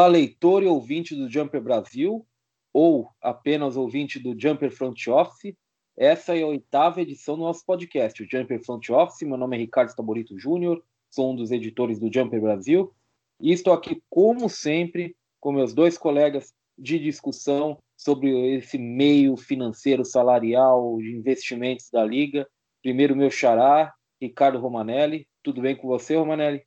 Olá, 0.00 0.08
leitor 0.08 0.62
e 0.62 0.66
ouvinte 0.66 1.14
do 1.14 1.30
Jumper 1.30 1.60
Brasil, 1.60 2.26
ou 2.72 3.10
apenas 3.20 3.76
ouvinte 3.76 4.18
do 4.18 4.34
Jumper 4.34 4.70
Front 4.70 5.06
Office. 5.08 5.54
Essa 5.94 6.34
é 6.34 6.42
a 6.42 6.46
oitava 6.46 7.02
edição 7.02 7.36
do 7.36 7.42
nosso 7.42 7.66
podcast, 7.66 8.22
o 8.22 8.26
Jumper 8.26 8.64
Front 8.64 8.88
Office. 8.88 9.28
Meu 9.28 9.36
nome 9.36 9.58
é 9.58 9.60
Ricardo 9.60 9.94
Taborito 9.94 10.38
Júnior, 10.38 10.82
sou 11.10 11.30
um 11.30 11.36
dos 11.36 11.50
editores 11.50 12.00
do 12.00 12.10
Jumper 12.10 12.40
Brasil 12.40 12.94
e 13.38 13.52
estou 13.52 13.74
aqui, 13.74 14.02
como 14.08 14.48
sempre, 14.48 15.14
com 15.38 15.52
meus 15.52 15.74
dois 15.74 15.98
colegas 15.98 16.54
de 16.78 16.98
discussão 16.98 17.76
sobre 17.94 18.56
esse 18.56 18.78
meio 18.78 19.36
financeiro 19.36 20.02
salarial 20.02 20.96
de 20.96 21.14
investimentos 21.14 21.90
da 21.92 22.02
Liga. 22.02 22.48
Primeiro, 22.80 23.14
meu 23.14 23.30
xará, 23.30 23.92
Ricardo 24.18 24.58
Romanelli. 24.60 25.28
Tudo 25.42 25.60
bem 25.60 25.76
com 25.76 25.86
você, 25.86 26.16
Romanelli? 26.16 26.62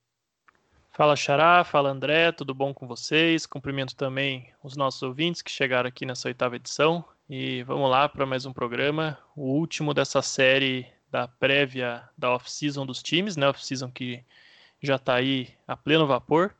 Fala 0.95 1.15
Xará, 1.15 1.63
fala 1.63 1.89
André, 1.89 2.31
tudo 2.31 2.53
bom 2.53 2.71
com 2.71 2.85
vocês? 2.85 3.47
Cumprimento 3.47 3.95
também 3.95 4.53
os 4.63 4.75
nossos 4.77 5.01
ouvintes 5.01 5.41
que 5.41 5.49
chegaram 5.49 5.87
aqui 5.87 6.05
nessa 6.05 6.27
oitava 6.27 6.55
edição 6.55 7.03
e 7.27 7.63
vamos 7.63 7.89
lá 7.89 8.07
para 8.07 8.27
mais 8.27 8.45
um 8.45 8.53
programa, 8.53 9.17
o 9.35 9.53
último 9.53 9.91
dessa 9.91 10.21
série 10.21 10.85
da 11.09 11.27
prévia 11.27 12.07
da 12.15 12.35
off-season 12.35 12.85
dos 12.85 13.01
times, 13.01 13.35
né? 13.35 13.49
Off-season 13.49 13.89
que 13.89 14.23
já 14.83 14.97
está 14.97 15.15
aí 15.15 15.49
a 15.67 15.75
pleno 15.75 16.05
vapor, 16.05 16.53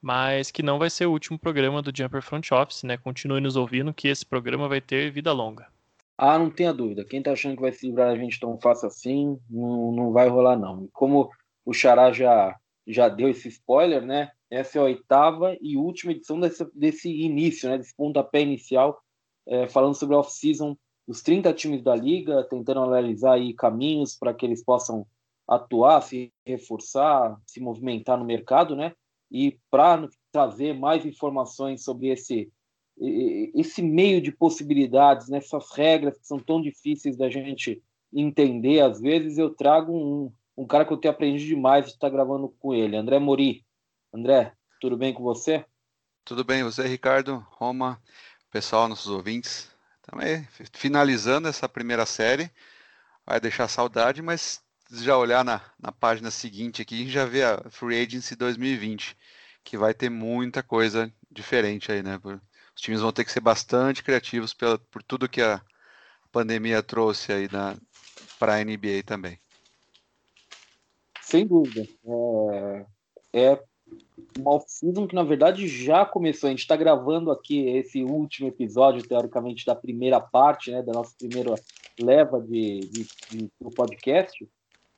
mas 0.00 0.52
que 0.52 0.62
não 0.62 0.78
vai 0.78 0.88
ser 0.88 1.06
o 1.06 1.10
último 1.10 1.36
programa 1.36 1.82
do 1.82 1.90
Jumper 1.92 2.22
Front 2.22 2.52
Office, 2.52 2.84
né? 2.84 2.96
Continue 2.96 3.40
nos 3.40 3.56
ouvindo 3.56 3.92
que 3.92 4.06
esse 4.06 4.24
programa 4.24 4.68
vai 4.68 4.80
ter 4.80 5.10
vida 5.10 5.32
longa. 5.32 5.66
Ah, 6.16 6.38
não 6.38 6.50
tenha 6.50 6.72
dúvida. 6.72 7.04
Quem 7.04 7.18
está 7.18 7.32
achando 7.32 7.56
que 7.56 7.62
vai 7.62 7.72
se 7.72 7.84
livrar 7.84 8.12
da 8.12 8.16
gente 8.16 8.38
tão 8.38 8.56
fácil 8.60 8.86
assim, 8.86 9.40
não, 9.50 9.90
não 9.90 10.12
vai 10.12 10.28
rolar 10.28 10.56
não. 10.56 10.88
Como 10.92 11.32
o 11.64 11.72
Xará 11.72 12.12
já 12.12 12.56
já 12.86 13.08
deu 13.08 13.28
esse 13.28 13.48
spoiler, 13.48 14.04
né? 14.04 14.30
Essa 14.50 14.78
é 14.78 14.80
a 14.80 14.84
oitava 14.84 15.56
e 15.60 15.76
última 15.76 16.12
edição 16.12 16.38
desse, 16.38 16.64
desse 16.74 17.08
início, 17.08 17.68
né? 17.68 17.78
Desse 17.78 17.94
pontapé 17.94 18.42
inicial, 18.42 19.00
é, 19.46 19.68
falando 19.68 19.94
sobre 19.94 20.14
a 20.14 20.18
off-season 20.18 20.76
dos 21.06 21.22
30 21.22 21.52
times 21.54 21.82
da 21.82 21.94
liga, 21.94 22.44
tentando 22.44 22.80
analisar 22.80 23.34
aí 23.34 23.54
caminhos 23.54 24.16
para 24.16 24.34
que 24.34 24.46
eles 24.46 24.64
possam 24.64 25.06
atuar, 25.46 26.00
se 26.02 26.32
reforçar, 26.46 27.40
se 27.46 27.60
movimentar 27.60 28.18
no 28.18 28.24
mercado, 28.24 28.76
né? 28.76 28.94
E 29.30 29.58
para 29.70 30.08
trazer 30.30 30.74
mais 30.74 31.04
informações 31.04 31.82
sobre 31.82 32.08
esse 32.08 32.50
esse 33.54 33.80
meio 33.80 34.20
de 34.20 34.30
possibilidades, 34.30 35.28
nessas 35.28 35.64
né? 35.70 35.76
regras 35.76 36.18
que 36.18 36.26
são 36.26 36.38
tão 36.38 36.60
difíceis 36.60 37.16
da 37.16 37.28
gente 37.30 37.82
entender 38.12 38.80
às 38.80 39.00
vezes, 39.00 39.38
eu 39.38 39.50
trago 39.50 39.92
um, 39.92 40.32
um 40.56 40.66
cara 40.66 40.84
que 40.84 40.92
eu 40.92 40.96
tenho 40.96 41.12
aprendido 41.12 41.48
demais 41.48 41.86
de 41.86 41.92
estar 41.92 42.10
gravando 42.10 42.48
com 42.48 42.74
ele, 42.74 42.96
André 42.96 43.18
Mori. 43.18 43.64
André, 44.12 44.52
tudo 44.80 44.96
bem 44.96 45.14
com 45.14 45.22
você? 45.22 45.64
Tudo 46.24 46.44
bem, 46.44 46.62
você, 46.62 46.86
Ricardo, 46.86 47.44
Roma, 47.50 48.00
pessoal, 48.50 48.88
nossos 48.88 49.08
ouvintes. 49.08 49.70
Também 50.02 50.46
finalizando 50.72 51.48
essa 51.48 51.68
primeira 51.68 52.04
série, 52.04 52.50
vai 53.24 53.40
deixar 53.40 53.68
saudade, 53.68 54.20
mas 54.20 54.62
já 54.90 55.16
olhar 55.16 55.44
na, 55.44 55.60
na 55.80 55.90
página 55.90 56.30
seguinte 56.30 56.82
aqui, 56.82 56.94
a 56.94 56.98
gente 56.98 57.10
já 57.10 57.24
vê 57.24 57.42
a 57.42 57.58
Free 57.70 58.02
Agency 58.02 58.36
2020, 58.36 59.16
que 59.64 59.78
vai 59.78 59.94
ter 59.94 60.10
muita 60.10 60.62
coisa 60.62 61.12
diferente 61.30 61.90
aí, 61.90 62.02
né? 62.02 62.20
Os 62.24 62.82
times 62.82 63.00
vão 63.00 63.12
ter 63.12 63.24
que 63.24 63.32
ser 63.32 63.40
bastante 63.40 64.02
criativos 64.02 64.52
pela, 64.52 64.78
por 64.78 65.02
tudo 65.02 65.28
que 65.28 65.40
a 65.40 65.62
pandemia 66.30 66.82
trouxe 66.82 67.32
aí 67.32 67.48
para 68.38 68.54
a 68.54 68.64
NBA 68.64 69.02
também. 69.04 69.38
Sem 71.32 71.46
dúvida. 71.46 71.88
É, 72.04 72.86
é 73.32 73.62
uma 74.38 74.56
off-season 74.56 75.06
que, 75.06 75.14
na 75.14 75.22
verdade, 75.22 75.66
já 75.66 76.04
começou. 76.04 76.46
A 76.46 76.50
gente 76.50 76.60
está 76.60 76.76
gravando 76.76 77.30
aqui 77.30 77.70
esse 77.70 78.04
último 78.04 78.48
episódio, 78.48 79.08
teoricamente, 79.08 79.64
da 79.64 79.74
primeira 79.74 80.20
parte, 80.20 80.70
né, 80.70 80.82
da 80.82 80.92
nossa 80.92 81.14
primeira 81.16 81.54
leva 81.98 82.38
de, 82.38 82.80
de, 82.80 83.06
de 83.30 83.50
do 83.58 83.70
podcast. 83.70 84.46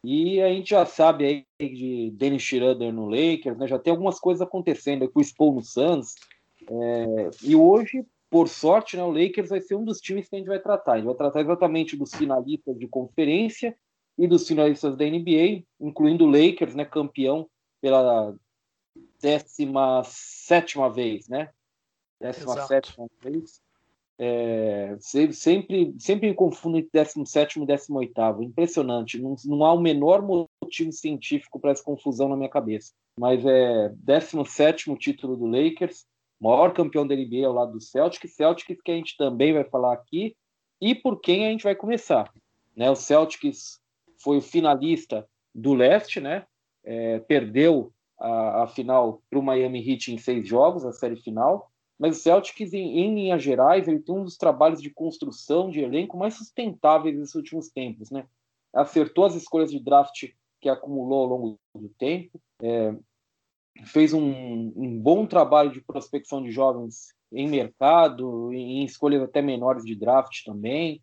E 0.02 0.42
a 0.42 0.48
gente 0.48 0.70
já 0.70 0.84
sabe 0.84 1.46
aí 1.60 1.68
de 1.68 2.10
Dennis 2.10 2.42
Schroeder 2.42 2.92
no 2.92 3.06
Lakers, 3.06 3.56
né, 3.56 3.68
já 3.68 3.78
tem 3.78 3.92
algumas 3.92 4.18
coisas 4.18 4.42
acontecendo, 4.42 5.08
com 5.08 5.20
o 5.20 5.24
Spo 5.24 5.52
no 5.52 5.62
Suns. 5.62 6.16
É, 6.68 7.30
e 7.44 7.54
hoje, 7.54 8.04
por 8.28 8.48
sorte, 8.48 8.96
né, 8.96 9.04
o 9.04 9.12
Lakers 9.12 9.50
vai 9.50 9.60
ser 9.60 9.76
um 9.76 9.84
dos 9.84 10.00
times 10.00 10.28
que 10.28 10.34
a 10.34 10.38
gente 10.40 10.48
vai 10.48 10.58
tratar. 10.58 10.94
A 10.94 10.96
gente 10.96 11.06
vai 11.06 11.14
tratar 11.14 11.42
exatamente 11.42 11.96
dos 11.96 12.12
finalistas 12.12 12.76
de 12.76 12.88
conferência 12.88 13.76
e 14.16 14.26
dos 14.26 14.46
finalistas 14.46 14.96
da 14.96 15.04
NBA, 15.04 15.64
incluindo 15.80 16.24
o 16.24 16.30
Lakers, 16.30 16.74
né, 16.74 16.84
campeão 16.84 17.48
pela 17.80 18.34
17 19.20 20.76
vez, 20.94 21.28
né? 21.28 21.50
17 22.20 22.96
vez. 23.20 23.62
É, 24.16 24.96
sempre, 25.32 25.94
sempre 25.98 26.28
me 26.28 26.34
confundo 26.34 26.78
entre 26.78 26.90
17 26.92 27.60
e 27.60 27.66
18. 27.66 28.42
Impressionante. 28.42 29.20
Não, 29.20 29.34
não 29.44 29.64
há 29.64 29.72
o 29.72 29.80
menor 29.80 30.22
motivo 30.22 30.92
científico 30.92 31.58
para 31.58 31.72
essa 31.72 31.82
confusão 31.82 32.28
na 32.28 32.36
minha 32.36 32.48
cabeça. 32.48 32.92
Mas 33.18 33.44
é 33.44 33.88
17 33.96 34.94
título 34.96 35.36
do 35.36 35.46
Lakers, 35.46 36.06
maior 36.40 36.72
campeão 36.72 37.06
da 37.06 37.14
NBA 37.14 37.46
ao 37.46 37.52
lado 37.52 37.72
do 37.72 37.80
Celtics. 37.80 38.34
Celtics 38.34 38.80
que 38.82 38.90
a 38.90 38.94
gente 38.94 39.16
também 39.16 39.52
vai 39.52 39.64
falar 39.64 39.92
aqui 39.92 40.36
e 40.80 40.94
por 40.94 41.20
quem 41.20 41.46
a 41.46 41.50
gente 41.50 41.64
vai 41.64 41.74
começar. 41.74 42.32
Né? 42.76 42.90
O 42.90 42.96
Celtics 42.96 43.80
foi 44.24 44.38
o 44.38 44.42
finalista 44.42 45.28
do 45.54 45.74
leste, 45.74 46.18
né? 46.18 46.46
É, 46.82 47.18
perdeu 47.20 47.92
a, 48.18 48.62
a 48.62 48.66
final 48.66 49.22
para 49.28 49.38
o 49.38 49.42
Miami 49.42 49.86
Heat 49.86 50.12
em 50.12 50.18
seis 50.18 50.48
jogos, 50.48 50.84
a 50.84 50.92
série 50.92 51.16
final. 51.16 51.70
Mas 51.98 52.18
o 52.18 52.20
Celtics, 52.20 52.72
em, 52.72 53.00
em 53.00 53.14
linhas 53.14 53.42
gerais, 53.42 53.86
ele 53.86 54.00
tem 54.00 54.14
um 54.14 54.24
dos 54.24 54.36
trabalhos 54.36 54.82
de 54.82 54.90
construção 54.90 55.70
de 55.70 55.80
elenco 55.80 56.16
mais 56.16 56.34
sustentáveis 56.34 57.16
nos 57.16 57.34
últimos 57.34 57.68
tempos, 57.68 58.10
né? 58.10 58.26
Acertou 58.72 59.26
as 59.26 59.34
escolhas 59.34 59.70
de 59.70 59.78
draft 59.78 60.30
que 60.60 60.68
acumulou 60.68 61.20
ao 61.20 61.26
longo 61.26 61.60
do 61.74 61.88
tempo, 61.90 62.40
é, 62.60 62.96
fez 63.84 64.12
um, 64.12 64.72
um, 64.74 64.98
bom 64.98 65.26
trabalho 65.26 65.70
de 65.70 65.80
prospecção 65.80 66.42
de 66.42 66.50
jovens 66.50 67.14
em 67.30 67.48
mercado, 67.48 68.52
em, 68.52 68.80
em 68.80 68.84
escolhas 68.84 69.22
até 69.22 69.42
menores 69.42 69.84
de 69.84 69.94
draft 69.94 70.42
também. 70.44 71.00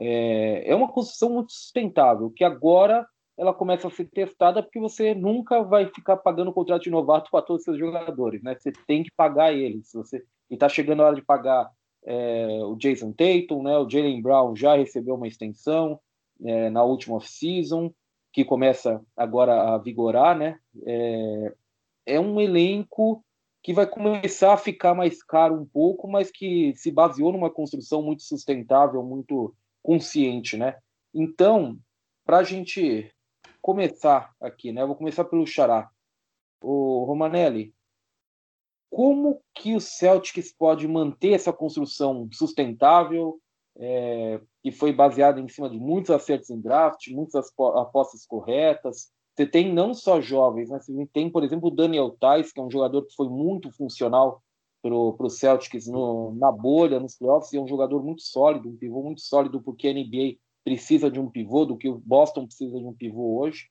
É, 0.00 0.70
é 0.70 0.74
uma 0.74 0.90
construção 0.90 1.30
muito 1.30 1.52
sustentável, 1.52 2.30
que 2.30 2.44
agora 2.44 3.06
ela 3.36 3.52
começa 3.52 3.88
a 3.88 3.90
ser 3.90 4.04
testada 4.06 4.62
porque 4.62 4.78
você 4.78 5.14
nunca 5.14 5.62
vai 5.62 5.88
ficar 5.88 6.16
pagando 6.16 6.52
contrato 6.52 6.82
de 6.82 6.90
novato 6.90 7.30
para 7.30 7.44
todos 7.44 7.60
os 7.60 7.64
seus 7.64 7.78
jogadores, 7.78 8.42
né? 8.42 8.56
Você 8.58 8.72
tem 8.86 9.02
que 9.02 9.10
pagar 9.16 9.52
eles. 9.52 9.90
Você 9.92 10.24
e 10.50 10.54
está 10.54 10.68
chegando 10.68 11.02
a 11.02 11.06
hora 11.06 11.16
de 11.16 11.22
pagar 11.22 11.70
é, 12.04 12.60
o 12.64 12.76
Jason 12.76 13.12
Tatum, 13.12 13.62
né? 13.62 13.76
O 13.78 13.88
Jalen 13.88 14.22
Brown 14.22 14.54
já 14.54 14.76
recebeu 14.76 15.14
uma 15.14 15.26
extensão 15.26 15.98
é, 16.44 16.70
na 16.70 16.84
última 16.84 17.16
off-season, 17.16 17.92
que 18.32 18.44
começa 18.44 19.00
agora 19.16 19.74
a 19.74 19.78
vigorar, 19.78 20.36
né? 20.36 20.58
É, 20.86 21.54
é 22.06 22.20
um 22.20 22.40
elenco 22.40 23.24
que 23.62 23.72
vai 23.72 23.86
começar 23.86 24.52
a 24.52 24.58
ficar 24.58 24.94
mais 24.94 25.22
caro 25.22 25.54
um 25.54 25.64
pouco, 25.64 26.06
mas 26.06 26.30
que 26.30 26.74
se 26.76 26.90
baseou 26.90 27.32
numa 27.32 27.50
construção 27.50 28.02
muito 28.02 28.22
sustentável, 28.22 29.02
muito 29.02 29.54
consciente, 29.84 30.56
né? 30.56 30.78
Então, 31.12 31.78
para 32.24 32.38
a 32.38 32.42
gente 32.42 33.14
começar 33.60 34.34
aqui, 34.40 34.72
né? 34.72 34.84
Vou 34.84 34.96
começar 34.96 35.24
pelo 35.24 35.46
Xará. 35.46 35.88
O 36.60 37.04
Romanelli, 37.04 37.74
como 38.90 39.40
que 39.54 39.74
o 39.74 39.80
Celtics 39.80 40.52
pode 40.52 40.88
manter 40.88 41.32
essa 41.32 41.52
construção 41.52 42.28
sustentável, 42.32 43.38
é, 43.76 44.40
que 44.62 44.72
foi 44.72 44.92
baseada 44.92 45.40
em 45.40 45.48
cima 45.48 45.68
de 45.68 45.78
muitos 45.78 46.10
acertos 46.10 46.48
em 46.48 46.60
draft, 46.60 47.08
muitas 47.08 47.52
apostas 47.58 48.26
corretas? 48.26 49.12
Você 49.34 49.46
tem 49.46 49.72
não 49.72 49.92
só 49.92 50.20
jovens, 50.20 50.70
né? 50.70 50.80
Você 50.80 51.06
tem, 51.12 51.28
por 51.28 51.44
exemplo, 51.44 51.68
o 51.68 51.74
Daniel 51.74 52.16
Tais, 52.18 52.52
que 52.52 52.60
é 52.60 52.62
um 52.62 52.70
jogador 52.70 53.04
que 53.04 53.14
foi 53.14 53.28
muito 53.28 53.70
funcional 53.72 54.42
para 54.84 55.26
o 55.26 55.30
Celtics 55.30 55.86
no, 55.86 56.34
na 56.34 56.52
bolha, 56.52 57.00
nos 57.00 57.16
playoffs, 57.16 57.50
e 57.52 57.56
é 57.56 57.60
um 57.60 57.66
jogador 57.66 58.04
muito 58.04 58.20
sólido, 58.20 58.68
um 58.68 58.76
pivô 58.76 59.02
muito 59.02 59.22
sólido, 59.22 59.62
porque 59.62 59.88
a 59.88 59.94
NBA 59.94 60.36
precisa 60.62 61.10
de 61.10 61.18
um 61.18 61.30
pivô, 61.30 61.64
do 61.64 61.76
que 61.76 61.88
o 61.88 61.96
Boston 62.04 62.44
precisa 62.44 62.78
de 62.78 62.84
um 62.84 62.92
pivô 62.92 63.40
hoje. 63.40 63.70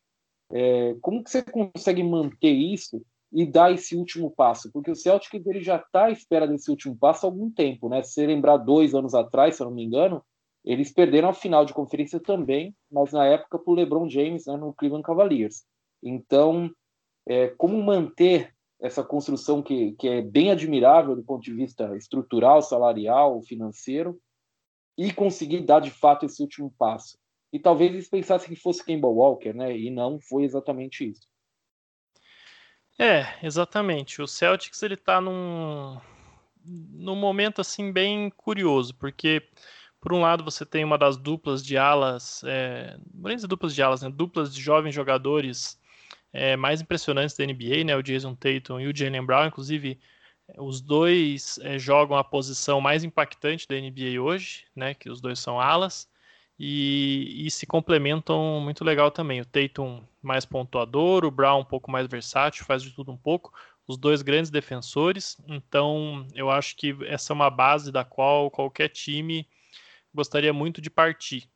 É, 0.51 0.95
como 1.01 1.23
que 1.23 1.29
você 1.29 1.43
consegue 1.43 2.01
manter 2.03 2.51
isso 2.51 2.99
e 3.31 3.45
dar 3.45 3.71
esse 3.71 3.95
último 3.95 4.31
passo? 4.31 4.71
Porque 4.71 4.89
o 4.89 4.95
Celtics 4.95 5.45
ele 5.45 5.61
já 5.61 5.75
está 5.75 6.05
à 6.05 6.11
espera 6.11 6.47
desse 6.47 6.71
último 6.71 6.95
passo 6.95 7.27
há 7.27 7.29
algum 7.29 7.49
tempo, 7.51 7.89
né? 7.89 8.01
Se 8.01 8.13
você 8.13 8.25
lembrar 8.25 8.57
dois 8.57 8.95
anos 8.95 9.13
atrás, 9.13 9.55
se 9.55 9.61
eu 9.61 9.67
não 9.67 9.75
me 9.75 9.83
engano, 9.83 10.23
eles 10.65 10.91
perderam 10.91 11.29
a 11.29 11.33
final 11.33 11.63
de 11.63 11.73
conferência 11.73 12.19
também, 12.19 12.75
mas 12.91 13.11
na 13.11 13.25
época 13.27 13.59
para 13.59 13.71
o 13.71 13.75
LeBron 13.75 14.09
James, 14.09 14.47
né, 14.47 14.57
no 14.57 14.73
Cleveland 14.73 15.05
Cavaliers. 15.05 15.63
Então, 16.01 16.71
é, 17.27 17.49
como 17.49 17.81
manter 17.83 18.53
essa 18.83 19.01
construção 19.01 19.63
que, 19.63 19.93
que 19.93 20.09
é 20.09 20.21
bem 20.21 20.51
admirável 20.51 21.15
do 21.15 21.23
ponto 21.23 21.41
de 21.41 21.53
vista 21.53 21.95
estrutural, 21.95 22.61
salarial, 22.61 23.41
financeiro, 23.41 24.19
e 24.97 25.13
conseguir 25.13 25.61
dar 25.61 25.79
de 25.79 25.89
fato 25.89 26.25
esse 26.25 26.41
último 26.41 26.69
passo. 26.77 27.17
E 27.51 27.57
talvez 27.57 27.93
eles 27.93 28.09
pensassem 28.09 28.49
que 28.49 28.61
fosse 28.61 28.83
Kemba 28.83 29.07
Walker, 29.07 29.53
né? 29.53 29.75
E 29.77 29.89
não 29.89 30.19
foi 30.19 30.43
exatamente 30.43 31.09
isso. 31.09 31.25
É, 32.99 33.25
exatamente. 33.41 34.21
O 34.21 34.27
Celtics 34.27 34.83
ele 34.83 34.97
tá 34.97 35.21
num, 35.21 35.97
num 36.65 37.15
momento 37.15 37.61
assim 37.61 37.89
bem 37.89 38.29
curioso, 38.31 38.93
porque 38.95 39.47
por 40.01 40.11
um 40.11 40.19
lado 40.19 40.43
você 40.43 40.65
tem 40.65 40.83
uma 40.83 40.97
das 40.97 41.15
duplas 41.15 41.65
de 41.65 41.77
alas, 41.77 42.43
é, 42.45 42.97
grandes 43.13 43.45
duplas 43.45 43.73
de 43.73 43.81
alas, 43.81 44.01
né, 44.01 44.09
duplas 44.09 44.53
de 44.53 44.61
jovens 44.61 44.93
jogadores 44.93 45.79
é, 46.33 46.55
mais 46.57 46.81
impressionantes 46.81 47.37
da 47.37 47.45
NBA, 47.45 47.83
né, 47.85 47.95
o 47.95 48.01
Jason 48.01 48.35
Tatum 48.35 48.79
e 48.79 48.87
o 48.87 48.95
Jalen 48.95 49.25
Brown, 49.25 49.45
inclusive 49.45 49.99
os 50.57 50.81
dois 50.81 51.57
é, 51.59 51.79
jogam 51.79 52.17
a 52.17 52.23
posição 52.23 52.81
mais 52.81 53.03
impactante 53.03 53.67
da 53.67 53.75
NBA 53.75 54.19
hoje, 54.21 54.65
né, 54.75 54.93
que 54.93 55.09
os 55.09 55.21
dois 55.21 55.39
são 55.39 55.59
alas, 55.59 56.09
e, 56.59 57.45
e, 57.45 57.51
se 57.51 57.65
complementam 57.65 58.61
muito 58.61 58.83
legal 58.85 59.09
também. 59.11 59.41
O 59.41 59.45
Tatum 59.45 60.03
mais 60.21 60.45
pontuador, 60.45 61.25
o 61.25 61.31
Brown 61.31 61.61
um 61.61 61.65
pouco 61.65 61.91
mais 61.91 62.07
versátil, 62.07 62.63
faz 62.63 62.83
de 62.83 62.91
tudo 62.91 63.11
um 63.11 63.17
pouco. 63.17 63.51
Os 63.87 63.97
dois 63.97 64.21
grandes 64.21 64.51
defensores. 64.51 65.35
Então, 65.47 66.25
eu 66.33 66.49
acho 66.49 66.75
que 66.77 66.95
essa 67.07 67.33
é 67.33 67.35
uma 67.35 67.49
base 67.49 67.91
da 67.91 68.05
qual 68.05 68.49
qualquer 68.51 68.89
time 68.89 69.47
gostaria 70.13 70.53
muito 70.53 70.79
de 70.79 70.89
partir. 70.89 71.49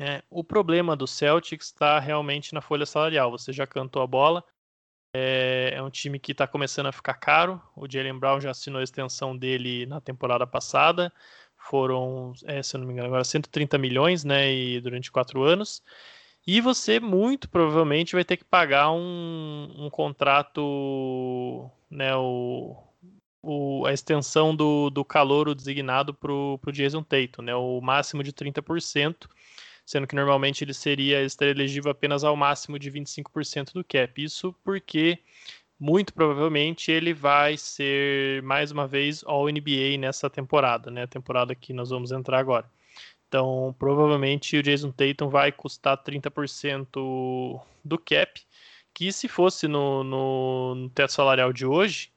É, 0.00 0.22
o 0.28 0.42
problema 0.42 0.96
do 0.96 1.06
Celtics 1.06 1.66
está 1.66 1.98
realmente 1.98 2.52
na 2.54 2.60
folha 2.60 2.86
salarial. 2.86 3.30
Você 3.30 3.52
já 3.52 3.66
cantou 3.66 4.02
a 4.02 4.06
bola. 4.06 4.44
É, 5.14 5.72
é 5.74 5.82
um 5.82 5.90
time 5.90 6.18
que 6.18 6.32
está 6.32 6.46
começando 6.46 6.86
a 6.86 6.92
ficar 6.92 7.14
caro. 7.14 7.62
O 7.76 7.90
Jalen 7.90 8.18
Brown 8.18 8.40
já 8.40 8.50
assinou 8.50 8.80
a 8.80 8.84
extensão 8.84 9.36
dele 9.36 9.86
na 9.86 10.00
temporada 10.00 10.46
passada 10.46 11.12
foram, 11.64 12.34
é, 12.44 12.62
se 12.62 12.76
eu 12.76 12.80
não 12.80 12.86
me 12.86 12.92
engano, 12.92 13.08
agora 13.08 13.24
130 13.24 13.78
milhões, 13.78 14.24
né, 14.24 14.52
e 14.52 14.80
durante 14.80 15.10
quatro 15.10 15.42
anos. 15.42 15.82
E 16.46 16.60
você 16.60 17.00
muito 17.00 17.48
provavelmente 17.48 18.14
vai 18.14 18.24
ter 18.24 18.36
que 18.36 18.44
pagar 18.44 18.90
um, 18.92 19.72
um 19.78 19.90
contrato, 19.90 21.70
né, 21.90 22.14
o, 22.16 22.76
o, 23.42 23.86
a 23.86 23.92
extensão 23.92 24.54
do, 24.54 24.90
do 24.90 25.04
calor 25.04 25.54
designado 25.54 26.12
para 26.12 26.32
o 26.32 26.60
Jason 26.72 27.02
Tatum, 27.02 27.42
né, 27.42 27.54
o 27.54 27.80
máximo 27.80 28.22
de 28.22 28.32
30%, 28.32 29.26
sendo 29.84 30.06
que 30.06 30.14
normalmente 30.14 30.64
ele 30.64 30.74
seria 30.74 31.22
estar 31.22 31.46
elegível 31.46 31.90
apenas 31.90 32.24
ao 32.24 32.36
máximo 32.36 32.78
de 32.78 32.90
25% 32.90 33.72
do 33.72 33.84
cap. 33.84 34.22
Isso 34.22 34.54
porque 34.64 35.18
muito 35.78 36.14
provavelmente 36.14 36.90
ele 36.90 37.12
vai 37.12 37.56
ser 37.56 38.42
mais 38.42 38.70
uma 38.70 38.86
vez 38.86 39.22
All 39.24 39.48
NBA 39.48 39.98
nessa 39.98 40.30
temporada, 40.30 40.90
né? 40.90 41.02
A 41.02 41.08
temporada 41.08 41.54
que 41.54 41.72
nós 41.72 41.90
vamos 41.90 42.12
entrar 42.12 42.38
agora. 42.38 42.70
Então, 43.28 43.74
provavelmente 43.78 44.56
o 44.56 44.62
Jason 44.62 44.92
Tatum 44.92 45.28
vai 45.28 45.50
custar 45.50 46.02
30% 46.02 47.60
do 47.84 47.98
cap, 47.98 48.40
que 48.94 49.12
se 49.12 49.26
fosse 49.26 49.66
no, 49.66 50.04
no, 50.04 50.74
no 50.76 50.90
teto 50.90 51.12
salarial 51.12 51.52
de 51.52 51.66
hoje, 51.66 52.12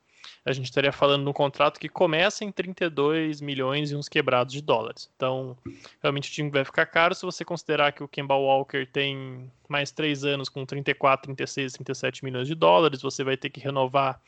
a 0.47 0.53
gente 0.53 0.65
estaria 0.65 0.93
falando 0.93 1.25
de 1.25 1.29
um 1.29 1.33
contrato 1.33 1.77
que 1.77 1.89
começa 1.89 2.45
em 2.45 2.51
32 2.53 3.41
milhões 3.41 3.91
e 3.91 3.95
uns 3.97 4.07
quebrados 4.07 4.53
de 4.53 4.61
dólares. 4.61 5.11
Então, 5.13 5.57
realmente 6.01 6.29
o 6.29 6.33
time 6.33 6.49
vai 6.49 6.63
ficar 6.63 6.85
caro 6.85 7.13
se 7.13 7.25
você 7.25 7.43
considerar 7.43 7.91
que 7.91 8.01
o 8.01 8.07
Kemba 8.07 8.33
Walker 8.33 8.85
tem 8.85 9.51
mais 9.67 9.91
três 9.91 10.23
anos 10.23 10.47
com 10.47 10.65
34, 10.65 11.35
36, 11.35 11.73
37 11.73 12.23
milhões 12.23 12.47
de 12.47 12.55
dólares. 12.55 13.01
Você 13.01 13.25
vai 13.25 13.35
ter 13.35 13.49
que 13.49 13.59
renovar 13.59 14.21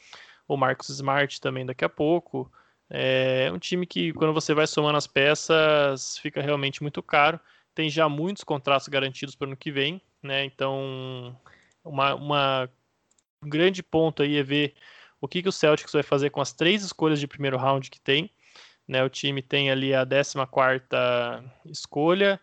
o 0.45 0.57
Marcus 0.57 0.89
Smart 0.89 1.39
também 1.39 1.65
daqui 1.65 1.85
a 1.85 1.89
pouco. 1.89 2.51
É 2.89 3.49
um 3.53 3.57
time 3.57 3.85
que, 3.85 4.11
quando 4.11 4.33
você 4.33 4.53
vai 4.53 4.67
somando 4.67 4.97
as 4.97 5.07
peças, 5.07 6.17
fica 6.17 6.41
realmente 6.41 6.81
muito 6.81 7.01
caro. 7.01 7.39
Tem 7.73 7.89
já 7.89 8.09
muitos 8.09 8.43
contratos 8.43 8.89
garantidos 8.89 9.35
para 9.35 9.45
o 9.45 9.47
ano 9.51 9.57
que 9.57 9.71
vem, 9.71 10.01
né? 10.21 10.43
Então, 10.43 11.33
uma, 11.81 12.13
uma 12.13 12.69
um 13.41 13.49
grande 13.49 13.81
ponto 13.81 14.21
aí 14.21 14.35
é 14.35 14.43
ver 14.43 14.73
o 15.21 15.27
que, 15.27 15.41
que 15.41 15.49
o 15.49 15.51
Celtics 15.51 15.93
vai 15.93 16.03
fazer 16.03 16.29
com 16.29 16.41
as 16.41 16.53
três 16.53 16.83
escolhas 16.83 17.19
de 17.19 17.27
primeiro 17.27 17.57
round 17.57 17.89
que 17.89 17.99
tem. 17.99 18.29
Né, 18.87 19.03
o 19.03 19.09
time 19.09 19.41
tem 19.43 19.69
ali 19.69 19.93
a 19.93 20.03
14 20.03 20.83
escolha, 21.65 22.39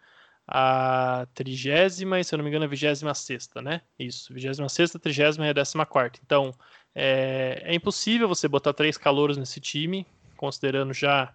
a 0.46 1.26
trigésima 1.34 2.20
e, 2.20 2.24
se 2.24 2.32
eu 2.32 2.36
não 2.36 2.44
me 2.44 2.50
engano, 2.50 2.64
a 2.64 2.68
vigésima 2.68 3.12
sexta, 3.14 3.60
né? 3.60 3.80
Isso, 3.98 4.32
vigésima 4.32 4.68
sexta, 4.68 4.96
trigésima 4.96 5.44
e 5.46 5.50
a 5.50 5.52
décima 5.52 5.84
quarta. 5.84 6.20
Então, 6.24 6.54
é, 6.94 7.62
é, 7.64 7.74
impossível 7.74 8.28
você 8.28 8.46
botar 8.46 8.72
três 8.72 8.96
calouros 8.96 9.36
nesse 9.36 9.60
time, 9.60 10.06
considerando 10.36 10.94
já 10.94 11.34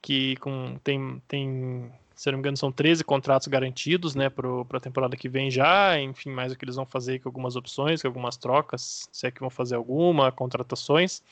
que 0.00 0.36
com, 0.36 0.78
tem, 0.84 1.20
tem 1.26 1.92
se 2.14 2.30
não 2.30 2.38
me 2.38 2.40
engano, 2.40 2.56
são 2.56 2.70
13 2.70 3.02
contratos 3.02 3.48
garantidos, 3.48 4.14
né, 4.14 4.30
para 4.30 4.48
a 4.72 4.80
temporada 4.80 5.16
que 5.16 5.28
vem 5.28 5.50
já, 5.50 5.98
enfim, 6.00 6.30
mais 6.30 6.52
o 6.52 6.56
que 6.56 6.64
eles 6.64 6.76
vão 6.76 6.86
fazer 6.86 7.18
com 7.18 7.28
algumas 7.28 7.56
opções, 7.56 8.02
com 8.02 8.08
algumas 8.08 8.36
trocas, 8.36 9.08
se 9.10 9.26
é 9.26 9.30
que 9.30 9.40
vão 9.40 9.50
fazer 9.50 9.74
alguma, 9.74 10.30
contratações. 10.30 11.22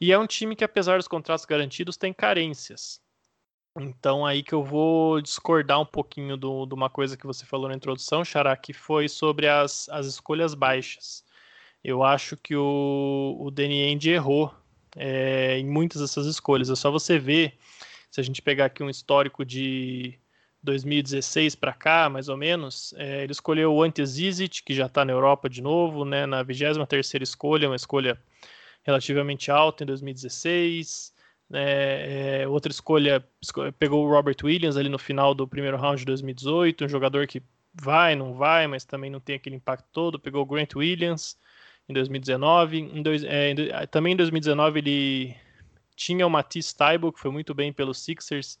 E 0.00 0.12
é 0.12 0.18
um 0.18 0.26
time 0.26 0.56
que, 0.56 0.64
apesar 0.64 0.96
dos 0.96 1.08
contratos 1.08 1.44
garantidos, 1.44 1.96
tem 1.96 2.12
carências. 2.12 3.00
Então, 3.76 4.24
aí 4.24 4.42
que 4.42 4.52
eu 4.52 4.62
vou 4.62 5.20
discordar 5.20 5.80
um 5.80 5.86
pouquinho 5.86 6.36
do, 6.36 6.66
de 6.66 6.74
uma 6.74 6.88
coisa 6.88 7.16
que 7.16 7.26
você 7.26 7.44
falou 7.44 7.68
na 7.68 7.74
introdução, 7.74 8.24
Xará, 8.24 8.56
que 8.56 8.72
foi 8.72 9.08
sobre 9.08 9.48
as, 9.48 9.88
as 9.88 10.06
escolhas 10.06 10.54
baixas. 10.54 11.24
Eu 11.82 12.02
acho 12.02 12.36
que 12.36 12.56
o, 12.56 13.36
o 13.38 13.50
Danny 13.50 13.98
errou 14.08 14.52
é, 14.96 15.58
em 15.58 15.66
muitas 15.66 16.00
dessas 16.00 16.26
escolhas. 16.26 16.70
É 16.70 16.74
só 16.74 16.90
você 16.90 17.18
ver 17.18 17.56
se 18.10 18.20
a 18.20 18.24
gente 18.24 18.42
pegar 18.42 18.66
aqui 18.66 18.82
um 18.82 18.90
histórico 18.90 19.44
de 19.44 20.18
2016 20.62 21.54
para 21.54 21.72
cá, 21.72 22.08
mais 22.08 22.28
ou 22.28 22.36
menos, 22.36 22.94
é, 22.96 23.22
ele 23.22 23.32
escolheu 23.32 23.72
o 23.72 23.82
Ante 23.82 24.04
Zizic, 24.04 24.62
que 24.62 24.74
já 24.74 24.86
está 24.86 25.04
na 25.04 25.12
Europa 25.12 25.48
de 25.48 25.62
novo, 25.62 26.04
né, 26.04 26.26
na 26.26 26.44
23ª 26.44 27.22
escolha, 27.22 27.68
uma 27.68 27.76
escolha 27.76 28.20
relativamente 28.82 29.50
alta 29.50 29.84
em 29.84 29.86
2016. 29.86 31.14
Né, 31.48 32.42
é, 32.42 32.48
outra 32.48 32.72
escolha, 32.72 33.24
pegou 33.78 34.04
o 34.04 34.10
Robert 34.10 34.36
Williams 34.42 34.76
ali 34.76 34.88
no 34.88 34.98
final 34.98 35.34
do 35.34 35.46
primeiro 35.46 35.76
round 35.76 36.00
de 36.00 36.06
2018, 36.06 36.84
um 36.84 36.88
jogador 36.88 37.26
que 37.26 37.42
vai, 37.74 38.14
não 38.14 38.34
vai, 38.34 38.66
mas 38.66 38.84
também 38.84 39.10
não 39.10 39.20
tem 39.20 39.36
aquele 39.36 39.56
impacto 39.56 39.86
todo. 39.92 40.18
Pegou 40.18 40.42
o 40.42 40.46
Grant 40.46 40.74
Williams 40.74 41.38
em 41.88 41.92
2019. 41.92 42.78
Em 42.78 43.02
dois, 43.02 43.22
é, 43.24 43.54
também 43.86 44.14
em 44.14 44.16
2019 44.16 44.80
ele 44.80 45.36
tinha 45.98 46.24
o 46.24 46.30
Matisse 46.30 46.74
Taibo, 46.76 47.12
que 47.12 47.18
foi 47.18 47.30
muito 47.30 47.52
bem 47.52 47.72
pelos 47.72 47.98
Sixers 47.98 48.58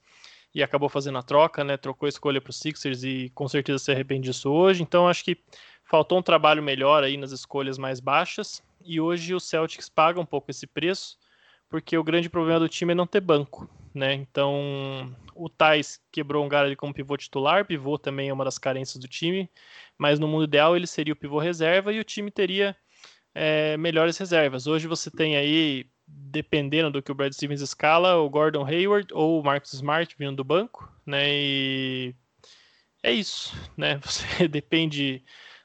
e 0.52 0.60
acabou 0.60 0.88
fazendo 0.88 1.18
a 1.18 1.22
troca, 1.22 1.62
né? 1.62 1.76
Trocou 1.76 2.06
a 2.06 2.08
escolha 2.08 2.40
para 2.40 2.50
os 2.50 2.58
Sixers 2.58 3.04
e 3.04 3.30
com 3.32 3.46
certeza 3.46 3.78
se 3.78 3.92
arrepende 3.92 4.28
disso 4.28 4.50
hoje. 4.50 4.82
Então 4.82 5.08
acho 5.08 5.24
que 5.24 5.38
faltou 5.84 6.18
um 6.18 6.22
trabalho 6.22 6.62
melhor 6.62 7.04
aí 7.04 7.16
nas 7.16 7.30
escolhas 7.30 7.78
mais 7.78 8.00
baixas 8.00 8.60
e 8.84 9.00
hoje 9.00 9.34
o 9.34 9.40
Celtics 9.40 9.88
paga 9.88 10.20
um 10.20 10.26
pouco 10.26 10.50
esse 10.50 10.66
preço 10.66 11.16
porque 11.68 11.96
o 11.96 12.02
grande 12.02 12.28
problema 12.28 12.58
do 12.58 12.68
time 12.68 12.92
é 12.92 12.94
não 12.94 13.06
ter 13.06 13.20
banco, 13.20 13.70
né? 13.94 14.14
Então 14.14 15.14
o 15.32 15.48
Tais 15.48 16.00
quebrou 16.10 16.44
um 16.44 16.56
ali 16.56 16.74
como 16.74 16.92
pivô 16.92 17.16
titular, 17.16 17.64
pivô 17.64 17.96
também 17.98 18.30
é 18.30 18.32
uma 18.32 18.44
das 18.44 18.58
carências 18.58 18.98
do 18.98 19.06
time, 19.06 19.48
mas 19.96 20.18
no 20.18 20.26
mundo 20.26 20.44
ideal 20.44 20.74
ele 20.74 20.88
seria 20.88 21.12
o 21.12 21.16
pivô 21.16 21.38
reserva 21.38 21.92
e 21.92 22.00
o 22.00 22.04
time 22.04 22.32
teria 22.32 22.74
é, 23.32 23.76
melhores 23.76 24.18
reservas. 24.18 24.66
Hoje 24.66 24.88
você 24.88 25.08
tem 25.10 25.36
aí 25.36 25.86
dependendo 26.08 26.90
do 26.90 27.02
que 27.02 27.12
o 27.12 27.14
Brad 27.14 27.32
Stevens 27.32 27.60
escala, 27.60 28.16
o 28.16 28.28
Gordon 28.28 28.64
Hayward 28.64 29.12
ou 29.12 29.40
o 29.40 29.44
Marcus 29.44 29.72
Smart 29.72 30.14
vindo 30.18 30.36
do 30.36 30.44
banco, 30.44 30.90
né? 31.06 31.24
E 31.28 32.14
é 33.02 33.12
isso, 33.12 33.56
né? 33.76 33.98
Você 34.04 34.48
depende 34.48 35.22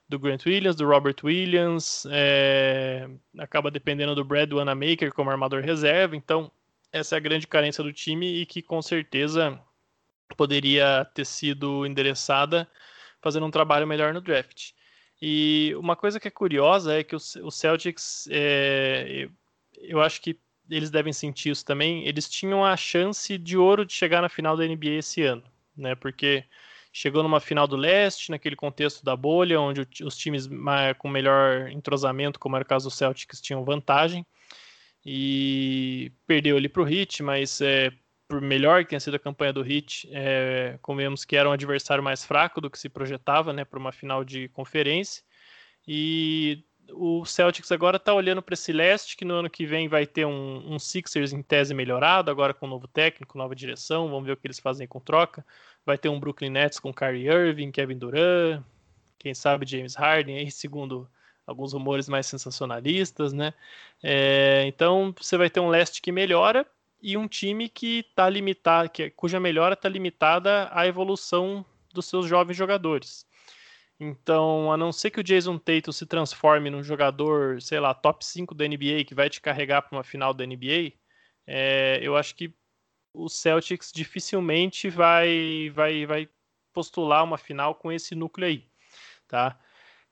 do 0.07 0.19
Grant 0.19 0.45
Williams, 0.45 0.75
do 0.75 0.87
Robert 0.87 1.15
Williams, 1.23 2.05
é... 2.11 3.09
acaba 3.37 3.71
dependendo 3.71 4.13
do 4.13 4.23
Brad 4.23 4.51
Wanamaker 4.51 5.13
como 5.13 5.29
armador 5.29 5.61
reserva, 5.63 6.15
então 6.15 6.51
essa 6.91 7.15
é 7.15 7.17
a 7.17 7.21
grande 7.21 7.47
carência 7.47 7.83
do 7.83 7.91
time 7.91 8.41
e 8.41 8.45
que 8.45 8.61
com 8.61 8.81
certeza 8.81 9.59
poderia 10.37 11.05
ter 11.13 11.25
sido 11.25 11.85
endereçada 11.85 12.67
fazendo 13.21 13.45
um 13.45 13.51
trabalho 13.51 13.87
melhor 13.87 14.13
no 14.13 14.21
draft. 14.21 14.71
E 15.21 15.73
uma 15.75 15.95
coisa 15.95 16.19
que 16.19 16.27
é 16.27 16.31
curiosa 16.31 16.99
é 16.99 17.03
que 17.03 17.15
o 17.15 17.51
Celtics, 17.51 18.27
é, 18.29 19.29
eu 19.79 20.01
acho 20.01 20.21
que 20.21 20.37
eles 20.69 20.89
devem 20.89 21.13
sentir 21.13 21.49
isso 21.51 21.65
também. 21.65 22.07
Eles 22.07 22.29
tinham 22.29 22.63
a 22.63 22.75
chance 22.77 23.37
de 23.37 23.57
ouro 23.57 23.85
de 23.85 23.93
chegar 23.93 24.21
na 24.21 24.29
final 24.29 24.55
da 24.55 24.65
NBA 24.65 24.91
esse 24.99 25.23
ano, 25.23 25.43
né? 25.75 25.95
Porque 25.95 26.43
chegou 26.91 27.23
numa 27.23 27.39
final 27.39 27.67
do 27.67 27.75
leste, 27.75 28.29
naquele 28.29 28.55
contexto 28.55 29.03
da 29.03 29.15
bolha, 29.15 29.59
onde 29.59 29.81
os 30.03 30.17
times 30.17 30.47
com 30.99 31.09
melhor 31.09 31.69
entrosamento, 31.71 32.39
como 32.39 32.55
era 32.55 32.63
o 32.63 32.67
caso 32.67 32.87
do 32.87 32.93
Celtics, 32.93 33.41
tinham 33.41 33.65
vantagem. 33.65 34.25
E 35.05 36.11
perdeu 36.25 36.55
ali 36.55 36.69
para 36.69 36.83
o 36.83 36.87
Heat, 36.87 37.23
mas 37.23 37.59
é, 37.59 37.91
por 38.27 38.39
melhor 38.39 38.83
que 38.83 38.91
tenha 38.91 38.99
sido 38.99 39.15
a 39.15 39.19
campanha 39.19 39.51
do 39.51 39.69
Heat, 39.69 40.07
é, 40.11 40.77
convenhamos 40.81 41.25
que 41.25 41.35
era 41.35 41.49
um 41.49 41.51
adversário 41.51 42.03
mais 42.03 42.23
fraco 42.23 42.61
do 42.61 42.69
que 42.69 42.79
se 42.79 42.87
projetava 42.87 43.51
né, 43.51 43.65
para 43.65 43.79
uma 43.79 43.91
final 43.91 44.23
de 44.23 44.47
conferência. 44.49 45.23
E 45.85 46.63
o 46.95 47.25
Celtics 47.25 47.71
agora 47.71 47.97
está 47.97 48.13
olhando 48.13 48.41
para 48.41 48.53
esse 48.53 48.71
leste, 48.71 49.17
que 49.17 49.25
no 49.25 49.35
ano 49.35 49.49
que 49.49 49.65
vem 49.65 49.87
vai 49.87 50.05
ter 50.05 50.25
um, 50.25 50.73
um, 50.73 50.79
Sixers 50.79 51.33
em 51.33 51.41
tese 51.41 51.73
melhorado, 51.73 52.31
agora 52.31 52.53
com 52.53 52.65
um 52.65 52.69
novo 52.69 52.87
técnico, 52.87 53.37
nova 53.37 53.55
direção, 53.55 54.09
vamos 54.09 54.25
ver 54.25 54.33
o 54.33 54.37
que 54.37 54.47
eles 54.47 54.59
fazem 54.59 54.87
com 54.87 54.99
troca. 54.99 55.45
Vai 55.85 55.97
ter 55.97 56.09
um 56.09 56.19
Brooklyn 56.19 56.49
Nets 56.49 56.79
com 56.79 56.93
Kyrie 56.93 57.27
Irving, 57.27 57.71
Kevin 57.71 57.97
Durant, 57.97 58.63
quem 59.19 59.33
sabe 59.33 59.65
James 59.65 59.95
Harden, 59.95 60.37
aí 60.37 60.51
segundo 60.51 61.09
alguns 61.45 61.73
rumores 61.73 62.07
mais 62.07 62.25
sensacionalistas, 62.25 63.33
né? 63.33 63.53
É, 64.01 64.63
então 64.65 65.13
você 65.19 65.37
vai 65.37 65.49
ter 65.49 65.59
um 65.59 65.69
leste 65.69 66.01
que 66.01 66.11
melhora 66.11 66.65
e 67.01 67.17
um 67.17 67.27
time 67.27 67.67
que 67.67 67.99
está 67.99 68.29
limitado, 68.29 68.89
que, 68.89 69.09
cuja 69.09 69.39
melhora 69.39 69.73
está 69.73 69.89
limitada 69.89 70.69
à 70.71 70.87
evolução 70.87 71.65
dos 71.93 72.05
seus 72.05 72.25
jovens 72.25 72.55
jogadores. 72.55 73.25
Então, 74.03 74.71
a 74.71 74.75
não 74.75 74.91
ser 74.91 75.11
que 75.11 75.19
o 75.21 75.23
Jason 75.23 75.57
Tatum 75.57 75.91
se 75.93 76.05
transforme 76.05 76.69
num 76.69 76.83
jogador, 76.83 77.61
sei 77.61 77.79
lá, 77.79 77.93
top 77.93 78.25
5 78.25 78.53
da 78.53 78.67
NBA, 78.67 79.05
que 79.07 79.15
vai 79.15 79.29
te 79.29 79.39
carregar 79.39 79.81
para 79.81 79.97
uma 79.97 80.03
final 80.03 80.33
da 80.33 80.45
NBA, 80.45 80.93
é, 81.47 81.99
eu 82.01 82.17
acho 82.17 82.35
que 82.35 82.53
o 83.13 83.29
Celtics 83.29 83.91
dificilmente 83.93 84.89
vai, 84.89 85.71
vai, 85.73 86.05
vai 86.05 86.29
postular 86.73 87.23
uma 87.23 87.37
final 87.37 87.75
com 87.75 87.91
esse 87.91 88.13
núcleo 88.13 88.47
aí, 88.47 88.67
tá? 89.27 89.57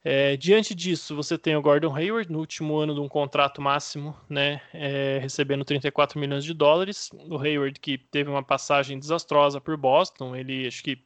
É, 0.04 0.36
diante 0.36 0.74
disso, 0.74 1.14
você 1.14 1.36
tem 1.36 1.54
o 1.54 1.62
Gordon 1.62 1.94
Hayward 1.94 2.32
no 2.32 2.38
último 2.38 2.76
ano 2.78 2.94
de 2.94 3.00
um 3.00 3.08
contrato 3.08 3.60
máximo, 3.60 4.16
né, 4.28 4.60
é, 4.72 5.18
recebendo 5.22 5.64
34 5.64 6.18
milhões 6.18 6.44
de 6.44 6.54
dólares. 6.54 7.10
O 7.12 7.38
Hayward 7.38 7.78
que 7.78 7.98
teve 7.98 8.30
uma 8.30 8.42
passagem 8.42 8.98
desastrosa 8.98 9.60
por 9.60 9.76
Boston, 9.76 10.34
ele 10.34 10.66
acho 10.66 10.82
que, 10.82 10.98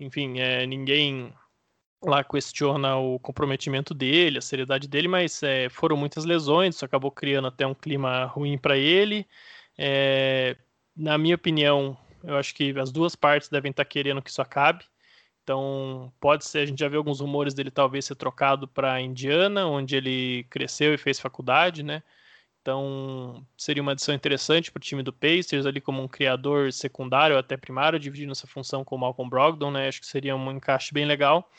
enfim, 0.00 0.38
é, 0.38 0.66
ninguém 0.66 1.32
lá 2.04 2.24
questiona 2.24 2.96
o 2.96 3.18
comprometimento 3.18 3.94
dele, 3.94 4.38
a 4.38 4.42
seriedade 4.42 4.88
dele, 4.88 5.08
mas 5.08 5.42
é, 5.42 5.68
foram 5.68 5.96
muitas 5.96 6.24
lesões, 6.24 6.74
isso 6.74 6.84
acabou 6.84 7.10
criando 7.10 7.48
até 7.48 7.66
um 7.66 7.74
clima 7.74 8.24
ruim 8.26 8.58
para 8.58 8.76
ele. 8.76 9.26
É, 9.78 10.56
na 10.96 11.16
minha 11.16 11.34
opinião, 11.34 11.96
eu 12.24 12.36
acho 12.36 12.54
que 12.54 12.78
as 12.78 12.90
duas 12.92 13.14
partes 13.16 13.48
devem 13.48 13.70
estar 13.70 13.84
querendo 13.84 14.22
que 14.22 14.30
isso 14.30 14.42
acabe. 14.42 14.84
Então, 15.42 16.12
pode 16.20 16.44
ser, 16.44 16.60
a 16.60 16.66
gente 16.66 16.78
já 16.78 16.88
viu 16.88 16.98
alguns 16.98 17.20
rumores 17.20 17.52
dele 17.54 17.70
talvez 17.70 18.04
ser 18.04 18.14
trocado 18.14 18.68
para 18.68 19.00
Indiana, 19.00 19.66
onde 19.66 19.96
ele 19.96 20.44
cresceu 20.44 20.94
e 20.94 20.98
fez 20.98 21.18
faculdade, 21.18 21.82
né? 21.82 22.02
Então, 22.60 23.44
seria 23.56 23.82
uma 23.82 23.90
adição 23.90 24.14
interessante 24.14 24.70
para 24.70 24.78
o 24.78 24.82
time 24.82 25.02
do 25.02 25.12
Pacers, 25.12 25.66
ali 25.66 25.80
como 25.80 26.00
um 26.00 26.06
criador 26.06 26.72
secundário, 26.72 27.36
até 27.36 27.56
primário, 27.56 27.98
dividindo 27.98 28.30
essa 28.30 28.46
função 28.46 28.84
com 28.84 28.94
o 28.94 28.98
Malcolm 28.98 29.28
Brogdon, 29.28 29.72
né? 29.72 29.88
Acho 29.88 30.00
que 30.00 30.06
seria 30.06 30.36
um 30.36 30.52
encaixe 30.52 30.94
bem 30.94 31.04
legal. 31.04 31.50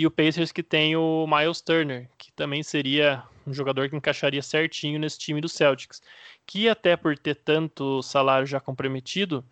E 0.00 0.06
o 0.06 0.10
Pacers 0.10 0.50
que 0.50 0.62
tem 0.62 0.96
o 0.96 1.26
Miles 1.26 1.60
Turner, 1.60 2.08
que 2.16 2.32
também 2.32 2.62
seria 2.62 3.22
um 3.46 3.52
jogador 3.52 3.90
que 3.90 3.94
encaixaria 3.94 4.40
certinho 4.40 4.98
nesse 4.98 5.18
time 5.18 5.42
do 5.42 5.48
Celtics, 5.48 6.00
que 6.46 6.70
até 6.70 6.96
por 6.96 7.18
ter 7.18 7.34
tanto 7.34 8.00
salário 8.00 8.46
já 8.46 8.58
comprometido, 8.58 9.44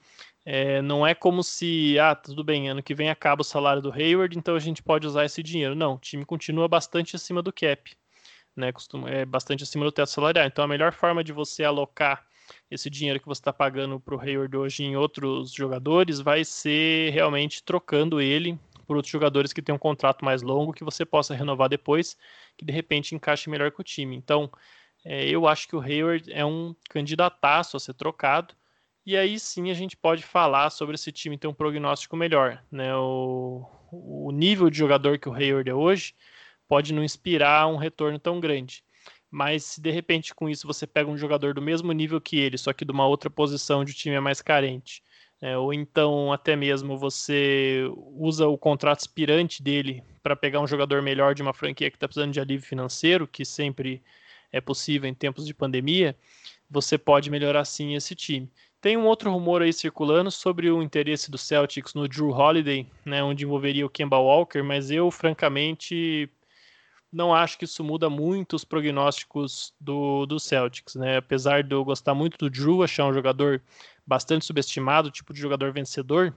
é, 0.47 0.81
não 0.81 1.07
é 1.07 1.15
como 1.15 1.43
se, 1.43 1.99
ah, 1.99 2.15
tudo 2.15 2.43
bem, 2.43 2.71
ano 2.71 2.83
que 2.83 2.95
vem 2.95 3.11
acaba 3.11 3.43
o 3.43 3.45
salário 3.45 3.83
do 3.83 3.93
Hayward, 3.93 4.39
então 4.39 4.57
a 4.57 4.59
gente 4.59 4.83
pode 4.83 5.07
usar 5.07 5.27
esse 5.27 5.43
dinheiro. 5.43 5.75
Não, 5.75 5.97
o 5.97 5.99
time 5.99 6.25
continua 6.25 6.67
bastante 6.67 7.15
acima 7.15 7.43
do 7.43 7.53
cap, 7.53 7.95
né? 8.57 8.73
Costuma, 8.73 9.11
é 9.11 9.27
bastante 9.27 9.65
acima 9.65 9.85
do 9.85 9.93
teto 9.93 10.09
salarial. 10.09 10.47
Então 10.47 10.65
a 10.65 10.69
melhor 10.69 10.95
forma 10.95 11.23
de 11.23 11.31
você 11.31 11.63
alocar 11.63 12.25
esse 12.71 12.89
dinheiro 12.89 13.21
que 13.21 13.27
você 13.27 13.41
está 13.41 13.53
pagando 13.53 14.01
para 14.01 14.15
o 14.15 14.19
Hayward 14.19 14.57
hoje 14.57 14.83
em 14.83 14.97
outros 14.97 15.53
jogadores 15.53 16.21
vai 16.21 16.43
ser 16.43 17.13
realmente 17.13 17.63
trocando 17.63 18.19
ele 18.19 18.59
por 18.89 18.97
outros 18.97 19.13
jogadores 19.13 19.53
que 19.53 19.61
têm 19.61 19.75
um 19.75 19.79
contrato 19.79 20.25
mais 20.25 20.41
longo 20.41 20.73
que 20.73 20.83
você 20.83 21.05
possa 21.05 21.35
renovar 21.35 21.69
depois, 21.69 22.17
que 22.57 22.65
de 22.65 22.73
repente 22.73 23.15
encaixe 23.15 23.51
melhor 23.51 23.71
com 23.71 23.83
o 23.83 23.85
time. 23.85 24.17
Então, 24.17 24.51
é, 25.05 25.29
eu 25.29 25.47
acho 25.47 25.69
que 25.69 25.77
o 25.77 25.81
Hayward 25.81 26.33
é 26.33 26.45
um 26.45 26.75
candidataço 26.89 27.77
a 27.77 27.81
ser 27.81 27.93
trocado. 27.93 28.55
E 29.05 29.15
aí 29.17 29.39
sim 29.39 29.71
a 29.71 29.75
gente 29.75 29.97
pode 29.97 30.23
falar 30.23 30.71
sobre 30.71 30.95
esse 30.95 31.13
time 31.13 31.37
ter 31.37 31.47
um 31.47 31.55
prognóstico 31.55 32.17
melhor. 32.17 32.65
Né? 32.73 32.95
O, 32.97 33.67
o 33.93 34.33
nível 34.33 34.71
de 34.71 34.79
jogador 34.79 35.19
que 35.19 35.29
o 35.29 35.35
Hayward 35.35 35.69
é 35.69 35.75
hoje 35.75 36.15
pode 36.67 36.93
não 36.95 37.05
inspirar 37.05 37.67
um 37.67 37.77
retorno 37.77 38.19
tão 38.19 38.41
grande. 38.41 38.83
Mas 39.31 39.65
se 39.65 39.81
de 39.83 39.91
repente 39.91 40.35
com 40.35 40.49
isso 40.49 40.67
você 40.67 40.87
pega 40.87 41.11
um 41.11 41.17
jogador 41.17 41.53
do 41.53 41.61
mesmo 41.61 41.93
nível 41.93 42.21
que 42.21 42.39
ele, 42.39 42.57
só 42.57 42.73
que 42.73 42.87
de 42.87 42.93
uma 42.93 43.07
outra 43.07 43.29
posição 43.29 43.81
onde 43.81 43.93
o 43.93 43.95
time 43.95 44.17
é 44.17 44.21
mais 44.21 44.41
carente, 44.41 45.03
é, 45.41 45.57
ou 45.57 45.73
então 45.73 46.33
até 46.33 46.57
mesmo 46.57 46.99
você 46.99 47.85
usa 48.17 48.49
o 48.49 48.59
contrato 48.59 49.01
expirante 49.01 49.63
dele 49.63 50.03
para 50.23 50.35
pegar 50.35 50.61
um 50.61 50.67
jogador 50.67 51.01
melhor 51.01 51.35
de 51.35 51.43
uma 51.43 51.55
franquia 51.55 51.91
que 51.91 51.97
está 51.97 52.09
precisando 52.09 52.33
de 52.33 52.41
alívio 52.41 52.67
financeiro, 52.67 53.27
que 53.27 53.45
sempre 53.45 54.03
é 54.53 54.61
possível 54.61 55.09
em 55.09 55.15
tempos 55.15 55.47
de 55.47 55.55
pandemia, 55.55 56.17
você 56.71 56.99
pode 56.99 57.31
melhorar 57.31 57.65
sim 57.65 57.95
esse 57.95 58.15
time. 58.15 58.51
Tem 58.81 58.97
um 58.97 59.07
outro 59.07 59.31
rumor 59.31 59.63
aí 59.63 59.73
circulando 59.73 60.31
sobre 60.31 60.71
o 60.71 60.83
interesse 60.83 61.31
do 61.31 61.39
Celtics 61.39 61.95
no 61.95 62.09
Drew 62.09 62.31
Holiday, 62.31 62.87
né, 63.05 63.23
onde 63.23 63.45
envolveria 63.45 63.85
o 63.85 63.91
Kemba 63.91 64.19
Walker, 64.19 64.63
mas 64.63 64.91
eu, 64.91 65.11
francamente, 65.11 66.31
não 67.13 67.35
acho 67.35 67.59
que 67.59 67.65
isso 67.65 67.83
muda 67.83 68.09
muito 68.09 68.55
os 68.55 68.65
prognósticos 68.65 69.73
do, 69.81 70.27
do 70.27 70.39
Celtics, 70.39 70.95
né? 70.95 71.17
Apesar 71.17 71.63
de 71.63 71.75
eu 71.75 71.85
gostar 71.85 72.15
muito 72.15 72.39
do 72.39 72.51
Drew, 72.51 72.83
achar 72.83 73.07
um 73.07 73.15
jogador 73.15 73.63
bastante 74.09 74.47
subestimado, 74.47 75.11
tipo 75.11 75.35
de 75.35 75.41
jogador 75.41 75.71
vencedor, 75.71 76.35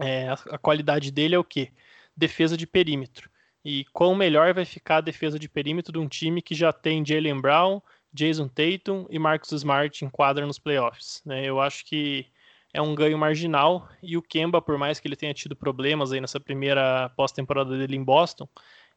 é, 0.00 0.30
a, 0.30 0.56
qualidade 0.56 1.10
dele 1.10 1.34
é 1.34 1.38
o 1.38 1.44
quê? 1.44 1.70
Defesa 2.16 2.56
de 2.56 2.66
perímetro. 2.66 3.28
E 3.62 3.84
quão 3.92 4.14
melhor 4.14 4.54
vai 4.54 4.64
ficar 4.64 4.98
a 4.98 5.00
defesa 5.02 5.38
de 5.38 5.46
perímetro 5.46 5.92
de 5.92 5.98
um 5.98 6.08
time 6.08 6.40
que 6.40 6.54
já 6.54 6.72
tem 6.72 7.04
Jalen 7.04 7.38
Brown, 7.38 7.82
Jason 8.14 8.48
Tatum 8.48 9.06
e 9.10 9.18
Marcus 9.18 9.52
Smart 9.52 10.02
em 10.02 10.08
quadra 10.08 10.46
nos 10.46 10.58
playoffs. 10.58 11.20
Né? 11.26 11.44
Eu 11.44 11.60
acho 11.60 11.84
que 11.84 12.26
é 12.72 12.80
um 12.80 12.94
ganho 12.94 13.18
marginal 13.18 13.86
e 14.02 14.16
o 14.16 14.22
Kemba, 14.22 14.62
por 14.62 14.78
mais 14.78 14.98
que 14.98 15.06
ele 15.06 15.16
tenha 15.16 15.34
tido 15.34 15.54
problemas 15.54 16.12
aí 16.12 16.20
nessa 16.20 16.40
primeira 16.40 17.10
pós-temporada 17.10 17.76
dele 17.76 17.96
em 17.96 18.04
Boston, 18.04 18.48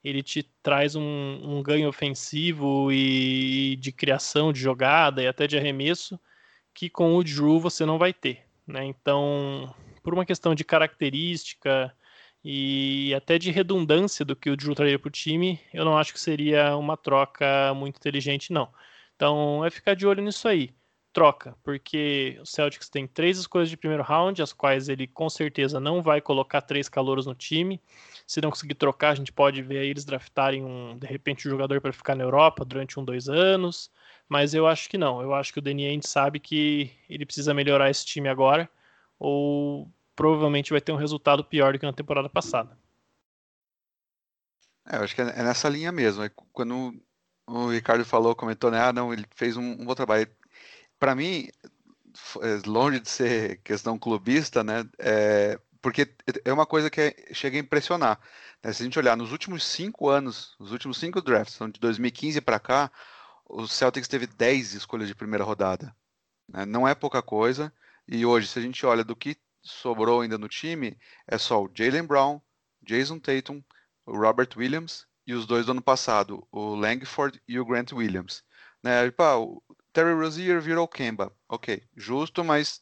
ele 0.01 0.23
te 0.23 0.43
traz 0.63 0.95
um, 0.95 1.01
um, 1.01 1.61
ganho 1.61 1.89
ofensivo 1.89 2.91
e 2.93 3.75
de 3.77 3.91
criação 3.91 4.53
de 4.53 4.61
jogada 4.61 5.21
e 5.21 5.27
até 5.27 5.47
de 5.47 5.57
arremesso 5.57 6.17
que 6.73 6.89
com 6.89 7.15
o 7.15 7.23
Drew 7.23 7.59
você 7.59 7.85
não 7.85 7.97
vai 7.97 8.13
ter. 8.13 8.43
Né? 8.65 8.85
Então, 8.85 9.73
por 10.03 10.13
uma 10.13 10.25
questão 10.25 10.53
de 10.53 10.63
característica 10.63 11.93
e 12.43 13.13
até 13.15 13.37
de 13.37 13.51
redundância 13.51 14.23
do 14.23 14.35
que 14.35 14.49
o 14.49 14.55
Drew 14.55 14.75
traria 14.75 14.97
para 14.97 15.07
o 15.07 15.11
time, 15.11 15.59
eu 15.73 15.83
não 15.83 15.97
acho 15.97 16.13
que 16.13 16.19
seria 16.19 16.75
uma 16.77 16.95
troca 16.95 17.73
muito 17.73 17.97
inteligente, 17.97 18.53
não. 18.53 18.69
Então 19.15 19.65
é 19.65 19.69
ficar 19.69 19.95
de 19.95 20.07
olho 20.07 20.23
nisso 20.23 20.47
aí. 20.47 20.71
Troca, 21.11 21.57
porque 21.63 22.37
o 22.39 22.45
Celtics 22.45 22.87
tem 22.87 23.07
três 23.07 23.39
escolhas 23.39 23.69
de 23.69 23.75
primeiro 23.75 24.03
round, 24.03 24.41
as 24.41 24.53
quais 24.53 24.87
ele 24.87 25.07
com 25.07 25.27
certeza 25.27 25.79
não 25.79 26.03
vai 26.03 26.21
colocar 26.21 26.61
três 26.61 26.87
calouros 26.87 27.25
no 27.25 27.33
time. 27.33 27.81
Se 28.27 28.39
não 28.39 28.51
conseguir 28.51 28.75
trocar, 28.75 29.09
a 29.09 29.15
gente 29.15 29.31
pode 29.31 29.61
ver 29.63 29.85
eles 29.85 30.05
draftarem 30.05 30.63
um, 30.63 30.97
de 30.97 31.07
repente, 31.07 31.47
um 31.47 31.51
jogador 31.51 31.81
para 31.81 31.91
ficar 31.91 32.15
na 32.15 32.23
Europa 32.23 32.63
durante 32.63 32.99
um, 32.99 33.03
dois 33.03 33.27
anos. 33.27 33.91
Mas 34.29 34.53
eu 34.53 34.67
acho 34.67 34.87
que 34.87 34.97
não. 34.97 35.21
Eu 35.21 35.33
acho 35.33 35.51
que 35.51 35.59
o 35.59 35.67
Ainge 35.67 36.07
sabe 36.07 36.39
que 36.39 36.91
ele 37.09 37.25
precisa 37.25 37.51
melhorar 37.51 37.89
esse 37.89 38.05
time 38.05 38.29
agora, 38.29 38.69
ou 39.17 39.91
provavelmente 40.15 40.71
vai 40.71 40.79
ter 40.79 40.91
um 40.91 40.97
resultado 40.97 41.43
pior 41.43 41.73
do 41.73 41.79
que 41.79 41.85
na 41.85 41.91
temporada 41.91 42.29
passada. 42.29 42.77
É, 44.87 44.97
eu 44.97 45.03
acho 45.03 45.15
que 45.15 45.21
é 45.21 45.43
nessa 45.43 45.67
linha 45.67 45.91
mesmo. 45.91 46.23
É 46.23 46.31
quando 46.53 46.93
o 47.47 47.71
Ricardo 47.71 48.05
falou, 48.05 48.35
comentou, 48.35 48.69
né? 48.69 48.79
Ah, 48.79 48.93
não, 48.93 49.11
ele 49.11 49.25
fez 49.35 49.57
um, 49.57 49.63
um 49.63 49.85
bom 49.85 49.95
trabalho. 49.95 50.27
Para 50.99 51.15
mim, 51.15 51.47
é, 52.41 52.67
longe 52.67 52.99
de 52.99 53.09
ser 53.09 53.57
questão 53.63 53.97
clubista, 53.97 54.63
né? 54.63 54.87
É, 54.99 55.59
porque 55.81 56.13
é 56.45 56.53
uma 56.53 56.65
coisa 56.65 56.89
que 56.89 57.01
é, 57.01 57.33
chega 57.33 57.57
a 57.57 57.61
impressionar. 57.61 58.19
Né? 58.63 58.73
Se 58.73 58.83
a 58.83 58.85
gente 58.85 58.99
olhar 58.99 59.17
nos 59.17 59.31
últimos 59.31 59.63
cinco 59.65 60.09
anos, 60.09 60.55
os 60.59 60.71
últimos 60.71 60.99
cinco 60.99 61.21
drafts, 61.21 61.55
são 61.55 61.69
de 61.69 61.79
2015 61.79 62.41
para 62.41 62.59
cá, 62.59 62.91
o 63.49 63.67
Celtics 63.67 64.07
teve 64.07 64.27
10 64.27 64.75
escolhas 64.75 65.07
de 65.07 65.15
primeira 65.15 65.43
rodada. 65.43 65.93
Né? 66.47 66.65
Não 66.65 66.87
é 66.87 66.93
pouca 66.93 67.21
coisa. 67.21 67.73
E 68.07 68.25
hoje, 68.25 68.47
se 68.47 68.59
a 68.59 68.61
gente 68.61 68.85
olha 68.85 69.03
do 69.03 69.15
que 69.15 69.35
sobrou 69.61 70.21
ainda 70.21 70.37
no 70.37 70.47
time, 70.47 70.97
é 71.27 71.37
só 71.37 71.63
o 71.63 71.71
Jalen 71.73 72.05
Brown, 72.05 72.39
Jason 72.81 73.19
Tatum, 73.19 73.61
o 74.05 74.17
Robert 74.17 74.49
Williams 74.55 75.05
e 75.25 75.33
os 75.33 75.45
dois 75.45 75.65
do 75.65 75.73
ano 75.73 75.81
passado, 75.81 76.47
o 76.51 76.75
Langford 76.75 77.41
e 77.47 77.59
o 77.59 77.65
Grant 77.65 77.91
Williams. 77.91 78.43
Né? 78.83 79.11
Pá, 79.11 79.35
o 79.35 79.61
Terry 79.91 80.13
Rozier 80.13 80.61
virou 80.61 80.87
Kemba. 80.87 81.31
Ok, 81.47 81.83
justo, 81.95 82.43
mas 82.43 82.81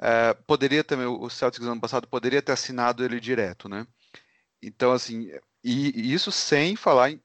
é, 0.00 0.34
poderia 0.46 0.84
também, 0.84 1.06
o 1.06 1.28
Celtics 1.28 1.66
no 1.66 1.72
ano 1.72 1.80
passado 1.80 2.06
poderia 2.06 2.40
ter 2.40 2.52
assinado 2.52 3.04
ele 3.04 3.18
direto, 3.18 3.68
né? 3.68 3.86
Então, 4.62 4.92
assim, 4.92 5.30
e, 5.62 5.92
e 5.94 6.12
isso 6.12 6.30
sem 6.32 6.76
falar 6.76 7.10
em 7.10 7.22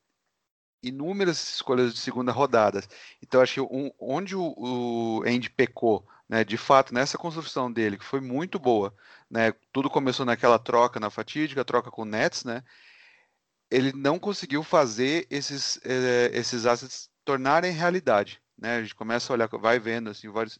inúmeras 0.84 1.56
escolhas 1.56 1.94
de 1.94 2.00
segunda 2.00 2.32
rodada. 2.32 2.84
Então, 3.22 3.42
acho 3.42 3.54
que 3.54 3.62
um, 3.62 3.92
onde 4.00 4.36
o, 4.36 4.54
o 4.58 5.24
Andy 5.26 5.50
pecou, 5.50 6.06
né, 6.28 6.44
de 6.44 6.58
fato, 6.58 6.94
nessa 6.94 7.18
construção 7.18 7.72
dele, 7.72 7.98
que 7.98 8.06
foi 8.06 8.20
muito 8.20 8.60
boa, 8.60 8.94
né, 9.30 9.54
tudo 9.72 9.90
começou 9.90 10.26
naquela 10.26 10.60
troca 10.60 11.00
na 11.00 11.10
fatídica, 11.10 11.66
troca 11.66 11.90
com 11.90 12.04
o 12.04 12.06
Nets, 12.06 12.44
né, 12.44 12.64
ele 13.72 13.92
não 13.94 14.20
conseguiu 14.20 14.62
fazer 14.62 15.26
esses, 15.30 15.80
eh, 15.84 16.30
esses 16.34 16.66
assets 16.66 17.10
tornarem 17.26 17.72
realidade. 17.72 18.40
Né? 18.58 18.78
A 18.78 18.82
gente 18.82 18.94
começa 18.94 19.32
a 19.32 19.36
olhar, 19.36 19.48
vai 19.48 19.80
vendo 19.80 20.10
assim, 20.10 20.30
vários 20.30 20.60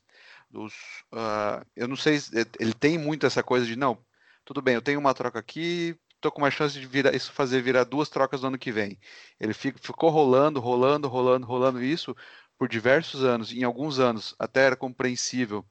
dos. 0.50 0.74
Uh, 1.12 1.66
eu 1.76 1.88
não 1.88 1.96
sei, 1.96 2.20
ele 2.60 2.74
tem 2.74 2.98
muito 2.98 3.26
essa 3.26 3.44
coisa 3.44 3.66
de 3.66 3.76
não, 3.76 3.98
tudo 4.46 4.62
bem, 4.62 4.76
eu 4.76 4.82
tenho 4.82 5.00
uma 5.00 5.14
troca 5.14 5.40
aqui, 5.40 5.98
tô 6.24 6.32
com 6.32 6.42
uma 6.42 6.50
chance 6.52 6.80
de 6.80 6.88
virar, 6.88 7.14
isso 7.14 7.34
fazer 7.34 7.62
virar 7.62 7.84
duas 7.84 8.10
trocas 8.10 8.42
no 8.42 8.48
ano 8.48 8.58
que 8.58 8.72
vem. 8.72 8.98
Ele 9.40 9.54
fico, 9.54 9.78
ficou 9.80 10.10
rolando, 10.10 10.60
rolando, 10.60 11.08
rolando, 11.10 11.46
rolando 11.46 11.84
isso 11.84 12.16
por 12.58 12.70
diversos 12.70 13.24
anos. 13.24 13.52
Em 13.52 13.64
alguns 13.64 14.00
anos 14.00 14.34
até 14.40 14.62
era 14.68 14.76
compreensível, 14.76 15.66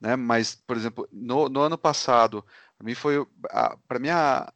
né? 0.00 0.16
Mas, 0.16 0.56
por 0.56 0.76
exemplo, 0.76 1.08
no, 1.12 1.48
no 1.48 1.60
ano 1.60 1.78
passado, 1.78 2.44
para 2.76 2.84
mim 2.86 2.94
foi, 2.94 3.24
para 3.86 3.98
mim 4.00 4.08
a, 4.10 4.52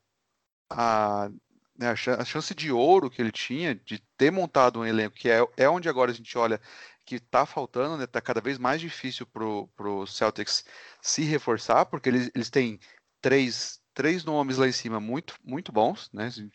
a, 0.71 1.31
né, 1.79 1.91
a, 1.91 2.25
chance 2.25 2.55
de 2.55 2.73
ouro 2.73 3.11
que 3.11 3.23
ele 3.23 3.33
tinha 3.33 3.75
de 3.77 4.01
ter 4.17 4.33
montado 4.33 4.81
um 4.81 4.87
elenco 4.87 5.17
que 5.17 5.31
é, 5.31 5.47
é 5.57 5.69
onde 5.69 5.89
agora 5.89 6.11
a 6.11 6.15
gente 6.15 6.37
olha 6.37 6.61
que 7.05 7.17
está 7.17 7.47
faltando, 7.47 7.97
né? 7.97 8.07
Tá 8.07 8.21
cada 8.21 8.41
vez 8.41 8.59
mais 8.59 8.81
difícil 8.81 9.27
pro, 9.27 9.69
pro 9.77 10.07
Celtics 10.07 10.65
se 11.01 11.23
reforçar, 11.23 11.87
porque 11.87 12.09
eles, 12.09 12.31
eles 12.35 12.51
têm 12.51 12.81
três, 13.21 13.81
três 13.97 14.25
nomes 14.25 14.59
lá 14.59 14.69
em 14.69 14.73
cima 14.73 15.01
muito, 15.01 15.35
muito 15.43 15.73
bons, 15.73 16.11
né? 16.13 16.31
Se 16.31 16.49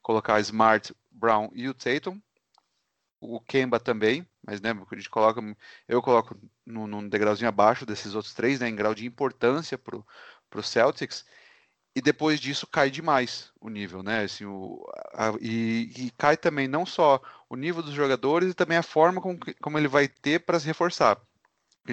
colocar 0.00 0.40
Smart, 0.40 0.94
Brown 1.10 1.50
e 1.52 1.68
o 1.68 1.74
Tatum, 1.74 2.18
o 3.20 3.40
Kemba 3.40 3.80
também, 3.80 4.26
mas 4.46 4.60
né, 4.60 4.70
a 4.70 4.94
gente 4.94 5.10
coloca, 5.10 5.40
eu 5.88 6.00
coloco 6.00 6.38
num, 6.64 6.86
num 6.86 7.08
degrauzinho 7.08 7.48
abaixo 7.48 7.84
desses 7.84 8.14
outros 8.14 8.32
três, 8.32 8.60
né, 8.60 8.68
em 8.68 8.76
grau 8.76 8.94
de 8.94 9.04
importância 9.04 9.76
pro, 9.76 10.06
pro 10.48 10.62
Celtics, 10.62 11.26
e 11.96 12.00
depois 12.00 12.38
disso 12.38 12.66
cai 12.66 12.90
demais 12.90 13.52
o 13.60 13.68
nível, 13.68 14.04
né? 14.04 14.22
Assim, 14.22 14.44
o, 14.44 14.86
a, 15.14 15.32
e, 15.40 15.90
e, 15.96 16.10
cai 16.12 16.36
também 16.36 16.68
não 16.68 16.86
só 16.86 17.20
o 17.48 17.56
nível 17.56 17.82
dos 17.82 17.92
jogadores 17.92 18.50
e 18.52 18.54
também 18.54 18.78
a 18.78 18.82
forma 18.84 19.20
como, 19.20 19.38
como 19.60 19.78
ele 19.78 19.88
vai 19.88 20.06
ter 20.06 20.40
para 20.44 20.60
se 20.60 20.66
reforçar. 20.66 21.20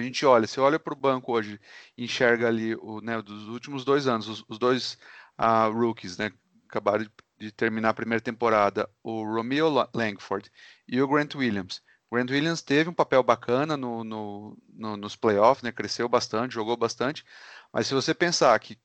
A 0.00 0.02
gente 0.02 0.24
olha, 0.26 0.46
você 0.46 0.60
olha 0.60 0.78
para 0.78 0.92
o 0.92 0.96
banco 0.96 1.32
hoje 1.32 1.60
enxerga 1.96 2.48
ali 2.48 2.74
o, 2.76 3.00
né, 3.00 3.20
dos 3.22 3.48
últimos 3.48 3.84
dois 3.84 4.06
anos, 4.06 4.28
os, 4.28 4.44
os 4.48 4.58
dois 4.58 4.98
uh, 5.38 5.70
rookies, 5.72 6.16
né? 6.18 6.32
Acabaram 6.68 7.04
de, 7.04 7.10
de, 7.38 7.52
terminar 7.52 7.90
a 7.90 7.94
primeira 7.94 8.20
temporada, 8.20 8.88
o 9.02 9.22
Romeo 9.24 9.68
Langford 9.94 10.50
e 10.88 11.00
o 11.00 11.08
Grant 11.08 11.34
Williams. 11.34 11.82
Grant 12.12 12.30
Williams 12.30 12.62
teve 12.62 12.90
um 12.90 12.94
papel 12.94 13.22
bacana 13.22 13.76
no, 13.76 14.04
no, 14.04 14.58
no, 14.68 14.96
nos 14.96 15.16
playoffs, 15.16 15.62
né? 15.62 15.72
Cresceu 15.72 16.08
bastante, 16.08 16.54
jogou 16.54 16.76
bastante. 16.76 17.24
Mas 17.72 17.86
se 17.86 17.94
você 17.94 18.14
pensar 18.14 18.58
que 18.60 18.78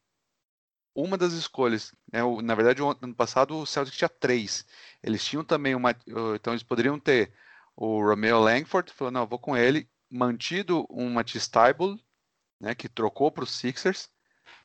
uma 0.96 1.18
das 1.18 1.34
escolhas, 1.34 1.94
né, 2.12 2.24
o, 2.24 2.41
na 2.41 2.56
verdade, 2.56 2.82
o 2.82 2.89
ano 3.01 3.15
passado 3.15 3.58
o 3.58 3.65
Celtics 3.65 3.98
tinha 3.98 4.10
três. 4.10 4.65
Eles 5.01 5.24
tinham 5.24 5.44
também 5.44 5.75
uma, 5.75 5.96
então 6.36 6.53
eles 6.53 6.63
poderiam 6.63 7.00
ter 7.00 7.34
o 7.75 8.01
Romeo 8.01 8.39
Langford, 8.39 8.91
falou, 8.94 9.12
não, 9.12 9.27
vou 9.27 9.39
com 9.39 9.56
ele, 9.56 9.89
mantido 10.12 10.86
um 10.89 11.10
Matisse 11.10 11.50
Tybul, 11.50 12.00
né, 12.60 12.75
que 12.75 12.89
trocou 12.89 13.32
para 13.32 13.44
os 13.44 13.51
Sixers, 13.51 14.10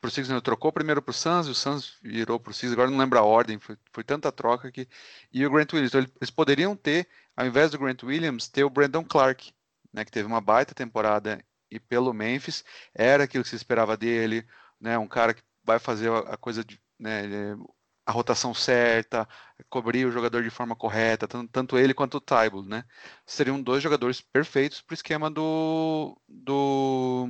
para 0.00 0.08
o 0.08 0.10
Sixers, 0.10 0.28
não, 0.28 0.40
trocou 0.40 0.72
primeiro 0.72 1.00
para 1.00 1.10
o 1.10 1.14
Suns, 1.14 1.46
e 1.46 1.50
o 1.50 1.54
Suns 1.54 1.96
virou 2.02 2.38
para 2.38 2.50
o 2.50 2.54
Sixers, 2.54 2.72
agora 2.72 2.90
não 2.90 2.98
lembro 2.98 3.18
a 3.18 3.22
ordem, 3.22 3.58
foi, 3.58 3.76
foi 3.92 4.04
tanta 4.04 4.30
troca 4.32 4.70
que, 4.70 4.88
e 5.32 5.46
o 5.46 5.50
Grant 5.50 5.72
Williams, 5.72 5.94
então 5.94 6.12
eles 6.20 6.30
poderiam 6.30 6.76
ter, 6.76 7.08
ao 7.36 7.46
invés 7.46 7.70
do 7.70 7.78
Grant 7.78 8.02
Williams, 8.02 8.48
ter 8.48 8.64
o 8.64 8.70
Brandon 8.70 9.04
Clark, 9.04 9.52
né, 9.92 10.04
que 10.04 10.10
teve 10.10 10.26
uma 10.26 10.40
baita 10.40 10.74
temporada 10.74 11.42
e 11.70 11.80
pelo 11.80 12.12
Memphis, 12.12 12.64
era 12.94 13.24
aquilo 13.24 13.44
que 13.44 13.50
se 13.50 13.56
esperava 13.56 13.96
dele, 13.96 14.46
né, 14.80 14.98
um 14.98 15.08
cara 15.08 15.32
que 15.32 15.42
vai 15.64 15.78
fazer 15.78 16.12
a 16.12 16.36
coisa 16.36 16.64
de, 16.64 16.80
né, 16.98 17.56
a 18.06 18.12
rotação 18.12 18.54
certa, 18.54 19.28
cobrir 19.68 20.06
o 20.06 20.12
jogador 20.12 20.42
de 20.42 20.50
forma 20.50 20.76
correta, 20.76 21.26
tanto, 21.26 21.50
tanto 21.50 21.78
ele 21.78 21.92
quanto 21.92 22.18
o 22.18 22.20
Tybal, 22.20 22.62
né? 22.62 22.84
Seriam 23.26 23.60
dois 23.60 23.82
jogadores 23.82 24.20
perfeitos 24.20 24.80
para 24.80 24.92
o 24.92 24.94
esquema 24.94 25.28
do, 25.30 26.16
do 26.28 27.28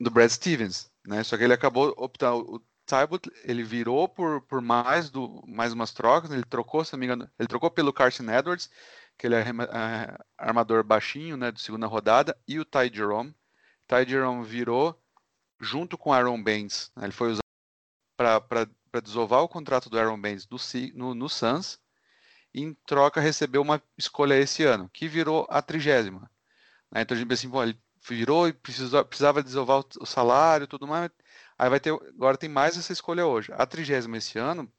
do 0.00 0.10
Brad 0.10 0.30
Stevens, 0.30 0.90
né? 1.06 1.22
Só 1.22 1.36
que 1.36 1.44
ele 1.44 1.52
acabou 1.52 1.94
optando 1.98 2.54
o 2.54 2.60
Tybalt, 2.86 3.26
ele 3.44 3.62
virou 3.62 4.08
por, 4.08 4.40
por 4.42 4.60
mais 4.62 5.10
do 5.10 5.42
mais 5.46 5.72
umas 5.74 5.92
trocas, 5.92 6.30
ele 6.30 6.44
trocou, 6.44 6.84
se 6.84 6.92
não 6.94 7.00
me 7.00 7.06
engano, 7.06 7.30
ele 7.38 7.48
trocou 7.48 7.70
pelo 7.70 7.92
Carson 7.92 8.30
Edwards, 8.30 8.70
que 9.18 9.26
ele 9.26 9.34
é, 9.36 9.40
é 9.40 10.18
armador 10.38 10.82
baixinho, 10.82 11.36
né, 11.36 11.52
de 11.52 11.60
segunda 11.60 11.86
rodada, 11.86 12.36
e 12.48 12.58
o 12.58 12.64
Ty 12.64 12.90
Jerome. 12.92 13.34
Ty 13.86 14.08
Jerome 14.08 14.44
virou 14.44 14.98
junto 15.60 15.98
com 15.98 16.12
Aaron 16.12 16.42
Baines. 16.42 16.90
Né? 16.96 17.04
Ele 17.04 17.12
foi 17.12 17.32
usado 17.32 17.49
para 18.40 19.00
desovar 19.02 19.42
o 19.42 19.48
contrato 19.48 19.88
do 19.88 19.98
Aaron 19.98 20.20
Baines 20.20 20.46
no, 20.48 20.58
no, 20.94 21.14
no 21.14 21.28
Suns 21.28 21.80
em 22.52 22.74
troca 22.86 23.20
recebeu 23.20 23.62
uma 23.62 23.82
escolha 23.96 24.38
esse 24.38 24.64
ano, 24.64 24.90
que 24.92 25.08
virou 25.08 25.46
a 25.48 25.62
trigésima. 25.62 26.30
Né? 26.90 27.02
Então 27.02 27.14
a 27.14 27.18
gente 27.18 27.28
pensa 27.28 27.46
assim, 27.46 27.62
ele 27.62 27.80
virou 28.06 28.48
e 28.48 28.52
precisou, 28.52 29.04
precisava 29.04 29.42
desovar 29.42 29.84
o 30.00 30.06
salário 30.06 30.64
e 30.64 30.66
tudo 30.66 30.86
mais. 30.86 31.10
Aí 31.56 31.70
vai 31.70 31.78
ter, 31.78 31.92
agora 31.92 32.36
tem 32.36 32.48
mais 32.48 32.76
essa 32.76 32.92
escolha 32.92 33.26
hoje. 33.26 33.52
A 33.54 33.66
trigésima 33.66 34.16
esse 34.16 34.38
ano 34.38 34.70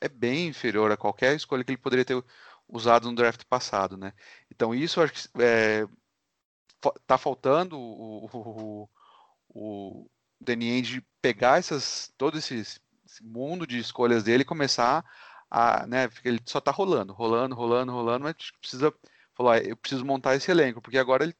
é 0.00 0.08
bem 0.08 0.48
inferior 0.48 0.92
a 0.92 0.96
qualquer 0.96 1.34
escolha 1.34 1.64
que 1.64 1.70
ele 1.70 1.78
poderia 1.78 2.04
ter 2.04 2.22
usado 2.68 3.08
no 3.08 3.14
draft 3.14 3.44
passado, 3.44 3.96
né? 3.96 4.12
Então 4.50 4.74
isso 4.74 5.00
acho 5.00 5.12
que 5.12 5.28
é, 5.40 5.86
tá 7.06 7.16
faltando 7.16 7.78
o, 7.78 8.26
o, 8.26 8.88
o, 9.48 10.10
Ainge 10.46 11.02
pegar 11.22 11.58
essas, 11.58 12.12
todo 12.18 12.36
esse, 12.38 12.56
esse, 12.56 12.80
mundo 13.22 13.66
de 13.66 13.78
escolhas 13.78 14.24
dele 14.24 14.44
começar 14.44 15.04
a, 15.50 15.86
né, 15.86 16.08
ele 16.24 16.40
só 16.46 16.60
tá 16.60 16.70
rolando, 16.70 17.12
rolando, 17.12 17.54
rolando, 17.54 17.92
rolando, 17.92 18.24
mas 18.24 18.34
precisa 18.60 18.92
falar, 19.34 19.64
eu 19.64 19.76
preciso 19.76 20.04
montar 20.04 20.34
esse 20.34 20.50
elenco, 20.50 20.80
porque 20.80 20.98
agora 20.98 21.24
ele 21.24 21.34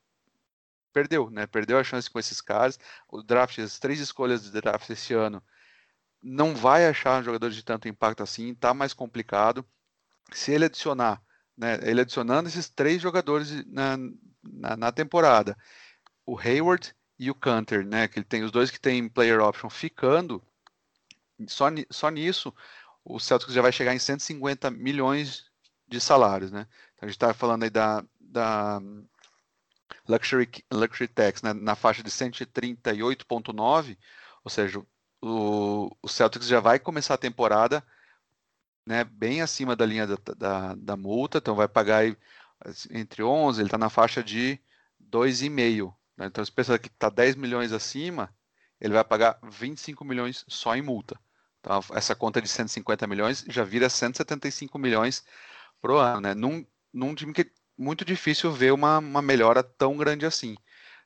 perdeu, 0.93 1.31
né, 1.31 1.47
perdeu 1.47 1.79
a 1.79 1.85
chance 1.85 2.09
com 2.09 2.19
esses 2.19 2.41
caras, 2.41 2.79
o 3.09 3.23
draft, 3.23 3.59
as 3.59 3.79
três 3.79 3.99
escolhas 4.01 4.43
de 4.43 4.53
draft 4.53 4.89
esse 4.91 5.15
ano, 5.15 5.43
não 6.23 6.55
vai 6.55 6.87
achar 6.87 7.23
jogadores 7.23 7.57
de 7.57 7.65
tanto 7.65 7.89
impacto 7.89 8.23
assim, 8.23 8.55
tá 8.55 8.73
mais 8.73 8.95
complicado, 8.95 9.67
se 10.33 10.53
ele 10.53 10.67
adicionar, 10.67 11.21
né, 11.57 11.79
ele 11.83 12.01
adicionando 12.01 12.49
esses 12.49 12.69
três 12.69 13.03
jogadores 13.03 13.65
na, 13.67 13.97
na, 14.43 14.77
na 14.77 14.93
temporada, 14.93 15.57
o 16.27 16.39
Hayward 16.39 16.95
e 17.19 17.31
o 17.31 17.35
Canter, 17.35 17.87
né? 17.87 18.09
Que 18.09 18.19
ele 18.19 18.27
tem 18.27 18.43
os 18.43 18.51
dois 18.51 18.71
que 18.71 18.81
tem 18.81 19.09
player 19.09 19.41
option 19.41 19.71
ficando. 19.71 20.43
Só, 21.49 21.67
só 21.91 22.09
nisso, 22.11 22.55
o 23.05 23.19
Celtics 23.19 23.55
já 23.55 23.63
vai 23.63 23.73
chegar 23.73 23.95
em 23.95 23.99
150 23.99 24.71
milhões 24.71 25.47
de 25.87 26.01
salários, 26.01 26.51
né? 26.51 26.67
Então 26.95 27.07
a 27.07 27.07
gente 27.07 27.17
está 27.17 27.35
falando 27.35 27.65
aí 27.65 27.71
da, 27.71 28.05
da 28.21 28.81
luxury, 30.09 30.49
luxury 30.73 31.09
tax 31.09 31.43
né? 31.43 31.53
na 31.53 31.75
faixa 31.75 32.03
de 32.03 32.11
138,9, 32.11 33.99
ou 34.45 34.51
seja, 34.51 34.83
o, 35.23 35.91
o 36.03 36.09
Celtics 36.09 36.47
já 36.47 36.61
vai 36.61 36.79
começar 36.79 37.15
a 37.15 37.19
temporada 37.19 37.85
né, 38.87 39.05
bem 39.05 39.41
acima 39.43 39.75
da 39.75 39.87
linha 39.87 40.07
da, 40.07 40.17
da, 40.37 40.75
da 40.75 40.97
multa, 40.97 41.39
então 41.39 41.55
vai 41.55 41.69
pagar 41.69 41.99
aí, 41.99 42.17
entre 42.91 43.23
11, 43.23 43.61
ele 43.61 43.69
está 43.69 43.79
na 43.79 43.91
faixa 43.91 44.23
de 44.23 44.61
2,5 45.11 45.95
né? 46.17 46.27
Então, 46.27 46.45
se 46.45 46.53
pensa 46.53 46.79
que 46.79 46.89
está 46.89 47.09
10 47.09 47.37
milhões 47.37 47.73
acima, 47.73 48.35
ele 48.85 48.93
vai 48.93 49.03
pagar 49.03 49.39
25 49.43 50.05
milhões 50.05 50.45
só 50.47 50.77
em 50.77 50.83
multa. 50.83 51.19
Então, 51.59 51.81
essa 51.95 52.15
conta 52.15 52.43
de 52.43 52.49
150 52.49 53.07
milhões 53.07 53.43
já 53.49 53.65
vira 53.65 53.89
175 53.89 54.79
milhões 54.79 55.25
pro 55.81 55.97
ano, 55.97 56.21
né? 56.21 56.35
Num, 56.35 56.67
num 56.93 57.15
time 57.15 57.33
que 57.33 57.41
é 57.41 57.51
muito 57.79 58.05
difícil 58.05 58.53
ver 58.53 58.75
uma, 58.75 58.99
uma 58.99 59.23
melhora 59.23 59.63
tão 59.63 59.97
grande 59.97 60.27
assim. 60.27 60.55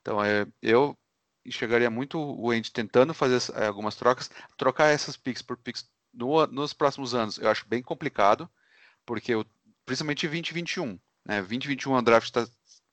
Então, 0.01 0.23
é, 0.23 0.45
eu 0.61 0.99
enxergaria 1.45 1.89
muito 1.89 2.19
o 2.19 2.51
Andy 2.51 2.73
tentando 2.73 3.15
fazer 3.15 3.41
é, 3.55 3.69
algumas 3.69 3.95
trocas, 3.95 4.29
trocar 4.57 4.89
essas 4.89 5.17
picks 5.17 5.41
por 5.41 5.57
picks 5.57 5.89
no, 6.13 6.45
nos 6.49 6.73
próximos 6.73 7.15
anos, 7.15 7.39
eu 7.39 7.49
acho 7.49 7.69
bem 7.69 7.81
complicado, 7.81 8.51
porque 9.07 9.35
eu, 9.35 9.47
principalmente 9.87 10.27
2021, 10.27 10.99
né? 11.25 11.39
2021 11.39 11.95
o 11.95 12.03
draft 12.03 12.27
está 12.27 12.49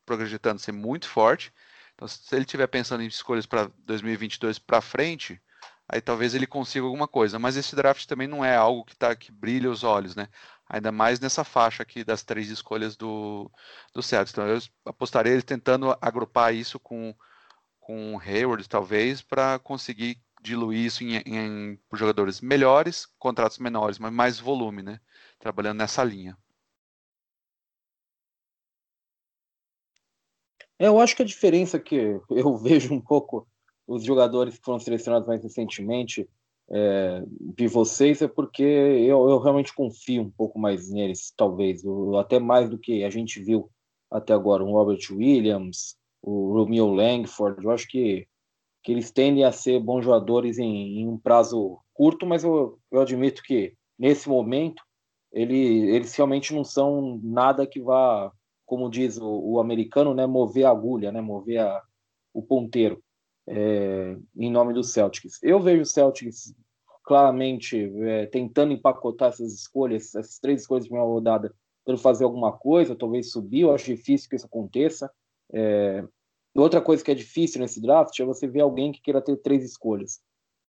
projetando 0.06 0.60
ser 0.60 0.74
muito 0.74 1.10
forte, 1.10 1.52
então, 1.96 2.08
se 2.08 2.36
ele 2.36 2.44
estiver 2.44 2.68
pensando 2.68 3.02
em 3.04 3.08
escolhas 3.08 3.46
para 3.46 3.72
2022 3.86 4.60
para 4.60 4.82
frente, 4.82 5.42
aí 5.88 6.02
talvez 6.02 6.36
ele 6.36 6.46
consiga 6.46 6.86
alguma 6.86 7.08
coisa. 7.08 7.40
Mas 7.40 7.56
esse 7.56 7.76
draft 7.76 8.06
também 8.06 8.28
não 8.28 8.44
é 8.44 8.56
algo 8.56 8.84
que, 8.84 8.96
tá, 8.96 9.16
que 9.16 9.32
brilha 9.32 9.72
os 9.72 9.84
olhos, 9.84 10.16
né? 10.16 10.28
Ainda 10.70 10.92
mais 10.92 11.20
nessa 11.20 11.44
faixa 11.44 11.84
aqui 11.84 12.04
das 12.04 12.24
três 12.24 12.50
escolhas 12.50 12.98
do, 12.98 13.50
do 13.94 14.04
Celtics. 14.04 14.34
Então, 14.34 14.48
eu 14.48 14.60
apostaria 14.86 15.32
ele 15.32 15.42
tentando 15.42 15.96
agrupar 16.02 16.54
isso 16.54 16.80
com, 16.80 17.16
com 17.80 18.20
Hayward, 18.20 18.68
talvez, 18.68 19.22
para 19.22 19.58
conseguir 19.60 20.22
diluir 20.42 20.86
isso 20.86 21.04
em, 21.04 21.18
em, 21.26 21.80
jogadores 21.94 22.42
melhores, 22.42 23.08
contratos 23.18 23.58
menores, 23.58 23.98
mas 24.00 24.12
mais 24.14 24.40
volume, 24.40 24.84
né? 24.84 25.00
Trabalhando 25.40 25.78
nessa 25.80 26.04
linha. 26.04 26.38
Eu 30.80 31.00
acho 31.00 31.16
que 31.16 31.24
a 31.24 31.26
diferença 31.26 31.80
que 31.80 32.20
eu 32.30 32.56
vejo 32.58 32.94
um 32.94 33.02
pouco 33.02 33.48
os 33.88 34.04
jogadores 34.04 34.58
que 34.58 34.66
foram 34.66 34.80
selecionados 34.80 35.28
mais 35.28 35.44
recentemente 35.44 36.28
é, 36.70 37.24
de 37.30 37.68
vocês 37.68 38.22
é 38.22 38.28
porque 38.28 38.64
eu, 38.64 39.30
eu, 39.30 39.40
realmente 39.40 39.74
confio 39.74 40.24
um 40.24 40.32
pouco 40.32 40.58
mais 40.58 40.90
neles, 40.90 41.32
talvez, 41.38 41.84
até 42.20 42.40
mais 42.40 42.70
do 42.70 42.78
que 42.78 43.04
a 43.04 43.10
gente 43.10 43.40
viu 43.40 43.70
até 44.10 44.34
agora, 44.34 44.64
o 44.64 44.72
Robert 44.72 45.00
Williams, 45.12 45.96
o 46.22 46.54
Romeo 46.54 46.88
Langford, 46.88 47.64
eu 47.64 47.72
acho 47.72 47.88
que, 47.88 48.28
que 48.84 48.92
eles 48.92 49.12
tendem 49.12 49.44
a 49.44 49.52
ser 49.52 49.80
bons 49.80 50.04
jogadores 50.04 50.58
em, 50.58 51.02
em 51.02 51.08
um 51.08 51.18
prazo 51.18 51.78
curto, 51.94 52.26
mas 52.26 52.44
eu, 52.44 52.80
eu 52.92 53.02
admito 53.02 53.44
que 53.44 53.76
nesse 53.98 54.28
momento 54.28 54.82
ele, 55.32 55.90
eles 55.92 56.16
realmente 56.16 56.54
não 56.54 56.64
são 56.64 57.20
nada 57.22 57.68
que 57.68 57.80
vá, 57.80 58.32
como 58.66 58.90
diz 58.90 59.18
o, 59.18 59.28
o 59.28 59.60
americano, 59.60 60.14
né, 60.14 60.26
mover 60.26 60.66
a 60.66 60.72
agulha, 60.72 61.12
né, 61.12 61.22
mover 61.22 61.60
a, 61.60 61.82
o 62.34 62.42
ponteiro 62.42 63.02
é, 63.48 64.18
em 64.36 64.52
nome 64.52 64.74
do 64.74 64.84
Celtics. 64.84 65.40
Eu 65.44 65.60
vejo 65.60 65.84
o 65.84 65.86
Celtics 65.86 66.54
claramente 67.04 67.92
é, 68.02 68.26
tentando 68.26 68.74
empacotar 68.74 69.30
essas 69.30 69.54
escolhas, 69.54 70.16
essas 70.16 70.40
três 70.40 70.62
escolhas 70.62 70.86
de 70.86 70.90
primeira 70.90 71.08
rodada, 71.10 71.54
para 71.86 71.98
fazer 71.98 72.24
alguma 72.24 72.52
coisa, 72.52 72.96
talvez 72.96 73.32
subir. 73.32 73.62
Eu 73.62 73.74
acho 73.74 73.86
difícil 73.86 74.28
que 74.28 74.36
isso 74.36 74.48
aconteça. 74.48 75.12
É, 75.54 76.04
outra 76.56 76.82
coisa 76.82 77.04
que 77.04 77.12
é 77.12 77.16
difícil 77.16 77.62
nesse 77.62 77.80
draft 77.80 78.20
é 78.20 78.26
você 78.26 78.48
ver 78.48 78.62
alguém 78.62 78.92
que 78.92 79.02
queira 79.02 79.22
ter 79.22 79.38
três 79.38 79.64
escolhas, 79.64 80.20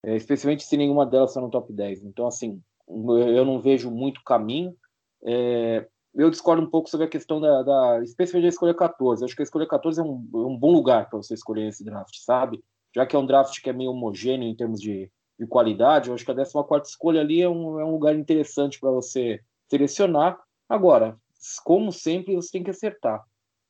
é, 0.05 0.15
especialmente 0.15 0.65
se 0.65 0.77
nenhuma 0.77 1.07
delas 1.07 1.31
está 1.31 1.41
no 1.41 1.51
top 1.51 1.73
10. 1.73 2.05
Então, 2.05 2.27
assim, 2.27 2.63
eu 2.87 3.45
não 3.45 3.61
vejo 3.61 3.91
muito 3.91 4.23
caminho. 4.23 4.77
É, 5.25 5.89
eu 6.17 6.31
discordo 6.31 6.63
um 6.63 6.71
pouco 6.71 6.89
sobre 6.89 7.07
a 7.07 7.11
questão 7.11 7.41
da, 7.41 7.63
da 7.63 8.03
especialmente 8.03 8.45
da 8.45 8.49
escolha 8.49 8.75
14. 8.75 9.23
Eu 9.23 9.27
acho 9.27 9.37
que 9.37 9.43
a 9.43 9.45
escolha 9.45 9.67
14 9.67 10.01
é 10.01 10.03
um, 10.03 10.29
é 10.35 10.47
um 10.47 10.57
bom 10.57 10.73
lugar 10.73 11.09
para 11.09 11.19
você 11.19 11.35
escolher 11.35 11.69
esse 11.69 11.85
draft, 11.85 12.17
sabe? 12.19 12.63
Já 12.95 13.05
que 13.05 13.15
é 13.15 13.19
um 13.19 13.27
draft 13.27 13.61
que 13.61 13.69
é 13.69 13.73
meio 13.73 13.91
homogêneo 13.91 14.49
em 14.49 14.57
termos 14.57 14.81
de, 14.81 15.11
de 15.39 15.47
qualidade, 15.47 16.09
eu 16.09 16.15
acho 16.15 16.25
que 16.25 16.31
a 16.31 16.35
14 16.35 16.89
escolha 16.89 17.21
ali 17.21 17.43
é 17.43 17.49
um, 17.49 17.79
é 17.79 17.85
um 17.85 17.91
lugar 17.91 18.17
interessante 18.17 18.81
para 18.81 18.91
você 18.91 19.41
selecionar. 19.69 20.39
Agora, 20.69 21.19
como 21.65 21.93
sempre, 21.93 22.35
você 22.35 22.51
tem 22.51 22.65
que 22.65 22.71
acertar. 22.71 23.23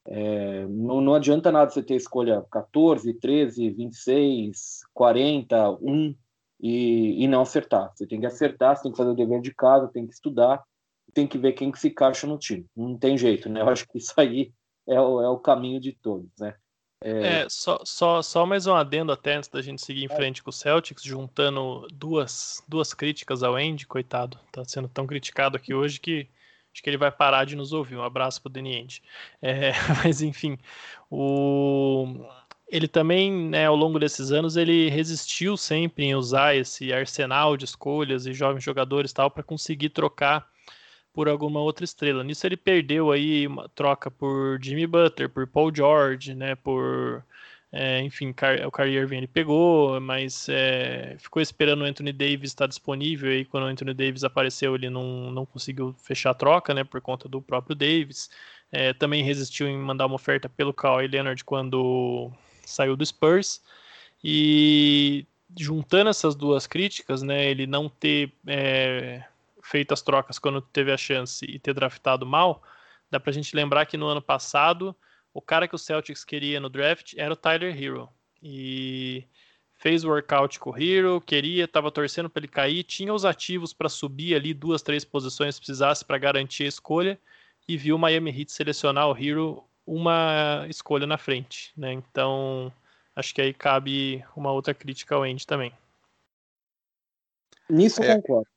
É, 0.08 0.64
não, 0.68 1.00
não 1.00 1.14
adianta 1.14 1.50
nada 1.50 1.70
você 1.70 1.82
ter 1.82 1.96
escolha 1.96 2.44
14, 2.52 3.12
13, 3.14 3.70
26, 3.70 4.82
40, 4.94 5.70
1 5.82 6.14
e, 6.60 7.24
e 7.24 7.28
não 7.28 7.40
acertar. 7.40 7.92
Você 7.94 8.06
tem 8.06 8.20
que 8.20 8.26
acertar, 8.26 8.76
você 8.76 8.84
tem 8.84 8.92
que 8.92 8.98
fazer 8.98 9.10
o 9.10 9.16
dever 9.16 9.40
de 9.40 9.52
casa, 9.52 9.88
tem 9.88 10.06
que 10.06 10.14
estudar, 10.14 10.62
tem 11.16 11.26
que 11.26 11.38
ver 11.38 11.54
quem 11.54 11.72
que 11.72 11.78
se 11.78 11.88
encaixa 11.88 12.26
no 12.26 12.36
time. 12.36 12.66
Não 12.76 12.98
tem 12.98 13.16
jeito, 13.16 13.48
né? 13.48 13.62
Eu 13.62 13.70
acho 13.70 13.88
que 13.88 13.96
isso 13.96 14.12
aí 14.18 14.52
é 14.86 15.00
o, 15.00 15.22
é 15.22 15.28
o 15.30 15.38
caminho 15.38 15.80
de 15.80 15.92
todos, 15.92 16.28
né? 16.38 16.54
É... 17.02 17.40
é, 17.40 17.46
só, 17.48 17.80
só, 17.86 18.20
só 18.20 18.44
mais 18.44 18.66
um 18.66 18.74
adendo 18.74 19.12
até 19.12 19.34
antes 19.34 19.48
da 19.48 19.62
gente 19.62 19.82
seguir 19.82 20.04
em 20.04 20.14
frente 20.14 20.42
com 20.42 20.50
o 20.50 20.52
Celtics, 20.52 21.02
juntando 21.02 21.88
duas, 21.90 22.62
duas 22.68 22.92
críticas 22.92 23.42
ao 23.42 23.54
Andy, 23.54 23.86
coitado. 23.86 24.38
Tá 24.52 24.62
sendo 24.66 24.88
tão 24.88 25.06
criticado 25.06 25.56
aqui 25.56 25.72
hoje 25.72 25.98
que 25.98 26.28
acho 26.70 26.82
que 26.82 26.90
ele 26.90 26.98
vai 26.98 27.10
parar 27.10 27.46
de 27.46 27.56
nos 27.56 27.72
ouvir. 27.72 27.96
Um 27.96 28.04
abraço 28.04 28.42
pro 28.42 28.52
Danny 28.52 28.78
Andy. 28.78 29.02
É, 29.40 29.72
mas 30.04 30.20
enfim, 30.20 30.58
o... 31.10 32.26
ele 32.68 32.88
também, 32.88 33.32
né, 33.32 33.64
ao 33.64 33.76
longo 33.76 33.98
desses 33.98 34.32
anos, 34.32 34.54
ele 34.54 34.90
resistiu 34.90 35.56
sempre 35.56 36.04
em 36.04 36.14
usar 36.14 36.54
esse 36.54 36.92
arsenal 36.92 37.56
de 37.56 37.64
escolhas 37.64 38.26
e 38.26 38.34
jovens 38.34 38.62
jogadores 38.62 39.14
tal 39.14 39.30
para 39.30 39.42
conseguir 39.42 39.88
trocar 39.88 40.54
por 41.16 41.30
alguma 41.30 41.60
outra 41.60 41.82
estrela. 41.82 42.22
Nisso 42.22 42.46
ele 42.46 42.58
perdeu 42.58 43.10
aí 43.10 43.46
uma 43.46 43.70
troca 43.70 44.10
por 44.10 44.62
Jimmy 44.62 44.86
Butler, 44.86 45.30
por 45.30 45.46
Paul 45.46 45.74
George, 45.74 46.34
né, 46.34 46.54
por 46.54 47.24
é, 47.72 48.02
enfim, 48.02 48.34
o 48.66 48.70
Kyrie 48.70 48.98
Irving 48.98 49.16
ele 49.16 49.26
pegou, 49.26 49.98
mas 49.98 50.46
é, 50.50 51.16
ficou 51.18 51.40
esperando 51.40 51.80
o 51.80 51.84
Anthony 51.84 52.12
Davis 52.12 52.50
estar 52.50 52.66
disponível 52.66 53.32
e 53.32 53.46
quando 53.46 53.64
o 53.64 53.66
Anthony 53.66 53.94
Davis 53.94 54.24
apareceu 54.24 54.74
ele 54.74 54.90
não, 54.90 55.30
não 55.30 55.46
conseguiu 55.46 55.94
fechar 55.94 56.30
a 56.32 56.34
troca, 56.34 56.74
né, 56.74 56.84
por 56.84 57.00
conta 57.00 57.26
do 57.26 57.40
próprio 57.40 57.74
Davis. 57.74 58.30
É, 58.70 58.92
também 58.92 59.24
resistiu 59.24 59.66
em 59.68 59.78
mandar 59.78 60.04
uma 60.04 60.16
oferta 60.16 60.50
pelo 60.50 60.74
Kawhi 60.74 61.08
Leonard 61.08 61.42
quando 61.44 62.30
saiu 62.66 62.94
do 62.94 63.06
Spurs 63.06 63.62
e 64.22 65.24
juntando 65.58 66.10
essas 66.10 66.34
duas 66.34 66.66
críticas, 66.66 67.22
né, 67.22 67.50
ele 67.50 67.66
não 67.66 67.88
ter 67.88 68.30
é, 68.46 69.24
feito 69.66 69.92
as 69.92 70.02
trocas 70.02 70.38
quando 70.38 70.60
teve 70.60 70.92
a 70.92 70.96
chance 70.96 71.44
e 71.44 71.58
ter 71.58 71.74
draftado 71.74 72.24
mal, 72.24 72.62
dá 73.10 73.18
pra 73.18 73.32
gente 73.32 73.54
lembrar 73.54 73.86
que 73.86 73.96
no 73.96 74.06
ano 74.06 74.22
passado 74.22 74.94
o 75.34 75.42
cara 75.42 75.66
que 75.68 75.74
o 75.74 75.78
Celtics 75.78 76.24
queria 76.24 76.60
no 76.60 76.70
draft 76.70 77.14
era 77.16 77.32
o 77.32 77.36
Tyler 77.36 77.76
Hero. 77.76 78.08
E 78.42 79.24
fez 79.74 80.04
o 80.04 80.08
workout 80.08 80.58
com 80.60 80.70
o 80.70 80.78
Hero, 80.80 81.20
queria, 81.20 81.64
estava 81.64 81.90
torcendo 81.90 82.30
para 82.30 82.40
ele 82.40 82.48
cair, 82.48 82.84
tinha 82.84 83.12
os 83.12 83.24
ativos 83.24 83.72
para 83.72 83.88
subir 83.88 84.34
ali 84.34 84.54
duas, 84.54 84.82
três 84.82 85.04
posições 85.04 85.56
se 85.56 85.60
precisasse 85.60 86.04
para 86.04 86.16
garantir 86.16 86.64
a 86.64 86.68
escolha 86.68 87.20
e 87.68 87.76
viu 87.76 87.96
o 87.96 87.98
Miami 87.98 88.30
Heat 88.30 88.52
selecionar 88.52 89.08
o 89.08 89.16
Hero 89.16 89.64
uma 89.84 90.64
escolha 90.68 91.06
na 91.06 91.18
frente, 91.18 91.72
né? 91.76 91.92
Então, 91.92 92.72
acho 93.14 93.34
que 93.34 93.42
aí 93.42 93.52
cabe 93.52 94.24
uma 94.34 94.52
outra 94.52 94.72
crítica 94.72 95.14
ao 95.14 95.22
Andy 95.22 95.46
também. 95.46 95.72
Nisso 97.68 98.02
é, 98.02 98.14
concordo. 98.14 98.55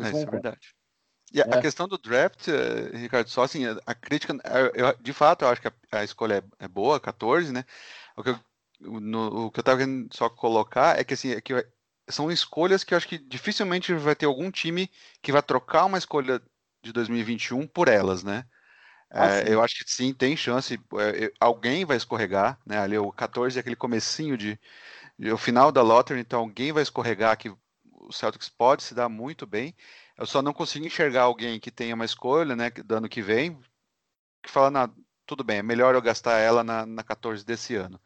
É, 0.00 0.08
isso 0.08 0.18
é 0.18 0.26
verdade. 0.26 0.74
E 1.32 1.42
a, 1.42 1.44
é. 1.44 1.60
questão 1.60 1.86
do 1.86 1.98
draft, 1.98 2.48
uh, 2.48 2.96
Ricardo, 2.96 3.28
só 3.28 3.42
assim, 3.42 3.64
a, 3.84 3.94
crítica, 3.94 4.34
eu, 4.74 4.96
de 4.98 5.12
fato, 5.12 5.44
eu 5.44 5.48
acho 5.48 5.60
que 5.60 5.68
a, 5.92 6.04
escolha 6.04 6.42
é, 6.60 6.64
é, 6.64 6.68
boa, 6.68 6.98
14, 6.98 7.52
né? 7.52 7.64
O 8.16 8.22
que 8.22 8.30
eu, 8.30 8.38
no, 8.80 9.46
o 9.46 9.50
que 9.50 9.60
eu 9.60 9.64
tava 9.64 9.78
querendo 9.78 10.08
só 10.14 10.28
colocar 10.30 10.98
é 10.98 11.04
que, 11.04 11.14
assim, 11.14 11.32
é 11.32 11.40
que 11.40 11.52
são 12.08 12.30
escolhas 12.30 12.82
que 12.82 12.94
eu 12.94 12.96
acho 12.96 13.08
que 13.08 13.18
dificilmente 13.18 13.92
vai 13.94 14.14
ter 14.14 14.26
algum 14.26 14.50
time 14.50 14.90
que 15.20 15.32
vai 15.32 15.42
trocar 15.42 15.84
uma 15.84 15.98
escolha 15.98 16.40
de 16.82 16.92
2021 16.92 17.66
por 17.66 17.88
elas, 17.88 18.24
né? 18.24 18.46
Ah, 19.10 19.38
é, 19.38 19.52
eu 19.52 19.62
acho 19.62 19.76
que 19.76 19.90
sim, 19.90 20.12
tem 20.12 20.36
chance. 20.36 20.74
É, 20.74 21.32
alguém 21.40 21.84
vai 21.84 21.96
escorregar, 21.96 22.58
né? 22.64 22.78
Ali 22.78 22.98
o 22.98 23.10
14 23.12 23.58
é 23.58 23.60
aquele 23.60 23.76
comecinho 23.76 24.36
de, 24.36 24.58
de, 25.18 25.30
o 25.32 25.38
final 25.38 25.72
da 25.72 25.82
lottery, 25.82 26.20
então 26.20 26.40
alguém 26.40 26.72
vai 26.72 26.82
escorregar 26.82 27.36
que 27.36 27.52
o 28.00 28.12
Celtics 28.12 28.48
pode 28.48 28.82
se 28.82 28.94
dar 28.94 29.08
muito 29.08 29.46
bem. 29.46 29.74
Eu 30.16 30.26
só 30.26 30.42
não 30.42 30.52
consigo 30.52 30.86
enxergar 30.86 31.22
alguém 31.22 31.60
que 31.60 31.70
tenha 31.70 31.94
uma 31.94 32.04
escolha, 32.04 32.56
né, 32.56 32.70
do 32.70 32.94
ano 32.94 33.08
que 33.08 33.22
vem, 33.22 33.58
que 34.42 34.50
fala, 34.50 34.92
tudo 35.26 35.44
bem, 35.44 35.58
é 35.58 35.62
melhor 35.62 35.94
eu 35.94 36.02
gastar 36.02 36.38
ela 36.38 36.64
na, 36.64 36.86
na 36.86 37.02
14 37.02 37.44
desse 37.44 37.74
ano. 37.74 38.00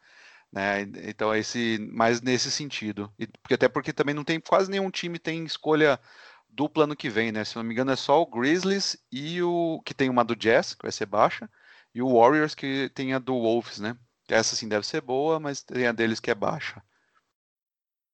Né? 0.51 0.81
Então, 1.07 1.33
esse, 1.35 1.79
mais 1.91 2.21
nesse 2.21 2.51
sentido. 2.51 3.11
E, 3.17 3.27
porque, 3.27 3.55
até 3.55 3.67
porque 3.67 3.93
também 3.93 4.13
não 4.13 4.23
tem 4.23 4.39
quase 4.39 4.69
nenhum 4.69 4.91
time 4.91 5.17
tem 5.17 5.43
escolha 5.45 5.99
dupla 6.47 6.83
ano 6.83 6.95
que 6.95 7.09
vem, 7.09 7.31
né? 7.31 7.43
Se 7.43 7.55
não 7.55 7.63
me 7.63 7.73
engano, 7.73 7.91
é 7.91 7.95
só 7.95 8.21
o 8.21 8.25
Grizzlies 8.27 8.97
e 9.11 9.41
o 9.41 9.81
que 9.83 9.93
tem 9.93 10.09
uma 10.09 10.23
do 10.23 10.35
Jazz, 10.35 10.75
que 10.75 10.83
vai 10.83 10.91
ser 10.91 11.07
baixa, 11.07 11.49
e 11.93 12.01
o 12.01 12.13
Warriors 12.13 12.53
que 12.53 12.89
tem 12.93 13.13
a 13.13 13.19
do 13.19 13.33
Wolves, 13.33 13.79
né? 13.79 13.97
Essa 14.27 14.55
sim 14.55 14.67
deve 14.67 14.85
ser 14.85 15.01
boa, 15.01 15.39
mas 15.39 15.63
tem 15.63 15.87
a 15.87 15.91
deles 15.91 16.19
que 16.19 16.31
é 16.31 16.35
baixa. 16.35 16.83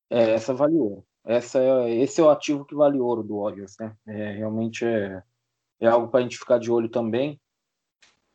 É, 0.09 0.31
essa 0.31 0.53
vale 0.53 0.75
ouro. 0.75 1.05
Essa 1.25 1.59
é, 1.59 1.95
esse 1.95 2.21
é 2.21 2.23
o 2.23 2.29
ativo 2.29 2.65
que 2.65 2.75
vale 2.75 2.99
ouro 2.99 3.23
do 3.23 3.41
Warriors, 3.41 3.75
né? 3.79 3.95
É, 4.07 4.31
realmente 4.33 4.85
é, 4.85 5.21
é 5.79 5.87
algo 5.87 6.07
para 6.07 6.21
a 6.21 6.23
gente 6.23 6.37
ficar 6.37 6.57
de 6.57 6.71
olho 6.71 6.89
também. 6.89 7.39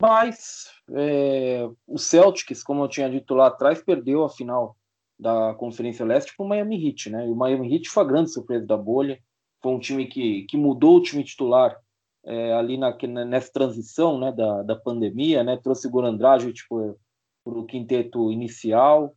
Mas 0.01 0.70
é, 0.92 1.68
o 1.87 1.99
Celtics, 1.99 2.62
como 2.62 2.85
eu 2.85 2.88
tinha 2.88 3.09
dito 3.09 3.35
lá 3.35 3.47
atrás, 3.47 3.83
perdeu 3.83 4.25
a 4.25 4.29
final 4.29 4.77
da 5.18 5.55
Conferência 5.55 6.05
Leste 6.05 6.37
para 6.37 6.44
o 6.44 6.49
Miami 6.49 6.88
Heat, 6.88 7.11
né? 7.11 7.27
E 7.27 7.31
o 7.31 7.37
Miami 7.37 7.73
Heat 7.73 7.88
foi 7.88 8.03
a 8.03 8.07
grande 8.07 8.31
surpresa 8.31 8.66
da 8.66 8.77
bolha. 8.77 9.18
Foi 9.62 9.73
um 9.73 9.79
time 9.79 10.07
que, 10.07 10.42
que 10.42 10.57
mudou 10.57 10.97
o 10.97 11.03
time 11.03 11.25
titular 11.25 11.79
é, 12.25 12.53
ali 12.55 12.77
na, 12.77 12.97
nessa 13.25 13.53
transição 13.53 14.18
né, 14.18 14.33
da, 14.33 14.62
da 14.62 14.77
pandemia, 14.77 15.42
né? 15.44 15.57
Trouxe 15.57 15.87
o 15.87 15.90
Goran 15.90 16.16
Dragic 16.16 16.61
para 16.68 17.59
o 17.59 17.64
quinteto 17.64 18.31
inicial. 18.33 19.14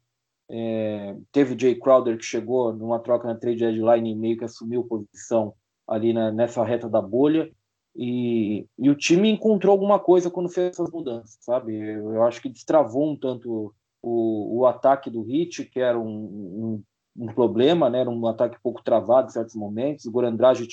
É, 0.50 1.16
teve 1.32 1.54
o 1.54 1.60
Jay 1.60 1.76
Crowder 1.76 2.18
que 2.18 2.24
chegou 2.24 2.74
numa 2.74 3.00
troca 3.00 3.28
na 3.28 3.36
trade 3.36 3.60
deadline 3.60 4.12
e 4.12 4.16
meio 4.16 4.38
que 4.38 4.46
assumiu 4.46 4.84
posição 4.84 5.54
ali 5.88 6.14
na, 6.14 6.32
nessa 6.32 6.64
reta 6.64 6.90
da 6.90 7.02
bolha. 7.02 7.52
E, 7.96 8.68
e, 8.78 8.90
o 8.90 8.96
time 8.96 9.30
encontrou 9.30 9.72
alguma 9.72 10.00
coisa 10.00 10.30
quando 10.30 10.50
fez 10.50 10.70
essas 10.70 10.92
mudanças, 10.92 11.38
sabe? 11.42 11.76
Eu, 11.76 12.14
eu 12.14 12.24
acho 12.24 12.42
que 12.42 12.50
destravou 12.50 13.12
um 13.12 13.16
tanto 13.16 13.74
o, 14.02 14.60
o 14.60 14.66
ataque 14.68 15.10
do 15.10 15.24
Hit, 15.24 15.66
que 15.66 15.80
era 15.80 15.98
um, 15.98 16.06
um, 16.08 16.84
um, 17.18 17.26
problema, 17.34 17.90
né? 17.90 18.02
Era 18.02 18.10
um 18.10 18.28
ataque 18.28 18.58
pouco 18.62 18.84
travado 18.84 19.30
em 19.30 19.32
certos 19.32 19.56
momentos. 19.56 20.06
O 20.06 20.12
Goran 20.12 20.36
Dragic 20.36 20.72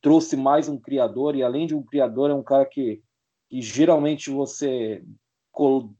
trouxe 0.00 0.36
mais 0.36 0.68
um 0.68 0.78
criador, 0.78 1.34
e 1.34 1.42
além 1.42 1.66
de 1.66 1.74
um 1.74 1.82
criador, 1.82 2.30
é 2.30 2.34
um 2.34 2.42
cara 2.42 2.64
que, 2.64 3.02
que 3.50 3.60
geralmente 3.60 4.30
você 4.30 5.02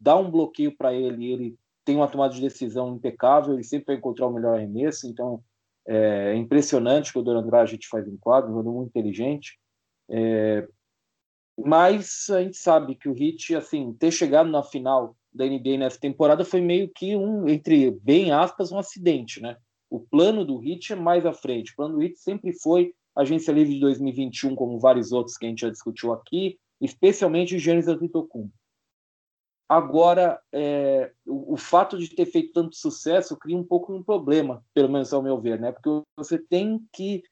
dá 0.01 0.17
um 0.17 0.31
bloqueio 0.31 0.75
para 0.77 0.95
ele, 0.95 1.33
ele 1.33 1.57
tem 1.85 1.97
uma 1.97 2.09
tomada 2.09 2.35
de 2.35 2.41
decisão 2.41 2.95
impecável, 2.95 3.55
ele 3.55 3.65
sempre 3.65 3.87
vai 3.87 3.97
encontrar 3.97 4.27
o 4.27 4.33
melhor 4.33 4.57
arremesso, 4.57 5.07
então 5.07 5.43
é 5.87 6.35
impressionante 6.37 7.11
o 7.11 7.13
que 7.15 7.19
o 7.19 7.23
Duran 7.23 7.45
Dragic 7.45 7.87
faz 7.89 8.07
em 8.07 8.17
quadro, 8.17 8.51
um 8.51 8.55
jogador 8.55 8.73
muito 8.73 8.91
inteligente. 8.91 9.59
É, 10.09 10.67
mas 11.59 12.29
a 12.31 12.43
gente 12.43 12.57
sabe 12.57 12.95
que 12.95 13.09
o 13.09 13.17
Heat, 13.17 13.55
assim, 13.57 13.93
ter 13.95 14.11
chegado 14.11 14.51
na 14.51 14.63
final 14.63 15.17
da 15.33 15.45
NBA 15.45 15.79
nessa 15.79 15.99
temporada 15.99 16.45
foi 16.45 16.61
meio 16.61 16.89
que 16.89 17.17
um, 17.17 17.49
entre 17.49 17.91
bem 17.91 18.33
aspas, 18.33 18.71
um 18.71 18.79
acidente, 18.79 19.41
né? 19.41 19.57
O 19.91 20.01
plano 20.01 20.45
do 20.45 20.63
Heat 20.63 20.93
é 20.93 20.97
mais 20.97 21.27
à 21.27 21.33
frente. 21.33 21.73
O 21.73 21.77
plano 21.77 21.97
do 21.97 22.03
Heat 22.03 22.19
sempre 22.19 22.53
foi 22.53 22.95
agência 23.15 23.53
livre 23.53 23.75
de 23.75 23.81
2021, 23.81 24.55
como 24.55 24.79
vários 24.79 25.13
outros 25.13 25.37
que 25.37 25.45
a 25.45 25.49
gente 25.49 25.61
já 25.61 25.71
discutiu 25.71 26.13
aqui, 26.13 26.59
especialmente 26.81 27.55
o 27.55 27.59
Giannis 27.59 27.89
Antetokounmpo. 27.89 28.53
Agora, 29.73 30.39
é, 30.53 31.11
o, 31.25 31.55
o, 31.55 31.57
fato 31.57 31.97
de 31.97 32.07
ter 32.15 32.27
feito 32.27 32.53
tanto 32.53 32.77
sucesso 32.77 33.39
cria 33.39 33.57
um 33.57 33.65
pouco 33.65 33.91
um 33.91 34.03
problema, 34.03 34.63
pelo 34.75 34.91
menos 34.91 35.15
ao 35.15 35.23
meu 35.23 35.41
ver, 35.41 35.59
né? 35.59 35.73
Porque 35.73 35.89
você 36.15 36.39
tem 36.39 36.79
que 36.93 37.23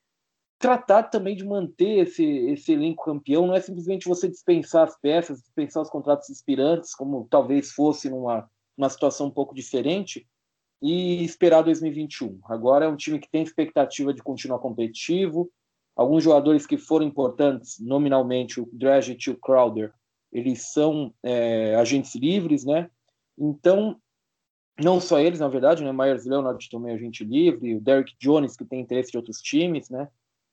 tratar 0.58 1.02
também 1.02 1.36
de 1.36 1.44
manter 1.44 1.98
esse, 1.98 2.24
esse 2.24 2.72
elenco 2.72 3.04
campeão, 3.04 3.46
não 3.46 3.54
é 3.54 3.60
simplesmente 3.60 4.08
você 4.08 4.26
dispensar 4.26 4.84
as 4.84 4.98
peças, 4.98 5.42
dispensar 5.42 5.82
os 5.82 5.90
contratos 5.90 6.30
inspirantes, 6.30 6.94
como 6.94 7.28
talvez 7.30 7.72
fosse 7.72 8.08
numa, 8.08 8.48
numa 8.74 8.88
situação 8.88 9.26
um 9.26 9.30
pouco 9.30 9.54
diferente, 9.54 10.26
e 10.80 11.22
esperar 11.22 11.60
2021. 11.60 12.40
Agora 12.46 12.86
é 12.86 12.88
um 12.88 12.96
time 12.96 13.18
que 13.18 13.30
tem 13.30 13.42
expectativa 13.42 14.14
de 14.14 14.22
continuar 14.22 14.60
competitivo. 14.60 15.52
Alguns 15.94 16.24
jogadores 16.24 16.66
que 16.66 16.78
foram 16.78 17.04
importantes, 17.04 17.78
nominalmente, 17.78 18.62
o 18.62 18.68
Dragic 18.72 19.28
e 19.28 19.30
o 19.30 19.36
Crowder, 19.36 19.92
eles 20.32 20.72
são 20.72 21.12
é, 21.22 21.74
agentes 21.76 22.14
livres, 22.14 22.64
né? 22.64 22.90
Então, 23.38 24.00
não 24.78 25.00
só 25.00 25.18
eles, 25.18 25.40
na 25.40 25.48
verdade, 25.48 25.82
né? 25.82 25.92
Myers 25.92 26.24
Leonard 26.24 26.68
também 26.68 26.92
é 26.92 26.94
agente 26.94 27.24
livre, 27.24 27.74
o 27.74 27.80
Derrick 27.80 28.14
Jones, 28.18 28.56
que 28.56 28.64
tem 28.64 28.80
interesse 28.80 29.10
de 29.10 29.16
outros 29.16 29.40
times, 29.40 29.88
né? 29.90 30.08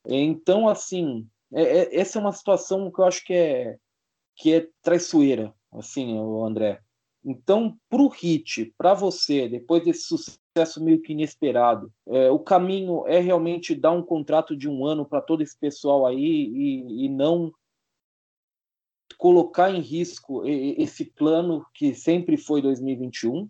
Então, 0.05 0.67
assim, 0.67 1.27
é, 1.53 1.61
é, 1.61 1.99
essa 1.99 2.17
é 2.17 2.21
uma 2.21 2.31
situação 2.31 2.91
que 2.91 2.99
eu 2.99 3.05
acho 3.05 3.23
que 3.25 3.33
é, 3.33 3.77
que 4.35 4.53
é 4.53 4.67
traiçoeira, 4.81 5.53
assim, 5.71 6.17
André. 6.43 6.81
Então, 7.23 7.77
para 7.89 8.01
o 8.01 8.07
Hit, 8.07 8.73
para 8.77 8.93
você, 8.93 9.49
depois 9.49 9.83
desse 9.83 10.03
sucesso 10.03 10.81
meio 10.81 11.01
que 11.01 11.11
inesperado, 11.11 11.91
é, 12.07 12.31
o 12.31 12.39
caminho 12.39 13.05
é 13.05 13.19
realmente 13.19 13.75
dar 13.75 13.91
um 13.91 14.01
contrato 14.01 14.55
de 14.55 14.69
um 14.69 14.85
ano 14.85 15.05
para 15.05 15.21
todo 15.21 15.41
esse 15.41 15.57
pessoal 15.57 16.05
aí 16.05 16.17
e, 16.17 17.05
e 17.05 17.09
não 17.09 17.51
colocar 19.17 19.71
em 19.71 19.81
risco 19.81 20.43
esse 20.45 21.05
plano 21.05 21.65
que 21.73 21.93
sempre 21.93 22.37
foi 22.37 22.61
2021? 22.61 23.49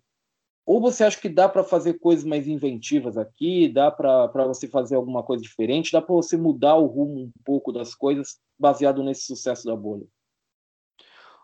Ou 0.65 0.81
você 0.81 1.05
acha 1.05 1.19
que 1.19 1.29
dá 1.29 1.47
para 1.47 1.63
fazer 1.63 1.97
coisas 1.97 2.25
mais 2.25 2.45
inventivas 2.45 3.17
aqui, 3.17 3.69
dá 3.69 3.89
para 3.89 4.45
você 4.45 4.67
fazer 4.67 4.95
alguma 4.95 5.23
coisa 5.23 5.41
diferente, 5.41 5.93
dá 5.93 6.01
para 6.01 6.13
você 6.13 6.35
mudar 6.35 6.75
o 6.75 6.87
rumo 6.87 7.21
um 7.21 7.31
pouco 7.45 7.71
das 7.71 7.95
coisas 7.95 8.37
baseado 8.59 9.01
nesse 9.01 9.21
sucesso 9.21 9.65
da 9.65 9.75
bolha? 9.75 10.05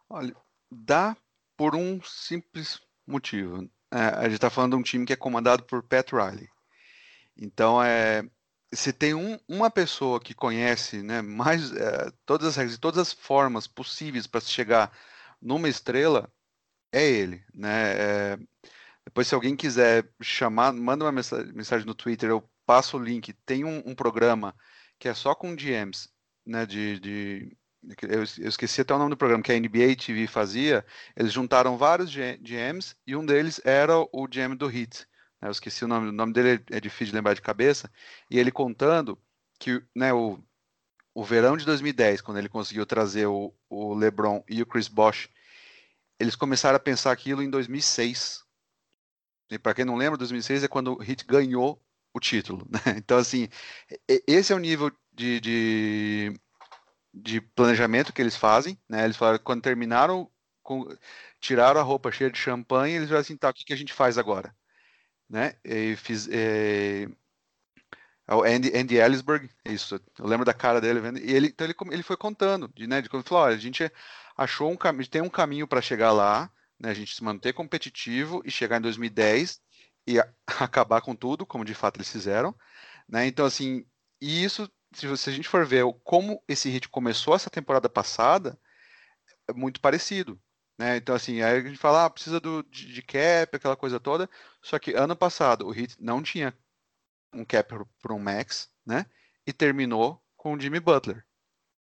Olha, 0.09 0.35
dá 0.69 1.15
por 1.55 1.73
um 1.73 2.01
simples 2.03 2.81
motivo. 3.07 3.69
É, 3.91 3.97
a 3.97 4.23
gente 4.23 4.33
está 4.33 4.49
falando 4.49 4.71
de 4.71 4.77
um 4.77 4.83
time 4.83 5.05
que 5.05 5.13
é 5.13 5.15
comandado 5.15 5.63
por 5.63 5.83
Pat 5.83 6.11
Riley. 6.11 6.49
Então, 7.37 7.81
é, 7.81 8.23
se 8.73 8.93
tem 8.93 9.13
um, 9.13 9.39
uma 9.47 9.69
pessoa 9.69 10.19
que 10.19 10.33
conhece 10.33 11.01
né, 11.01 11.21
mais 11.21 11.71
é, 11.73 12.11
todas 12.25 12.47
as 12.47 12.55
regras 12.55 12.75
e 12.75 12.79
todas 12.79 12.99
as 12.99 13.13
formas 13.13 13.67
possíveis 13.67 14.27
para 14.27 14.41
chegar 14.41 14.91
numa 15.41 15.69
estrela, 15.69 16.31
é 16.91 17.03
ele. 17.09 17.43
Né? 17.53 17.93
É, 17.93 18.39
depois, 19.05 19.27
se 19.27 19.35
alguém 19.35 19.55
quiser 19.55 20.07
chamar, 20.21 20.73
manda 20.73 21.05
uma 21.05 21.11
mensagem 21.11 21.85
no 21.85 21.95
Twitter, 21.95 22.29
eu 22.29 22.43
passo 22.65 22.97
o 22.97 23.03
link. 23.03 23.33
Tem 23.45 23.63
um, 23.65 23.83
um 23.85 23.95
programa 23.95 24.55
que 24.99 25.07
é 25.07 25.13
só 25.13 25.35
com 25.35 25.55
GMs, 25.55 26.09
né, 26.45 26.65
de, 26.65 26.99
de 26.99 27.57
eu, 28.03 28.19
eu, 28.19 28.49
esqueci 28.49 28.81
até 28.81 28.93
o 28.93 28.97
nome 28.97 29.11
do 29.11 29.17
programa 29.17 29.43
que 29.43 29.51
a 29.51 29.59
NBA 29.59 29.95
TV 29.97 30.27
fazia. 30.27 30.85
Eles 31.15 31.33
juntaram 31.33 31.77
vários 31.77 32.09
GMs 32.09 32.95
e 33.05 33.15
um 33.15 33.25
deles 33.25 33.59
era 33.65 33.97
o 33.97 34.27
GM 34.27 34.55
do 34.55 34.69
Heat. 34.71 35.05
Né, 35.43 35.49
eu 35.49 35.51
esqueci 35.51 35.83
o 35.83 35.87
nome, 35.87 36.07
o 36.07 36.13
nome 36.13 36.31
dele 36.31 36.63
é 36.71 36.79
difícil 36.79 37.07
de 37.07 37.15
lembrar 37.15 37.33
de 37.33 37.41
cabeça, 37.41 37.91
e 38.31 38.39
ele 38.39 38.51
contando 38.51 39.19
que 39.59 39.83
né, 39.93 40.13
o, 40.13 40.39
o 41.13 41.23
verão 41.23 41.57
de 41.57 41.65
2010, 41.65 42.21
quando 42.21 42.37
ele 42.37 42.47
conseguiu 42.47 42.85
trazer 42.85 43.27
o, 43.27 43.53
o 43.69 43.93
LeBron 43.93 44.43
e 44.47 44.61
o 44.61 44.65
Chris 44.65 44.87
Bosh, 44.87 45.29
eles 46.17 46.35
começaram 46.35 46.77
a 46.77 46.79
pensar 46.79 47.11
aquilo 47.11 47.43
em 47.43 47.49
2006. 47.49 48.43
E 49.51 49.59
para 49.59 49.73
quem 49.73 49.83
não 49.85 49.97
lembra, 49.97 50.17
2006 50.17 50.63
é 50.63 50.67
quando 50.67 50.97
o 50.97 51.03
Heat 51.03 51.25
ganhou 51.25 51.83
o 52.13 52.19
título. 52.19 52.65
Né? 52.69 52.79
Então, 52.97 53.17
assim, 53.17 53.49
esse 54.25 54.53
é 54.53 54.55
o 54.55 54.59
nível 54.59 54.91
de, 55.11 55.39
de, 55.41 56.39
de, 57.13 57.41
planejamento 57.41 58.13
que 58.13 58.21
eles 58.21 58.37
fazem. 58.37 58.79
Né? 58.87 59.03
Eles 59.03 59.17
falaram 59.17 59.37
que 59.37 59.43
quando 59.43 59.61
terminaram, 59.61 60.31
com, 60.63 60.87
tiraram 61.41 61.81
a 61.81 61.83
roupa 61.83 62.11
cheia 62.11 62.31
de 62.31 62.37
champanhe, 62.37 62.95
eles 62.95 63.09
falaram 63.09 63.21
assim, 63.21 63.37
tá, 63.37 63.49
o 63.49 63.53
que, 63.53 63.65
que 63.65 63.73
a 63.73 63.77
gente 63.77 63.91
faz 63.93 64.17
agora? 64.17 64.55
Né? 65.29 65.55
E 65.63 65.95
fiz, 65.95 66.27
é, 66.29 67.07
é... 68.27 68.35
o 68.35 68.43
Andy, 68.43 68.75
Andy 68.75 68.95
Ellisberg, 68.95 69.49
isso, 69.65 69.99
eu 70.19 70.25
lembro 70.27 70.45
da 70.45 70.53
cara 70.53 70.79
dele 70.81 70.99
vendo, 70.99 71.19
e 71.19 71.31
ele, 71.31 71.47
então 71.47 71.65
ele, 71.65 71.75
ele 71.91 72.03
foi 72.03 72.17
contando, 72.17 72.71
de, 72.75 72.87
né, 72.87 73.01
de 73.01 73.09
quando 73.09 73.27
falou, 73.27 73.45
olha, 73.45 73.55
a 73.55 73.59
gente 73.59 73.91
achou 74.37 74.71
um 74.71 74.77
caminho, 74.77 75.09
tem 75.09 75.21
um 75.21 75.29
caminho 75.29 75.67
para 75.67 75.81
chegar 75.81 76.11
lá, 76.11 76.51
né, 76.79 76.89
a 76.89 76.93
gente 76.93 77.15
se 77.15 77.23
manter 77.23 77.53
competitivo 77.53 78.41
e 78.45 78.51
chegar 78.51 78.77
em 78.77 78.81
2010 78.81 79.61
e 80.07 80.19
a, 80.19 80.27
acabar 80.59 81.01
com 81.01 81.15
tudo, 81.15 81.45
como 81.45 81.65
de 81.65 81.73
fato 81.73 81.97
eles 81.97 82.11
fizeram, 82.11 82.55
né, 83.07 83.25
então 83.27 83.45
assim, 83.45 83.85
e 84.21 84.43
isso, 84.43 84.69
se, 84.93 85.17
se 85.17 85.29
a 85.29 85.33
gente 85.33 85.49
for 85.49 85.65
ver 85.65 85.83
como 86.03 86.41
esse 86.47 86.69
hit 86.69 86.87
começou 86.89 87.35
essa 87.35 87.49
temporada 87.49 87.89
passada, 87.89 88.57
é 89.47 89.53
muito 89.53 89.81
parecido, 89.81 90.39
né? 90.83 90.97
Então, 90.97 91.15
assim, 91.15 91.41
aí 91.41 91.59
a 91.59 91.61
gente 91.61 91.77
fala, 91.77 92.05
ah, 92.05 92.09
precisa 92.09 92.41
do, 92.41 92.61
de, 92.63 92.93
de, 92.93 93.01
cap, 93.01 93.55
aquela 93.55 93.75
coisa 93.77 93.99
toda. 94.01 94.29
Só 94.61 94.77
que 94.77 94.93
ano 94.93 95.15
passado 95.15 95.65
o 95.65 95.73
Heat 95.73 95.95
não 95.99 96.21
tinha 96.21 96.53
um 97.33 97.45
cap 97.45 97.73
para 98.01 98.13
um 98.13 98.19
max, 98.19 98.69
né? 98.85 99.05
E 99.47 99.53
terminou 99.53 100.21
com 100.35 100.53
o 100.53 100.59
Jimmy 100.59 100.81
Butler. 100.81 101.25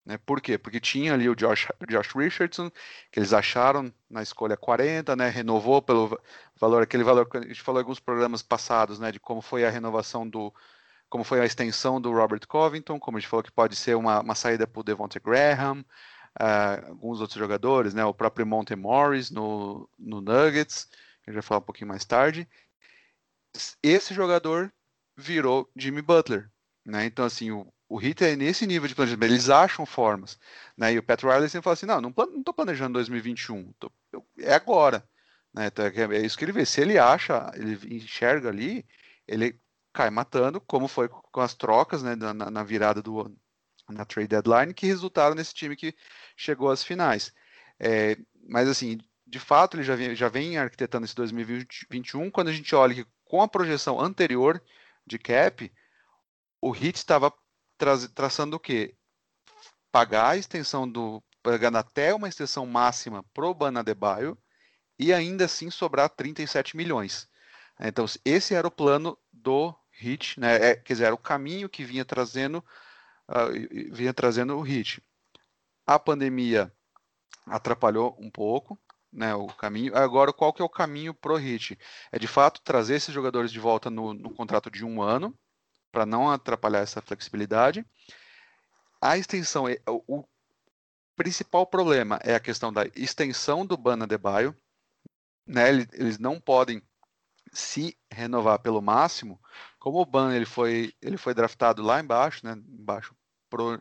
Né? 0.05 0.19
Por 0.19 0.41
quê? 0.41 0.57
Porque 0.57 0.79
tinha 0.79 1.15
ali 1.15 1.29
o 1.29 1.35
Josh, 1.35 1.67
Josh 1.89 2.15
Richardson, 2.15 2.71
que 3.11 3.19
eles 3.19 3.33
acharam 3.33 3.93
na 4.09 4.23
escolha 4.23 4.57
40, 4.57 5.17
né? 5.17 5.29
Renovou 5.31 5.83
pelo 5.83 6.17
valor, 6.57 6.83
aquele 6.85 7.03
valor 7.03 7.29
que 7.29 7.39
a 7.39 7.43
gente 7.43 7.63
falou 7.63 7.81
em 7.81 7.83
alguns 7.83 7.99
programas 7.99 8.41
passados, 8.41 9.01
né? 9.01 9.11
De 9.11 9.19
como 9.19 9.43
foi 9.43 9.65
a 9.65 9.71
renovação 9.71 10.29
do. 10.29 10.55
Como 11.09 11.25
foi 11.25 11.41
a 11.41 11.45
extensão 11.45 12.01
do 12.01 12.13
Robert 12.13 12.47
Covington, 12.49 13.01
como 13.01 13.17
a 13.17 13.21
gente 13.21 13.29
falou 13.29 13.43
que 13.43 13.53
pode 13.53 13.75
ser 13.77 13.97
uma, 13.97 14.21
uma 14.21 14.35
saída 14.35 14.67
para 14.67 14.81
o 14.81 14.85
Devontae 14.85 15.21
Graham, 15.21 15.85
uh, 16.41 16.89
alguns 16.89 17.21
outros 17.21 17.39
jogadores, 17.39 17.95
né? 17.95 18.05
O 18.05 18.15
próprio 18.15 18.47
Monte 18.47 18.75
Morris 18.77 19.31
no, 19.31 19.89
no 19.99 20.21
Nuggets, 20.21 20.89
a 21.27 21.31
gente 21.31 21.35
vai 21.35 21.43
falar 21.43 21.61
um 21.61 21.65
pouquinho 21.65 21.89
mais 21.89 22.05
tarde. 22.05 22.49
Esse 23.83 24.15
jogador 24.15 24.73
virou 25.17 25.71
Jimmy 25.75 26.03
Butler, 26.03 26.51
né? 26.85 27.07
Então, 27.07 27.25
assim, 27.25 27.51
o, 27.51 27.73
o 27.89 28.01
Heat 28.01 28.25
é 28.25 28.37
nesse 28.37 28.67
nível 28.67 28.89
de 28.89 28.95
planejamento, 28.95 29.33
eles 29.33 29.49
acham 29.49 29.87
formas, 29.87 30.39
né? 30.77 30.93
E 30.93 30.99
o 30.99 31.03
Pat 31.03 31.23
Riley 31.23 31.49
sempre 31.49 31.65
fala 31.65 31.75
assim, 31.75 31.87
não, 31.87 32.01
não, 32.01 32.13
tô 32.13 32.53
planejando 32.53 32.95
2021, 32.95 33.73
tô, 33.79 33.91
eu, 34.13 34.27
é 34.39 34.55
agora, 34.55 35.09
né? 35.55 35.67
Então, 35.69 35.87
é, 35.87 36.17
é 36.17 36.27
isso 36.27 36.37
que 36.37 36.45
ele 36.45 36.53
vê, 36.53 36.67
se 36.67 36.81
ele 36.81 36.99
acha, 36.99 37.51
ele 37.55 37.97
enxerga 37.97 38.49
ali, 38.51 38.85
ele 39.27 39.59
cai 39.93 40.11
matando, 40.11 40.61
como 40.61 40.87
foi 40.89 41.09
com 41.09 41.41
as 41.41 41.55
trocas, 41.55 42.03
né, 42.03 42.15
na, 42.15 42.35
na 42.35 42.63
virada 42.63 43.01
do 43.03 43.21
ano 43.21 43.37
na 43.89 44.05
trade 44.05 44.29
deadline 44.29 44.75
que 44.75 44.87
resultaram 44.87 45.35
nesse 45.35 45.55
time 45.55 45.77
que 45.77 45.95
chegou 46.37 46.71
às 46.71 46.83
finais. 46.83 47.33
É, 47.79 48.17
mas 48.49 48.69
assim, 48.69 48.99
de 49.27 49.41
fato, 49.41 49.77
ele 49.77 49.83
já 49.83 49.97
vem, 49.97 50.15
já 50.15 50.29
vem 50.29 50.57
arquitetando 50.57 51.05
esse 51.05 51.15
2021. 51.15 52.31
Quando 52.31 52.49
a 52.49 52.53
gente 52.53 52.75
olha 52.75 52.95
que 52.95 53.07
com 53.25 53.43
a 53.43 53.49
projeção 53.49 54.01
anterior 54.01 54.63
de 55.07 55.19
cap, 55.19 55.73
o 56.61 56.75
Heat 56.75 56.97
estava 56.97 57.33
tra 57.77 57.97
traçando 58.15 58.57
o 58.57 58.61
quê? 58.61 58.95
Pagar 59.91 60.31
a 60.31 60.37
extensão 60.37 60.89
do. 60.89 61.23
pagando 61.43 61.79
até 61.79 62.15
uma 62.15 62.29
extensão 62.29 62.67
máxima 62.67 63.25
pro 63.35 63.55
Banadebaio 63.55 64.39
e 64.99 65.13
ainda 65.13 65.45
assim 65.45 65.71
sobrar 65.71 66.09
37 66.11 66.77
milhões. 66.77 67.29
Então, 67.81 68.07
esse 68.25 68.55
era 68.55 68.67
o 68.67 68.71
plano 68.71 69.19
do 69.33 69.75
Heat, 70.01 70.41
né? 70.41 70.57
É, 70.57 70.77
quer 70.77 70.95
dizer, 70.95 71.05
era 71.07 71.15
o 71.15 71.19
caminho 71.19 71.69
que 71.69 71.85
vinha 71.85 72.05
trazendo 72.05 72.65
uh, 73.29 73.95
vinha 73.95 74.13
trazendo 74.15 74.57
o 74.57 74.63
hit. 74.63 75.03
A 75.87 75.99
pandemia 75.99 76.73
atrapalhou 77.47 78.17
um 78.19 78.31
pouco 78.31 78.79
né, 79.13 79.35
o 79.35 79.47
caminho. 79.47 79.97
Agora, 79.97 80.33
qual 80.33 80.53
que 80.53 80.61
é 80.61 80.65
o 80.65 80.69
caminho 80.69 81.15
pro 81.15 81.37
hit? 81.37 81.79
É 82.13 82.19
de 82.19 82.27
fato 82.27 82.61
trazer 82.63 82.97
esses 82.97 83.15
jogadores 83.15 83.51
de 83.51 83.59
volta 83.59 83.89
no, 83.89 84.13
no 84.13 84.31
contrato 84.31 84.71
de 84.71 84.85
um 84.85 85.01
ano, 85.01 85.37
para 85.91 86.05
não 86.05 86.31
atrapalhar 86.31 86.81
essa 86.81 87.01
flexibilidade. 87.01 87.85
A 89.01 89.17
extensão, 89.17 89.67
é, 89.67 89.79
o 89.87 90.25
principal 91.17 91.67
problema 91.67 92.21
é 92.23 92.35
a 92.35 92.41
questão 92.41 92.71
da 92.71 92.85
extensão 92.95 93.65
do 93.65 93.77
Bana 93.77 94.07
de 94.07 94.19
Baio. 94.19 94.55
Né, 95.47 95.71
eles 95.71 96.19
não 96.19 96.41
podem 96.41 96.83
se 97.53 97.97
renovar 98.11 98.59
pelo 98.59 98.83
máximo, 98.83 99.41
como 99.87 100.01
o 100.01 100.05
Ban 100.05 100.35
ele 100.35 100.45
foi, 100.45 100.93
ele 101.01 101.17
foi 101.17 101.33
draftado 101.33 101.81
lá 101.81 102.01
embaixo, 102.01 102.45
né, 102.45 102.61
embaixo 102.69 103.15
pro, 103.49 103.81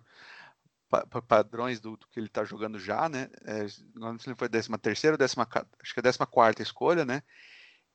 pa, 0.87 1.03
pa, 1.07 1.19
padrões 1.19 1.79
do, 1.79 1.97
do, 1.97 2.07
que 2.09 2.19
ele 2.19 2.27
está 2.27 2.45
jogando 2.45 2.77
já, 2.77 3.09
né, 3.09 3.27
é, 3.43 3.65
não 3.95 4.11
sei 4.11 4.19
se 4.19 4.29
ele 4.29 4.35
foi 4.35 4.47
13 4.47 4.69
terceira, 4.77 5.17
décima, 5.17 5.47
acho 5.81 5.93
que 5.95 5.99
é 5.99 6.03
14 6.03 6.19
quarta 6.29 6.61
escolha, 6.61 7.03
né, 7.03 7.23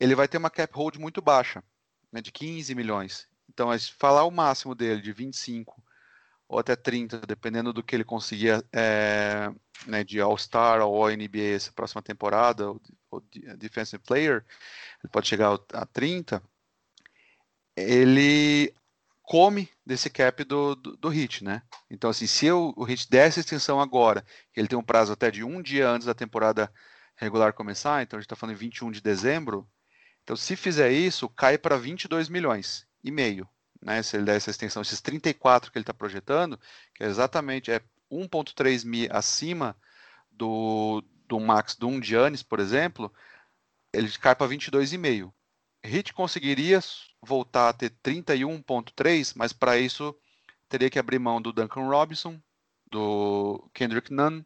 ele 0.01 0.17
vai 0.17 0.27
ter 0.27 0.39
uma 0.39 0.51
cap 0.51 0.75
hold 0.75 0.97
muito 0.97 1.23
baixa, 1.23 1.63
né, 2.11 2.21
de 2.21 2.33
15 2.33 2.75
milhões. 2.75 3.29
Então, 3.49 3.79
se 3.79 3.93
falar 3.93 4.25
o 4.25 4.31
máximo 4.33 4.75
dele 4.75 5.01
de 5.01 5.13
25 5.13 5.81
ou 6.49 6.59
até 6.59 6.75
30, 6.75 7.21
dependendo 7.21 7.73
do 7.73 7.81
que 7.81 7.95
ele 7.95 8.03
conseguir 8.03 8.61
é, 8.73 9.53
né, 9.87 10.03
de 10.03 10.21
All-Star 10.21 10.81
ou 10.81 11.09
NBA 11.09 11.55
essa 11.55 11.71
próxima 11.71 12.03
temporada, 12.03 12.71
ou, 12.71 12.81
ou 13.09 13.21
Defensive 13.57 14.03
Player, 14.03 14.45
ele 15.01 15.13
pode 15.13 15.29
chegar 15.29 15.57
a 15.73 15.87
30, 15.87 16.43
ele 17.83 18.75
come 19.23 19.69
desse 19.87 20.11
cap 20.11 20.43
do, 20.43 20.75
do, 20.75 20.97
do 20.97 21.09
Hit, 21.09 21.45
né? 21.45 21.63
Então, 21.89 22.11
assim, 22.11 22.27
se 22.27 22.47
eu, 22.47 22.75
o 22.77 22.85
Hit 22.85 23.09
der 23.09 23.29
essa 23.29 23.41
extensão 23.41 23.81
agora, 23.81 24.25
ele 24.57 24.67
tem 24.67 24.79
um 24.79 24.83
prazo 24.83 25.13
até 25.13 25.31
de 25.31 25.45
um 25.45 25.63
dia 25.63 25.89
antes 25.89 26.07
da 26.07 26.15
temporada 26.15 26.73
regular 27.17 27.53
começar, 27.53 28.03
então 28.03 28.17
a 28.17 28.21
gente 28.21 28.27
está 28.27 28.35
falando 28.35 28.57
em 28.57 28.59
21 28.59 28.91
de 28.91 29.01
dezembro, 29.01 29.69
então 30.25 30.35
se 30.35 30.57
fizer 30.57 30.91
isso, 30.91 31.29
cai 31.29 31.59
para 31.59 31.77
22 31.77 32.29
milhões 32.29 32.87
e 33.05 33.11
meio, 33.11 33.49
né? 33.81 34.03
Se 34.03 34.17
ele 34.17 34.25
der 34.25 34.37
essa 34.37 34.51
extensão, 34.51 34.83
esses 34.83 35.01
34 35.01 35.71
que 35.71 35.79
ele 35.79 35.83
está 35.83 35.95
projetando, 35.95 36.59
que 36.95 37.05
é 37.05 37.07
exatamente 37.07 37.71
é 37.71 37.81
1.3 38.11 38.85
mil 38.85 39.09
acima 39.13 39.77
do, 40.31 41.05
do 41.29 41.39
max 41.39 41.77
do 41.77 41.87
um 41.87 42.01
por 42.49 42.59
exemplo, 42.59 43.13
ele 43.93 44.11
cai 44.13 44.35
para 44.35 44.49
22,5. 44.51 45.33
Hit 45.85 46.13
conseguiria 46.13 46.81
voltar 47.23 47.69
a 47.69 47.73
ter 47.73 47.91
31.3, 48.03 49.33
mas 49.37 49.53
para 49.53 49.79
isso 49.79 50.15
teria 50.69 50.91
que 50.91 50.99
abrir 50.99 51.19
mão 51.19 51.41
do 51.41 51.53
Duncan 51.53 51.89
Robinson, 51.89 52.41
do 52.91 53.69
Kendrick 53.73 54.13
Nunn 54.13 54.43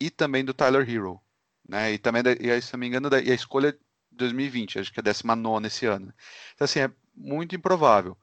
e 0.00 0.10
também 0.10 0.44
do 0.44 0.54
Tyler 0.54 0.88
Hero. 0.88 1.20
Né? 1.68 1.92
E 1.92 1.98
também, 1.98 2.22
e, 2.40 2.62
se 2.62 2.72
não 2.72 2.80
me 2.80 2.86
engano, 2.86 3.08
e 3.22 3.30
a 3.30 3.34
escolha 3.34 3.72
de 3.72 3.78
2020, 4.12 4.78
acho 4.78 4.92
que 4.92 5.00
é 5.00 5.02
a 5.02 5.04
19 5.04 5.66
esse 5.66 5.86
ano. 5.86 6.12
Então, 6.54 6.64
assim, 6.64 6.80
é 6.80 6.90
muito 7.14 7.54
improvável. 7.54 8.16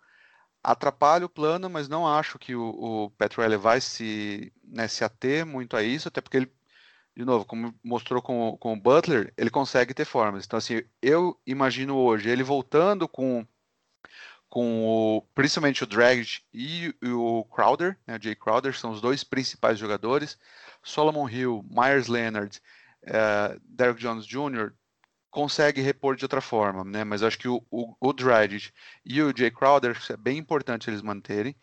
Atrapalha 0.63 1.25
o 1.25 1.29
plano, 1.29 1.69
mas 1.69 1.87
não 1.87 2.07
acho 2.07 2.39
que 2.39 2.55
o, 2.55 2.69
o 2.69 3.11
Petrelli 3.11 3.57
vai 3.57 3.79
se, 3.79 4.51
né, 4.63 4.87
se 4.87 5.03
ater 5.03 5.45
muito 5.45 5.77
a 5.77 5.83
isso, 5.83 6.07
até 6.07 6.21
porque 6.21 6.37
ele 6.37 6.51
de 7.15 7.23
novo, 7.23 7.45
como 7.45 7.73
mostrou 7.83 8.21
com, 8.21 8.57
com 8.57 8.73
o 8.73 8.79
Butler, 8.79 9.33
ele 9.37 9.49
consegue 9.49 9.93
ter 9.93 10.05
formas. 10.05 10.45
Então, 10.45 10.57
assim, 10.57 10.83
eu 11.01 11.39
imagino 11.45 11.95
hoje 11.95 12.29
ele 12.29 12.43
voltando 12.43 13.07
com, 13.07 13.47
com 14.49 14.83
o, 14.85 15.21
principalmente 15.33 15.83
o 15.83 15.87
Drag 15.87 16.25
e, 16.53 16.93
o 17.01 17.45
Crowder, 17.45 17.97
né, 18.05 18.17
o 18.17 18.21
Jay 18.21 18.35
Crowder, 18.35 18.77
são 18.77 18.91
os 18.91 18.99
dois 18.99 19.23
principais 19.23 19.79
jogadores. 19.79 20.37
Solomon 20.83 21.29
Hill, 21.29 21.65
Myers 21.69 22.07
Leonard, 22.07 22.61
uh, 23.03 23.59
Derek 23.63 23.99
Jones 23.99 24.27
Jr. 24.27 24.73
consegue 25.31 25.81
repor 25.81 26.17
de 26.17 26.25
outra 26.25 26.41
forma, 26.41 26.83
né? 26.83 27.05
Mas 27.05 27.23
acho 27.23 27.39
que 27.39 27.47
o, 27.47 27.65
o, 27.71 27.95
o 27.99 28.13
Dragic 28.13 28.71
e 29.05 29.21
o 29.21 29.35
Jay 29.35 29.49
Crowder 29.51 29.97
é 30.09 30.17
bem 30.17 30.37
importante 30.37 30.89
eles 30.89 31.01
manterem. 31.01 31.55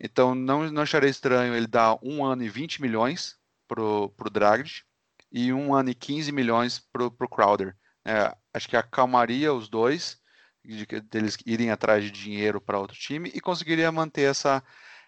Então, 0.00 0.34
não, 0.34 0.70
não 0.70 0.82
acharei 0.82 1.10
estranho 1.10 1.54
ele 1.54 1.66
dar 1.66 1.96
um 2.02 2.24
ano 2.24 2.42
e 2.42 2.48
20 2.48 2.82
milhões 2.82 3.38
pro, 3.68 4.10
pro 4.10 4.28
Dragic 4.28 4.84
e 5.30 5.52
um 5.52 5.74
ano 5.74 5.90
e 5.90 5.94
15 5.94 6.32
milhões 6.32 6.78
para 6.78 7.04
o 7.04 7.28
Crowder. 7.28 7.76
É, 8.04 8.34
acho 8.54 8.68
que 8.68 8.76
acalmaria 8.76 9.52
os 9.52 9.68
dois, 9.68 10.18
de, 10.64 10.86
deles 11.02 11.36
irem 11.46 11.70
atrás 11.70 12.04
de 12.04 12.10
dinheiro 12.10 12.60
para 12.60 12.78
outro 12.78 12.96
time 12.96 13.30
e 13.34 13.40
conseguiria 13.40 13.90
manter 13.92 14.30
essa, 14.30 14.62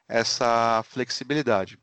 essa 0.08 0.82
flexibilidade. 0.84 1.78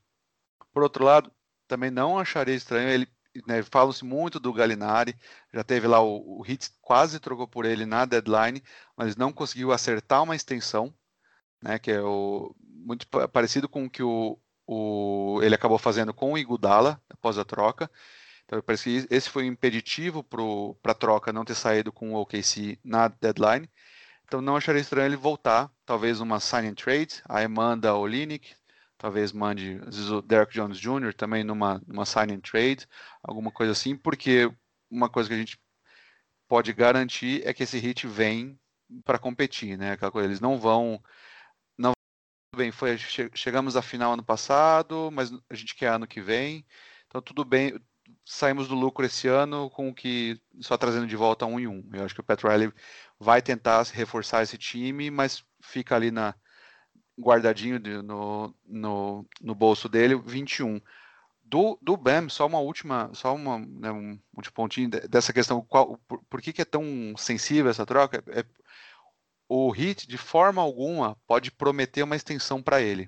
Por 0.74 0.84
outro 0.84 1.04
lado, 1.04 1.32
também 1.68 1.92
não 1.92 2.18
acharia 2.20 2.56
estranho 2.56 2.90
ele. 2.90 3.08
Né, 3.48 3.62
Falam-se 3.64 4.06
muito 4.06 4.40
do 4.40 4.54
Galinari, 4.54 5.14
já 5.54 5.62
teve 5.62 5.88
lá 5.88 6.00
o, 6.02 6.42
o 6.42 6.46
quase 6.82 7.20
trocou 7.20 7.46
por 7.46 7.66
ele 7.66 7.86
na 7.86 8.06
deadline, 8.06 8.64
mas 8.96 9.18
não 9.18 9.34
conseguiu 9.34 9.74
acertar 9.74 10.24
uma 10.24 10.38
extensão, 10.38 10.94
né, 11.62 11.78
que 11.78 11.92
é 11.92 12.02
o, 12.02 12.56
muito 12.62 13.06
parecido 13.08 13.68
com 13.68 13.86
o 13.86 13.90
que 13.90 14.02
o, 14.02 14.40
o, 14.66 15.42
ele 15.44 15.54
acabou 15.54 15.78
fazendo 15.78 16.14
com 16.14 16.32
o 16.32 16.38
Igudala 16.38 17.02
após 17.10 17.38
a 17.38 17.44
troca. 17.44 17.92
Então, 18.46 18.62
parece 18.62 18.84
que 19.08 19.14
esse 19.14 19.30
foi 19.30 19.44
um 19.44 19.48
impeditivo 19.48 20.24
para 20.24 20.92
a 20.92 20.96
troca 20.96 21.34
não 21.34 21.44
ter 21.46 21.56
saído 21.56 21.92
com 21.92 22.14
o 22.14 22.22
OKC 22.22 22.80
na 22.84 23.08
deadline. 23.08 23.70
Então, 24.24 24.42
não 24.42 24.56
acharia 24.56 24.82
estranho 24.82 25.08
ele 25.08 25.16
voltar, 25.16 25.72
talvez 25.86 26.20
uma 26.20 26.40
sign 26.40 26.68
and 26.68 26.76
trade, 26.76 27.22
aí 27.28 27.48
manda 27.48 27.94
o 27.96 28.08
Linick, 28.08 28.56
talvez 28.98 29.32
mande 29.32 29.80
o 30.12 30.22
Derek 30.22 30.54
Jones 30.54 30.80
Jr. 30.80 31.14
também 31.16 31.44
numa, 31.44 31.82
numa 31.88 32.06
sign 32.06 32.34
and 32.34 32.40
trade, 32.40 32.88
alguma 33.24 33.52
coisa 33.52 33.72
assim, 33.72 33.96
porque 33.96 34.52
uma 34.90 35.10
coisa 35.10 35.30
que 35.30 35.36
a 35.36 35.38
gente 35.38 35.60
pode 36.48 36.74
garantir 36.74 37.46
é 37.46 37.54
que 37.54 37.64
esse 37.64 37.78
hit 37.80 38.08
vem 38.08 38.60
para 39.04 39.20
competir, 39.20 39.78
né? 39.78 39.94
Aquela 39.94 40.12
coisa, 40.12 40.28
eles 40.28 40.40
não 40.40 40.60
vão 40.60 41.02
não 41.78 41.94
bem, 42.56 42.72
foi 42.72 42.98
chegamos 42.98 43.76
à 43.76 43.82
final 43.82 44.14
ano 44.14 44.24
passado, 44.24 45.10
mas 45.12 45.32
a 45.50 45.56
gente 45.56 45.76
quer 45.76 45.88
ano 45.90 46.08
que 46.08 46.22
vem. 46.22 46.66
Então 47.08 47.22
tudo 47.22 47.44
bem, 47.46 47.80
saímos 48.26 48.68
do 48.68 48.76
lucro 48.76 49.06
esse 49.06 49.28
ano 49.28 49.70
com 49.70 49.90
o 49.90 49.94
que 49.94 50.42
só 50.60 50.78
trazendo 50.78 51.06
de 51.06 51.16
volta 51.16 51.46
um 51.46 51.60
em 51.60 51.68
um. 51.68 51.88
Eu 51.94 52.04
acho 52.04 52.16
que 52.16 52.22
o 52.22 52.24
Pat 52.24 52.42
Riley 52.44 52.74
vai 53.20 53.42
tentar 53.42 53.84
reforçar 53.94 54.42
esse 54.42 54.58
time, 54.58 55.12
mas 55.12 55.46
fica 55.62 55.96
ali 55.96 56.10
na 56.10 56.34
guardadinho 57.20 57.80
de, 57.80 58.02
no, 58.02 58.54
no, 58.66 59.26
no 59.40 59.56
bolso 59.56 59.88
dele 59.88 60.16
21. 60.16 60.82
Do, 61.44 61.78
do 61.80 61.96
BAM, 61.96 62.28
só 62.28 62.48
uma 62.48 62.60
última, 62.60 63.12
só 63.14 63.36
uma, 63.36 63.60
né, 63.60 63.92
um 63.92 64.20
último 64.36 64.54
pontinho 64.56 64.90
dessa 64.90 65.32
questão, 65.32 65.62
qual, 65.62 65.96
por, 66.08 66.24
por 66.24 66.42
que, 66.42 66.52
que, 66.52 66.64
é 66.64 66.66
tão 66.66 66.84
sensível 67.16 67.70
essa 67.70 67.86
troca? 67.86 68.24
É, 68.30 68.44
o 69.48 69.70
Hit, 69.70 70.08
de 70.08 70.18
forma 70.18 70.60
alguma, 70.60 71.16
pode 71.28 71.52
prometer 71.52 72.02
uma 72.02 72.16
extensão 72.16 72.64
para 72.64 72.82
ele. 72.82 73.08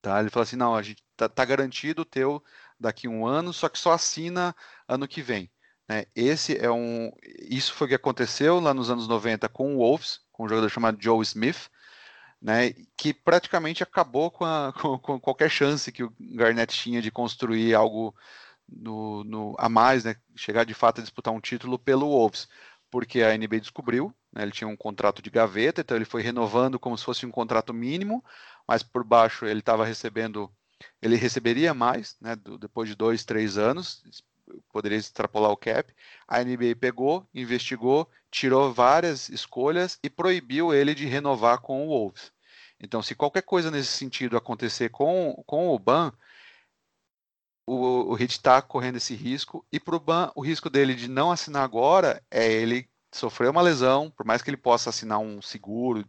Tá? 0.00 0.20
Ele 0.20 0.30
fala 0.30 0.44
assim, 0.44 0.56
não, 0.56 0.76
a 0.76 0.82
gente 0.82 1.02
tá, 1.16 1.28
tá 1.28 1.44
garantido 1.44 2.02
o 2.02 2.06
teu 2.06 2.42
daqui 2.80 3.06
a 3.06 3.10
um 3.10 3.26
ano, 3.26 3.52
só 3.52 3.68
que 3.68 3.78
só 3.78 3.92
assina 3.92 4.54
ano 4.88 5.06
que 5.06 5.22
vem. 5.22 5.50
Né? 5.88 6.06
Esse 6.14 6.56
é 6.56 6.70
um, 6.70 7.12
isso 7.40 7.74
foi 7.74 7.86
o 7.86 7.88
que 7.88 7.94
aconteceu 7.94 8.60
lá 8.60 8.72
nos 8.72 8.90
anos 8.90 9.06
90 9.06 9.48
com 9.48 9.76
o 9.76 9.78
Wolves, 9.78 10.20
com 10.32 10.44
um 10.44 10.48
jogador 10.48 10.68
chamado 10.70 11.02
Joe 11.02 11.22
Smith, 11.22 11.68
né, 12.40 12.72
que 12.96 13.12
praticamente 13.12 13.82
acabou 13.82 14.30
com, 14.30 14.44
a, 14.44 14.72
com, 14.80 14.98
com, 14.98 15.20
qualquer 15.20 15.50
chance 15.50 15.92
que 15.92 16.02
o 16.02 16.14
Garnett 16.18 16.74
tinha 16.74 17.02
de 17.02 17.10
construir 17.10 17.74
algo 17.74 18.14
no, 18.68 19.24
no, 19.24 19.54
a 19.58 19.68
mais, 19.68 20.04
né, 20.04 20.16
chegar 20.36 20.64
de 20.64 20.72
fato 20.74 21.00
a 21.00 21.02
disputar 21.02 21.34
um 21.34 21.40
título 21.40 21.78
pelo 21.78 22.08
Wolves, 22.08 22.48
porque 22.90 23.22
a 23.22 23.36
NBA 23.36 23.60
descobriu, 23.60 24.14
né, 24.32 24.42
ele 24.42 24.52
tinha 24.52 24.68
um 24.68 24.76
contrato 24.76 25.20
de 25.20 25.28
gaveta, 25.28 25.80
então 25.82 25.96
ele 25.96 26.04
foi 26.04 26.22
renovando 26.22 26.78
como 26.78 26.96
se 26.96 27.04
fosse 27.04 27.26
um 27.26 27.30
contrato 27.30 27.74
mínimo, 27.74 28.24
mas 28.66 28.82
por 28.82 29.04
baixo 29.04 29.44
ele 29.44 29.60
estava 29.60 29.84
recebendo 29.84 30.50
ele 31.00 31.16
receberia 31.16 31.74
mais, 31.74 32.16
né, 32.20 32.36
do, 32.36 32.58
depois 32.58 32.88
de 32.88 32.94
dois, 32.94 33.24
três 33.24 33.58
anos, 33.58 34.02
poderia 34.72 34.98
extrapolar 34.98 35.50
o 35.50 35.56
cap. 35.56 35.92
A 36.26 36.42
NBA 36.42 36.76
pegou, 36.78 37.26
investigou, 37.34 38.08
tirou 38.30 38.72
várias 38.72 39.28
escolhas 39.28 39.98
e 40.02 40.10
proibiu 40.10 40.74
ele 40.74 40.94
de 40.94 41.06
renovar 41.06 41.60
com 41.60 41.86
o 41.86 41.88
Wolves. 41.88 42.32
Então, 42.78 43.02
se 43.02 43.14
qualquer 43.14 43.42
coisa 43.42 43.70
nesse 43.70 43.92
sentido 43.92 44.36
acontecer 44.36 44.88
com, 44.88 45.42
com 45.46 45.68
o 45.68 45.78
Ban, 45.78 46.12
o, 47.66 48.10
o 48.10 48.14
Hit 48.14 48.32
está 48.32 48.60
correndo 48.62 48.96
esse 48.96 49.14
risco. 49.14 49.64
E 49.70 49.78
para 49.78 49.96
o 49.96 50.00
Ban, 50.00 50.32
o 50.34 50.40
risco 50.40 50.70
dele 50.70 50.94
de 50.94 51.06
não 51.08 51.30
assinar 51.30 51.62
agora 51.62 52.22
é 52.30 52.50
ele 52.50 52.88
sofreu 53.12 53.50
uma 53.50 53.62
lesão, 53.62 54.10
por 54.10 54.24
mais 54.24 54.40
que 54.40 54.50
ele 54.50 54.56
possa 54.56 54.90
assinar 54.90 55.18
um 55.18 55.42
seguro 55.42 56.04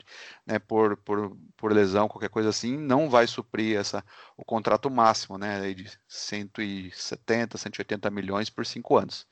né, 0.45 0.59
por, 0.59 0.97
por, 0.97 1.35
por 1.57 1.71
lesão, 1.71 2.07
qualquer 2.07 2.29
coisa 2.29 2.49
assim, 2.49 2.77
não 2.77 3.09
vai 3.09 3.25
suprir 3.25 3.77
essa, 3.77 4.03
o 4.37 4.45
contrato 4.45 4.89
máximo 4.89 5.37
né, 5.37 5.73
de 5.73 5.89
170, 6.07 7.57
180 7.57 8.09
milhões 8.11 8.49
por 8.49 8.65
cinco 8.65 8.97
anos. 8.97 9.27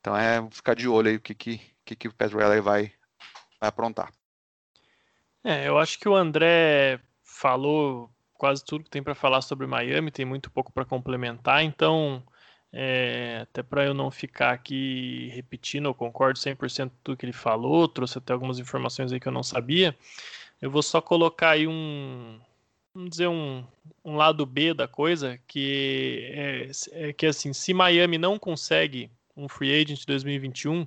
Então 0.00 0.16
é 0.16 0.46
ficar 0.50 0.74
de 0.74 0.88
olho 0.88 1.08
aí 1.08 1.16
o 1.16 1.20
que, 1.20 1.34
que, 1.34 1.60
que, 1.84 1.96
que 1.96 2.08
o 2.08 2.14
Pat 2.14 2.32
Riley 2.32 2.60
vai, 2.60 2.92
vai 3.60 3.68
aprontar. 3.68 4.12
É, 5.44 5.68
eu 5.68 5.78
acho 5.78 5.98
que 5.98 6.08
o 6.08 6.16
André 6.16 7.00
falou 7.22 8.10
quase 8.32 8.64
tudo 8.64 8.84
que 8.84 8.90
tem 8.90 9.02
para 9.02 9.14
falar 9.14 9.40
sobre 9.40 9.66
Miami, 9.66 10.10
tem 10.10 10.24
muito 10.24 10.50
pouco 10.50 10.72
para 10.72 10.84
complementar, 10.84 11.62
então 11.62 12.22
é, 12.76 13.38
até 13.42 13.62
para 13.62 13.84
eu 13.84 13.94
não 13.94 14.10
ficar 14.10 14.50
aqui 14.50 15.30
repetindo, 15.32 15.86
eu 15.86 15.94
concordo 15.94 16.40
100% 16.40 16.90
com 16.90 16.96
tudo 17.04 17.16
que 17.16 17.24
ele 17.24 17.32
falou, 17.32 17.86
trouxe 17.86 18.18
até 18.18 18.32
algumas 18.32 18.58
informações 18.58 19.12
aí 19.12 19.20
que 19.20 19.28
eu 19.28 19.32
não 19.32 19.44
sabia. 19.44 19.96
Eu 20.60 20.72
vou 20.72 20.82
só 20.82 21.00
colocar 21.00 21.50
aí 21.50 21.68
um, 21.68 22.40
vamos 22.92 23.10
dizer, 23.10 23.28
um, 23.28 23.64
um 24.04 24.16
lado 24.16 24.44
B 24.44 24.74
da 24.74 24.88
coisa, 24.88 25.38
que 25.46 26.28
é, 26.32 26.70
é, 26.90 27.12
que 27.12 27.26
assim, 27.26 27.52
se 27.52 27.72
Miami 27.72 28.18
não 28.18 28.40
consegue 28.40 29.08
um 29.36 29.48
free 29.48 29.72
agent 29.72 30.00
de 30.00 30.06
2021, 30.06 30.84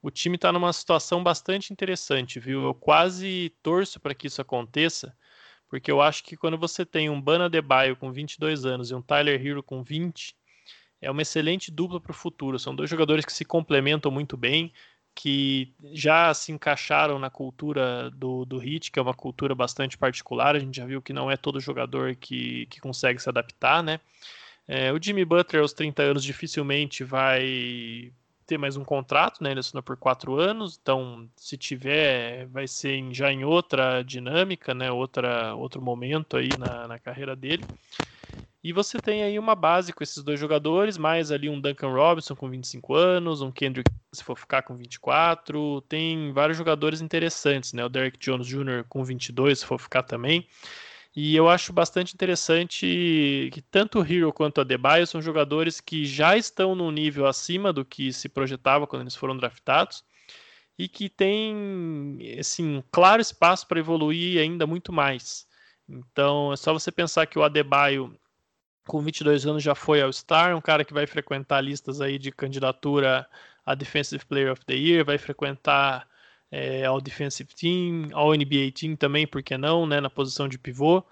o 0.00 0.10
time 0.10 0.36
está 0.36 0.52
numa 0.52 0.72
situação 0.72 1.20
bastante 1.20 1.72
interessante, 1.72 2.38
viu? 2.38 2.62
Eu 2.62 2.74
quase 2.74 3.52
torço 3.60 3.98
para 3.98 4.14
que 4.14 4.28
isso 4.28 4.40
aconteça, 4.40 5.16
porque 5.68 5.90
eu 5.90 6.00
acho 6.00 6.22
que 6.22 6.36
quando 6.36 6.56
você 6.56 6.86
tem 6.86 7.10
um 7.10 7.20
Bana 7.20 7.50
Debaio 7.50 7.96
com 7.96 8.12
22 8.12 8.64
anos 8.64 8.92
e 8.92 8.94
um 8.94 9.02
Tyler 9.02 9.44
Hero 9.44 9.64
com 9.64 9.82
20, 9.82 10.36
é 11.02 11.10
uma 11.10 11.20
excelente 11.20 11.70
dupla 11.70 12.00
para 12.00 12.12
o 12.12 12.14
futuro. 12.14 12.58
São 12.58 12.74
dois 12.74 12.88
jogadores 12.88 13.24
que 13.24 13.32
se 13.32 13.44
complementam 13.44 14.10
muito 14.10 14.36
bem, 14.36 14.72
que 15.14 15.74
já 15.92 16.32
se 16.32 16.52
encaixaram 16.52 17.18
na 17.18 17.28
cultura 17.28 18.08
do, 18.12 18.44
do 18.44 18.56
Hit, 18.56 18.90
que 18.90 18.98
é 18.98 19.02
uma 19.02 19.12
cultura 19.12 19.54
bastante 19.54 19.98
particular. 19.98 20.54
A 20.54 20.60
gente 20.60 20.76
já 20.76 20.86
viu 20.86 21.02
que 21.02 21.12
não 21.12 21.28
é 21.30 21.36
todo 21.36 21.60
jogador 21.60 22.14
que, 22.14 22.66
que 22.66 22.80
consegue 22.80 23.20
se 23.20 23.28
adaptar, 23.28 23.82
né? 23.82 24.00
É, 24.66 24.92
o 24.92 25.02
Jimmy 25.02 25.24
Butler, 25.24 25.60
aos 25.60 25.72
30 25.72 26.02
anos, 26.04 26.22
dificilmente 26.22 27.02
vai 27.02 28.12
ter 28.46 28.56
mais 28.56 28.76
um 28.76 28.84
contrato, 28.84 29.42
né? 29.42 29.50
Ele 29.50 29.60
assinou 29.60 29.82
por 29.82 29.96
quatro 29.96 30.38
anos, 30.38 30.78
então 30.80 31.28
se 31.36 31.56
tiver, 31.56 32.46
vai 32.46 32.68
ser 32.68 32.94
em, 32.94 33.12
já 33.12 33.32
em 33.32 33.44
outra 33.44 34.02
dinâmica, 34.02 34.72
né? 34.72 34.90
Outra, 34.90 35.54
outro 35.56 35.82
momento 35.82 36.36
aí 36.36 36.56
na, 36.56 36.86
na 36.86 36.98
carreira 36.98 37.34
dele. 37.34 37.66
E 38.64 38.72
você 38.72 39.00
tem 39.00 39.24
aí 39.24 39.38
uma 39.38 39.56
base 39.56 39.92
com 39.92 40.04
esses 40.04 40.22
dois 40.22 40.38
jogadores, 40.38 40.96
mais 40.96 41.32
ali 41.32 41.48
um 41.48 41.60
Duncan 41.60 41.92
Robinson 41.92 42.36
com 42.36 42.48
25 42.48 42.94
anos, 42.94 43.42
um 43.42 43.50
Kendrick 43.50 43.90
se 44.12 44.22
for 44.22 44.38
ficar 44.38 44.62
com 44.62 44.76
24, 44.76 45.80
tem 45.82 46.32
vários 46.32 46.56
jogadores 46.56 47.00
interessantes, 47.00 47.72
né? 47.72 47.84
O 47.84 47.88
Derek 47.88 48.18
Jones 48.18 48.46
Jr. 48.46 48.84
com 48.88 49.02
22 49.02 49.60
se 49.60 49.66
for 49.66 49.78
ficar 49.78 50.02
também. 50.04 50.46
E 51.14 51.36
eu 51.36 51.48
acho 51.48 51.72
bastante 51.72 52.14
interessante 52.14 53.50
que 53.52 53.60
tanto 53.70 54.00
o 54.00 54.04
Hero 54.04 54.32
quanto 54.32 54.60
a 54.60 54.64
Debaio 54.64 55.06
são 55.06 55.20
jogadores 55.20 55.80
que 55.80 56.06
já 56.06 56.36
estão 56.36 56.74
num 56.74 56.90
nível 56.90 57.26
acima 57.26 57.72
do 57.72 57.84
que 57.84 58.12
se 58.12 58.28
projetava 58.28 58.86
quando 58.86 59.02
eles 59.02 59.16
foram 59.16 59.36
draftados 59.36 60.04
e 60.78 60.88
que 60.88 61.10
tem 61.10 62.18
assim, 62.38 62.82
claro 62.90 63.20
espaço 63.20 63.66
para 63.66 63.78
evoluir 63.78 64.40
ainda 64.40 64.66
muito 64.66 64.92
mais. 64.92 65.46
Então 65.88 66.52
é 66.52 66.56
só 66.56 66.72
você 66.72 66.90
pensar 66.90 67.26
que 67.26 67.38
o 67.38 67.42
Adebayo 67.42 68.18
com 68.86 69.00
22 69.00 69.46
anos 69.46 69.62
já 69.62 69.74
foi 69.74 70.02
ao 70.02 70.12
Star, 70.12 70.56
um 70.56 70.60
cara 70.60 70.84
que 70.84 70.92
vai 70.92 71.06
frequentar 71.06 71.60
listas 71.60 72.00
aí 72.00 72.18
de 72.18 72.32
candidatura 72.32 73.28
a 73.64 73.74
Defensive 73.74 74.24
Player 74.26 74.52
of 74.52 74.64
the 74.64 74.74
Year, 74.74 75.04
vai 75.04 75.18
frequentar 75.18 76.08
é, 76.50 76.84
ao 76.84 77.00
Defensive 77.00 77.54
Team, 77.54 78.08
ao 78.12 78.32
NBA 78.32 78.72
Team 78.74 78.96
também, 78.96 79.26
por 79.26 79.42
que 79.42 79.56
não, 79.56 79.86
né, 79.86 80.00
na 80.00 80.10
posição 80.10 80.48
de 80.48 80.58
pivô. 80.58 81.04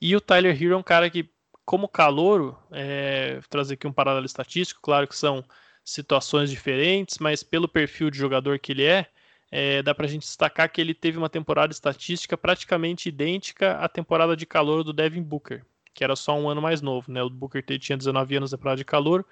E 0.00 0.14
o 0.16 0.20
Tyler 0.20 0.60
Hero 0.60 0.74
é 0.74 0.76
um 0.76 0.82
cara 0.82 1.10
que, 1.10 1.28
como 1.64 1.88
calouro, 1.88 2.56
é, 2.70 3.40
trazer 3.50 3.74
aqui 3.74 3.86
um 3.86 3.92
paralelo 3.92 4.26
estatístico, 4.26 4.80
claro 4.82 5.08
que 5.08 5.16
são 5.16 5.44
situações 5.84 6.50
diferentes, 6.50 7.18
mas 7.18 7.42
pelo 7.42 7.68
perfil 7.68 8.10
de 8.10 8.18
jogador 8.18 8.58
que 8.58 8.72
ele 8.72 8.84
é, 8.84 9.06
é, 9.50 9.82
dá 9.82 9.94
para 9.94 10.06
a 10.06 10.08
gente 10.08 10.22
destacar 10.22 10.70
que 10.70 10.80
ele 10.80 10.94
teve 10.94 11.18
uma 11.18 11.30
temporada 11.30 11.72
estatística 11.72 12.36
praticamente 12.36 13.08
idêntica 13.08 13.78
à 13.78 13.88
temporada 13.88 14.36
de 14.36 14.46
calor 14.46 14.82
do 14.84 14.92
Devin 14.92 15.22
Booker 15.22 15.64
que 15.96 16.04
era 16.04 16.14
só 16.14 16.38
um 16.38 16.48
ano 16.48 16.60
mais 16.60 16.82
novo, 16.82 17.10
né? 17.10 17.22
O 17.22 17.30
Booker 17.30 17.64
T 17.64 17.78
tinha 17.78 17.96
19 17.96 18.36
anos 18.36 18.52
na 18.52 18.58
temporada 18.58 18.76
de 18.76 18.84
calor 18.84 19.24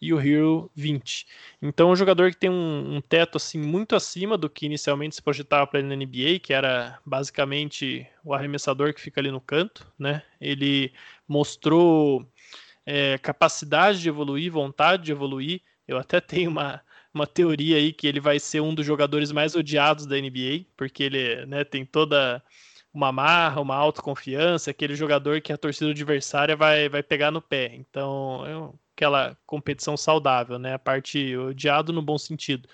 e 0.00 0.12
o 0.12 0.20
Hero 0.20 0.70
20. 0.74 1.26
Então, 1.60 1.88
é 1.90 1.92
um 1.92 1.96
jogador 1.96 2.30
que 2.30 2.38
tem 2.38 2.50
um, 2.50 2.96
um, 2.96 3.00
teto 3.00 3.36
assim 3.36 3.58
muito 3.58 3.94
acima 3.94 4.36
do 4.36 4.48
que 4.48 4.66
inicialmente 4.66 5.14
se 5.14 5.22
projetava 5.22 5.66
para 5.66 5.78
ele 5.78 5.88
na 5.88 5.96
NBA, 5.96 6.38
que 6.42 6.52
era 6.52 6.98
basicamente 7.04 8.06
o 8.24 8.34
arremessador 8.34 8.94
que 8.94 9.00
fica 9.00 9.20
ali 9.20 9.30
no 9.30 9.40
canto, 9.40 9.86
né? 9.98 10.22
Ele 10.40 10.92
mostrou 11.28 12.26
é, 12.86 13.18
capacidade 13.18 14.00
de 14.00 14.08
evoluir, 14.08 14.50
vontade 14.50 15.04
de 15.04 15.12
evoluir. 15.12 15.60
Eu 15.86 15.98
até 15.98 16.18
tenho 16.20 16.50
uma, 16.50 16.80
uma 17.12 17.26
teoria 17.26 17.76
aí 17.76 17.92
que 17.92 18.06
ele 18.06 18.20
vai 18.20 18.38
ser 18.38 18.60
um 18.60 18.74
dos 18.74 18.86
jogadores 18.86 19.32
mais 19.32 19.54
odiados 19.54 20.06
da 20.06 20.16
NBA, 20.16 20.66
porque 20.76 21.02
ele 21.02 21.46
né, 21.46 21.64
tem 21.64 21.84
toda 21.84 22.42
uma 22.96 23.12
marra, 23.12 23.60
uma 23.60 23.76
autoconfiança, 23.76 24.70
aquele 24.70 24.94
jogador 24.94 25.40
que 25.42 25.52
a 25.52 25.58
torcida 25.58 25.90
adversária 25.90 26.56
vai, 26.56 26.88
vai 26.88 27.02
pegar 27.02 27.30
no 27.30 27.42
pé. 27.42 27.74
Então, 27.74 28.44
é 28.46 28.78
aquela 28.96 29.36
competição 29.46 29.96
saudável, 29.96 30.58
né? 30.58 30.74
A 30.74 30.78
parte 30.78 31.36
odiado 31.36 31.92
no 31.92 32.00
bom 32.00 32.16
sentido. 32.16 32.66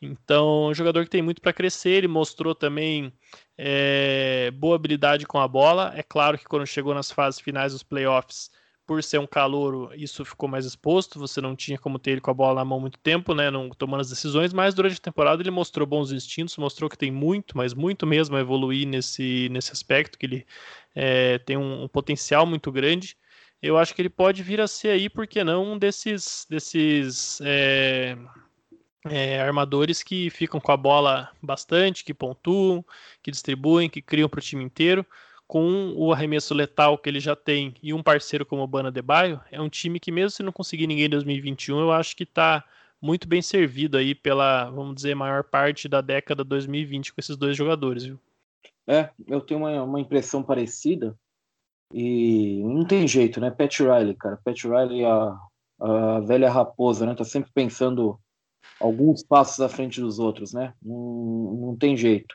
Então, 0.00 0.68
um 0.68 0.74
jogador 0.74 1.04
que 1.04 1.10
tem 1.10 1.22
muito 1.22 1.42
para 1.42 1.52
crescer, 1.52 1.90
ele 1.90 2.08
mostrou 2.08 2.54
também 2.54 3.12
é, 3.58 4.52
boa 4.52 4.76
habilidade 4.76 5.26
com 5.26 5.38
a 5.40 5.48
bola. 5.48 5.92
É 5.96 6.02
claro 6.02 6.38
que 6.38 6.44
quando 6.44 6.66
chegou 6.66 6.94
nas 6.94 7.10
fases 7.10 7.40
finais 7.40 7.72
dos 7.72 7.82
playoffs, 7.82 8.50
por 8.86 9.02
ser 9.02 9.18
um 9.18 9.26
calouro, 9.26 9.90
isso 9.94 10.24
ficou 10.24 10.48
mais 10.48 10.64
exposto. 10.64 11.18
Você 11.18 11.40
não 11.40 11.56
tinha 11.56 11.76
como 11.76 11.98
ter 11.98 12.12
ele 12.12 12.20
com 12.20 12.30
a 12.30 12.34
bola 12.34 12.56
na 12.56 12.64
mão 12.64 12.78
muito 12.78 12.98
tempo, 12.98 13.34
né? 13.34 13.50
Não 13.50 13.68
tomando 13.70 14.00
as 14.00 14.08
decisões, 14.08 14.52
mas 14.52 14.74
durante 14.74 14.98
a 14.98 15.02
temporada 15.02 15.42
ele 15.42 15.50
mostrou 15.50 15.86
bons 15.86 16.12
instintos, 16.12 16.56
mostrou 16.56 16.88
que 16.88 16.96
tem 16.96 17.10
muito, 17.10 17.56
mas 17.56 17.74
muito 17.74 18.06
mesmo 18.06 18.36
a 18.36 18.40
evoluir 18.40 18.86
nesse, 18.86 19.48
nesse 19.50 19.72
aspecto, 19.72 20.16
que 20.16 20.26
ele 20.26 20.46
é, 20.94 21.38
tem 21.38 21.56
um, 21.56 21.84
um, 21.84 21.88
potencial 21.88 22.46
muito 22.46 22.70
grande. 22.70 23.16
Eu 23.60 23.76
acho 23.76 23.94
que 23.94 24.00
ele 24.02 24.10
pode 24.10 24.42
vir 24.42 24.60
a 24.60 24.68
ser 24.68 24.88
aí, 24.90 25.08
por 25.08 25.26
que 25.26 25.42
não, 25.42 25.72
um 25.72 25.78
desses, 25.78 26.46
desses 26.48 27.40
é, 27.42 28.16
é, 29.10 29.40
armadores 29.40 30.02
que 30.02 30.30
ficam 30.30 30.60
com 30.60 30.70
a 30.70 30.76
bola 30.76 31.30
bastante, 31.42 32.04
que 32.04 32.14
pontuam, 32.14 32.84
que 33.22 33.30
distribuem, 33.32 33.90
que 33.90 34.00
criam 34.00 34.28
para 34.28 34.38
o 34.38 34.42
time 34.42 34.62
inteiro 34.62 35.04
com 35.46 35.92
o 35.96 36.12
arremesso 36.12 36.52
letal 36.54 36.98
que 36.98 37.08
ele 37.08 37.20
já 37.20 37.36
tem 37.36 37.74
e 37.82 37.94
um 37.94 38.02
parceiro 38.02 38.44
como 38.44 38.62
o 38.62 38.66
Bana 38.66 38.90
Debaio, 38.90 39.40
é 39.50 39.60
um 39.60 39.68
time 39.68 40.00
que 40.00 40.10
mesmo 40.10 40.30
se 40.30 40.42
não 40.42 40.52
conseguir 40.52 40.86
ninguém 40.86 41.06
em 41.06 41.10
2021, 41.10 41.78
eu 41.78 41.92
acho 41.92 42.16
que 42.16 42.24
está 42.24 42.64
muito 43.00 43.28
bem 43.28 43.40
servido 43.40 43.96
aí 43.96 44.14
pela, 44.14 44.70
vamos 44.70 44.96
dizer, 44.96 45.14
maior 45.14 45.44
parte 45.44 45.88
da 45.88 46.00
década 46.00 46.42
2020 46.42 47.12
com 47.12 47.20
esses 47.20 47.36
dois 47.36 47.56
jogadores, 47.56 48.04
viu? 48.04 48.18
É, 48.88 49.10
eu 49.26 49.40
tenho 49.40 49.60
uma, 49.60 49.82
uma 49.82 50.00
impressão 50.00 50.42
parecida 50.42 51.16
e 51.92 52.62
não 52.64 52.84
tem 52.84 53.06
jeito, 53.06 53.40
né? 53.40 53.50
Pat 53.50 53.78
Riley, 53.78 54.14
cara. 54.14 54.40
Pat 54.44 54.60
Riley, 54.64 55.04
a, 55.04 55.38
a 55.80 56.20
velha 56.20 56.50
raposa, 56.50 57.06
né? 57.06 57.14
Tá 57.14 57.24
sempre 57.24 57.50
pensando 57.52 58.18
alguns 58.80 59.22
passos 59.22 59.60
à 59.60 59.68
frente 59.68 60.00
dos 60.00 60.18
outros, 60.18 60.52
né? 60.52 60.72
Não, 60.82 61.58
não 61.60 61.76
tem 61.76 61.96
jeito. 61.96 62.34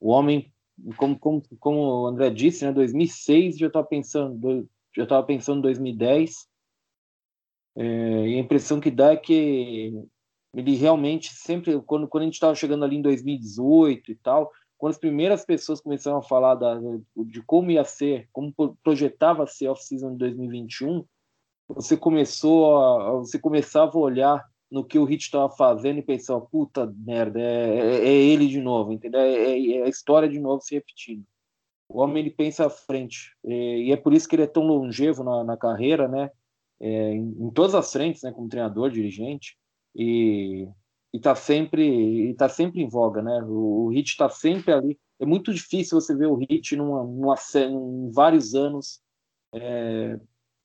O 0.00 0.10
homem 0.10 0.52
como, 0.96 1.18
como, 1.18 1.42
como 1.58 1.78
o 1.78 2.06
André 2.06 2.30
disse, 2.30 2.64
né, 2.64 2.72
2006 2.72 3.58
já 3.58 3.66
estava 3.66 3.86
pensando, 3.86 4.68
já 4.94 5.04
estava 5.04 5.24
pensando 5.26 5.58
em 5.58 5.62
2010. 5.62 6.48
É, 7.76 8.28
e 8.28 8.34
a 8.34 8.38
impressão 8.38 8.80
que 8.80 8.90
dá 8.90 9.12
é 9.12 9.16
que 9.16 9.92
ele 10.54 10.74
realmente 10.74 11.32
sempre, 11.32 11.80
quando, 11.82 12.08
quando 12.08 12.22
a 12.22 12.26
gente 12.26 12.34
estava 12.34 12.54
chegando 12.54 12.84
ali 12.84 12.96
em 12.96 13.02
2018 13.02 14.10
e 14.10 14.14
tal, 14.16 14.50
quando 14.76 14.92
as 14.92 14.98
primeiras 14.98 15.44
pessoas 15.44 15.80
começaram 15.80 16.18
a 16.18 16.22
falar 16.22 16.54
da, 16.54 16.80
de 17.16 17.42
como 17.42 17.70
ia 17.70 17.84
ser, 17.84 18.28
como 18.32 18.52
projetava 18.82 19.46
ser 19.46 19.68
off-season 19.68 20.12
de 20.12 20.18
2021, 20.18 21.04
você 21.68 21.96
começou 21.96 22.76
a, 22.76 23.12
você 23.18 23.38
começava 23.38 23.96
a 23.96 24.00
olhar 24.00 24.49
no 24.70 24.84
que 24.84 24.98
o 24.98 25.04
Hit 25.04 25.24
estava 25.24 25.50
fazendo 25.50 25.98
e 25.98 26.02
pensar, 26.02 26.40
puta 26.40 26.86
merda, 27.04 27.40
é, 27.40 27.78
é, 27.78 28.08
é, 28.08 28.14
ele 28.14 28.46
de 28.46 28.60
novo, 28.60 28.92
entendeu? 28.92 29.20
É, 29.20 29.32
é, 29.32 29.70
é, 29.78 29.82
a 29.82 29.88
história 29.88 30.28
de 30.28 30.38
novo 30.38 30.62
se 30.62 30.74
repetindo. 30.74 31.24
O 31.88 31.98
homem 32.00 32.22
ele 32.22 32.30
pensa 32.30 32.66
à 32.66 32.70
frente 32.70 33.34
é, 33.44 33.52
e 33.52 33.92
é 33.92 33.96
por 33.96 34.12
isso 34.14 34.28
que 34.28 34.36
ele 34.36 34.44
é 34.44 34.46
tão 34.46 34.62
longevo 34.62 35.24
na, 35.24 35.42
na 35.42 35.56
carreira, 35.56 36.06
né? 36.06 36.30
É, 36.78 37.12
em, 37.12 37.36
em, 37.38 37.50
todas 37.50 37.74
as 37.74 37.92
frentes, 37.92 38.22
né? 38.22 38.30
Como 38.30 38.48
treinador, 38.48 38.90
dirigente 38.90 39.58
e 39.94 40.68
está 41.12 41.34
sempre 41.34 42.30
está 42.30 42.48
sempre 42.48 42.80
em 42.80 42.88
voga, 42.88 43.20
né? 43.20 43.42
O, 43.42 43.86
o 43.86 43.88
Hit 43.88 44.10
está 44.10 44.28
sempre 44.28 44.72
ali. 44.72 44.98
É 45.18 45.26
muito 45.26 45.52
difícil 45.52 46.00
você 46.00 46.14
ver 46.14 46.26
o 46.26 46.36
Hit 46.36 46.76
numa, 46.76 47.02
numa 47.02 47.34
em 47.56 48.10
vários 48.12 48.54
anos 48.54 49.02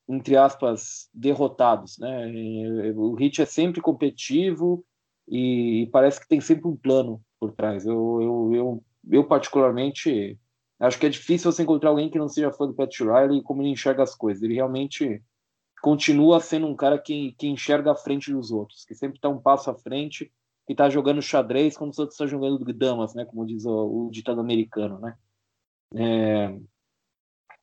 entre 0.08 0.36
aspas, 0.36 1.08
derrotados. 1.12 1.98
Né? 1.98 2.92
O 2.94 3.14
Hit 3.14 3.42
é 3.42 3.44
sempre 3.44 3.80
competitivo 3.80 4.84
e 5.28 5.88
parece 5.92 6.20
que 6.20 6.28
tem 6.28 6.40
sempre 6.40 6.68
um 6.68 6.76
plano 6.76 7.20
por 7.40 7.52
trás. 7.52 7.84
Eu, 7.84 8.20
eu, 8.22 8.54
eu, 8.54 8.84
eu, 9.10 9.24
particularmente, 9.24 10.38
acho 10.78 10.98
que 10.98 11.06
é 11.06 11.10
difícil 11.10 11.50
você 11.50 11.62
encontrar 11.62 11.90
alguém 11.90 12.08
que 12.08 12.18
não 12.18 12.28
seja 12.28 12.52
fã 12.52 12.66
do 12.66 12.74
Pat 12.74 13.00
Riley 13.00 13.38
e 13.38 13.42
como 13.42 13.62
ele 13.62 13.70
enxerga 13.70 14.02
as 14.02 14.14
coisas. 14.14 14.42
Ele 14.42 14.54
realmente 14.54 15.22
continua 15.82 16.40
sendo 16.40 16.66
um 16.66 16.76
cara 16.76 16.98
que, 16.98 17.32
que 17.32 17.46
enxerga 17.48 17.92
à 17.92 17.96
frente 17.96 18.32
dos 18.32 18.50
outros, 18.50 18.84
que 18.84 18.94
sempre 18.94 19.18
está 19.18 19.28
um 19.28 19.40
passo 19.40 19.70
à 19.70 19.74
frente, 19.74 20.32
que 20.66 20.72
está 20.72 20.88
jogando 20.88 21.22
xadrez 21.22 21.76
como 21.76 21.92
se 21.92 22.00
outros 22.00 22.14
estão 22.14 22.26
jogando 22.26 22.64
damas, 22.72 23.14
né? 23.14 23.24
como 23.24 23.46
diz 23.46 23.64
o, 23.64 24.06
o 24.06 24.10
ditado 24.10 24.40
americano. 24.40 24.98
Né? 24.98 25.16
É, 25.94 26.58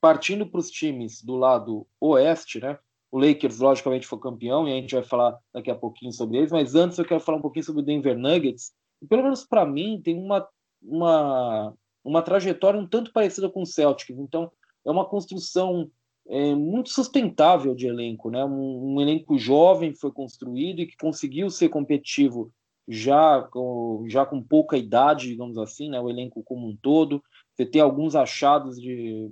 partindo 0.03 0.45
para 0.45 0.59
os 0.59 0.69
times 0.69 1.23
do 1.23 1.37
lado 1.37 1.87
oeste, 1.97 2.59
né? 2.59 2.77
O 3.09 3.17
Lakers, 3.17 3.59
logicamente, 3.59 4.05
foi 4.05 4.19
campeão 4.19 4.67
e 4.67 4.73
a 4.73 4.75
gente 4.75 4.95
vai 4.95 5.03
falar 5.03 5.39
daqui 5.53 5.71
a 5.71 5.75
pouquinho 5.75 6.11
sobre 6.11 6.39
eles, 6.39 6.51
mas 6.51 6.75
antes 6.75 6.97
eu 6.97 7.05
quero 7.05 7.21
falar 7.21 7.37
um 7.37 7.41
pouquinho 7.41 7.63
sobre 7.63 7.81
o 7.81 7.85
Denver 7.85 8.17
Nuggets. 8.17 8.73
E, 9.01 9.07
pelo 9.07 9.23
menos 9.23 9.45
para 9.45 9.65
mim, 9.65 10.01
tem 10.03 10.19
uma, 10.19 10.45
uma, 10.81 11.73
uma 12.03 12.21
trajetória 12.21 12.77
um 12.77 12.85
tanto 12.85 13.13
parecida 13.13 13.49
com 13.49 13.61
o 13.61 13.65
Celtics. 13.65 14.19
Então, 14.19 14.51
é 14.85 14.91
uma 14.91 15.05
construção 15.05 15.89
é, 16.27 16.53
muito 16.53 16.89
sustentável 16.89 17.73
de 17.73 17.87
elenco, 17.87 18.29
né? 18.29 18.43
Um, 18.43 18.95
um, 18.95 19.01
elenco 19.01 19.37
jovem 19.37 19.95
foi 19.95 20.11
construído 20.11 20.81
e 20.81 20.85
que 20.85 20.97
conseguiu 20.97 21.49
ser 21.49 21.69
competitivo 21.69 22.51
já 22.89 23.41
com, 23.43 24.03
já 24.09 24.25
com 24.25 24.43
pouca 24.43 24.75
idade, 24.75 25.29
digamos 25.29 25.57
assim, 25.57 25.89
né? 25.89 26.01
O 26.01 26.09
elenco 26.09 26.43
como 26.43 26.67
um 26.67 26.75
todo. 26.75 27.23
Você 27.55 27.65
tem 27.65 27.81
alguns 27.81 28.17
achados 28.17 28.75
de 28.81 29.29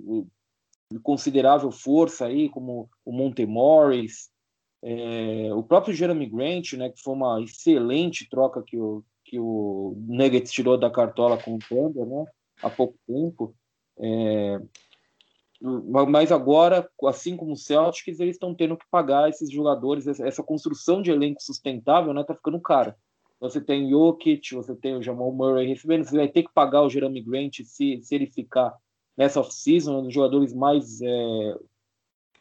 considerável 1.00 1.70
força 1.70 2.26
aí, 2.26 2.48
como 2.48 2.88
o 3.04 3.12
Monte 3.12 3.46
Morris, 3.46 4.30
é, 4.82 5.50
o 5.54 5.62
próprio 5.62 5.94
Jeremy 5.94 6.26
Grant, 6.26 6.72
né, 6.72 6.90
que 6.90 7.00
foi 7.00 7.14
uma 7.14 7.40
excelente 7.40 8.28
troca 8.28 8.62
que 8.62 8.76
o, 8.76 9.04
que 9.24 9.38
o 9.38 9.94
Nuggets 10.08 10.50
tirou 10.50 10.76
da 10.76 10.90
cartola 10.90 11.38
com 11.38 11.54
o 11.54 11.58
Thunder, 11.58 12.04
né? 12.04 12.24
Há 12.62 12.68
pouco 12.68 12.98
tempo. 13.06 13.54
É, 13.98 14.60
mas 16.08 16.32
agora, 16.32 16.88
assim 17.06 17.36
como 17.36 17.52
o 17.52 17.56
Celtics, 17.56 18.18
eles 18.18 18.34
estão 18.34 18.52
tendo 18.52 18.76
que 18.76 18.84
pagar 18.90 19.28
esses 19.28 19.50
jogadores, 19.50 20.06
essa 20.06 20.42
construção 20.42 21.00
de 21.00 21.12
elenco 21.12 21.40
sustentável, 21.40 22.12
né? 22.12 22.24
Tá 22.24 22.34
ficando 22.34 22.60
cara. 22.60 22.96
Você 23.38 23.60
tem 23.60 23.88
Jokic, 23.88 24.54
você 24.54 24.74
tem 24.74 24.96
o 24.96 25.02
Jamal 25.02 25.32
Murray 25.32 25.66
recebendo, 25.66 26.04
você 26.04 26.16
vai 26.16 26.28
ter 26.28 26.42
que 26.42 26.52
pagar 26.52 26.82
o 26.82 26.90
Jeremy 26.90 27.22
Grant 27.22 27.60
se, 27.64 28.00
se 28.02 28.14
ele 28.14 28.26
ficar 28.26 28.76
nessa 29.16 29.40
off-season, 29.40 30.00
um 30.00 30.02
dos 30.04 30.14
jogadores 30.14 30.52
mais, 30.52 31.00
é, 31.00 31.56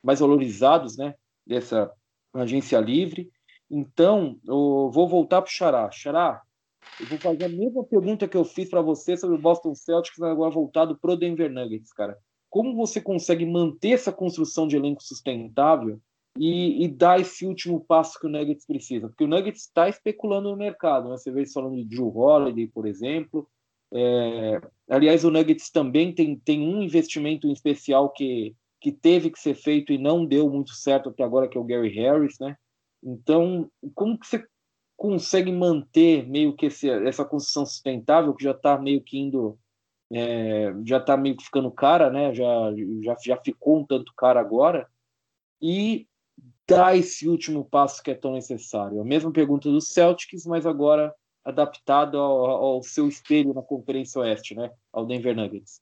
mais 0.03 0.19
valorizados, 0.19 0.97
né? 0.97 1.15
Dessa 1.45 1.91
agência 2.33 2.79
livre. 2.79 3.29
Então, 3.69 4.39
eu 4.45 4.89
vou 4.93 5.07
voltar 5.07 5.41
para 5.41 5.49
o 5.49 5.51
Xará. 5.51 5.91
Xará, 5.91 6.41
eu 6.99 7.05
vou 7.07 7.17
fazer 7.17 7.45
a 7.45 7.49
mesma 7.49 7.83
pergunta 7.83 8.27
que 8.27 8.37
eu 8.37 8.43
fiz 8.43 8.69
para 8.69 8.81
você 8.81 9.15
sobre 9.15 9.35
o 9.35 9.41
Boston 9.41 9.73
Celtics, 9.75 10.21
agora 10.21 10.51
voltado 10.51 10.97
para 10.97 11.11
o 11.11 11.17
Denver 11.17 11.51
Nuggets, 11.51 11.93
cara 11.93 12.17
como 12.51 12.75
você 12.75 12.99
consegue 12.99 13.45
manter 13.45 13.91
essa 13.91 14.11
construção 14.11 14.67
de 14.67 14.75
elenco 14.75 15.01
sustentável 15.01 15.99
e, 16.37 16.83
e, 16.83 16.87
dar 16.89 17.19
esse 17.19 17.45
último 17.45 17.79
passo 17.79 18.19
que 18.19 18.27
o 18.27 18.29
Nuggets 18.29 18.65
precisa? 18.65 19.07
Porque 19.07 19.23
o 19.23 19.27
Nuggets 19.27 19.61
está 19.61 19.87
especulando 19.87 20.51
no 20.51 20.57
mercado, 20.57 21.09
né? 21.09 21.17
Você 21.17 21.31
vê 21.31 21.45
falando 21.45 21.77
de 21.77 21.85
Drew 21.85 22.15
Holiday, 22.15 22.67
por 22.67 22.85
exemplo. 22.85 23.49
É, 23.93 24.61
aliás, 24.89 25.23
o 25.23 25.31
Nuggets 25.31 25.69
também 25.69 26.13
tem, 26.13 26.37
tem 26.37 26.61
um 26.61 26.81
investimento 26.81 27.47
em 27.47 27.51
especial 27.51 28.09
que, 28.09 28.55
que 28.79 28.91
teve 28.91 29.29
que 29.29 29.39
ser 29.39 29.53
feito 29.53 29.91
e 29.91 29.97
não 29.97 30.25
deu 30.25 30.49
muito 30.49 30.71
certo 30.71 31.09
até 31.09 31.23
agora, 31.23 31.47
que 31.47 31.57
é 31.57 31.61
o 31.61 31.65
Gary 31.65 31.89
Harris, 31.89 32.39
né? 32.39 32.55
Então, 33.03 33.69
como 33.93 34.17
que 34.17 34.27
você 34.27 34.45
consegue 34.95 35.51
manter 35.51 36.27
meio 36.27 36.55
que 36.55 36.67
esse, 36.67 36.89
essa 36.89 37.25
construção 37.25 37.65
sustentável 37.65 38.35
que 38.35 38.43
já 38.43 38.51
está 38.51 38.77
meio 38.77 39.01
que 39.01 39.17
indo 39.17 39.57
é, 40.13 40.73
já 40.85 40.97
está 40.97 41.15
meio 41.15 41.37
que 41.37 41.43
ficando 41.43 41.71
cara, 41.71 42.09
né? 42.09 42.33
Já, 42.33 42.45
já, 43.01 43.15
já 43.25 43.37
ficou 43.37 43.79
um 43.79 43.85
tanto 43.85 44.13
cara 44.15 44.39
agora, 44.39 44.87
e 45.61 46.07
dá 46.67 46.95
esse 46.95 47.27
último 47.27 47.65
passo 47.65 48.01
que 48.03 48.11
é 48.11 48.15
tão 48.15 48.33
necessário. 48.33 49.01
A 49.01 49.05
mesma 49.05 49.31
pergunta 49.31 49.69
do 49.69 49.81
Celtics, 49.81 50.45
mas 50.45 50.65
agora 50.65 51.13
adaptado 51.43 52.17
ao, 52.17 52.49
ao 52.49 52.83
seu 52.83 53.07
espelho 53.07 53.53
na 53.53 53.61
Conferência 53.61 54.21
Oeste, 54.21 54.55
né? 54.55 54.71
Ao 54.91 55.05
Denver 55.05 55.35
Nuggets. 55.35 55.81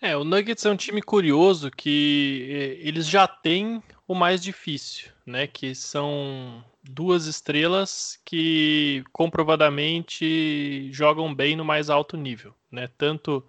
É, 0.00 0.16
o 0.16 0.24
Nuggets 0.24 0.64
é 0.64 0.70
um 0.70 0.76
time 0.76 1.00
curioso 1.00 1.70
que 1.70 2.46
é, 2.50 2.86
eles 2.86 3.08
já 3.08 3.26
têm 3.26 3.82
o 4.06 4.14
mais 4.14 4.42
difícil, 4.42 5.10
né? 5.24 5.46
Que 5.46 5.74
são 5.74 6.62
duas 6.82 7.26
estrelas 7.26 8.18
que 8.24 9.02
comprovadamente 9.12 10.90
jogam 10.92 11.34
bem 11.34 11.56
no 11.56 11.64
mais 11.64 11.88
alto 11.88 12.16
nível, 12.16 12.54
né? 12.70 12.88
Tanto 12.98 13.44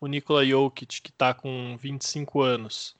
o 0.00 0.06
Nikola 0.06 0.46
Jokic, 0.46 1.02
que 1.02 1.10
está 1.10 1.34
com 1.34 1.76
25 1.76 2.40
anos, 2.40 2.96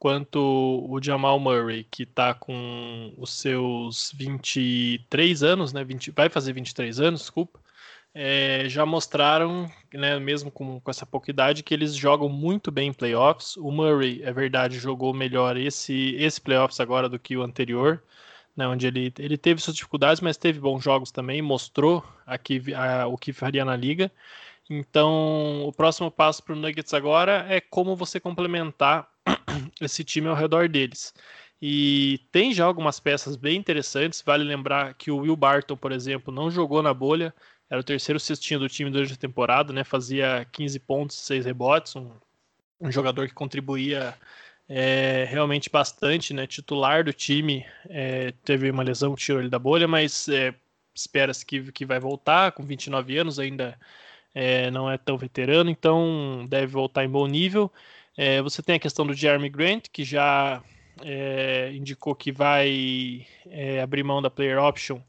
quanto 0.00 0.40
o 0.88 0.98
Jamal 1.02 1.38
Murray, 1.38 1.84
que 1.84 2.04
está 2.04 2.34
com 2.34 3.12
os 3.18 3.30
seus 3.34 4.12
23 4.16 5.42
anos, 5.42 5.72
né? 5.74 5.84
20, 5.84 6.10
vai 6.12 6.30
fazer 6.30 6.54
23 6.54 6.98
anos, 7.00 7.20
desculpa. 7.20 7.60
É, 8.14 8.64
já 8.66 8.84
mostraram, 8.86 9.70
né, 9.94 10.18
mesmo 10.18 10.50
com, 10.50 10.80
com, 10.80 10.90
essa 10.90 11.06
pouca 11.06 11.30
idade, 11.30 11.62
que 11.62 11.74
eles 11.74 11.94
jogam 11.94 12.28
muito 12.28 12.72
bem 12.72 12.88
em 12.88 12.92
playoffs. 12.92 13.56
O 13.58 13.70
Murray, 13.70 14.22
é 14.24 14.32
verdade, 14.32 14.78
jogou 14.78 15.14
melhor 15.14 15.56
esse, 15.56 16.16
esse 16.16 16.40
playoffs 16.40 16.80
agora 16.80 17.08
do 17.08 17.18
que 17.18 17.36
o 17.36 17.42
anterior 17.42 18.02
né, 18.56 18.66
onde 18.66 18.86
ele, 18.86 19.12
ele 19.18 19.38
teve 19.38 19.60
suas 19.60 19.76
dificuldades, 19.76 20.20
mas 20.20 20.36
teve 20.36 20.60
bons 20.60 20.82
jogos 20.82 21.10
também, 21.10 21.40
mostrou 21.40 22.04
aqui 22.26 22.62
a, 22.74 23.06
o 23.06 23.16
que 23.16 23.32
faria 23.32 23.64
na 23.64 23.76
liga. 23.76 24.10
Então, 24.68 25.64
o 25.66 25.72
próximo 25.72 26.10
passo 26.10 26.42
para 26.42 26.52
o 26.52 26.56
Nuggets 26.56 26.94
agora 26.94 27.46
é 27.48 27.60
como 27.60 27.96
você 27.96 28.20
complementar 28.20 29.08
esse 29.80 30.04
time 30.04 30.28
ao 30.28 30.34
redor 30.34 30.68
deles. 30.68 31.14
E 31.62 32.20
tem 32.32 32.54
já 32.54 32.64
algumas 32.64 32.98
peças 32.98 33.36
bem 33.36 33.58
interessantes. 33.58 34.22
Vale 34.22 34.44
lembrar 34.44 34.94
que 34.94 35.10
o 35.10 35.18
Will 35.18 35.36
Barton, 35.36 35.76
por 35.76 35.92
exemplo, 35.92 36.32
não 36.32 36.50
jogou 36.50 36.82
na 36.82 36.94
bolha. 36.94 37.34
Era 37.68 37.80
o 37.80 37.84
terceiro 37.84 38.18
cestinho 38.18 38.60
do 38.60 38.68
time 38.68 38.90
durante 38.90 39.12
a 39.12 39.16
temporada, 39.16 39.72
né? 39.72 39.84
Fazia 39.84 40.46
15 40.52 40.78
pontos, 40.80 41.16
6 41.18 41.44
rebotes. 41.44 41.94
Um, 41.96 42.10
um 42.80 42.90
jogador 42.90 43.28
que 43.28 43.34
contribuía 43.34 44.16
é, 44.68 45.26
realmente 45.28 45.68
bastante, 45.68 46.32
né? 46.32 46.46
Titular 46.46 47.04
do 47.04 47.12
time, 47.12 47.66
é, 47.88 48.32
teve 48.44 48.70
uma 48.70 48.82
lesão 48.82 49.14
tirou 49.14 49.40
ele 49.40 49.50
da 49.50 49.58
bolha, 49.58 49.86
mas 49.86 50.28
é, 50.28 50.54
espera-se 50.94 51.44
que, 51.44 51.72
que 51.72 51.84
vai 51.84 51.98
voltar, 51.98 52.52
com 52.52 52.64
29 52.64 53.18
anos 53.18 53.38
ainda 53.38 53.78
é, 54.34 54.70
não 54.70 54.90
é 54.90 54.96
tão 54.96 55.18
veterano, 55.18 55.70
então 55.70 56.46
deve 56.48 56.68
voltar 56.68 57.04
em 57.04 57.08
bom 57.08 57.26
nível. 57.26 57.70
É, 58.16 58.42
você 58.42 58.62
tem 58.62 58.76
a 58.76 58.80
questão 58.80 59.06
do 59.06 59.14
Jeremy 59.14 59.48
Grant, 59.48 59.86
que 59.92 60.04
já 60.04 60.62
é, 61.02 61.70
indicou 61.72 62.14
que 62.14 62.32
vai 62.32 63.26
abrir 63.82 64.02
mão 64.02 64.20
da 64.20 64.30
player 64.30 64.58
option 64.62 65.00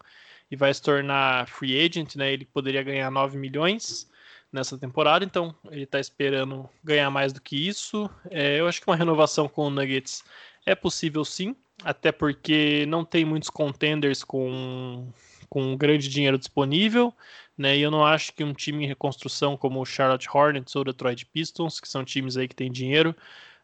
e 0.50 0.56
vai 0.56 0.74
se 0.74 0.82
tornar 0.82 1.48
free 1.48 1.80
agent, 1.80 2.16
né? 2.16 2.32
Ele 2.32 2.46
poderia 2.46 2.84
ganhar 2.84 3.10
9 3.10 3.38
milhões 3.38 4.10
nessa 4.52 4.78
temporada, 4.78 5.24
então 5.24 5.56
ele 5.72 5.84
está 5.84 6.00
esperando 6.00 6.70
ganhar 6.84 7.10
mais 7.10 7.32
do 7.32 7.42
que 7.42 7.56
isso. 7.56 8.10
É, 8.30 8.60
eu 8.60 8.68
acho 8.68 8.82
que 8.82 8.88
uma 8.88 8.98
renovação 8.98 9.48
com 9.48 9.68
o 9.68 9.70
Nuggets 9.70 10.24
é 10.66 10.76
possível 10.76 11.24
sim, 11.24 11.56
até 11.84 12.12
porque 12.12 12.86
não 12.88 13.06
tem 13.06 13.24
muitos 13.24 13.50
contenders 13.50 14.24
com, 14.24 15.10
com 15.50 15.78
grande 15.78 16.10
dinheiro 16.10 16.38
disponível, 16.38 17.14
né? 17.62 17.78
E 17.78 17.82
eu 17.82 17.92
não 17.92 18.06
acho 18.06 18.34
que 18.34 18.44
um 18.44 18.54
time 18.54 18.84
em 18.84 18.88
reconstrução 18.88 19.56
como 19.56 19.80
o 19.82 19.86
Charlotte 19.86 20.28
Hornets 20.34 20.76
ou 20.76 20.82
o 20.82 20.86
Detroit 20.86 21.26
Pistons, 21.28 21.80
que 21.80 21.88
são 21.88 22.04
times 22.04 22.36
aí 22.36 22.48
que 22.48 22.56
têm 22.56 22.72
dinheiro, 22.72 23.16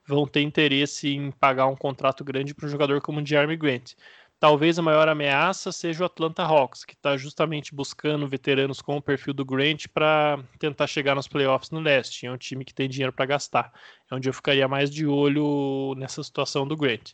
vão 0.08 0.26
ter 0.26 0.41
interesse 0.41 1.10
em 1.10 1.32
pagar 1.32 1.68
um 1.68 1.76
contrato 1.76 2.24
grande 2.24 2.54
para 2.54 2.66
um 2.66 2.70
jogador 2.70 3.02
como 3.02 3.20
o 3.20 3.26
Jeremy 3.26 3.58
Grant. 3.58 3.93
Talvez 4.39 4.78
a 4.78 4.84
maior 4.84 5.10
ameaça 5.10 5.72
seja 5.72 6.04
o 6.04 6.06
Atlanta 6.06 6.43
Hawks, 6.43 6.86
que 6.86 6.93
está 6.93 7.18
justamente 7.18 7.74
buscando 7.74 8.28
veteranos 8.28 8.82
com 8.82 8.95
o 8.95 9.02
perfil 9.02 9.34
do 9.34 9.43
Grant 9.43 9.88
para 9.91 10.39
tentar 10.60 10.86
chegar 10.86 11.16
nos 11.16 11.28
playoffs 11.28 11.72
no 11.72 11.80
leste. 11.80 12.28
É 12.28 12.32
um 12.32 12.38
time 12.38 12.64
que 12.64 12.74
tem 12.74 12.88
dinheiro 12.88 13.12
para 13.12 13.26
gastar. 13.26 13.74
É 14.10 14.14
onde 14.14 14.30
eu 14.30 14.34
ficaria 14.34 14.68
mais 14.68 14.91
de 14.91 15.08
olho 15.08 15.95
nessa 15.98 16.22
situação 16.22 16.68
do 16.68 16.78
Grant. 16.78 17.14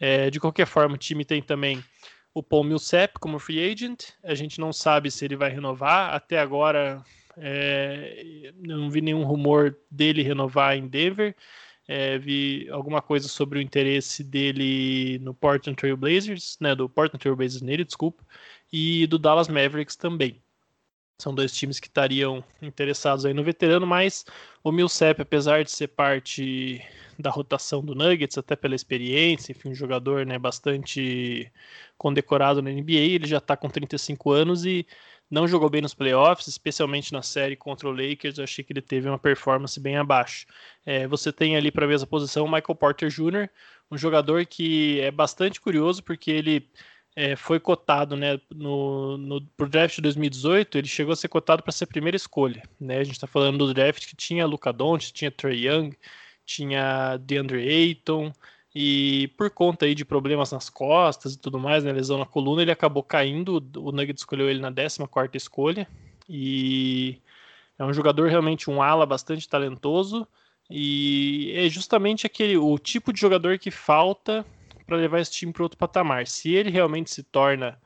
É, 0.00 0.30
de 0.30 0.40
qualquer 0.40 0.66
forma, 0.66 0.94
o 0.94 0.98
time 0.98 1.26
tem 1.26 1.42
também 1.42 1.84
o 2.34 2.42
Paul 2.42 2.64
Millsap 2.64 3.18
como 3.18 3.38
free 3.38 3.72
agent. 3.72 4.10
A 4.22 4.34
gente 4.34 4.60
não 4.60 4.72
sabe 4.72 5.10
se 5.10 5.24
ele 5.24 5.36
vai 5.36 5.50
renovar. 5.50 6.14
Até 6.14 6.38
agora, 6.38 7.02
é, 7.36 8.52
não 8.56 8.90
vi 8.90 9.00
nenhum 9.00 9.24
rumor 9.24 9.76
dele 9.90 10.22
renovar 10.22 10.76
em 10.76 10.86
Denver. 10.86 11.34
É, 11.86 12.16
vi 12.16 12.68
alguma 12.70 13.02
coisa 13.02 13.28
sobre 13.28 13.58
o 13.58 13.62
interesse 13.62 14.22
dele 14.22 15.18
no 15.18 15.34
Portland 15.34 15.76
Trail 15.76 15.96
Blazers, 15.96 16.56
né, 16.60 16.74
do 16.74 16.88
Portland 16.88 17.20
Trail 17.20 17.36
Blazers 17.36 17.60
nele, 17.60 17.84
desculpa, 17.84 18.24
e 18.72 19.06
do 19.08 19.18
Dallas 19.18 19.48
Mavericks 19.48 19.96
também. 19.96 20.40
São 21.22 21.32
dois 21.32 21.52
times 21.52 21.78
que 21.78 21.86
estariam 21.86 22.42
interessados 22.60 23.24
aí 23.24 23.32
no 23.32 23.44
veterano, 23.44 23.86
mas 23.86 24.24
o 24.64 24.72
Millsap, 24.72 25.22
apesar 25.22 25.62
de 25.62 25.70
ser 25.70 25.86
parte 25.86 26.84
da 27.16 27.30
rotação 27.30 27.80
do 27.80 27.94
Nuggets, 27.94 28.36
até 28.36 28.56
pela 28.56 28.74
experiência, 28.74 29.52
enfim, 29.52 29.68
um 29.68 29.74
jogador 29.74 30.26
né, 30.26 30.36
bastante 30.36 31.48
condecorado 31.96 32.60
na 32.60 32.70
NBA, 32.70 33.14
ele 33.14 33.28
já 33.28 33.38
está 33.38 33.56
com 33.56 33.68
35 33.68 34.32
anos 34.32 34.64
e 34.64 34.84
não 35.30 35.46
jogou 35.46 35.70
bem 35.70 35.80
nos 35.80 35.94
playoffs, 35.94 36.48
especialmente 36.48 37.12
na 37.12 37.22
série 37.22 37.54
contra 37.54 37.88
o 37.88 37.92
Lakers. 37.92 38.38
Eu 38.38 38.44
achei 38.44 38.64
que 38.64 38.72
ele 38.72 38.82
teve 38.82 39.08
uma 39.08 39.18
performance 39.18 39.78
bem 39.78 39.96
abaixo. 39.96 40.44
É, 40.84 41.06
você 41.06 41.32
tem 41.32 41.56
ali 41.56 41.70
para 41.70 41.86
ver 41.86 41.94
essa 41.94 42.06
posição 42.06 42.46
o 42.46 42.50
Michael 42.50 42.74
Porter 42.74 43.08
Jr., 43.08 43.48
um 43.88 43.96
jogador 43.96 44.44
que 44.44 45.00
é 45.00 45.12
bastante 45.12 45.60
curioso 45.60 46.02
porque 46.02 46.32
ele 46.32 46.68
é, 47.14 47.36
foi 47.36 47.60
cotado 47.60 48.16
né, 48.16 48.40
no, 48.50 49.16
no 49.18 49.40
pro 49.56 49.68
draft 49.68 49.96
de 49.96 50.02
2018. 50.02 50.78
Ele 50.78 50.88
chegou 50.88 51.12
a 51.12 51.16
ser 51.16 51.28
cotado 51.28 51.62
para 51.62 51.72
ser 51.72 51.84
a 51.84 51.88
primeira 51.88 52.16
escolha. 52.16 52.62
Né? 52.80 52.98
A 52.98 53.04
gente 53.04 53.14
está 53.14 53.26
falando 53.26 53.58
do 53.58 53.74
draft 53.74 54.06
que 54.06 54.16
tinha 54.16 54.46
Luca 54.46 54.72
Doncic, 54.72 55.12
tinha 55.12 55.30
Trey 55.30 55.68
Young, 55.68 55.94
tinha 56.44 57.16
DeAndre 57.18 57.68
Ayton. 57.68 58.32
E 58.74 59.28
por 59.36 59.50
conta 59.50 59.84
aí 59.84 59.94
de 59.94 60.04
problemas 60.04 60.50
nas 60.50 60.70
costas 60.70 61.34
e 61.34 61.38
tudo 61.38 61.58
mais, 61.58 61.84
né, 61.84 61.92
lesão 61.92 62.16
na 62.16 62.24
coluna, 62.24 62.62
ele 62.62 62.70
acabou 62.70 63.02
caindo. 63.02 63.62
O 63.76 63.92
Nuggets 63.92 64.22
escolheu 64.22 64.48
ele 64.48 64.60
na 64.60 64.72
14 64.72 65.30
escolha. 65.34 65.86
E 66.26 67.20
é 67.78 67.84
um 67.84 67.92
jogador 67.92 68.30
realmente 68.30 68.70
um 68.70 68.80
ala 68.80 69.04
bastante 69.04 69.46
talentoso. 69.46 70.26
E 70.70 71.52
é 71.54 71.68
justamente 71.68 72.26
aquele 72.26 72.56
o 72.56 72.78
tipo 72.78 73.12
de 73.12 73.20
jogador 73.20 73.58
que 73.58 73.70
falta 73.70 74.46
para 74.92 75.00
levar 75.00 75.20
esse 75.20 75.32
time 75.32 75.52
para 75.52 75.62
outro 75.62 75.78
patamar. 75.78 76.26
Se 76.26 76.52
ele 76.52 76.70
realmente 76.70 77.10
se 77.10 77.22
torna 77.22 77.80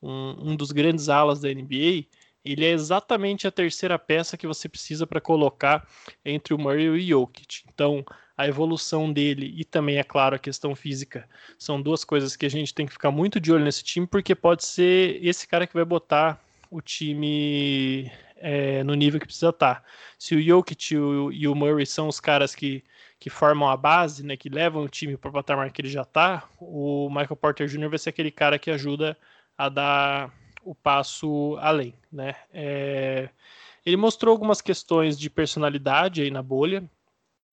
um, 0.00 0.52
um 0.52 0.56
dos 0.56 0.70
grandes 0.70 1.08
alas 1.08 1.40
da 1.40 1.48
NBA, 1.48 2.06
ele 2.44 2.64
é 2.64 2.70
exatamente 2.70 3.48
a 3.48 3.50
terceira 3.50 3.98
peça 3.98 4.36
que 4.36 4.46
você 4.46 4.68
precisa 4.68 5.04
para 5.04 5.20
colocar 5.20 5.86
entre 6.24 6.54
o 6.54 6.58
Murray 6.58 6.84
e 6.84 6.90
o 6.90 7.00
Jokic. 7.00 7.64
Então, 7.68 8.04
a 8.36 8.46
evolução 8.46 9.12
dele 9.12 9.52
e 9.56 9.64
também, 9.64 9.98
é 9.98 10.04
claro, 10.04 10.36
a 10.36 10.38
questão 10.38 10.74
física 10.76 11.28
são 11.58 11.82
duas 11.82 12.04
coisas 12.04 12.36
que 12.36 12.46
a 12.46 12.50
gente 12.50 12.72
tem 12.72 12.86
que 12.86 12.92
ficar 12.92 13.10
muito 13.10 13.40
de 13.40 13.52
olho 13.52 13.64
nesse 13.64 13.82
time, 13.82 14.06
porque 14.06 14.32
pode 14.32 14.64
ser 14.64 15.18
esse 15.20 15.48
cara 15.48 15.66
que 15.66 15.74
vai 15.74 15.84
botar 15.84 16.40
o 16.70 16.80
time 16.80 18.08
é, 18.36 18.84
no 18.84 18.94
nível 18.94 19.18
que 19.18 19.26
precisa 19.26 19.50
estar. 19.50 19.84
Se 20.16 20.36
o 20.36 20.40
Jokic 20.40 20.94
e 20.94 20.96
o, 20.96 21.32
e 21.32 21.48
o 21.48 21.56
Murray 21.56 21.86
são 21.86 22.06
os 22.06 22.20
caras 22.20 22.54
que, 22.54 22.84
que 23.22 23.30
formam 23.30 23.70
a 23.70 23.76
base, 23.76 24.26
né, 24.26 24.36
que 24.36 24.48
levam 24.48 24.82
o 24.82 24.88
time 24.88 25.16
para 25.16 25.30
o 25.30 25.32
patamar 25.32 25.70
que 25.70 25.80
ele 25.80 25.88
já 25.88 26.02
está, 26.02 26.42
o 26.58 27.08
Michael 27.08 27.36
Porter 27.36 27.68
Jr. 27.68 27.88
vai 27.88 27.96
ser 27.96 28.10
aquele 28.10 28.32
cara 28.32 28.58
que 28.58 28.68
ajuda 28.68 29.16
a 29.56 29.68
dar 29.68 30.34
o 30.64 30.74
passo 30.74 31.56
além. 31.60 31.94
Né? 32.10 32.34
É, 32.52 33.28
ele 33.86 33.96
mostrou 33.96 34.32
algumas 34.32 34.60
questões 34.60 35.16
de 35.16 35.30
personalidade 35.30 36.20
aí 36.20 36.32
na 36.32 36.42
bolha, 36.42 36.82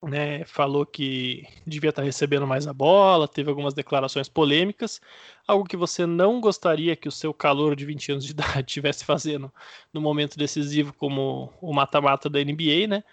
né, 0.02 0.44
falou 0.46 0.88
que 0.88 1.46
devia 1.68 1.92
estar 1.92 2.02
recebendo 2.02 2.48
mais 2.48 2.66
a 2.66 2.74
bola, 2.74 3.28
teve 3.28 3.52
algumas 3.52 3.76
declarações 3.76 4.28
polêmicas, 4.28 5.00
algo 5.48 5.70
que 5.70 5.78
você 5.78 6.04
não 6.04 6.42
gostaria 6.42 6.96
que 6.96 7.08
o 7.08 7.12
seu 7.12 7.32
calor 7.32 7.76
de 7.76 7.86
20 7.86 8.14
anos 8.14 8.26
de 8.26 8.32
idade 8.32 8.66
estivesse 8.72 9.06
fazendo 9.06 9.54
no 9.94 10.02
momento 10.02 10.36
decisivo 10.36 10.94
como 10.94 11.54
o 11.62 11.72
mata-mata 11.72 12.28
da 12.28 12.44
NBA, 12.44 12.88
né? 12.88 13.04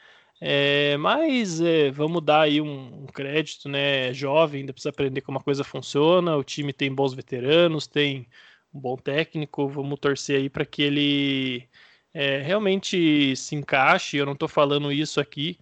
É, 0.40 0.96
mas 0.98 1.60
é, 1.60 1.90
vamos 1.90 2.22
dar 2.22 2.42
aí 2.42 2.60
um, 2.60 3.04
um, 3.04 3.06
crédito, 3.06 3.68
né? 3.68 4.08
É 4.08 4.14
jovem, 4.14 4.60
ainda 4.60 4.72
precisa 4.72 4.90
aprender 4.90 5.22
como 5.22 5.38
a 5.38 5.42
coisa 5.42 5.64
funciona. 5.64 6.36
O 6.36 6.44
time 6.44 6.72
tem 6.72 6.94
bons 6.94 7.14
veteranos, 7.14 7.86
tem 7.86 8.26
um 8.72 8.80
bom 8.80 8.96
técnico. 8.96 9.68
Vamos 9.68 9.98
torcer 9.98 10.38
aí 10.38 10.50
para 10.50 10.66
que 10.66 10.82
ele 10.82 11.68
é, 12.12 12.40
realmente 12.42 13.34
se 13.36 13.54
encaixe. 13.54 14.16
Eu 14.18 14.26
não 14.26 14.34
estou 14.34 14.48
falando 14.48 14.92
isso 14.92 15.20
aqui 15.20 15.58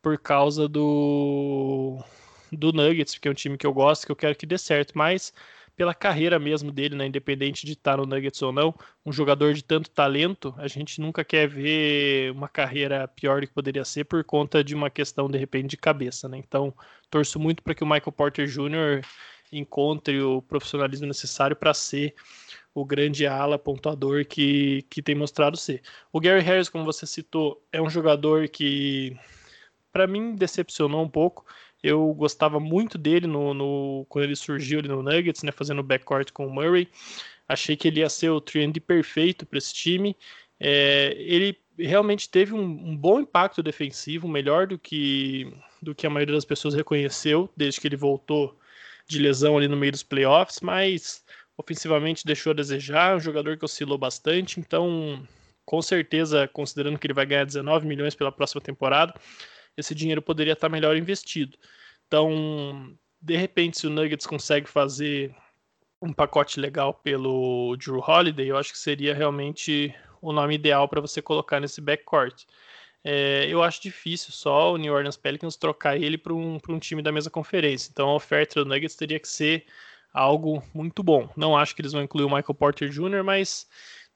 por 0.00 0.18
causa 0.18 0.68
do, 0.68 1.98
do 2.52 2.72
Nuggets, 2.72 3.14
porque 3.14 3.28
é 3.28 3.30
um 3.30 3.34
time 3.34 3.58
que 3.58 3.66
eu 3.66 3.72
gosto, 3.72 4.06
que 4.06 4.12
eu 4.12 4.16
quero 4.16 4.36
que 4.36 4.46
dê 4.46 4.58
certo, 4.58 4.92
mas 4.96 5.32
pela 5.82 5.92
carreira 5.92 6.38
mesmo 6.38 6.70
dele, 6.70 6.94
né, 6.94 7.06
independente 7.06 7.66
de 7.66 7.72
estar 7.72 7.96
no 7.96 8.06
Nuggets 8.06 8.40
ou 8.40 8.52
não, 8.52 8.72
um 9.04 9.10
jogador 9.10 9.52
de 9.52 9.64
tanto 9.64 9.90
talento, 9.90 10.54
a 10.56 10.68
gente 10.68 11.00
nunca 11.00 11.24
quer 11.24 11.48
ver 11.48 12.30
uma 12.30 12.48
carreira 12.48 13.08
pior 13.08 13.40
do 13.40 13.48
que 13.48 13.52
poderia 13.52 13.84
ser 13.84 14.04
por 14.04 14.22
conta 14.22 14.62
de 14.62 14.76
uma 14.76 14.88
questão 14.88 15.28
de 15.28 15.36
repente 15.36 15.70
de 15.70 15.76
cabeça, 15.76 16.28
né? 16.28 16.38
Então, 16.38 16.72
torço 17.10 17.36
muito 17.40 17.64
para 17.64 17.74
que 17.74 17.82
o 17.82 17.86
Michael 17.86 18.12
Porter 18.12 18.46
Jr. 18.46 19.04
encontre 19.50 20.22
o 20.22 20.40
profissionalismo 20.40 21.08
necessário 21.08 21.56
para 21.56 21.74
ser 21.74 22.14
o 22.72 22.84
grande 22.84 23.26
ala 23.26 23.58
pontuador 23.58 24.24
que, 24.24 24.82
que 24.88 25.02
tem 25.02 25.16
mostrado 25.16 25.56
ser. 25.56 25.82
O 26.12 26.20
Gary 26.20 26.42
Harris, 26.42 26.68
como 26.68 26.84
você 26.84 27.08
citou, 27.08 27.60
é 27.72 27.82
um 27.82 27.90
jogador 27.90 28.48
que 28.48 29.16
para 29.92 30.06
mim 30.06 30.36
decepcionou 30.36 31.02
um 31.02 31.08
pouco. 31.08 31.44
Eu 31.82 32.12
gostava 32.14 32.60
muito 32.60 32.96
dele 32.96 33.26
no, 33.26 33.52
no, 33.52 34.06
quando 34.08 34.24
ele 34.24 34.36
surgiu 34.36 34.78
ali 34.78 34.88
no 34.88 35.02
Nuggets, 35.02 35.42
né, 35.42 35.50
fazendo 35.50 35.82
backcourt 35.82 36.30
com 36.32 36.46
o 36.46 36.50
Murray. 36.50 36.88
Achei 37.48 37.76
que 37.76 37.88
ele 37.88 38.00
ia 38.00 38.08
ser 38.08 38.30
o 38.30 38.40
trend 38.40 38.78
perfeito 38.80 39.44
para 39.44 39.58
esse 39.58 39.74
time. 39.74 40.16
É, 40.60 41.14
ele 41.18 41.58
realmente 41.78 42.28
teve 42.28 42.54
um, 42.54 42.62
um, 42.62 42.96
bom 42.96 43.20
impacto 43.20 43.62
defensivo, 43.62 44.28
melhor 44.28 44.66
do 44.66 44.78
que, 44.78 45.52
do 45.80 45.94
que 45.94 46.06
a 46.06 46.10
maioria 46.10 46.34
das 46.34 46.44
pessoas 46.44 46.74
reconheceu 46.74 47.50
desde 47.56 47.80
que 47.80 47.88
ele 47.88 47.96
voltou 47.96 48.56
de 49.06 49.18
lesão 49.18 49.58
ali 49.58 49.66
no 49.66 49.76
meio 49.76 49.92
dos 49.92 50.02
playoffs, 50.02 50.60
mas 50.60 51.24
ofensivamente 51.56 52.24
deixou 52.24 52.52
a 52.52 52.54
desejar, 52.54 53.16
um 53.16 53.20
jogador 53.20 53.58
que 53.58 53.64
oscilou 53.64 53.98
bastante, 53.98 54.60
então 54.60 55.26
com 55.64 55.80
certeza, 55.80 56.48
considerando 56.48 56.98
que 56.98 57.06
ele 57.06 57.14
vai 57.14 57.26
ganhar 57.26 57.44
19 57.44 57.86
milhões 57.86 58.14
pela 58.14 58.32
próxima 58.32 58.60
temporada, 58.60 59.14
esse 59.76 59.94
dinheiro 59.94 60.22
poderia 60.22 60.52
estar 60.52 60.68
melhor 60.68 60.96
investido. 60.96 61.56
Então, 62.06 62.96
de 63.20 63.36
repente, 63.36 63.78
se 63.78 63.86
o 63.86 63.90
Nuggets 63.90 64.26
consegue 64.26 64.68
fazer 64.68 65.34
um 66.00 66.12
pacote 66.12 66.58
legal 66.58 66.92
pelo 66.92 67.76
Drew 67.76 68.00
Holiday, 68.00 68.48
eu 68.48 68.56
acho 68.56 68.72
que 68.72 68.78
seria 68.78 69.14
realmente 69.14 69.94
o 70.20 70.32
nome 70.32 70.56
ideal 70.56 70.88
para 70.88 71.00
você 71.00 71.22
colocar 71.22 71.60
nesse 71.60 71.80
backcourt. 71.80 72.44
É, 73.04 73.46
eu 73.48 73.62
acho 73.62 73.82
difícil 73.82 74.32
só 74.32 74.72
o 74.72 74.76
New 74.76 74.92
Orleans 74.92 75.16
Pelicans 75.16 75.56
trocar 75.56 76.00
ele 76.00 76.16
para 76.16 76.32
um, 76.32 76.58
um 76.68 76.78
time 76.78 77.02
da 77.02 77.10
mesma 77.10 77.30
conferência. 77.30 77.90
Então 77.92 78.08
a 78.08 78.14
oferta 78.14 78.62
do 78.62 78.68
Nuggets 78.68 78.96
teria 78.96 79.18
que 79.18 79.28
ser 79.28 79.66
algo 80.12 80.62
muito 80.74 81.02
bom. 81.02 81.28
Não 81.36 81.56
acho 81.56 81.74
que 81.74 81.82
eles 81.82 81.92
vão 81.92 82.02
incluir 82.02 82.24
o 82.24 82.28
Michael 82.28 82.54
Porter 82.54 82.88
Jr., 82.88 83.24
mas 83.24 83.66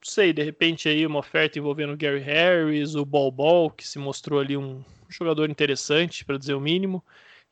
não 0.05 0.13
sei, 0.13 0.33
de 0.33 0.43
repente 0.43 0.89
aí 0.89 1.07
uma 1.07 1.19
oferta 1.19 1.59
envolvendo 1.59 1.95
o 1.95 1.97
Gary 1.97 2.21
Harris, 2.21 2.95
o 2.95 3.05
Ball 3.05 3.31
Ball, 3.31 3.71
que 3.71 3.87
se 3.87 3.99
mostrou 3.99 4.39
ali 4.39 4.57
um, 4.57 4.85
jogador 5.09 5.51
interessante, 5.51 6.25
para 6.25 6.39
dizer 6.39 6.55
o 6.55 6.61
mínimo, 6.61 7.05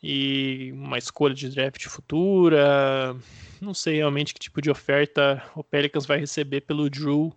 e 0.03 0.71
uma 0.73 0.99
escolha 0.99 1.35
de 1.35 1.49
draft 1.49 1.87
futura. 1.87 3.17
Não 3.61 3.73
sei 3.73 3.97
realmente 3.97 4.35
que 4.35 4.41
tipo 4.41 4.61
de 4.61 4.71
oferta 4.71 5.43
o 5.55 5.65
Pelicans 5.65 6.05
vai 6.07 6.19
receber 6.19 6.61
pelo 6.63 6.91
Drew, 6.91 7.35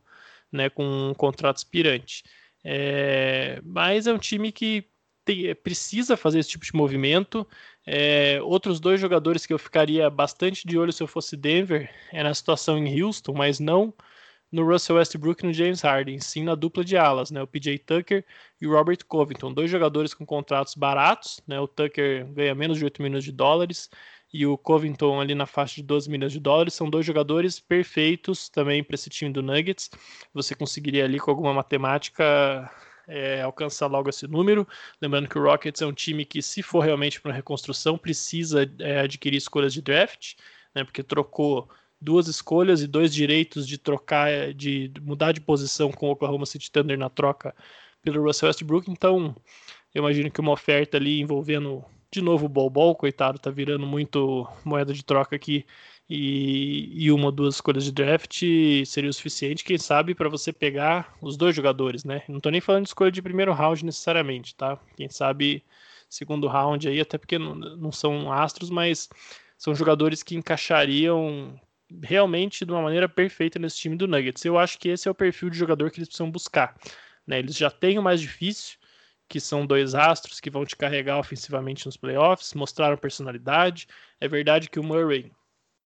né, 0.51 0.70
com 0.70 0.84
um 1.09 1.13
contrato 1.13 1.57
aspirante. 1.57 2.24
É, 2.63 3.61
mas 3.63 4.07
é 4.07 4.13
um 4.13 4.18
time 4.18 4.51
que 4.51 4.86
tem, 5.24 5.55
precisa 5.55 6.18
fazer 6.18 6.39
esse 6.39 6.49
tipo 6.49 6.65
de 6.65 6.76
movimento. 6.76 7.47
É, 7.86 8.41
outros 8.41 8.80
dois 8.80 8.99
jogadores 8.99 9.45
que 9.45 9.53
eu 9.53 9.59
ficaria 9.59 10.09
bastante 10.09 10.68
de 10.68 10.78
olho 10.78 10.91
se 10.91 11.01
eu 11.01 11.07
fosse 11.07 11.38
Denver 11.38 11.89
é 12.11 12.22
na 12.22 12.34
situação 12.34 12.78
em 12.78 13.01
Houston, 13.01 13.34
mas 13.34 13.59
não 13.59 13.93
no 14.52 14.66
Russell 14.66 14.95
Westbrook 14.95 15.43
e 15.43 15.48
no 15.48 15.54
James 15.54 15.82
Harden, 15.82 16.20
sim 16.20 16.43
na 16.43 16.56
dupla 16.56 16.84
de 16.84 16.95
alas, 16.98 17.32
né? 17.32 17.41
O 17.41 17.48
PJ 17.48 17.80
Tucker 17.80 18.26
e 18.62 18.68
o 18.68 18.72
Robert 18.72 19.00
Covington, 19.08 19.54
dois 19.54 19.70
jogadores 19.70 20.14
com 20.14 20.26
contratos 20.26 20.76
baratos, 20.76 21.41
né? 21.48 21.60
O 21.60 21.68
Tucker 21.68 22.26
ganha 22.28 22.56
menos 22.56 22.78
de 22.78 22.86
8 22.86 23.02
milhões 23.02 23.24
de 23.24 23.32
dólares 23.32 23.89
e 24.34 24.45
o 24.45 24.58
Covington 24.58 25.22
ali 25.22 25.34
na 25.34 25.45
faixa 25.45 25.76
de 25.76 25.84
12 25.84 26.10
milhões 26.10 26.34
de 26.34 26.39
dólares, 26.39 26.74
são 26.74 26.89
dois 26.89 27.06
jogadores 27.06 27.60
perfeitos 27.60 28.50
também 28.50 28.84
para 28.84 28.95
esse 28.95 29.10
time 29.10 29.32
do 29.32 29.41
Nuggets. 29.41 29.89
Você 30.34 30.54
conseguiria 30.54 31.06
ali 31.06 31.20
com 31.20 31.32
alguma 31.32 31.54
matemática 31.54 32.70
é, 33.08 33.41
alcançar 33.41 33.88
logo 33.88 34.10
esse 34.10 34.28
número. 34.28 34.68
Lembrando 35.02 35.30
que 35.30 35.39
o 35.39 35.43
Rockets 35.43 35.82
é 35.82 35.86
um 35.86 35.93
time 35.93 36.26
que, 36.26 36.41
se 36.41 36.62
for 36.62 36.82
realmente 36.82 37.22
para 37.22 37.32
reconstrução, 37.32 37.98
precisa 37.98 38.70
é, 38.80 39.00
adquirir 39.00 39.38
escolhas 39.38 39.74
de 39.74 39.82
draft, 39.82 40.34
né? 40.76 40.84
Porque 40.84 41.02
trocou 41.02 41.70
duas 42.00 42.28
escolhas 42.28 42.82
e 42.82 42.88
dois 42.88 43.14
direitos 43.14 43.68
de 43.68 43.78
trocar, 43.78 44.54
de 44.54 44.91
mudar 45.02 45.32
de 45.32 45.41
posição 45.41 45.91
com 45.91 46.08
o 46.08 46.12
Oklahoma 46.12 46.45
City 46.45 46.72
Thunder 46.72 46.98
na 46.98 47.10
troca 47.10 47.56
pelo 48.02 48.24
Russell 48.24 48.48
Westbrook. 48.48 48.89
Então, 48.89 49.36
eu 49.93 50.00
imagino 50.00 50.32
que 50.32 50.39
uma 50.39 50.52
oferta 50.52 50.98
ali 50.98 51.20
envolvendo 51.20 51.84
de 52.12 52.22
novo 52.22 52.45
o 52.45 52.50
Bol 52.50 52.70
Bol, 52.70 52.95
coitado, 52.95 53.39
tá 53.39 53.50
virando 53.50 53.86
muito 53.86 54.48
moeda 54.64 54.93
de 54.93 55.04
troca 55.04 55.36
aqui. 55.36 55.66
E, 56.10 56.89
e 56.95 57.12
uma 57.12 57.26
ou 57.26 57.32
duas 57.34 57.56
escolhas 57.56 57.84
de 57.84 57.91
draft 57.91 58.41
seria 58.86 59.10
o 59.10 59.14
suficiente, 59.14 59.66
quem 59.66 59.78
sabe, 59.78 60.16
para 60.16 60.30
você 60.30 60.54
pegar 60.54 61.14
os 61.22 61.36
dois 61.36 61.54
jogadores, 61.54 62.06
né? 62.06 62.22
Não 62.30 62.39
tô 62.39 62.50
nem 62.50 62.62
falando 62.62 62.84
de 62.84 62.89
escolha 62.89 63.12
de 63.12 63.22
primeiro 63.22 63.52
round 63.52 63.84
necessariamente, 63.84 64.56
tá? 64.56 64.80
Quem 64.95 65.10
sabe 65.10 65.66
segundo 66.10 66.48
round 66.48 66.88
aí, 66.88 67.02
até 67.02 67.18
porque 67.18 67.38
não, 67.38 67.54
não 67.56 67.91
são 67.91 68.32
astros, 68.32 68.70
mas 68.70 69.10
são 69.58 69.76
jogadores 69.76 70.24
que 70.24 70.36
encaixariam 70.36 71.60
realmente 72.03 72.65
de 72.65 72.71
uma 72.71 72.81
maneira 72.81 73.07
perfeita 73.07 73.59
nesse 73.59 73.77
time 73.77 73.95
do 73.95 74.07
Nuggets. 74.07 74.43
Eu 74.43 74.57
acho 74.57 74.77
que 74.77 74.89
esse 74.89 75.07
é 75.07 75.11
o 75.11 75.15
perfil 75.15 75.49
de 75.49 75.57
jogador 75.57 75.89
que 75.91 75.99
eles 75.99 76.07
precisam 76.07 76.29
buscar. 76.29 76.75
Né? 77.25 77.39
Eles 77.39 77.55
já 77.55 77.69
têm 77.69 77.99
o 77.99 78.03
mais 78.03 78.21
difícil, 78.21 78.77
que 79.27 79.39
são 79.39 79.65
dois 79.65 79.93
astros 79.93 80.39
que 80.39 80.49
vão 80.49 80.65
te 80.65 80.75
carregar 80.75 81.19
ofensivamente 81.19 81.85
nos 81.85 81.97
playoffs, 81.97 82.53
mostraram 82.53 82.97
personalidade. 82.97 83.88
É 84.19 84.27
verdade 84.27 84.69
que 84.69 84.79
o 84.79 84.83
Murray, 84.83 85.31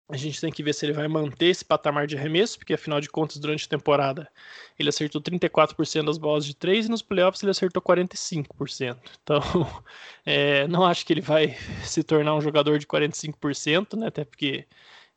a 0.09 0.17
gente 0.17 0.41
tem 0.41 0.51
que 0.51 0.63
ver 0.63 0.73
se 0.75 0.85
ele 0.85 0.93
vai 0.93 1.07
manter 1.07 1.47
esse 1.47 1.65
patamar 1.65 2.07
de 2.09 2.17
arremesso, 2.17 2.59
porque 2.59 2.75
afinal 2.75 3.01
de 3.01 3.09
contas, 3.09 3.39
durante 3.39 3.67
a 3.67 3.69
temporada, 3.69 4.29
ele 4.77 4.89
acertou 4.89 5.21
34% 5.23 6.05
das 6.05 6.19
bolas 6.19 6.45
de 6.45 6.57
três 6.57 6.87
e 6.87 6.91
nos 6.91 7.03
playoffs 7.03 7.41
ele 7.43 7.53
acertou 7.53 7.81
45%. 7.81 8.99
Então, 9.23 9.41
é, 10.27 10.67
não 10.67 10.85
acho 10.85 11.07
que 11.07 11.13
ele 11.13 11.21
vai 11.21 11.57
se 11.85 12.03
tornar 12.03 12.35
um 12.35 12.41
jogador 12.41 12.79
de 12.79 12.87
45%, 12.87 13.97
né? 13.97 14.09
Até 14.09 14.25
porque 14.25 14.67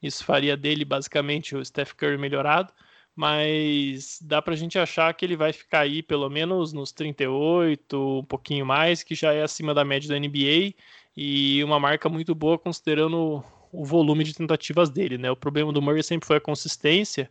isso 0.03 0.25
faria 0.25 0.57
dele 0.57 0.83
basicamente 0.83 1.55
o 1.55 1.63
Steph 1.65 1.93
Curry 1.93 2.17
melhorado, 2.17 2.73
mas 3.15 4.19
dá 4.21 4.41
para 4.41 4.53
a 4.53 4.57
gente 4.57 4.77
achar 4.77 5.13
que 5.13 5.23
ele 5.25 5.37
vai 5.37 5.53
ficar 5.53 5.81
aí 5.81 6.03
pelo 6.03 6.29
menos 6.29 6.73
nos 6.73 6.91
38, 6.91 8.19
um 8.19 8.25
pouquinho 8.25 8.65
mais, 8.65 9.01
que 9.01 9.15
já 9.15 9.33
é 9.33 9.43
acima 9.43 9.73
da 9.73 9.85
média 9.85 10.09
da 10.09 10.19
NBA 10.19 10.73
e 11.15 11.63
uma 11.63 11.79
marca 11.79 12.09
muito 12.09 12.35
boa 12.35 12.57
considerando 12.59 13.43
o 13.71 13.85
volume 13.85 14.23
de 14.23 14.33
tentativas 14.33 14.89
dele, 14.89 15.17
né? 15.17 15.31
O 15.31 15.35
problema 15.35 15.71
do 15.71 15.81
Murray 15.81 16.03
sempre 16.03 16.27
foi 16.27 16.37
a 16.37 16.41
consistência 16.41 17.29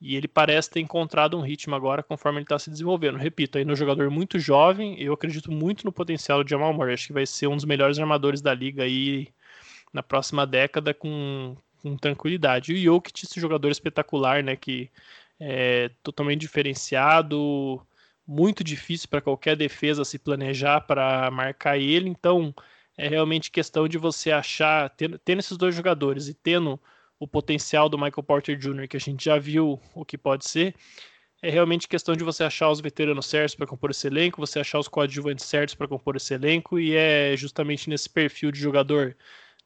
e 0.00 0.16
ele 0.16 0.28
parece 0.28 0.70
ter 0.70 0.80
encontrado 0.80 1.36
um 1.36 1.42
ritmo 1.42 1.74
agora 1.74 2.02
conforme 2.02 2.38
ele 2.38 2.44
está 2.44 2.58
se 2.58 2.70
desenvolvendo. 2.70 3.18
Repito, 3.18 3.58
é 3.58 3.64
um 3.64 3.76
jogador 3.76 4.10
muito 4.10 4.38
jovem, 4.38 5.00
eu 5.00 5.12
acredito 5.12 5.50
muito 5.52 5.84
no 5.84 5.92
potencial 5.92 6.42
do 6.42 6.50
Jamal 6.50 6.72
Murray, 6.72 6.94
acho 6.94 7.08
que 7.08 7.12
vai 7.12 7.26
ser 7.26 7.46
um 7.48 7.56
dos 7.56 7.64
melhores 7.64 7.98
armadores 7.98 8.40
da 8.40 8.54
liga 8.54 8.84
aí 8.84 9.28
na 9.92 10.02
próxima 10.02 10.46
década 10.46 10.94
com, 10.94 11.56
com 11.82 11.96
tranquilidade. 11.96 12.72
E 12.72 12.88
o 12.88 12.94
Jokic, 12.94 13.24
esse 13.24 13.40
jogador 13.40 13.70
espetacular, 13.70 14.42
né, 14.42 14.56
que 14.56 14.90
é 15.38 15.90
totalmente 16.02 16.40
diferenciado, 16.40 17.80
muito 18.26 18.62
difícil 18.62 19.08
para 19.08 19.20
qualquer 19.20 19.56
defesa 19.56 20.04
se 20.04 20.18
planejar 20.18 20.82
para 20.82 21.30
marcar 21.30 21.78
ele, 21.78 22.08
então 22.08 22.54
é 22.96 23.08
realmente 23.08 23.50
questão 23.50 23.88
de 23.88 23.98
você 23.98 24.30
achar, 24.30 24.90
tendo, 24.90 25.18
tendo 25.18 25.40
esses 25.40 25.56
dois 25.56 25.74
jogadores 25.74 26.28
e 26.28 26.34
tendo 26.34 26.78
o 27.18 27.26
potencial 27.26 27.88
do 27.88 27.98
Michael 27.98 28.22
Porter 28.22 28.56
Jr., 28.56 28.86
que 28.86 28.96
a 28.96 29.00
gente 29.00 29.24
já 29.24 29.38
viu 29.38 29.80
o 29.94 30.04
que 30.04 30.16
pode 30.18 30.48
ser, 30.48 30.74
é 31.42 31.50
realmente 31.50 31.88
questão 31.88 32.14
de 32.14 32.22
você 32.22 32.44
achar 32.44 32.70
os 32.70 32.80
veteranos 32.80 33.26
certos 33.26 33.54
para 33.54 33.66
compor 33.66 33.90
esse 33.90 34.06
elenco, 34.06 34.40
você 34.40 34.60
achar 34.60 34.78
os 34.78 34.88
coadjuvantes 34.88 35.46
certos 35.46 35.74
para 35.74 35.88
compor 35.88 36.16
esse 36.16 36.34
elenco, 36.34 36.78
e 36.78 36.94
é 36.94 37.34
justamente 37.36 37.88
nesse 37.88 38.08
perfil 38.08 38.52
de 38.52 38.60
jogador 38.60 39.16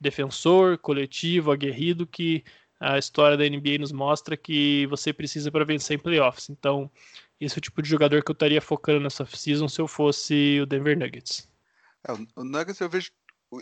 defensor, 0.04 0.78
coletivo, 0.78 1.50
aguerrido, 1.50 2.06
que 2.06 2.44
a 2.78 2.98
história 2.98 3.36
da 3.36 3.44
NBA 3.44 3.78
nos 3.80 3.90
mostra 3.90 4.36
que 4.36 4.86
você 4.86 5.12
precisa 5.12 5.50
para 5.50 5.64
vencer 5.64 5.96
em 5.96 6.00
playoffs. 6.00 6.50
Então, 6.50 6.90
esse 7.40 7.56
é 7.56 7.58
o 7.58 7.62
tipo 7.62 7.82
de 7.82 7.88
jogador 7.88 8.22
que 8.22 8.30
eu 8.30 8.34
estaria 8.34 8.60
focando 8.60 9.00
nessa 9.00 9.26
season 9.26 9.68
se 9.68 9.80
eu 9.80 9.88
fosse 9.88 10.60
o 10.60 10.66
Denver 10.66 10.96
Nuggets. 10.98 11.48
É, 12.06 12.12
o 12.12 12.44
Nuggets 12.44 12.80
eu 12.80 12.88
vejo 12.88 13.10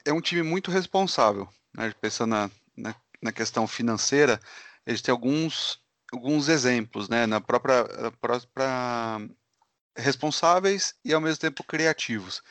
é 0.04 0.12
um 0.12 0.20
time 0.20 0.42
muito 0.42 0.70
responsável, 0.70 1.48
né? 1.74 1.94
pensando 2.00 2.30
na, 2.30 2.50
na, 2.76 2.94
na 3.22 3.32
questão 3.32 3.66
financeira, 3.66 4.40
eles 4.86 5.02
têm 5.02 5.12
alguns 5.12 5.80
alguns 6.12 6.48
exemplos, 6.48 7.08
né, 7.08 7.26
na 7.26 7.40
própria, 7.40 7.86
própria 8.20 9.18
responsáveis 9.96 10.94
e 11.02 11.12
ao 11.12 11.20
mesmo 11.22 11.40
tempo 11.40 11.64
criativos. 11.64 12.42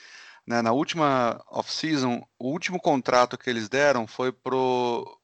Né, 0.52 0.62
na 0.62 0.74
última 0.74 1.42
off-season, 1.48 2.22
o 2.38 2.50
último 2.50 2.78
contrato 2.78 3.38
que 3.38 3.50
eles 3.50 3.70
deram 3.70 4.06
foi 4.06 4.34
pro 4.34 5.18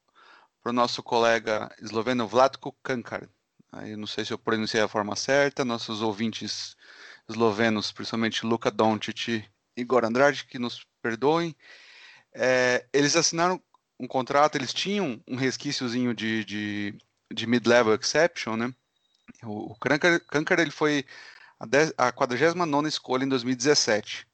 pro 0.63 0.71
nosso 0.71 1.03
colega 1.03 1.69
esloveno 1.82 2.25
Vlatko 2.25 2.71
Kankar. 2.82 3.28
Aí 3.69 3.97
não 3.97 4.07
sei 4.07 4.23
se 4.23 4.32
eu 4.32 4.38
pronunciei 4.38 4.82
a 4.82 4.88
forma 4.88 5.17
certa, 5.17 5.65
nossos 5.65 6.01
ouvintes 6.01 6.78
eslovenos, 7.28 7.91
principalmente 7.91 8.45
Luka 8.45 8.71
Doncic 8.71 9.43
e 9.75 9.84
Goran 9.84 10.07
Andrade, 10.07 10.45
que 10.45 10.57
nos 10.57 10.86
perdoem. 11.01 11.53
É, 12.34 12.86
eles 12.93 13.17
assinaram 13.17 13.61
um 13.99 14.07
contrato, 14.07 14.55
eles 14.55 14.73
tinham 14.73 15.21
um 15.28 15.36
resquíciozinho 15.36 16.13
de, 16.13 16.45
de 16.45 16.97
de 17.34 17.45
mid-level 17.45 17.93
exception, 17.95 18.55
né? 18.55 18.73
O, 19.43 19.73
o 19.73 19.75
Kankar, 19.75 20.59
ele 20.59 20.71
foi 20.71 21.05
a, 21.59 22.07
a 22.07 22.11
49 22.13 22.88
escolha 22.88 23.25
em 23.25 23.28
2017. 23.28 24.25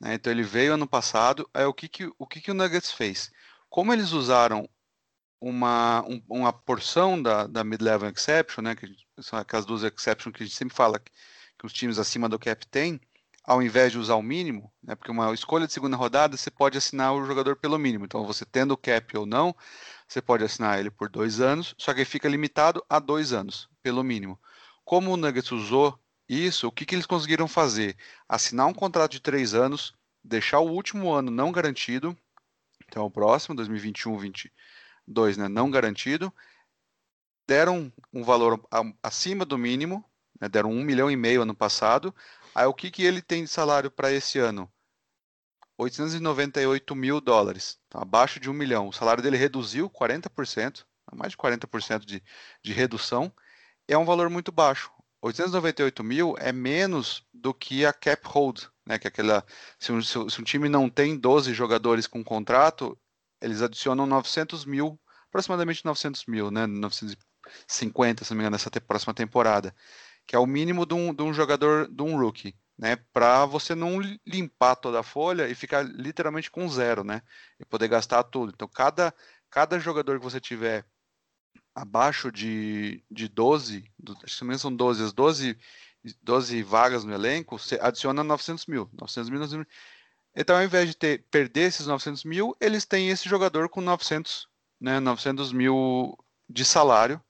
Né? 0.00 0.14
Então 0.14 0.32
ele 0.32 0.42
veio 0.42 0.74
ano 0.74 0.86
passado. 0.86 1.48
Aí 1.52 1.64
o 1.64 1.74
que, 1.74 1.88
que, 1.88 2.10
o, 2.18 2.26
que, 2.26 2.40
que 2.40 2.50
o 2.50 2.54
Nuggets 2.54 2.92
fez? 2.92 3.30
Como 3.68 3.92
eles 3.92 4.12
usaram 4.12 4.68
uma, 5.40 6.02
um, 6.06 6.22
uma 6.28 6.52
porção 6.52 7.20
da, 7.20 7.46
da 7.46 7.64
mid-level 7.64 8.10
exception, 8.10 8.62
né? 8.62 8.74
Que 8.74 8.94
são 9.20 9.38
aquelas 9.38 9.66
duas 9.66 9.82
exceptions 9.82 10.34
que 10.34 10.42
a 10.42 10.46
gente 10.46 10.56
sempre 10.56 10.74
fala 10.74 10.98
que, 10.98 11.10
que 11.58 11.66
os 11.66 11.72
times 11.72 11.98
acima 11.98 12.28
do 12.28 12.38
cap 12.38 12.66
têm, 12.66 13.00
ao 13.44 13.62
invés 13.62 13.92
de 13.92 13.98
usar 13.98 14.16
o 14.16 14.22
mínimo, 14.22 14.72
né? 14.82 14.94
Porque 14.94 15.10
uma 15.10 15.32
escolha 15.32 15.66
de 15.66 15.72
segunda 15.72 15.96
rodada 15.96 16.36
você 16.36 16.50
pode 16.50 16.76
assinar 16.78 17.14
o 17.14 17.24
jogador 17.24 17.56
pelo 17.56 17.78
mínimo. 17.78 18.04
Então 18.04 18.26
você 18.26 18.44
tendo 18.44 18.72
o 18.72 18.76
cap 18.76 19.16
ou 19.16 19.26
não, 19.26 19.54
você 20.06 20.20
pode 20.20 20.44
assinar 20.44 20.78
ele 20.78 20.90
por 20.90 21.08
dois 21.08 21.40
anos, 21.40 21.74
só 21.78 21.92
que 21.92 22.00
ele 22.00 22.04
fica 22.06 22.28
limitado 22.28 22.84
a 22.88 22.98
dois 22.98 23.32
anos, 23.32 23.68
pelo 23.82 24.02
mínimo. 24.02 24.38
Como 24.84 25.12
o 25.12 25.16
Nuggets 25.16 25.52
usou 25.52 25.98
isso, 26.28 26.68
o 26.68 26.72
que, 26.72 26.84
que 26.84 26.94
eles 26.94 27.06
conseguiram 27.06 27.48
fazer? 27.48 27.96
Assinar 28.28 28.66
um 28.66 28.74
contrato 28.74 29.12
de 29.12 29.20
três 29.20 29.54
anos, 29.54 29.94
deixar 30.22 30.60
o 30.60 30.70
último 30.70 31.12
ano 31.12 31.30
não 31.30 31.50
garantido, 31.50 32.16
então 32.86 33.04
o 33.04 33.10
próximo, 33.10 33.56
2021-22, 33.56 35.36
né, 35.36 35.48
não 35.48 35.70
garantido, 35.70 36.32
deram 37.46 37.92
um 38.12 38.22
valor 38.22 38.62
acima 39.02 39.44
do 39.44 39.56
mínimo, 39.56 40.04
né, 40.40 40.48
deram 40.48 40.70
um 40.70 40.82
milhão 40.82 41.10
e 41.10 41.16
meio 41.16 41.42
ano 41.42 41.54
passado. 41.54 42.14
Aí 42.54 42.66
o 42.66 42.74
que, 42.74 42.90
que 42.90 43.02
ele 43.02 43.22
tem 43.22 43.44
de 43.44 43.50
salário 43.50 43.90
para 43.90 44.12
esse 44.12 44.38
ano? 44.38 44.70
898 45.78 46.94
mil 46.96 47.20
dólares, 47.20 47.78
tá 47.88 48.02
abaixo 48.02 48.40
de 48.40 48.50
um 48.50 48.52
milhão. 48.52 48.88
O 48.88 48.92
salário 48.92 49.22
dele 49.22 49.36
reduziu 49.36 49.88
40%, 49.88 50.84
mais 51.14 51.32
de 51.32 51.38
40% 51.38 52.04
de, 52.04 52.22
de 52.62 52.72
redução. 52.72 53.32
É 53.86 53.96
um 53.96 54.04
valor 54.04 54.28
muito 54.28 54.50
baixo. 54.50 54.90
898 55.20 56.04
mil 56.04 56.36
é 56.38 56.52
menos 56.52 57.24
do 57.32 57.52
que 57.52 57.84
a 57.84 57.92
cap 57.92 58.22
hold, 58.26 58.64
né? 58.86 58.98
Que 58.98 59.06
é 59.06 59.10
aquela, 59.10 59.44
se 59.78 59.92
um, 59.92 60.02
se 60.02 60.18
um 60.18 60.44
time 60.44 60.68
não 60.68 60.88
tem 60.88 61.16
12 61.16 61.52
jogadores 61.52 62.06
com 62.06 62.22
contrato, 62.22 62.98
eles 63.40 63.62
adicionam 63.62 64.06
900 64.06 64.64
mil, 64.64 64.98
aproximadamente 65.28 65.84
900 65.84 66.26
mil, 66.26 66.50
né? 66.50 66.66
950, 66.66 68.24
se 68.24 68.30
não 68.30 68.36
me 68.36 68.42
engano, 68.42 68.54
nessa 68.54 68.70
te, 68.70 68.80
próxima 68.80 69.14
temporada, 69.14 69.74
que 70.26 70.36
é 70.36 70.38
o 70.38 70.46
mínimo 70.46 70.86
de 70.86 70.94
um, 70.94 71.14
de 71.14 71.22
um 71.22 71.32
jogador, 71.34 71.88
de 71.88 72.02
um 72.02 72.18
rookie 72.18 72.54
né, 72.78 72.96
para 73.12 73.44
você 73.44 73.74
não 73.74 74.00
limpar 74.24 74.76
toda 74.76 75.00
a 75.00 75.02
folha 75.02 75.48
e 75.48 75.54
ficar 75.54 75.82
literalmente 75.82 76.50
com 76.50 76.68
zero, 76.68 77.02
né, 77.02 77.22
e 77.58 77.64
poder 77.64 77.88
gastar 77.88 78.22
tudo. 78.22 78.52
Então, 78.54 78.68
cada, 78.68 79.12
cada 79.50 79.80
jogador 79.80 80.18
que 80.18 80.24
você 80.24 80.40
tiver 80.40 80.86
abaixo 81.78 82.32
de, 82.32 83.02
de 83.08 83.28
12, 83.28 83.84
acho 84.24 84.44
que 84.44 84.58
são 84.58 84.74
12, 84.74 85.04
as 85.04 85.12
12, 85.12 85.56
12 86.22 86.62
vagas 86.62 87.04
no 87.04 87.14
elenco, 87.14 87.56
você 87.56 87.78
adiciona 87.80 88.24
900 88.24 88.66
mil, 88.66 88.90
900 88.92 89.30
mil, 89.30 89.38
900 89.38 89.58
mil. 89.58 89.66
Então, 90.34 90.56
ao 90.56 90.62
invés 90.64 90.88
de 90.88 90.96
ter, 90.96 91.24
perder 91.30 91.68
esses 91.68 91.86
900 91.86 92.24
mil, 92.24 92.56
eles 92.60 92.84
têm 92.84 93.10
esse 93.10 93.28
jogador 93.28 93.68
com 93.68 93.80
900, 93.80 94.48
né, 94.80 94.98
900 94.98 95.52
mil 95.52 96.18
de 96.48 96.64
salário, 96.64 97.22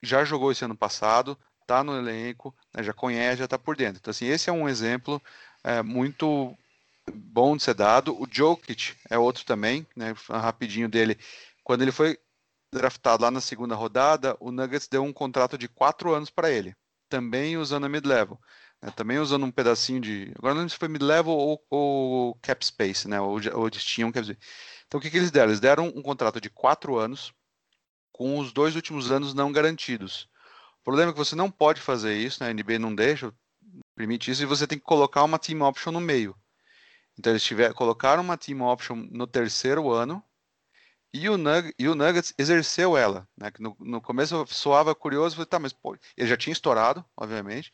já 0.00 0.24
jogou 0.24 0.52
esse 0.52 0.64
ano 0.64 0.76
passado, 0.76 1.36
está 1.62 1.82
no 1.82 1.96
elenco, 1.96 2.54
né, 2.72 2.84
já 2.84 2.92
conhece, 2.92 3.38
já 3.38 3.46
está 3.46 3.58
por 3.58 3.76
dentro. 3.76 3.98
Então, 3.98 4.12
assim, 4.12 4.26
esse 4.26 4.48
é 4.48 4.52
um 4.52 4.68
exemplo 4.68 5.20
é, 5.64 5.82
muito 5.82 6.56
bom 7.12 7.56
de 7.56 7.64
ser 7.64 7.74
dado. 7.74 8.14
O 8.20 8.28
Jokic 8.30 8.94
é 9.10 9.18
outro 9.18 9.44
também, 9.44 9.84
né, 9.96 10.14
rapidinho 10.28 10.88
dele. 10.88 11.18
Quando 11.64 11.82
ele 11.82 11.92
foi 11.92 12.18
draftado 12.74 13.22
lá 13.22 13.30
na 13.30 13.40
segunda 13.40 13.74
rodada, 13.74 14.36
o 14.40 14.50
Nuggets 14.52 14.88
deu 14.88 15.02
um 15.02 15.12
contrato 15.12 15.56
de 15.56 15.68
quatro 15.68 16.12
anos 16.12 16.30
para 16.30 16.50
ele, 16.50 16.74
também 17.08 17.56
usando 17.56 17.84
a 17.84 17.88
mid-level. 17.88 18.38
Né, 18.82 18.90
também 18.94 19.18
usando 19.18 19.46
um 19.46 19.50
pedacinho 19.50 20.00
de. 20.00 20.32
Agora 20.36 20.54
não 20.54 20.62
sei 20.62 20.70
se 20.70 20.76
foi 20.76 20.88
mid-level 20.88 21.32
ou, 21.32 21.64
ou, 21.70 22.34
cap 22.42 22.64
space, 22.64 23.08
né? 23.08 23.20
Ou, 23.20 23.40
ou 23.54 23.66
eles 23.66 23.82
tinham, 23.82 24.12
quer 24.12 24.20
dizer. 24.20 24.38
Então 24.86 24.98
o 24.98 25.02
que, 25.02 25.10
que 25.10 25.16
eles 25.16 25.30
deram? 25.30 25.48
Eles 25.48 25.60
deram 25.60 25.86
um 25.86 26.02
contrato 26.02 26.40
de 26.40 26.50
quatro 26.50 26.98
anos, 26.98 27.32
com 28.12 28.38
os 28.38 28.52
dois 28.52 28.76
últimos 28.76 29.10
anos 29.10 29.32
não 29.32 29.50
garantidos. 29.50 30.28
O 30.80 30.84
problema 30.84 31.10
é 31.10 31.12
que 31.12 31.18
você 31.18 31.34
não 31.34 31.50
pode 31.50 31.80
fazer 31.80 32.14
isso, 32.14 32.42
né? 32.42 32.50
A 32.50 32.52
NBA 32.52 32.78
não 32.78 32.94
deixa, 32.94 33.32
permite 33.96 34.30
isso, 34.30 34.42
e 34.42 34.46
você 34.46 34.66
tem 34.66 34.78
que 34.78 34.84
colocar 34.84 35.24
uma 35.24 35.38
team 35.38 35.62
option 35.62 35.92
no 35.92 36.00
meio. 36.00 36.36
Então 37.18 37.32
eles 37.32 37.42
tiver, 37.42 37.72
colocaram 37.72 38.22
uma 38.22 38.36
team 38.36 38.60
option 38.60 38.96
no 39.10 39.26
terceiro 39.26 39.90
ano 39.90 40.22
e 41.14 41.28
o, 41.28 41.38
Nug, 41.38 41.72
e 41.78 41.88
o 41.88 41.94
Nuggets 41.94 42.34
exerceu 42.36 42.96
ela. 42.96 43.26
Né? 43.36 43.50
No, 43.58 43.76
no 43.78 44.00
começo 44.00 44.44
soava 44.48 44.94
curioso, 44.94 45.36
falei, 45.36 45.46
tá, 45.46 45.58
mas 45.58 45.72
pô, 45.72 45.96
ele 46.16 46.28
já 46.28 46.36
tinha 46.36 46.52
estourado, 46.52 47.04
obviamente. 47.16 47.72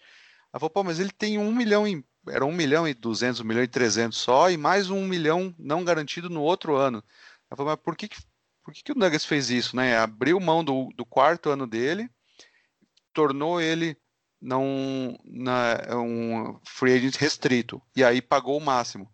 Ela 0.52 0.60
falou, 0.60 0.70
pô, 0.70 0.84
mas 0.84 1.00
ele 1.00 1.10
tem 1.10 1.38
um 1.38 1.52
milhão 1.52 1.86
em. 1.86 2.04
Era 2.28 2.44
um 2.44 2.52
milhão 2.52 2.86
e 2.86 2.92
duzentos, 2.92 3.40
um 3.40 3.44
milhão 3.44 3.62
e 3.62 3.68
trezentos 3.68 4.18
só, 4.18 4.50
e 4.50 4.56
mais 4.56 4.90
um 4.90 5.06
milhão 5.06 5.54
não 5.58 5.82
garantido 5.84 6.28
no 6.28 6.42
outro 6.42 6.76
ano. 6.76 7.02
Ela 7.50 7.56
falou, 7.56 7.72
mas 7.72 7.82
por 7.82 7.96
que, 7.96 8.08
por 8.62 8.74
que, 8.74 8.82
que 8.82 8.92
o 8.92 8.94
Nuggets 8.94 9.24
fez 9.24 9.48
isso? 9.50 9.74
Né? 9.74 9.96
Abriu 9.96 10.38
mão 10.38 10.62
do, 10.62 10.90
do 10.94 11.06
quarto 11.06 11.48
ano 11.48 11.66
dele 11.66 12.10
tornou 13.12 13.60
ele 13.60 13.96
não 14.40 15.18
na, 15.24 15.78
um 15.96 16.58
free 16.64 16.94
agent 16.94 17.16
restrito 17.16 17.82
e 17.94 18.02
aí 18.02 18.22
pagou 18.22 18.56
o 18.56 18.64
máximo. 18.64 19.10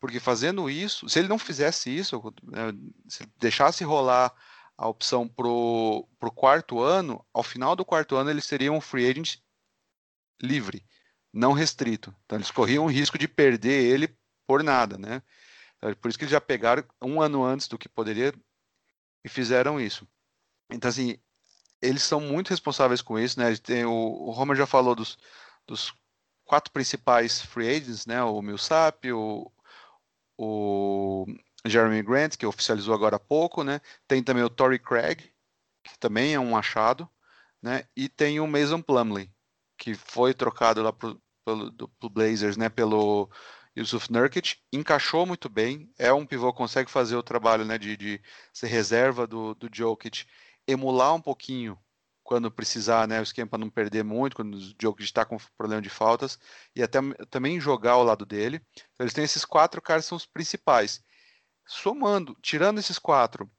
Porque 0.00 0.20
fazendo 0.20 0.70
isso, 0.70 1.08
se 1.08 1.18
ele 1.18 1.28
não 1.28 1.38
fizesse 1.38 1.94
isso, 1.94 2.22
né, 2.44 2.72
se 3.08 3.26
deixasse 3.38 3.82
rolar 3.82 4.32
a 4.76 4.88
opção 4.88 5.26
pro, 5.26 6.08
pro 6.20 6.30
quarto 6.30 6.80
ano, 6.80 7.24
ao 7.32 7.42
final 7.42 7.74
do 7.74 7.84
quarto 7.84 8.14
ano 8.14 8.30
ele 8.30 8.40
seria 8.40 8.72
um 8.72 8.80
free 8.80 9.10
agent 9.10 9.38
livre, 10.40 10.86
não 11.32 11.52
restrito. 11.52 12.14
Então 12.24 12.38
eles 12.38 12.50
corriam 12.50 12.84
o 12.84 12.90
risco 12.90 13.18
de 13.18 13.26
perder 13.26 13.84
ele 13.84 14.16
por 14.46 14.62
nada, 14.62 14.96
né? 14.96 15.20
Então, 15.76 15.92
por 15.94 16.08
isso 16.08 16.18
que 16.18 16.24
eles 16.24 16.32
já 16.32 16.40
pegaram 16.40 16.84
um 17.02 17.20
ano 17.20 17.44
antes 17.44 17.66
do 17.66 17.76
que 17.76 17.88
poderia 17.88 18.32
e 19.24 19.28
fizeram 19.28 19.80
isso. 19.80 20.06
Então 20.70 20.88
assim, 20.88 21.18
eles 21.82 22.04
são 22.04 22.20
muito 22.20 22.50
responsáveis 22.50 23.02
com 23.02 23.18
isso, 23.18 23.38
né? 23.38 23.56
Tem, 23.56 23.84
o, 23.84 23.92
o 23.92 24.30
Romer 24.30 24.56
já 24.56 24.66
falou 24.66 24.94
dos, 24.94 25.18
dos 25.66 25.92
quatro 26.44 26.72
principais 26.72 27.42
free 27.42 27.68
agents, 27.68 28.06
né? 28.06 28.22
O 28.22 28.40
Millsap, 28.40 29.10
o, 29.12 29.50
o 30.38 31.26
Jeremy 31.66 32.02
Grant, 32.02 32.36
que 32.36 32.46
oficializou 32.46 32.94
agora 32.94 33.16
há 33.16 33.20
pouco, 33.20 33.64
né? 33.64 33.80
Tem 34.06 34.22
também 34.22 34.44
o 34.44 34.50
Torrey 34.50 34.78
Craig, 34.78 35.32
que 35.82 35.98
também 35.98 36.34
é 36.34 36.40
um 36.40 36.56
achado, 36.56 37.08
né? 37.62 37.84
E 37.96 38.08
tem 38.08 38.40
o 38.40 38.46
Mason 38.46 38.80
Plumley, 38.80 39.30
que 39.76 39.94
foi 39.94 40.32
trocado 40.32 40.82
lá 40.82 40.92
pro, 40.92 41.20
pelo 41.44 41.70
do, 41.70 41.88
pro 41.88 42.08
Blazers, 42.08 42.56
né? 42.56 42.68
Pelo 42.68 43.28
Yusuf 43.76 44.12
Nurkic, 44.12 44.56
encaixou 44.72 45.26
muito 45.26 45.48
bem, 45.48 45.92
é 45.98 46.12
um 46.12 46.26
pivô 46.26 46.52
consegue 46.52 46.90
fazer 46.90 47.16
o 47.16 47.22
trabalho, 47.22 47.64
né? 47.64 47.76
De, 47.78 47.96
de 47.96 48.22
ser 48.52 48.68
reserva 48.68 49.26
do, 49.26 49.54
do 49.54 49.68
Jokic 49.72 50.24
emular 50.66 51.14
um 51.14 51.20
pouquinho 51.20 51.78
quando 52.28 52.50
precisar, 52.50 53.08
né, 53.08 53.20
o 53.20 53.22
esquema 53.22 53.48
para 53.48 53.58
não 53.58 53.70
perder 53.70 54.04
muito, 54.04 54.36
quando 54.36 54.54
o 54.54 54.74
jogo 54.78 55.00
está 55.00 55.24
com 55.24 55.38
problema 55.56 55.80
de 55.80 55.88
faltas, 55.88 56.38
e 56.76 56.82
até 56.82 56.98
também 57.30 57.58
jogar 57.58 57.92
ao 57.92 58.04
lado 58.04 58.26
dele. 58.26 58.60
Então, 58.74 59.02
eles 59.04 59.14
têm 59.14 59.24
esses 59.24 59.46
quatro 59.46 59.80
caras 59.80 60.04
são 60.04 60.14
os 60.14 60.26
principais. 60.26 61.02
Somando, 61.66 62.36
tirando 62.42 62.78
esses 62.78 62.98
quatro, 62.98 63.50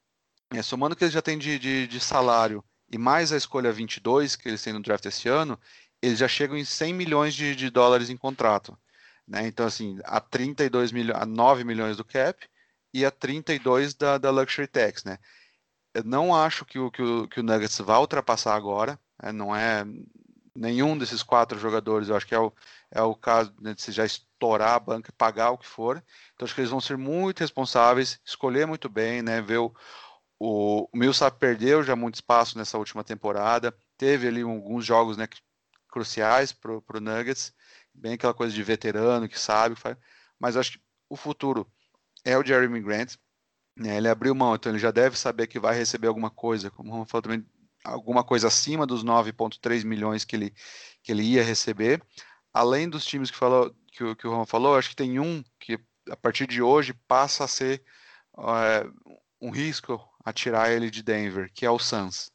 é, 0.54 0.62
somando 0.62 0.94
o 0.94 0.96
que 0.96 1.04
eles 1.04 1.14
já 1.16 1.22
têm 1.22 1.36
de, 1.36 1.58
de, 1.58 1.88
de, 1.88 2.00
salário 2.00 2.64
e 2.92 2.96
mais 2.96 3.32
a 3.32 3.38
escolha 3.38 3.72
22 3.72 4.36
que 4.36 4.48
eles 4.48 4.62
têm 4.62 4.74
no 4.74 4.84
draft 4.84 5.04
esse 5.04 5.28
ano, 5.28 5.60
eles 6.00 6.20
já 6.20 6.28
chegam 6.28 6.56
em 6.56 6.64
100 6.64 6.94
milhões 6.94 7.34
de, 7.34 7.56
de 7.56 7.72
dólares 7.72 8.12
em 8.12 8.18
contrato. 8.18 8.78
Né? 9.28 9.48
Então, 9.48 9.66
assim, 9.66 9.98
a 10.04 10.22
32 10.22 10.92
milhões, 10.92 11.20
a 11.20 11.26
9 11.26 11.64
milhões 11.64 11.98
do 11.98 12.06
cap 12.06 12.48
e 12.94 13.04
a 13.04 13.10
32 13.10 13.96
da, 13.96 14.20
da 14.20 14.30
Luxury 14.30 14.68
Tax, 14.68 15.04
né? 15.04 15.18
Não 16.04 16.36
acho 16.36 16.66
que 16.66 16.80
o, 16.80 16.92
que 16.92 17.02
o, 17.02 17.28
que 17.28 17.40
o 17.40 17.44
Nuggets 17.44 17.80
vai 17.80 17.98
ultrapassar 18.00 18.56
agora, 18.56 19.00
né? 19.22 19.32
não 19.32 19.56
é 19.56 19.86
nenhum 20.56 20.98
desses 20.98 21.24
quatro 21.24 21.58
jogadores, 21.58 22.10
eu 22.10 22.16
acho 22.16 22.28
que 22.28 22.36
é 22.36 22.40
o, 22.40 22.52
é 22.92 23.02
o 23.02 23.16
caso 23.16 23.54
né, 23.62 23.74
de 23.74 23.82
se 23.82 23.92
já 23.92 24.06
estourar 24.06 24.74
a 24.74 24.80
banca, 24.80 25.12
pagar 25.18 25.52
o 25.52 25.58
que 25.58 25.66
for. 25.66 26.04
Então 26.34 26.46
acho 26.46 26.54
que 26.54 26.62
eles 26.62 26.72
vão 26.72 26.82
ser 26.82 26.98
muito 26.98 27.40
responsáveis, 27.40 28.20
escolher 28.26 28.68
muito 28.68 28.90
bem, 28.90 29.22
né? 29.22 29.42
Ver 29.42 29.60
o, 29.60 29.74
o, 30.38 30.90
o 30.92 30.98
Millsap 30.98 31.38
perdeu 31.40 31.84
já 31.84 31.96
muito 31.96 32.16
espaço 32.16 32.58
nessa 32.58 32.78
última 32.78 33.04
temporada, 33.04 33.74
teve 33.98 34.28
ali 34.28 34.42
alguns 34.42 34.86
jogos 34.86 35.18
né, 35.18 35.28
cruciais 35.90 36.52
para 36.52 36.72
o 36.72 37.00
Nuggets, 37.00 37.54
bem 37.94 38.14
aquela 38.14 38.34
coisa 38.34 38.54
de 38.54 38.64
veterano 38.64 39.30
que 39.30 39.40
sabe, 39.40 39.76
mas 40.40 40.58
acho 40.58 40.74
que 40.74 40.82
o 41.10 41.16
futuro 41.16 41.70
é 42.24 42.38
o 42.38 42.46
Jeremy 42.46 42.82
Grant. 42.82 43.16
Né, 43.80 43.96
ele 43.96 44.10
abriu 44.10 44.36
mão, 44.36 44.56
então 44.56 44.70
ele 44.74 44.80
já 44.80 44.92
deve 44.92 45.18
saber 45.18 45.48
que 45.48 45.58
vai 45.58 45.74
receber 45.74 46.08
alguma 46.08 46.30
coisa, 46.30 46.70
como 46.70 46.90
o 46.90 46.92
Roman 46.92 47.06
falou 47.06 47.22
também, 47.22 47.46
alguma 47.82 48.26
coisa 48.26 48.48
acima 48.48 48.86
dos 48.86 49.06
9,3 49.06 49.86
milhões 49.86 50.26
que 50.26 50.36
ele, 50.36 50.54
que 51.02 51.14
ele 51.14 51.24
ia 51.24 51.42
receber. 51.42 52.04
Além 52.54 52.90
dos 52.90 53.06
times 53.06 53.32
que, 53.32 53.38
falou, 53.38 53.74
que, 53.94 54.04
o, 54.04 54.16
que 54.18 54.28
o 54.28 54.32
Roman 54.32 54.46
falou, 54.46 54.76
acho 54.76 54.90
que 54.90 54.98
tem 54.98 55.18
um 55.18 55.42
que 55.58 55.80
a 56.10 56.18
partir 56.18 56.46
de 56.46 56.62
hoje 56.62 56.94
passa 57.08 57.46
a 57.46 57.48
ser 57.48 57.82
é, 58.38 58.86
um 59.40 59.50
risco 59.50 59.98
a 60.26 60.34
tirar 60.34 60.72
ele 60.72 60.92
de 60.92 61.02
Denver, 61.02 61.50
que 61.54 61.66
é 61.66 61.72
o 61.72 61.80
Suns. 61.80 62.30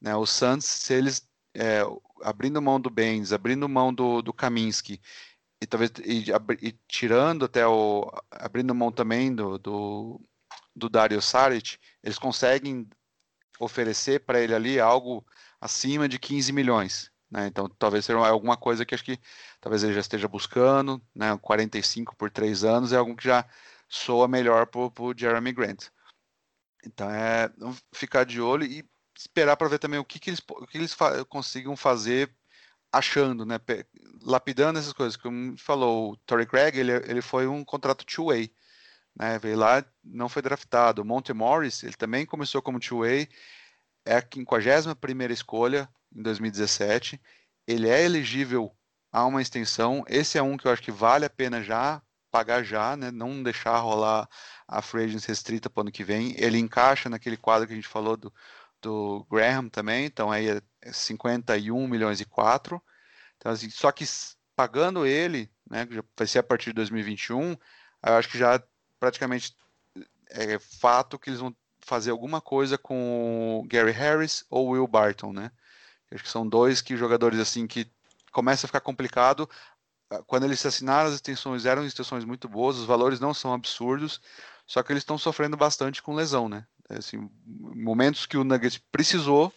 Né, 0.00 0.16
o 0.16 0.26
Suns, 0.26 0.64
se 0.64 0.94
eles 0.94 1.28
é, 1.54 1.82
abrindo 2.22 2.60
mão 2.60 2.80
do 2.80 2.90
Benz, 2.90 3.32
abrindo 3.32 3.68
mão 3.68 3.94
do, 3.94 4.20
do 4.20 4.32
Kaminsky 4.32 5.00
e 5.62 5.66
talvez 5.66 5.92
e, 6.04 6.24
e, 6.60 6.72
tirando 6.88 7.44
até 7.44 7.64
o 7.66 8.10
abrindo 8.32 8.74
mão 8.74 8.90
também 8.90 9.32
do, 9.32 9.58
do, 9.58 10.20
do 10.76 10.90
Dario 10.90 11.22
Saric, 11.22 11.78
eles 12.02 12.18
conseguem 12.18 12.88
oferecer 13.58 14.20
para 14.20 14.40
ele 14.40 14.54
ali 14.54 14.78
algo 14.78 15.26
acima 15.60 16.08
de 16.08 16.18
15 16.18 16.52
milhões. 16.52 17.10
Né? 17.30 17.46
Então, 17.46 17.68
talvez 17.68 18.04
seja 18.04 18.18
alguma 18.18 18.56
coisa 18.56 18.84
que 18.84 18.94
acho 18.94 19.04
que 19.04 19.18
talvez 19.60 19.82
ele 19.82 19.94
já 19.94 20.00
esteja 20.00 20.28
buscando, 20.28 21.02
né? 21.14 21.36
45 21.38 22.14
por 22.14 22.30
três 22.30 22.62
anos 22.62 22.92
é 22.92 22.96
algo 22.96 23.16
que 23.16 23.24
já 23.24 23.44
soa 23.88 24.28
melhor 24.28 24.66
para 24.66 24.80
o 24.80 25.14
Jeremy 25.16 25.52
Grant. 25.52 25.86
Então, 26.84 27.10
é 27.10 27.50
ficar 27.92 28.24
de 28.24 28.40
olho 28.40 28.64
e 28.64 28.84
esperar 29.16 29.56
para 29.56 29.68
ver 29.68 29.78
também 29.78 29.98
o 29.98 30.04
que, 30.04 30.20
que 30.20 30.30
eles, 30.30 30.40
o 30.48 30.66
que 30.66 30.78
eles 30.78 30.92
fa 30.92 31.24
consigam 31.24 31.76
fazer 31.76 32.32
achando, 32.92 33.44
né? 33.44 33.58
Lapidando 34.22 34.78
essas 34.78 34.92
coisas. 34.92 35.16
Como 35.16 35.56
falou, 35.58 36.12
o 36.12 36.16
Torrey 36.18 36.46
Craig, 36.46 36.76
ele, 36.78 36.92
ele 36.92 37.22
foi 37.22 37.46
um 37.46 37.64
contrato 37.64 38.04
two-way. 38.04 38.52
Né? 39.16 39.38
Veio 39.38 39.56
lá, 39.56 39.84
não 40.04 40.28
foi 40.28 40.42
draftado. 40.42 41.02
O 41.02 41.04
Monte 41.04 41.32
Morris, 41.32 41.82
ele 41.82 41.94
também 41.94 42.26
começou 42.26 42.60
como 42.60 42.80
two-way, 42.80 43.28
é 44.04 44.16
a 44.16 44.20
51 44.22 45.32
escolha 45.32 45.88
em 46.14 46.22
2017. 46.22 47.20
Ele 47.66 47.88
é 47.88 48.04
elegível 48.04 48.72
a 49.10 49.24
uma 49.24 49.42
extensão. 49.42 50.04
Esse 50.08 50.38
é 50.38 50.42
um 50.42 50.56
que 50.56 50.66
eu 50.66 50.72
acho 50.72 50.82
que 50.82 50.92
vale 50.92 51.24
a 51.24 51.30
pena 51.30 51.62
já 51.62 52.02
pagar 52.30 52.62
já, 52.62 52.96
né? 52.96 53.10
Não 53.10 53.42
deixar 53.42 53.78
rolar 53.78 54.28
a 54.68 54.82
free 54.82 55.04
agency 55.04 55.28
restrita 55.28 55.70
para 55.70 55.80
o 55.80 55.82
ano 55.82 55.92
que 55.92 56.04
vem. 56.04 56.34
Ele 56.36 56.58
encaixa 56.58 57.08
naquele 57.08 57.36
quadro 57.36 57.66
que 57.66 57.72
a 57.72 57.76
gente 57.76 57.88
falou 57.88 58.16
do, 58.16 58.32
do 58.82 59.26
Graham 59.30 59.68
também, 59.68 60.04
então 60.04 60.30
aí 60.30 60.48
é 60.48 60.60
51 60.92 61.88
milhões 61.88 62.20
e 62.20 62.24
4. 62.26 62.82
Então, 63.36 63.52
assim, 63.52 63.70
só 63.70 63.90
que 63.90 64.04
pagando 64.54 65.06
ele, 65.06 65.50
né, 65.68 65.86
já 65.90 66.02
vai 66.16 66.26
ser 66.26 66.38
a 66.40 66.42
partir 66.42 66.70
de 66.70 66.74
2021, 66.74 67.52
eu 67.52 68.14
acho 68.14 68.28
que 68.28 68.38
já 68.38 68.62
praticamente 68.98 69.56
é 70.30 70.58
fato 70.58 71.18
que 71.18 71.30
eles 71.30 71.40
vão 71.40 71.54
fazer 71.80 72.10
alguma 72.10 72.40
coisa 72.40 72.76
com 72.76 73.60
o 73.60 73.68
Gary 73.68 73.92
Harris 73.92 74.44
ou 74.50 74.70
Will 74.70 74.86
Barton, 74.86 75.32
né? 75.32 75.50
Acho 76.10 76.22
que 76.22 76.30
são 76.30 76.48
dois 76.48 76.80
que 76.80 76.96
jogadores 76.96 77.38
assim 77.38 77.66
que 77.66 77.90
começa 78.32 78.66
a 78.66 78.68
ficar 78.68 78.80
complicado. 78.80 79.48
Ah, 80.10 80.22
quando 80.26 80.44
eles 80.44 80.64
assinaram 80.64 81.08
as 81.08 81.14
extensões, 81.14 81.64
eram 81.64 81.84
extensões 81.84 82.24
muito 82.24 82.48
boas, 82.48 82.76
os 82.76 82.84
valores 82.84 83.20
não 83.20 83.32
são 83.32 83.52
absurdos, 83.52 84.20
só 84.66 84.82
que 84.82 84.92
eles 84.92 85.02
estão 85.02 85.18
sofrendo 85.18 85.56
bastante 85.56 86.02
com 86.02 86.14
lesão, 86.14 86.48
né? 86.48 86.66
Assim, 86.88 87.30
momentos 87.44 88.26
que 88.26 88.36
o 88.36 88.44
Nuggets 88.44 88.78
precisou, 88.90 89.52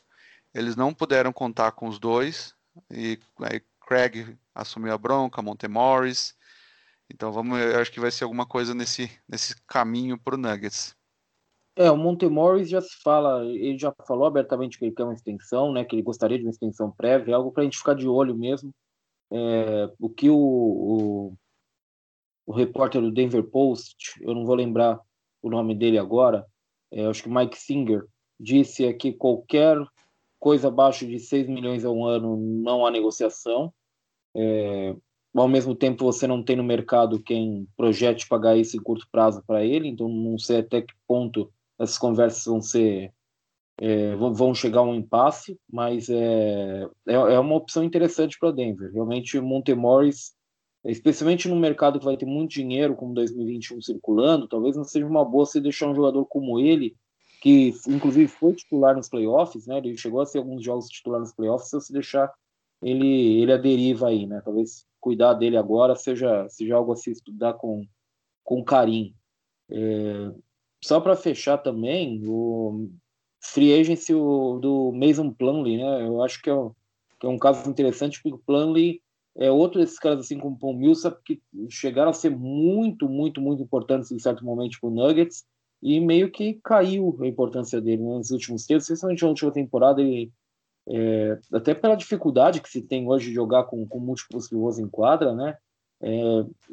eles 0.53 0.75
não 0.75 0.93
puderam 0.93 1.31
contar 1.31 1.71
com 1.71 1.87
os 1.87 1.99
dois. 1.99 2.55
E 2.91 3.19
aí 3.41 3.61
Craig 3.81 4.37
assumiu 4.53 4.93
a 4.93 4.97
bronca, 4.97 5.41
Montemorris. 5.41 6.35
Então 7.11 7.31
vamos, 7.31 7.59
eu 7.59 7.79
acho 7.79 7.91
que 7.91 7.99
vai 7.99 8.11
ser 8.11 8.23
alguma 8.23 8.45
coisa 8.45 8.73
nesse, 8.73 9.09
nesse 9.27 9.55
caminho 9.65 10.17
para 10.19 10.35
o 10.35 10.37
Nuggets. 10.37 10.95
É, 11.75 11.89
o 11.89 11.97
Montemorris 11.97 12.69
já 12.69 12.81
se 12.81 12.95
fala, 13.01 13.45
ele 13.45 13.77
já 13.77 13.93
falou 14.05 14.27
abertamente 14.27 14.77
que 14.77 14.85
ele 14.85 14.93
quer 14.93 15.03
uma 15.03 15.13
extensão, 15.13 15.71
né? 15.71 15.85
Que 15.85 15.95
ele 15.95 16.03
gostaria 16.03 16.37
de 16.37 16.43
uma 16.43 16.51
extensão 16.51 16.91
prévia, 16.91 17.35
algo 17.35 17.51
para 17.51 17.61
a 17.61 17.63
gente 17.63 17.77
ficar 17.77 17.93
de 17.93 18.07
olho 18.07 18.35
mesmo. 18.35 18.73
É, 19.31 19.89
o 19.97 20.09
que 20.09 20.29
o, 20.29 20.35
o, 20.35 21.33
o 22.45 22.51
repórter 22.51 23.01
do 23.01 23.11
Denver 23.11 23.43
Post, 23.43 24.21
eu 24.21 24.33
não 24.33 24.45
vou 24.45 24.55
lembrar 24.55 24.99
o 25.41 25.49
nome 25.49 25.73
dele 25.73 25.97
agora, 25.97 26.45
é, 26.91 27.05
acho 27.05 27.23
que 27.23 27.29
Mike 27.29 27.57
Singer 27.57 28.05
disse 28.39 28.85
é 28.85 28.93
que 28.93 29.13
qualquer 29.13 29.77
coisa 30.39 30.69
abaixo 30.69 31.05
de 31.05 31.19
6 31.19 31.47
milhões 31.47 31.85
ao 31.85 32.03
ano 32.05 32.37
não 32.37 32.85
há 32.85 32.91
negociação. 32.91 33.73
É, 34.35 34.95
ao 35.35 35.47
mesmo 35.47 35.75
tempo, 35.75 36.05
você 36.05 36.25
não 36.25 36.43
tem 36.43 36.55
no 36.55 36.63
mercado 36.63 37.21
quem 37.21 37.67
projete 37.77 38.27
pagar 38.27 38.57
isso 38.57 38.75
em 38.75 38.81
curto 38.81 39.07
prazo 39.11 39.43
para 39.45 39.63
ele, 39.63 39.87
então 39.87 40.07
não 40.07 40.37
sei 40.37 40.59
até 40.59 40.81
que 40.81 40.93
ponto 41.07 41.51
essas 41.77 41.97
conversas 41.97 42.45
vão 42.45 42.61
ser 42.61 43.13
é, 43.81 44.13
vão 44.15 44.53
chegar 44.53 44.81
a 44.81 44.83
um 44.83 44.95
impasse, 44.95 45.57
mas 45.71 46.09
é, 46.09 46.85
é, 47.07 47.13
é 47.13 47.39
uma 47.39 47.55
opção 47.55 47.81
interessante 47.81 48.37
para 48.37 48.51
Denver. 48.51 48.91
Realmente, 48.91 49.37
o 49.37 49.43
Montemorris 49.43 50.33
especialmente 50.85 51.47
no 51.47 51.55
mercado 51.55 51.99
que 51.99 52.05
vai 52.05 52.15
ter 52.15 52.25
muito 52.25 52.51
dinheiro, 52.51 52.95
como 52.95 53.13
2021 53.13 53.81
circulando, 53.81 54.47
talvez 54.47 54.75
não 54.75 54.83
seja 54.83 55.05
uma 55.05 55.25
boa 55.25 55.45
você 55.45 55.59
deixar 55.59 55.87
um 55.87 55.95
jogador 55.95 56.25
como 56.25 56.59
ele, 56.59 56.95
que 57.41 57.73
inclusive 57.87 58.27
foi 58.27 58.53
titular 58.53 58.95
nos 58.95 59.09
playoffs, 59.09 59.67
né? 59.67 59.77
Ele 59.77 59.97
chegou 59.97 60.21
a 60.21 60.25
ser 60.25 60.39
alguns 60.39 60.63
jogos 60.63 60.87
titular 60.87 61.19
nos 61.19 61.33
playoffs, 61.33 61.69
se 61.69 61.75
você 61.75 61.93
deixar 61.93 62.31
ele, 62.81 63.41
ele 63.41 63.51
a 63.51 63.57
deriva 63.57 64.07
aí, 64.09 64.25
né? 64.25 64.41
Talvez 64.43 64.85
cuidar 64.99 65.33
dele 65.33 65.57
agora 65.57 65.95
seja, 65.95 66.47
seja 66.49 66.75
algo 66.75 66.93
a 66.93 66.95
se 66.95 67.11
estudar 67.11 67.53
com, 67.53 67.85
com 68.43 68.63
carinho. 68.63 69.13
É, 69.69 70.31
só 70.83 70.99
para 70.99 71.15
fechar 71.15 71.57
também, 71.57 72.23
o 72.25 72.89
free 73.41 73.73
agency 73.73 74.13
o, 74.13 74.59
do 74.59 74.91
Mason 74.93 75.31
Plumlee, 75.31 75.77
né? 75.77 76.07
Eu 76.07 76.21
acho 76.23 76.41
que 76.41 76.49
é, 76.49 76.53
que 77.19 77.25
é 77.25 77.29
um 77.29 77.37
caso 77.37 77.69
interessante, 77.69 78.21
porque 78.21 78.35
o 78.35 78.43
Plumlee 78.45 79.01
é 79.37 79.51
outro 79.51 79.79
desses 79.79 79.99
caras 79.99 80.19
assim 80.19 80.37
como 80.37 80.55
o 80.55 80.59
Paul 80.59 80.75
Millsap 80.75 81.21
que 81.23 81.41
chegaram 81.69 82.11
a 82.11 82.13
ser 82.13 82.29
muito, 82.29 83.07
muito, 83.07 83.39
muito 83.39 83.63
importantes 83.63 84.11
em 84.11 84.19
certo 84.19 84.43
momento 84.43 84.77
para 84.79 84.89
o 84.89 84.93
Nuggets 84.93 85.45
e 85.81 85.99
meio 85.99 86.29
que 86.29 86.59
caiu 86.63 87.17
a 87.21 87.27
importância 87.27 87.79
dele 87.79 88.03
nos 88.03 88.31
últimos 88.31 88.65
tempos, 88.65 88.83
especialmente 88.83 89.21
na 89.21 89.29
última 89.29 89.51
temporada, 89.51 90.01
ele, 90.01 90.31
é, 90.89 91.39
até 91.53 91.73
pela 91.73 91.95
dificuldade 91.95 92.61
que 92.61 92.69
se 92.69 92.81
tem 92.81 93.07
hoje 93.07 93.29
de 93.29 93.35
jogar 93.35 93.65
com, 93.65 93.87
com 93.87 93.99
múltiplos 93.99 94.47
pivôs 94.47 94.79
em 94.79 94.87
quadra, 94.87 95.33
né? 95.33 95.57
É, 96.01 96.09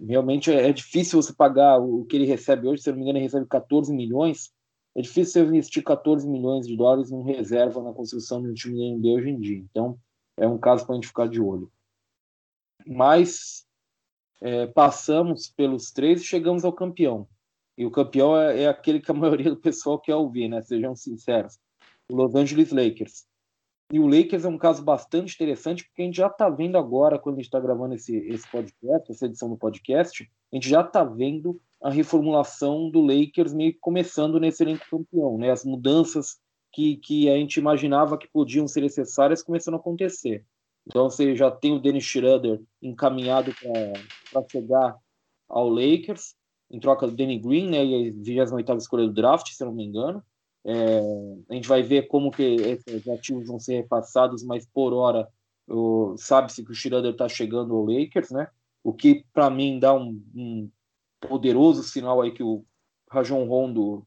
realmente 0.09 0.53
é, 0.53 0.69
é, 0.69 0.73
difícil 0.73 1.21
você 1.21 1.33
pagar 1.33 1.79
o 1.79 2.05
que 2.05 2.17
ele 2.17 2.27
recebe 2.27 2.69
hoje, 2.69 2.83
se 2.83 2.91
não 2.91 2.97
me 2.97 3.03
engano, 3.03 3.19
ele 3.19 3.25
recebe 3.25 3.47
14 3.47 3.93
milhões. 3.93 4.53
É 4.95 5.03
difícil 5.03 5.45
você 5.45 5.49
investir 5.49 5.83
14 5.83 6.27
milhões 6.27 6.67
de 6.67 6.77
dólares 6.77 7.11
em 7.11 7.23
reserva 7.23 7.83
na 7.83 7.93
construção 7.93 8.43
de 8.43 8.49
um 8.49 8.55
time 8.55 8.79
da 8.79 8.97
NBA 8.97 9.19
hoje 9.19 9.31
em 9.31 9.41
dia. 9.41 9.59
Então, 9.59 9.99
é 10.37 10.47
um 10.49 10.57
caso 10.57 10.87
para 10.87 10.95
a 10.95 10.97
gente 10.97 11.09
ficar 11.09 11.29
de 11.29 11.41
olho 11.41 11.71
mas 12.87 13.67
é, 14.41 14.67
passamos 14.67 15.49
pelos 15.49 15.91
três 15.91 16.21
e 16.21 16.25
chegamos 16.25 16.65
ao 16.65 16.73
campeão. 16.73 17.29
E 17.77 17.85
o 17.85 17.91
campeão 17.91 18.39
é, 18.41 18.63
é, 18.63 18.69
aquele 18.69 19.01
que 19.01 19.11
a 19.11 19.15
maioria 19.15 19.51
do 19.51 19.57
pessoal 19.57 19.99
quer 19.99 20.15
ouvir, 20.15 20.49
né? 20.49 20.63
Sejam 20.63 20.95
sinceros. 20.95 21.59
Los 22.09 22.35
Angeles 22.35 22.71
Lakers. 22.71 23.27
E 23.93 24.01
o 24.01 24.07
Lakers 24.07 24.45
é 24.45 24.49
um 24.49 24.59
caso 24.59 24.83
bastante 24.83 25.35
interessante, 25.35 25.85
porque 25.85 26.03
a 26.03 26.05
gente 26.05 26.17
já 26.17 26.27
está 26.27 26.49
vendo 26.49 26.77
agora, 26.77 27.19
quando 27.19 27.37
a 27.37 27.39
gente 27.39 27.47
está 27.47 27.61
gravando 27.61 27.95
esse, 27.95 28.17
esse 28.17 28.49
podcast, 28.51 29.11
essa 29.11 29.27
edição 29.27 29.49
do 29.49 29.57
podcast, 29.57 30.29
a 30.53 30.57
gente 30.57 30.69
já 30.69 30.81
está 30.81 31.05
vendo 31.05 31.61
a 31.81 31.91
reformulação 31.91 32.91
do 32.91 33.01
Lakers 33.01 33.53
meio 33.53 33.73
que 33.73 33.79
começando 33.79 34.41
nesse 34.41 34.63
elenco 34.63 34.85
campeão, 34.91 35.39
né? 35.39 35.51
As 35.51 35.65
mudanças 35.65 36.39
que, 36.73 36.97
que 36.97 37.31
a 37.31 37.37
gente 37.37 37.59
imaginava 37.59 38.19
que 38.19 38.29
podiam 38.29 38.67
ser 38.67 38.81
necessárias 38.81 39.43
começando 39.43 39.75
a 39.75 39.79
acontecer. 39.79 40.45
Então 40.87 41.09
você 41.09 41.37
já 41.37 41.51
tem 41.51 41.73
o 41.73 41.81
Dennis 41.81 42.05
Schroeder 42.05 42.61
encaminhado 42.83 43.53
para 44.33 44.45
chegar 44.51 44.97
ao 45.49 45.69
Lakers, 45.69 46.35
em 46.71 46.81
troca 46.81 47.07
do 47.07 47.15
Danny 47.15 47.39
Green, 47.39 47.71
né, 47.71 47.85
e 47.85 48.09
a 48.41 48.45
28 48.45 48.77
escolha 48.79 49.07
do 49.07 49.13
draft, 49.13 49.49
se 49.53 49.65
não 49.65 49.73
me 49.73 49.85
engano. 49.85 50.23
É, 50.67 51.01
a 51.49 51.55
gente 51.55 51.69
vai 51.69 51.83
ver 51.83 52.09
como 52.09 52.31
que 52.31 52.43
esses 52.43 53.07
ativos 53.09 53.47
vão 53.47 53.59
ser 53.61 53.77
repassados, 53.77 54.43
mas 54.43 54.67
por 54.67 54.93
hora 54.93 55.29
Sabe-se 56.17 56.65
que 56.65 56.71
o 56.71 56.75
Schroeder 56.75 57.13
está 57.13 57.29
chegando 57.29 57.75
ao 57.75 57.85
Lakers, 57.85 58.31
né? 58.31 58.49
O 58.85 58.93
que 58.93 59.25
para 59.33 59.51
mim 59.51 59.81
dá 59.81 59.93
um, 59.93 60.23
um, 60.35 60.71
poderoso 61.21 61.83
sinal 61.83 62.23
aí 62.23 62.31
que 62.31 62.43
o 62.43 62.65
Rajon 63.11 63.45
Rondo 63.47 64.07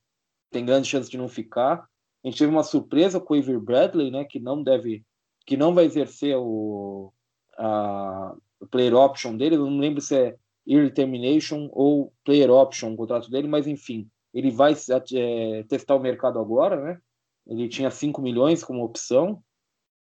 tem 0.50 0.66
grande 0.66 0.88
chance 0.88 1.10
de 1.10 1.18
não 1.18 1.28
ficar. 1.28 1.86
A 2.24 2.28
gente 2.28 2.38
teve 2.38 2.52
uma 2.52 2.64
surpresa 2.64 3.20
com 3.20 3.34
o 3.34 3.38
Avery 3.38 3.60
Bradley, 3.60 4.10
né? 4.10 4.24
Que 4.24 4.40
não 4.40 4.64
deve, 4.64 5.04
que 5.46 5.58
não 5.58 5.74
vai 5.74 5.84
exercer 5.84 6.38
o, 6.38 7.12
a, 7.58 8.36
player 8.72 8.96
option 8.96 9.36
dele. 9.36 9.56
Eu 9.56 9.70
não 9.70 9.80
lembro 9.80 10.00
se 10.00 10.16
é 10.16 10.38
early 10.66 10.92
termination 10.92 11.68
ou 11.74 12.14
player 12.24 12.50
option 12.50 12.94
o 12.94 12.98
contrato 12.98 13.30
dele, 13.30 13.50
mas 13.50 13.68
enfim, 13.68 14.10
ele 14.34 14.52
vai 14.52 14.76
é, 15.14 15.64
testar 15.64 15.96
o 15.96 16.00
mercado 16.00 16.40
agora, 16.40 16.82
né? 16.82 17.02
Ele 17.48 17.68
tinha 17.68 17.90
5 17.90 18.22
milhões 18.22 18.64
como 18.64 18.84
opção, 18.84 19.44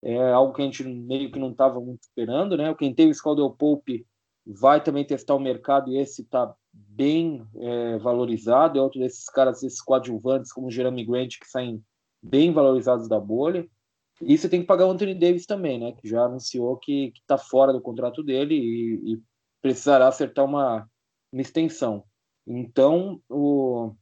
é 0.03 0.31
algo 0.31 0.53
que 0.53 0.61
a 0.61 0.65
gente 0.65 0.83
meio 0.83 1.31
que 1.31 1.39
não 1.39 1.51
estava 1.51 1.79
muito 1.79 2.01
esperando, 2.01 2.57
né? 2.57 2.73
Quem 2.75 2.93
teve 2.93 3.11
o 3.11 3.15
Scaldwell 3.15 3.51
Pope 3.51 4.05
vai 4.45 4.83
também 4.83 5.05
testar 5.05 5.35
o 5.35 5.39
mercado 5.39 5.91
e 5.91 5.97
esse 5.97 6.21
está 6.21 6.53
bem 6.71 7.45
é, 7.55 7.97
valorizado, 7.97 8.77
é 8.77 8.81
outro 8.81 8.99
desses 8.99 9.25
caras, 9.25 9.63
esses 9.63 9.81
coadjuvantes 9.81 10.51
como 10.51 10.71
Jeremy 10.71 11.03
Grant 11.03 11.37
que 11.39 11.47
saem 11.47 11.83
bem 12.21 12.51
valorizados 12.51 13.07
da 13.07 13.19
bolha. 13.19 13.67
E 14.21 14.37
você 14.37 14.49
tem 14.49 14.61
que 14.61 14.67
pagar 14.67 14.87
o 14.87 14.91
Anthony 14.91 15.13
Davis 15.13 15.45
também, 15.45 15.79
né? 15.79 15.91
Que 15.91 16.07
já 16.07 16.23
anunciou 16.23 16.77
que 16.77 17.13
está 17.15 17.37
fora 17.37 17.71
do 17.71 17.81
contrato 17.81 18.23
dele 18.23 18.55
e, 18.55 19.13
e 19.13 19.21
precisará 19.61 20.07
acertar 20.07 20.45
uma, 20.45 20.87
uma 21.31 21.41
extensão. 21.41 22.03
Então, 22.45 23.21
o, 23.29 23.93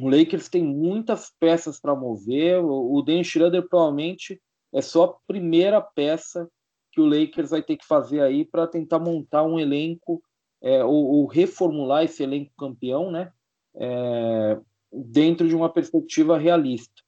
o 0.00 0.08
Lakers 0.08 0.48
tem 0.48 0.62
muitas 0.64 1.30
peças 1.38 1.80
para 1.80 1.94
mover. 1.94 2.62
O, 2.64 3.02
Dan 3.02 3.22
Schroeder 3.22 3.68
provavelmente 3.68 4.40
é 4.72 4.80
só 4.80 5.04
a 5.04 5.14
primeira 5.26 5.80
peça 5.80 6.48
que 6.92 7.00
o 7.00 7.06
Lakers 7.06 7.50
vai 7.50 7.62
ter 7.62 7.76
que 7.76 7.86
fazer 7.86 8.20
aí 8.20 8.44
para 8.44 8.66
tentar 8.66 8.98
montar 8.98 9.42
um 9.42 9.58
elenco 9.58 10.22
é, 10.62 10.82
ou, 10.84 11.04
ou, 11.06 11.26
reformular 11.26 12.04
esse 12.04 12.22
elenco 12.22 12.52
campeão, 12.58 13.10
né? 13.10 13.30
É, 13.76 14.58
dentro 14.90 15.46
de 15.46 15.54
uma 15.54 15.70
perspectiva 15.70 16.38
realista. 16.38 17.02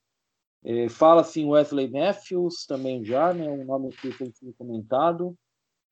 É, 0.65 0.89
fala 0.89 1.23
assim 1.23 1.47
Wesley 1.47 1.89
Matthews 1.91 2.67
também 2.67 3.05
já, 3.05 3.33
né? 3.33 3.49
Um 3.49 3.65
nome 3.65 3.91
que 3.93 4.17
tem 4.17 4.31
sido 4.33 4.53
comentado. 4.55 5.35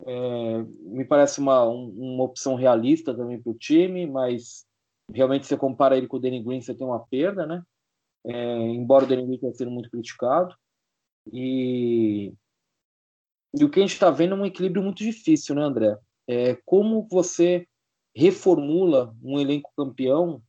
É, 0.05 0.62
me 0.82 1.05
parece 1.05 1.40
uma, 1.40 1.66
um, 1.66 1.88
uma 1.88 2.24
opção 2.24 2.55
realista 2.55 3.14
também 3.14 3.40
para 3.40 3.51
o 3.51 3.59
time, 3.59 4.07
mas 4.07 4.66
realmente 5.12 5.46
você 5.46 5.57
compara 5.57 5.96
ele 5.96 6.07
com 6.07 6.16
o 6.16 6.20
Danny 6.20 6.42
Green, 6.42 6.61
você 6.61 6.74
tem 6.74 6.86
uma 6.86 7.00
perda, 7.07 7.46
né? 7.46 7.62
É, 8.24 8.59
embora 8.59 9.04
o 9.04 9.07
Danny 9.07 9.24
Green 9.24 9.38
tenha 9.38 9.52
sido 9.52 9.70
muito 9.70 9.90
criticado. 9.90 10.54
E, 11.32 12.32
e 13.54 13.64
o 13.64 13.70
que 13.70 13.78
a 13.78 13.82
gente 13.82 13.92
está 13.92 14.11
vendo 14.11 14.34
é 14.34 14.38
um 14.38 14.46
equilíbrio 14.46 14.82
muito 14.82 14.98
difícil, 14.98 15.54
né, 15.54 15.62
André? 15.62 15.96
É, 16.28 16.57
como 16.64 17.07
você 17.09 17.66
reformula 18.14 19.14
um 19.22 19.38
elenco 19.38 19.70
campeão 19.76 20.42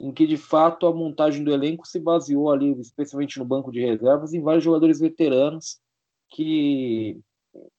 em 0.00 0.12
que, 0.12 0.26
de 0.26 0.36
fato, 0.36 0.86
a 0.86 0.92
montagem 0.92 1.44
do 1.44 1.52
elenco 1.52 1.86
se 1.86 1.98
baseou 2.00 2.50
ali, 2.50 2.72
especialmente 2.80 3.38
no 3.38 3.44
banco 3.44 3.70
de 3.70 3.80
reservas, 3.80 4.34
em 4.34 4.42
vários 4.42 4.64
jogadores 4.64 4.98
veteranos 4.98 5.80
que 6.28 7.20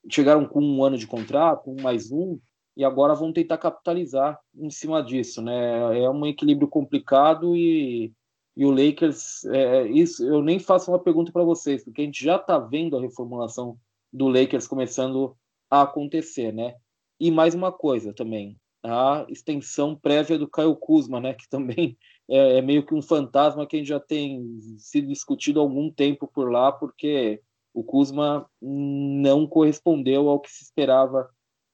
chegaram 0.09 0.47
com 0.47 0.61
um 0.61 0.83
ano 0.83 0.97
de 0.97 1.05
contrato, 1.05 1.69
um 1.69 1.81
mais 1.81 2.11
um, 2.11 2.39
e 2.75 2.83
agora 2.83 3.15
vão 3.15 3.31
tentar 3.31 3.57
capitalizar 3.57 4.39
em 4.53 4.69
cima 4.69 5.01
disso, 5.01 5.41
né? 5.41 6.03
É 6.03 6.09
um 6.09 6.25
equilíbrio 6.25 6.67
complicado 6.67 7.55
e, 7.55 8.11
e 8.55 8.65
o 8.65 8.71
Lakers, 8.71 9.45
é, 9.45 9.77
é 9.77 9.87
isso. 9.87 10.25
Eu 10.25 10.41
nem 10.41 10.59
faço 10.59 10.91
uma 10.91 10.99
pergunta 10.99 11.31
para 11.31 11.43
vocês, 11.43 11.83
porque 11.83 12.01
a 12.01 12.05
gente 12.05 12.23
já 12.23 12.35
está 12.35 12.59
vendo 12.59 12.97
a 12.97 13.01
reformulação 13.01 13.77
do 14.11 14.27
Lakers 14.27 14.67
começando 14.67 15.35
a 15.69 15.83
acontecer, 15.83 16.51
né? 16.51 16.75
E 17.19 17.31
mais 17.31 17.55
uma 17.55 17.71
coisa 17.71 18.13
também, 18.13 18.57
a 18.83 19.25
extensão 19.29 19.95
prévia 19.95 20.37
do 20.37 20.47
Caio 20.47 20.75
Kuzma, 20.75 21.19
né? 21.19 21.33
Que 21.39 21.49
também 21.49 21.97
é, 22.29 22.57
é 22.57 22.61
meio 22.61 22.85
que 22.85 22.93
um 22.93 23.01
fantasma 23.01 23.65
que 23.65 23.77
a 23.77 23.79
gente 23.79 23.87
já 23.87 23.99
tem 23.99 24.59
sido 24.77 25.07
discutido 25.07 25.59
há 25.59 25.63
algum 25.63 25.89
tempo 25.89 26.27
por 26.27 26.51
lá, 26.51 26.71
porque 26.71 27.41
o 27.73 27.83
Kuzma 27.83 28.49
não 28.61 29.47
correspondeu 29.47 30.29
ao 30.29 30.39
que 30.39 30.51
se 30.51 30.63
esperava 30.63 31.29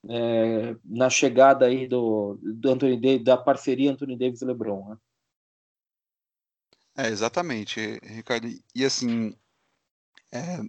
é, 0.10 0.76
na 0.84 1.10
chegada 1.10 1.66
aí 1.66 1.88
do, 1.88 2.40
do 2.42 2.72
Anthony 2.72 3.00
Davis, 3.00 3.24
da 3.24 3.38
parceria 3.38 3.92
Anthony 3.92 4.18
Davis 4.18 4.42
e 4.42 4.46
LeBron. 4.46 4.90
Né? 4.90 4.98
É, 6.98 7.08
exatamente, 7.08 8.00
Ricardo. 8.04 8.48
E 8.76 8.86
assim, 8.86 9.36
é, 10.32 10.60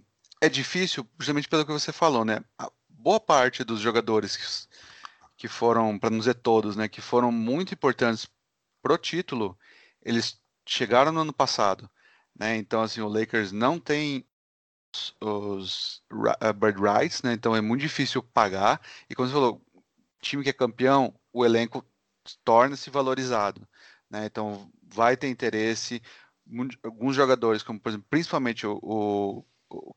é, 0.41 0.49
difícil, 0.49 1.07
justamente 1.19 1.49
pelo 1.49 1.65
que 1.65 1.71
você 1.71 1.91
falou, 1.91 2.23
né? 2.23 2.43
A 2.57 2.71
boa 2.87 3.19
parte 3.19 3.63
dos 3.63 3.79
jogadores 3.79 4.37
que, 4.37 4.43
que 5.37 5.47
foram, 5.47 5.99
para 5.99 6.09
não 6.09 6.19
dizer 6.19 6.35
todos, 6.35 6.75
né, 6.75 6.87
que 6.87 7.01
foram 7.01 7.31
muito 7.31 7.73
importantes 7.73 8.27
pro 8.81 8.97
título, 8.97 9.57
eles 10.01 10.39
chegaram 10.65 11.11
no 11.11 11.21
ano 11.21 11.33
passado. 11.33 11.89
Né? 12.35 12.57
Então, 12.57 12.81
assim, 12.81 13.01
o 13.01 13.07
Lakers 13.07 13.51
não 13.51 13.79
tem 13.79 14.25
os 15.21 16.01
uh, 16.11 16.53
bird 16.53 16.79
rights, 16.79 17.21
né? 17.23 17.33
Então 17.33 17.55
é 17.55 17.61
muito 17.61 17.81
difícil 17.81 18.21
pagar. 18.23 18.81
E 19.09 19.15
como 19.15 19.27
você 19.27 19.33
falou, 19.33 19.61
time 20.21 20.43
que 20.43 20.49
é 20.49 20.53
campeão, 20.53 21.13
o 21.31 21.45
elenco 21.45 21.85
torna-se 22.43 22.89
valorizado, 22.89 23.67
né? 24.09 24.25
Então 24.25 24.71
vai 24.81 25.17
ter 25.17 25.27
interesse. 25.29 26.01
Alguns 26.83 27.15
jogadores, 27.15 27.63
como 27.63 27.79
por 27.79 27.89
exemplo, 27.89 28.07
principalmente 28.09 28.67
o, 28.67 28.79
o 29.69 29.95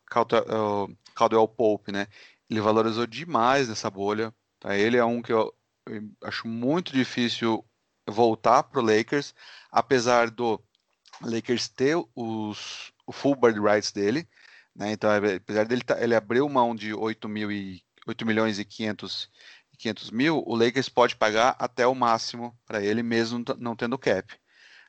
Caldwell 1.14 1.48
Pope, 1.48 1.92
né? 1.92 2.06
Ele 2.48 2.60
valorizou 2.60 3.06
demais 3.06 3.68
nessa 3.68 3.90
bolha. 3.90 4.32
Tá? 4.60 4.76
Ele 4.76 4.96
é 4.96 5.04
um 5.04 5.20
que 5.20 5.32
eu, 5.32 5.52
eu 5.86 6.02
acho 6.24 6.46
muito 6.46 6.92
difícil 6.92 7.64
voltar 8.08 8.62
para 8.62 8.80
o 8.80 8.84
Lakers, 8.84 9.34
apesar 9.70 10.30
do 10.30 10.62
Lakers 11.20 11.68
ter 11.68 11.96
os, 12.14 12.92
o 13.06 13.12
full 13.12 13.34
bird 13.34 13.58
rights 13.60 13.92
dele, 13.92 14.28
né? 14.76 14.92
Então, 14.92 15.10
é, 15.10 15.36
apesar 15.36 15.64
dele 15.64 15.82
tá, 15.82 16.00
ele 16.02 16.14
abriu 16.14 16.48
mão 16.48 16.74
de 16.74 16.92
8, 16.92 17.28
mil 17.28 17.50
e, 17.50 17.82
8 18.06 18.26
milhões 18.26 18.58
e 18.58 18.64
500, 18.64 19.30
500 19.78 20.10
mil, 20.10 20.42
o 20.46 20.54
Lakers 20.54 20.88
pode 20.88 21.16
pagar 21.16 21.56
até 21.58 21.86
o 21.86 21.94
máximo 21.94 22.56
para 22.66 22.82
ele, 22.84 23.02
mesmo 23.02 23.42
não 23.58 23.74
tendo 23.74 23.98
cap. 23.98 24.34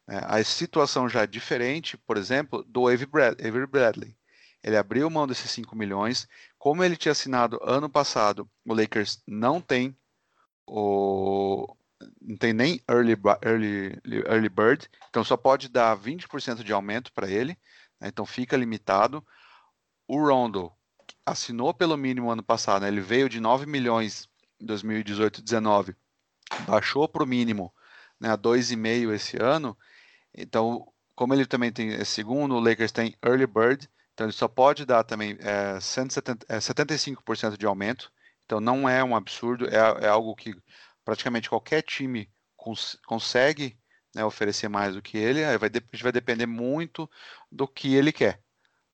É, 0.09 0.17
a 0.25 0.43
situação 0.43 1.07
já 1.07 1.23
é 1.23 1.27
diferente, 1.27 1.97
por 1.97 2.17
exemplo, 2.17 2.63
do 2.67 2.87
Avery 2.87 3.67
Bradley. 3.67 4.15
Ele 4.63 4.77
abriu 4.77 5.09
mão 5.09 5.27
desses 5.27 5.49
5 5.51 5.75
milhões. 5.75 6.27
Como 6.57 6.83
ele 6.83 6.97
tinha 6.97 7.11
assinado 7.11 7.59
ano 7.63 7.89
passado, 7.89 8.49
o 8.65 8.73
Lakers 8.73 9.21
não 9.25 9.61
tem 9.61 9.95
o 10.65 11.73
não 12.21 12.37
tem 12.37 12.53
nem 12.53 12.81
early, 12.87 13.15
early, 13.43 13.99
early 14.27 14.49
bird, 14.49 14.87
então 15.09 15.23
só 15.23 15.35
pode 15.35 15.67
dar 15.67 15.97
20% 15.97 16.63
de 16.63 16.71
aumento 16.71 17.11
para 17.11 17.29
ele, 17.29 17.57
né? 17.99 18.09
então 18.09 18.25
fica 18.25 18.55
limitado 18.55 19.25
o 20.07 20.17
Rondo 20.25 20.71
assinou 21.25 21.73
pelo 21.73 21.97
mínimo 21.97 22.31
ano 22.31 22.43
passado, 22.43 22.83
né? 22.83 22.87
ele 22.87 23.01
veio 23.01 23.27
de 23.27 23.39
9 23.39 23.65
milhões 23.65 24.29
em 24.59 24.65
2018 24.65 25.41
19 25.41 25.95
baixou 26.65 27.07
para 27.07 27.23
o 27.23 27.27
mínimo 27.27 27.73
né, 28.19 28.31
a 28.31 28.37
2,5 28.37 29.13
esse 29.13 29.37
ano. 29.41 29.77
Então, 30.33 30.87
como 31.15 31.33
ele 31.33 31.45
também 31.45 31.71
tem 31.71 31.93
é 31.93 32.03
segundo, 32.03 32.55
o 32.55 32.59
Lakers 32.59 32.91
tem 32.91 33.15
early 33.23 33.47
bird, 33.47 33.89
então 34.13 34.25
ele 34.25 34.33
só 34.33 34.47
pode 34.47 34.85
dar 34.85 35.03
também 35.03 35.37
é, 35.41 35.79
170, 35.79 36.45
é, 36.49 36.57
75% 36.57 37.57
de 37.57 37.65
aumento. 37.65 38.11
Então 38.45 38.59
não 38.59 38.87
é 38.87 39.03
um 39.03 39.15
absurdo, 39.15 39.67
é, 39.67 40.05
é 40.05 40.07
algo 40.07 40.35
que 40.35 40.55
praticamente 41.03 41.49
qualquer 41.49 41.81
time 41.81 42.29
cons 42.55 42.97
consegue 43.05 43.77
né, 44.15 44.23
oferecer 44.23 44.69
mais 44.69 44.95
do 44.95 45.01
que 45.01 45.17
ele. 45.17 45.43
Aí 45.43 45.57
vai, 45.57 45.69
vai 46.01 46.11
depender 46.11 46.45
muito 46.45 47.09
do 47.51 47.67
que 47.67 47.93
ele 47.95 48.11
quer. 48.11 48.41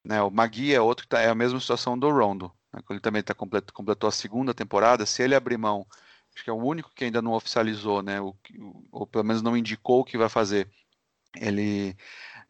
Né? 0.04 0.22
O 0.22 0.30
Magui 0.30 0.74
é 0.74 0.82
outro 0.82 1.06
que 1.06 1.10
tá, 1.10 1.22
é 1.22 1.30
a 1.30 1.36
mesma 1.36 1.60
situação 1.60 1.98
do 1.98 2.10
Rondo. 2.10 2.52
Né? 2.74 2.82
Ele 2.90 3.00
também 3.00 3.24
tá 3.24 3.34
completo, 3.34 3.74
completou 3.74 4.08
a 4.08 4.12
segunda 4.12 4.54
temporada. 4.54 5.06
Se 5.06 5.24
ele 5.24 5.36
abrir 5.36 5.58
mão, 5.58 5.86
acho 6.36 6.44
que 6.44 6.50
é 6.50 6.54
o 6.54 6.58
único 6.64 6.92
que 6.94 7.06
ainda 7.06 7.22
não 7.22 7.34
oficializou, 7.34 8.02
né? 8.02 8.20
O, 8.20 8.36
ou 8.92 9.08
pelo 9.08 9.24
menos 9.24 9.42
não 9.42 9.56
indicou 9.56 10.02
o 10.02 10.06
que 10.06 10.18
vai 10.18 10.30
fazer. 10.30 10.70
Ele 11.36 11.96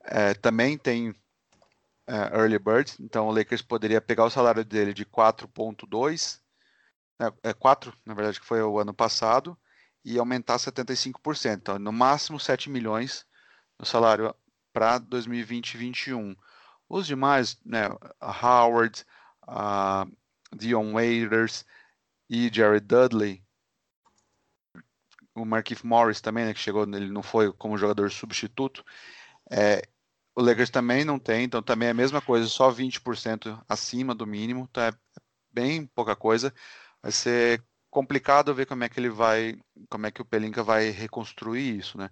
é, 0.03 0.33
também 0.33 0.77
tem 0.77 1.13
é, 2.07 2.37
early 2.37 2.59
bird, 2.59 2.95
então 2.99 3.27
o 3.27 3.31
Lakers 3.31 3.61
poderia 3.61 4.01
pegar 4.01 4.25
o 4.25 4.29
salário 4.29 4.65
dele 4.65 4.93
de 4.93 5.05
4.2, 5.05 6.39
é, 7.19 7.49
é 7.49 7.53
4, 7.53 7.93
na 8.05 8.13
verdade, 8.13 8.39
que 8.39 8.45
foi 8.45 8.61
o 8.61 8.79
ano 8.79 8.93
passado, 8.93 9.57
e 10.03 10.17
aumentar 10.19 10.57
75%. 10.57 11.57
Então, 11.57 11.79
no 11.79 11.91
máximo 11.91 12.39
7 12.39 12.69
milhões 12.69 13.25
no 13.79 13.85
salário 13.85 14.35
para 14.73 14.97
2020 14.97 15.75
e 15.75 15.77
2021. 15.77 16.35
Os 16.89 17.07
demais, 17.07 17.57
né, 17.65 17.89
Howard, 18.21 19.05
a 19.47 20.05
Dion 20.55 20.93
Waiters 20.93 21.65
e 22.29 22.49
Jared 22.53 22.85
Dudley, 22.85 23.43
o 25.35 25.45
Markif 25.45 25.85
Morris 25.85 26.21
também, 26.21 26.45
né, 26.45 26.53
que 26.53 26.59
chegou, 26.59 26.83
ele 26.83 27.09
não 27.09 27.23
foi 27.23 27.51
como 27.53 27.77
jogador 27.77 28.11
substituto. 28.11 28.83
É, 29.49 29.81
o 30.35 30.41
Lakers 30.41 30.69
também 30.69 31.03
não 31.05 31.19
tem, 31.19 31.43
então 31.43 31.61
também 31.61 31.87
é 31.87 31.91
a 31.91 31.95
mesma 31.95 32.21
coisa, 32.21 32.47
só 32.47 32.71
20% 32.71 33.63
acima 33.67 34.15
do 34.15 34.25
mínimo, 34.27 34.67
então 34.69 34.83
é 34.83 34.93
bem 35.51 35.85
pouca 35.87 36.15
coisa. 36.15 36.53
Vai 37.01 37.11
ser 37.11 37.63
complicado 37.89 38.53
ver 38.53 38.65
como 38.65 38.83
é 38.83 38.89
que 38.89 38.99
ele 38.99 39.09
vai, 39.09 39.55
como 39.89 40.07
é 40.07 40.11
que 40.11 40.21
o 40.21 40.25
Pelinka 40.25 40.63
vai 40.63 40.89
reconstruir 40.89 41.77
isso, 41.77 41.97
né? 41.97 42.09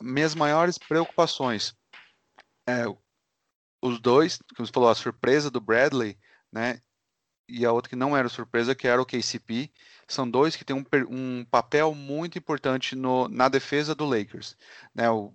Minhas 0.00 0.34
maiores 0.34 0.78
preocupações 0.78 1.74
é 2.66 2.84
os 3.82 4.00
dois, 4.00 4.38
como 4.56 4.66
você 4.66 4.72
falou, 4.72 4.88
a 4.88 4.94
surpresa 4.94 5.50
do 5.50 5.60
Bradley, 5.60 6.18
né? 6.52 6.80
E 7.48 7.64
a 7.66 7.72
outra 7.72 7.90
que 7.90 7.96
não 7.96 8.16
era 8.16 8.28
surpresa, 8.28 8.74
que 8.74 8.86
era 8.86 9.02
o 9.02 9.06
KCP, 9.06 9.72
são 10.06 10.28
dois 10.30 10.54
que 10.54 10.64
têm 10.64 10.76
um, 10.76 10.84
um 11.08 11.44
papel 11.44 11.94
muito 11.94 12.38
importante 12.38 12.94
no, 12.94 13.28
na 13.28 13.48
defesa 13.48 13.94
do 13.94 14.04
Lakers. 14.04 14.56
Né? 14.94 15.10
O 15.10 15.34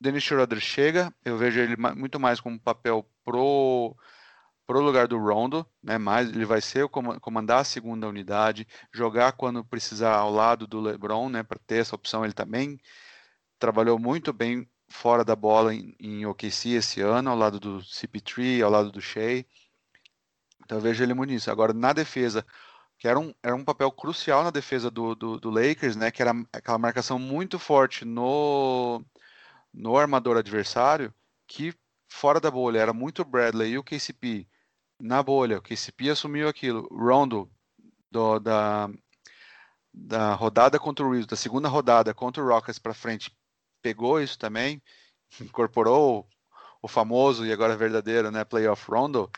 Dennis 0.00 0.24
Schroeder 0.24 0.60
chega, 0.60 1.14
eu 1.24 1.36
vejo 1.36 1.60
ele 1.60 1.76
muito 1.96 2.18
mais 2.18 2.40
como 2.40 2.58
papel 2.58 3.08
pro 3.24 3.96
pro 4.66 4.80
lugar 4.80 5.06
do 5.06 5.18
Rondo, 5.18 5.66
né? 5.82 5.98
Mas 5.98 6.30
ele 6.30 6.44
vai 6.46 6.60
ser 6.60 6.88
comandar 6.88 7.60
a 7.60 7.64
segunda 7.64 8.08
unidade, 8.08 8.66
jogar 8.92 9.32
quando 9.32 9.64
precisar 9.64 10.16
ao 10.16 10.30
lado 10.32 10.66
do 10.66 10.80
LeBron, 10.80 11.28
né? 11.28 11.42
Para 11.42 11.58
ter 11.66 11.76
essa 11.76 11.94
opção, 11.94 12.24
ele 12.24 12.32
também 12.32 12.78
trabalhou 13.58 13.98
muito 13.98 14.32
bem 14.32 14.68
fora 14.88 15.24
da 15.24 15.36
bola 15.36 15.74
em, 15.74 15.94
em 15.98 16.26
OKC 16.26 16.70
esse 16.70 17.00
ano, 17.00 17.30
ao 17.30 17.36
lado 17.36 17.60
do 17.60 17.78
CP3, 17.80 18.62
ao 18.62 18.70
lado 18.70 18.92
do 18.92 19.00
Shea. 19.00 19.44
Então 20.64 20.78
eu 20.78 20.82
vejo 20.82 21.02
ele 21.02 21.14
muito 21.14 21.30
nisso. 21.30 21.50
Agora 21.50 21.72
na 21.72 21.92
defesa, 21.92 22.44
que 22.98 23.08
era 23.08 23.18
um, 23.18 23.34
era 23.42 23.54
um 23.54 23.64
papel 23.64 23.90
crucial 23.92 24.44
na 24.44 24.50
defesa 24.50 24.90
do, 24.90 25.14
do, 25.14 25.38
do 25.38 25.50
Lakers, 25.50 25.96
né? 25.96 26.10
Que 26.10 26.22
era 26.22 26.32
aquela 26.52 26.78
marcação 26.78 27.18
muito 27.18 27.58
forte 27.58 28.04
no 28.04 29.04
no 29.72 29.96
armador 29.96 30.36
adversário, 30.36 31.12
que 31.48 31.74
fora 32.08 32.40
da 32.40 32.50
bolha 32.50 32.78
era 32.78 32.92
muito 32.92 33.24
Bradley 33.24 33.72
e 33.72 33.78
o 33.78 33.82
KCP 33.82 34.46
na 35.00 35.22
bolha. 35.22 35.58
O 35.58 35.62
KCP 35.62 36.10
assumiu 36.10 36.48
aquilo. 36.48 36.88
Rondo, 36.92 37.50
do, 38.10 38.38
da, 38.38 38.88
da 39.92 40.34
rodada 40.34 40.78
contra 40.78 41.04
o 41.04 41.10
Reeves, 41.10 41.26
da 41.26 41.36
segunda 41.36 41.68
rodada 41.68 42.14
contra 42.14 42.42
o 42.42 42.46
Rockets 42.46 42.78
para 42.78 42.94
frente, 42.94 43.36
pegou 43.84 44.18
isso 44.18 44.38
também, 44.38 44.82
incorporou 45.38 46.26
o 46.80 46.88
famoso 46.88 47.44
e 47.44 47.52
agora 47.52 47.76
verdadeiro, 47.76 48.30
né, 48.30 48.42
playoff 48.42 48.90
Rondo. 48.90 49.30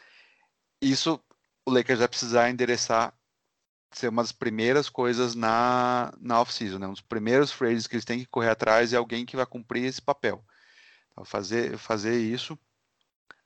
Isso 0.81 1.21
o 1.67 1.71
Lakers 1.73 1.99
vai 1.99 2.07
precisar 2.07 2.49
endereçar 2.49 3.13
ser 3.91 4.09
uma 4.09 4.23
das 4.23 4.31
primeiras 4.31 4.89
coisas 4.89 5.35
na, 5.35 6.13
na 6.21 6.41
off-season, 6.41 6.79
né? 6.79 6.87
um 6.87 6.93
dos 6.93 7.01
primeiros 7.01 7.51
phrases 7.51 7.87
que 7.87 7.95
eles 7.95 8.05
têm 8.05 8.21
que 8.21 8.27
correr 8.27 8.51
atrás 8.51 8.93
é 8.93 8.97
alguém 8.97 9.25
que 9.25 9.37
vai 9.37 9.47
cumprir 9.47 9.85
esse 9.85 10.03
papel. 10.03 10.45
Então, 11.11 11.25
fazer, 11.25 11.79
fazer 11.79 12.21
isso 12.21 12.59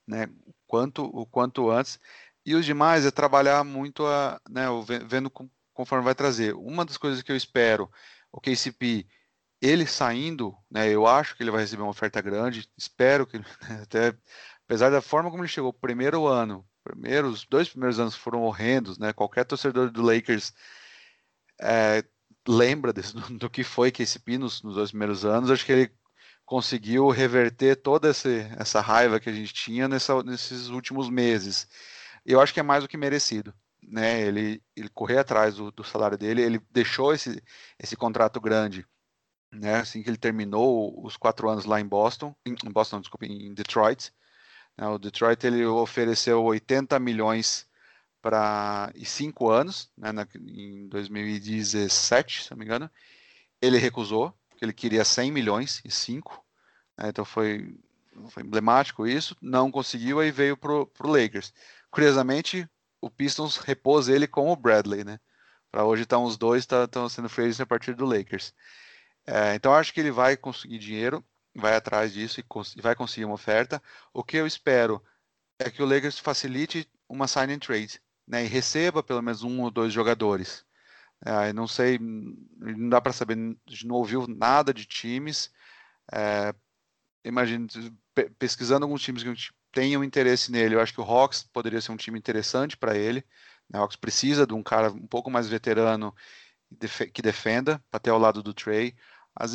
né, 0.06 0.28
quanto, 0.66 1.04
o 1.04 1.24
quanto 1.24 1.70
antes. 1.70 2.00
E 2.44 2.54
os 2.54 2.66
demais 2.66 3.06
é 3.06 3.10
trabalhar 3.10 3.62
muito 3.64 4.04
a, 4.06 4.40
né, 4.50 4.66
vendo 5.06 5.30
conforme 5.72 6.04
vai 6.04 6.14
trazer. 6.14 6.54
Uma 6.54 6.84
das 6.84 6.96
coisas 6.96 7.22
que 7.22 7.30
eu 7.30 7.36
espero, 7.36 7.88
o 8.32 8.40
KCP, 8.40 9.06
ele 9.60 9.86
saindo, 9.86 10.56
né, 10.70 10.88
eu 10.88 11.06
acho 11.06 11.36
que 11.36 11.42
ele 11.42 11.50
vai 11.50 11.60
receber 11.60 11.82
uma 11.82 11.90
oferta 11.90 12.20
grande, 12.20 12.68
espero 12.76 13.26
que, 13.26 13.36
até, 13.82 14.14
apesar 14.64 14.90
da 14.90 15.02
forma 15.02 15.30
como 15.30 15.42
ele 15.42 15.48
chegou, 15.48 15.72
primeiro 15.72 16.26
ano, 16.26 16.66
primeiros, 16.82 17.44
dois 17.44 17.68
primeiros 17.68 18.00
anos 18.00 18.14
foram 18.14 18.42
horrendos, 18.42 18.98
né, 18.98 19.12
qualquer 19.12 19.44
torcedor 19.44 19.90
do 19.90 20.02
Lakers 20.02 20.54
é, 21.60 22.02
lembra 22.48 22.92
desse, 22.92 23.12
do, 23.14 23.38
do, 23.38 23.50
que 23.50 23.62
foi 23.62 23.90
KCP 23.90 24.38
nos, 24.38 24.62
nos 24.62 24.76
dois 24.76 24.90
primeiros 24.90 25.24
anos, 25.24 25.50
acho 25.50 25.64
que 25.64 25.72
ele 25.72 25.92
conseguiu 26.46 27.08
reverter 27.10 27.76
toda 27.76 28.10
esse, 28.10 28.46
essa 28.58 28.80
raiva 28.80 29.20
que 29.20 29.28
a 29.28 29.32
gente 29.32 29.54
tinha 29.54 29.86
nessa, 29.86 30.20
nesses 30.22 30.68
últimos 30.68 31.08
meses. 31.08 31.68
Eu 32.26 32.40
acho 32.40 32.52
que 32.52 32.58
é 32.58 32.62
mais 32.62 32.82
do 32.82 32.88
que 32.88 32.96
merecido. 32.96 33.54
Né? 33.80 34.22
Ele, 34.22 34.62
ele 34.74 34.88
correr 34.88 35.18
atrás 35.18 35.54
do, 35.54 35.70
do 35.70 35.84
salário 35.84 36.18
dele, 36.18 36.42
ele 36.42 36.60
deixou 36.72 37.14
esse, 37.14 37.40
esse 37.78 37.96
contrato 37.96 38.40
grande 38.40 38.84
né? 39.52 39.76
assim 39.76 40.02
que 40.02 40.10
ele 40.10 40.16
terminou 40.16 41.04
os 41.04 41.16
quatro 41.16 41.48
anos 41.48 41.64
lá 41.64 41.80
em 41.80 41.86
Boston, 41.86 42.34
em 42.46 42.70
Boston, 42.70 43.00
desculpa, 43.00 43.26
em 43.26 43.52
Detroit. 43.54 44.12
Né? 44.76 44.86
O 44.86 44.98
Detroit 44.98 45.44
ele 45.46 45.64
ofereceu 45.64 46.42
80 46.42 46.98
milhões 46.98 47.68
para 48.22 48.92
e 48.94 49.04
cinco 49.04 49.48
anos, 49.50 49.90
né? 49.96 50.12
Na, 50.12 50.26
em 50.36 50.88
2017, 50.88 52.44
se 52.44 52.50
não 52.50 52.58
me 52.58 52.64
engano. 52.64 52.90
Ele 53.60 53.78
recusou, 53.78 54.34
ele 54.60 54.72
queria 54.72 55.04
100 55.04 55.32
milhões 55.32 55.80
e 55.84 55.90
5. 55.90 56.44
Né, 56.98 57.08
então 57.08 57.24
foi, 57.24 57.78
foi 58.30 58.42
emblemático 58.42 59.06
isso. 59.06 59.36
Não 59.40 59.70
conseguiu, 59.70 60.20
aí 60.20 60.30
veio 60.30 60.56
para 60.56 60.72
o 60.72 60.90
Lakers. 61.00 61.52
Curiosamente, 61.90 62.68
o 63.00 63.10
Pistons 63.10 63.56
repôs 63.56 64.08
ele 64.08 64.26
com 64.26 64.50
o 64.50 64.56
Bradley, 64.56 65.04
né? 65.04 65.18
Para 65.70 65.84
hoje 65.84 66.02
estão 66.02 66.22
tá 66.22 66.28
os 66.28 66.36
dois, 66.36 66.62
estão 66.62 66.86
tá, 66.86 67.08
sendo 67.08 67.28
free 67.28 67.50
a 67.58 67.66
partir 67.66 67.94
do 67.94 68.04
Lakers. 68.04 68.52
É, 69.26 69.54
então 69.54 69.74
acho 69.74 69.92
que 69.92 70.00
ele 70.00 70.10
vai 70.10 70.36
conseguir 70.36 70.78
dinheiro, 70.78 71.24
vai 71.54 71.74
atrás 71.74 72.12
disso 72.12 72.40
e, 72.40 72.42
cons 72.42 72.74
vai 72.76 72.94
conseguir 72.94 73.24
uma 73.24 73.34
oferta. 73.34 73.82
O 74.12 74.24
que 74.24 74.36
eu 74.36 74.46
espero 74.46 75.02
é 75.58 75.70
que 75.70 75.82
o 75.82 75.86
Lakers 75.86 76.18
facilite 76.18 76.88
uma 77.08 77.28
sign 77.28 77.52
and 77.52 77.58
trade, 77.58 78.00
né? 78.26 78.44
E 78.44 78.48
receba 78.48 79.02
pelo 79.02 79.22
menos 79.22 79.42
um 79.42 79.60
ou 79.62 79.70
dois 79.70 79.92
jogadores. 79.92 80.64
É, 81.24 81.52
não 81.52 81.66
sei, 81.66 81.98
não 81.98 82.88
dá 82.88 83.00
para 83.00 83.12
saber, 83.12 83.36
não 83.36 83.96
ouviu 83.96 84.26
nada 84.26 84.72
de 84.72 84.86
times. 84.86 85.50
É, 86.12 86.54
imagino, 87.24 87.66
pesquisando 88.38 88.84
alguns 88.84 89.02
times 89.02 89.22
que 89.22 89.34
tenham 89.72 90.02
interesse 90.02 90.50
nele, 90.50 90.74
eu 90.74 90.80
acho 90.80 90.94
que 90.94 91.00
o 91.00 91.04
Hawks 91.04 91.42
poderia 91.52 91.80
ser 91.80 91.92
um 91.92 91.96
time 91.96 92.18
interessante 92.18 92.76
para 92.76 92.96
ele. 92.96 93.24
Né? 93.68 93.78
O 93.78 93.82
Hawks 93.82 93.96
precisa 93.96 94.46
de 94.46 94.54
um 94.54 94.62
cara 94.62 94.90
um 94.90 95.06
pouco 95.06 95.30
mais 95.30 95.48
veterano 95.48 96.14
que 97.12 97.22
defenda, 97.22 97.82
para 97.90 98.00
ter 98.00 98.10
ao 98.10 98.18
lado 98.18 98.42
do 98.42 98.54
Trey. 98.54 98.94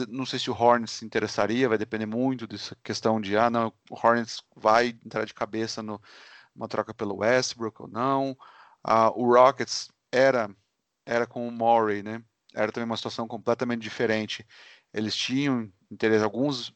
não 0.09 0.25
sei 0.25 0.39
se 0.39 0.49
o 0.49 0.53
Hornets 0.53 0.95
se 0.95 1.05
interessaria, 1.05 1.69
vai 1.69 1.77
depender 1.77 2.05
muito 2.05 2.47
dessa 2.47 2.75
questão 2.83 3.19
de, 3.21 3.37
ah, 3.37 3.49
não, 3.49 3.73
o 3.89 3.95
Hornets 3.95 4.41
vai 4.55 4.89
entrar 5.05 5.25
de 5.25 5.33
cabeça 5.33 5.81
no, 5.81 6.01
numa 6.55 6.67
troca 6.67 6.93
pelo 6.93 7.17
Westbrook 7.17 7.81
ou 7.81 7.87
não. 7.87 8.37
Ah, 8.83 9.09
o 9.11 9.25
Rockets 9.33 9.89
era 10.11 10.49
era 11.05 11.27
com 11.27 11.47
o 11.47 11.51
Murray, 11.51 12.01
né? 12.01 12.23
Era 12.53 12.71
também 12.71 12.85
uma 12.85 12.97
situação 12.97 13.27
completamente 13.27 13.81
diferente. 13.81 14.45
Eles 14.93 15.15
tinham 15.15 15.71
interesse, 15.91 16.23
alguns, 16.23 16.73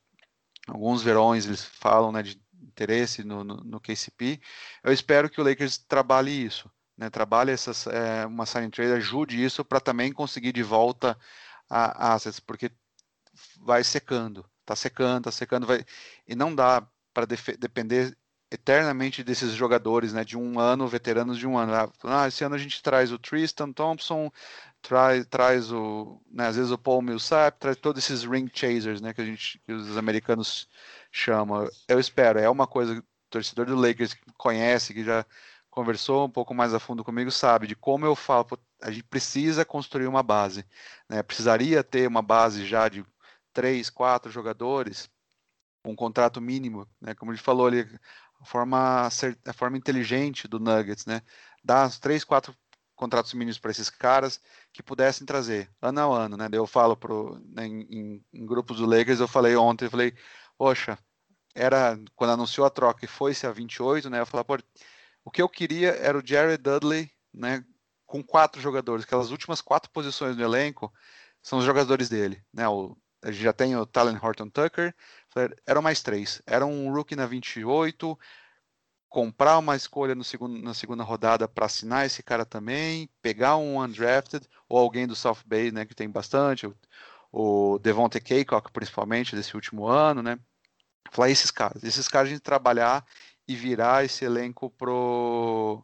alguns 0.68 1.01
verões 1.01 1.45
eles 1.45 1.64
falam 1.64 2.11
né, 2.11 2.22
de 2.22 2.39
interesse 2.61 3.23
no, 3.23 3.43
no, 3.43 3.55
no 3.57 3.80
KCP. 3.80 4.39
Eu 4.84 4.93
espero 4.93 5.30
que 5.30 5.41
o 5.41 5.43
Lakers 5.43 5.77
trabalhe 5.77 6.31
isso, 6.31 6.69
né? 6.99 7.09
Trabalhe 7.09 7.51
essas, 7.51 7.88
é, 7.88 8.26
uma 8.26 8.45
sign 8.45 8.69
trade, 8.69 8.91
ajude 8.91 9.41
isso 9.41 9.63
para 9.63 9.80
também 9.80 10.11
conseguir 10.11 10.51
de 10.51 10.61
volta 10.61 11.17
a, 11.69 12.13
assets, 12.13 12.41
porque 12.41 12.69
vai 13.61 13.84
secando, 13.85 14.45
tá 14.65 14.76
secando, 14.76 15.23
tá 15.23 15.31
secando, 15.31 15.65
vai 15.65 15.85
e 16.27 16.35
não 16.35 16.53
dá 16.53 16.85
para 17.13 17.26
depender 17.26 18.17
eternamente 18.51 19.23
desses 19.23 19.53
jogadores, 19.53 20.11
né, 20.11 20.26
de 20.26 20.38
um 20.38 20.59
ano, 20.59 20.88
veteranos 20.88 21.38
de 21.38 21.47
um 21.47 21.57
ano. 21.57 21.73
Ah, 21.73 21.91
ah, 22.03 22.27
esse 22.27 22.43
ano 22.43 22.55
a 22.55 22.57
gente 22.57 22.81
traz 22.84 23.11
o 23.13 23.19
Tristan 23.19 23.71
Thompson, 23.71 24.30
traz, 24.81 25.26
traz 25.27 25.71
o, 25.71 26.21
né, 26.30 26.47
às 26.47 26.57
vezes 26.57 26.71
o 26.71 26.77
Paul 26.77 27.01
Millsap, 27.01 27.59
traz 27.59 27.77
todos 27.77 28.03
esses 28.03 28.23
ring 28.23 28.49
chasers, 28.53 28.99
né, 29.01 29.13
que 29.13 29.21
a 29.21 29.26
gente, 29.26 29.59
que 29.65 29.71
os 29.71 29.95
americanos 29.97 30.67
chamam. 31.11 31.69
Eu 31.88 31.99
espero, 31.99 32.39
é 32.39 32.49
uma 32.49 32.67
coisa 32.67 32.95
que 32.95 32.99
o 32.99 33.05
torcedor 33.30 33.67
do 33.67 33.76
Lakers 33.76 34.13
que 34.13 34.21
conhece, 34.38 34.93
que 34.93 35.03
já 35.03 35.26
conversou 35.69 36.25
um 36.25 36.29
pouco 36.29 36.53
mais 36.53 36.73
a 36.73 36.79
fundo 36.79 37.03
comigo, 37.03 37.31
sabe 37.31 37.67
de 37.67 37.75
como 37.75 38.05
eu 38.05 38.15
falo, 38.15 38.47
a 38.81 38.91
gente 38.91 39.03
precisa 39.03 39.63
construir 39.63 40.07
uma 40.07 40.23
base, 40.23 40.65
né, 41.07 41.21
precisaria 41.23 41.83
ter 41.83 42.07
uma 42.07 42.21
base 42.21 42.65
já 42.65 42.89
de 42.89 43.05
três, 43.53 43.89
quatro 43.89 44.31
jogadores, 44.31 45.09
um 45.85 45.95
contrato 45.95 46.41
mínimo, 46.41 46.87
né? 47.01 47.13
Como 47.15 47.31
ele 47.31 47.39
falou 47.39 47.67
ali, 47.67 47.81
a 48.39 48.45
forma, 48.45 49.07
a 49.07 49.53
forma 49.53 49.77
inteligente 49.77 50.47
do 50.47 50.59
Nuggets, 50.59 51.05
né? 51.05 51.21
Dar 51.63 51.89
três, 51.99 52.23
quatro 52.23 52.55
contratos 52.95 53.33
mínimos 53.33 53.57
para 53.57 53.71
esses 53.71 53.89
caras 53.89 54.41
que 54.73 54.83
pudessem 54.83 55.25
trazer 55.25 55.69
ano 55.81 56.13
a 56.13 56.23
ano, 56.25 56.37
né? 56.37 56.47
Eu 56.51 56.67
falo 56.67 56.97
pro, 56.97 57.39
né, 57.45 57.65
em, 57.65 58.23
em, 58.33 58.45
grupos 58.45 58.77
do 58.77 58.85
Lakers, 58.85 59.19
eu 59.19 59.27
falei 59.27 59.55
ontem, 59.55 59.85
eu 59.85 59.91
falei, 59.91 60.13
poxa, 60.57 60.97
era 61.55 61.97
quando 62.15 62.31
anunciou 62.31 62.67
a 62.67 62.69
troca 62.69 63.05
e 63.05 63.07
foi-se 63.07 63.47
a 63.47 63.51
28, 63.51 64.09
né? 64.09 64.19
Eu 64.19 64.25
falei, 64.25 64.43
pô, 64.43 64.57
o 65.30 65.31
que 65.31 65.43
eu 65.43 65.47
queria 65.47 65.91
era 65.91 66.18
o 66.18 66.26
Jared 66.26 66.57
Dudley, 66.57 67.11
né? 67.31 67.64
Com 68.07 68.23
quatro 68.23 68.60
jogadores, 68.60 69.06
aquelas 69.06 69.30
últimas 69.30 69.61
quatro 69.61 69.91
posições 69.91 70.35
do 70.35 70.43
elenco 70.43 70.91
são 71.39 71.60
os 71.60 71.65
jogadores 71.65 72.10
dele, 72.10 72.43
né? 72.51 72.68
O, 72.68 72.97
a 73.22 73.31
gente 73.31 73.43
já 73.43 73.53
tem 73.53 73.76
o 73.76 73.85
Talon 73.85 74.18
Horton 74.19 74.49
Tucker, 74.49 74.95
eram 75.68 75.84
mais 75.84 76.01
três. 76.01 76.41
Era 76.47 76.65
um 76.65 76.91
rookie 76.91 77.15
na 77.15 77.27
28, 77.27 78.18
comprar 79.07 79.60
uma 79.60 79.76
escolha 79.76 80.15
no 80.15 80.23
segundo, 80.23 80.60
na 80.64 80.73
segunda 80.73 81.03
rodada 81.03 81.47
para 81.47 81.68
assinar 81.68 82.07
esse 82.07 82.23
cara 82.23 82.43
também, 82.43 83.07
pegar 83.22 83.56
um 83.57 83.80
undrafted 83.80 84.47
ou 84.68 84.80
alguém 84.80 85.06
do 85.06 85.15
South 85.15 85.43
Bay, 85.45 85.72
né, 85.72 85.85
que 85.85 85.93
tem 85.93 86.10
bastante, 86.10 86.65
o, 86.65 86.76
o 87.31 87.77
Devontae 87.77 88.19
Kaycock 88.19 88.72
principalmente 88.72 89.35
desse 89.35 89.53
último 89.53 89.85
ano, 89.85 90.23
né? 90.23 90.39
Falar 91.11 91.30
esses 91.30 91.51
caras, 91.51 91.84
esses 91.84 92.07
caras 92.07 92.30
a 92.30 92.34
gente 92.34 92.41
trabalhar 92.41 93.06
e 93.49 93.55
virar 93.55 94.05
esse 94.05 94.23
elenco 94.23 94.69
pro 94.69 95.84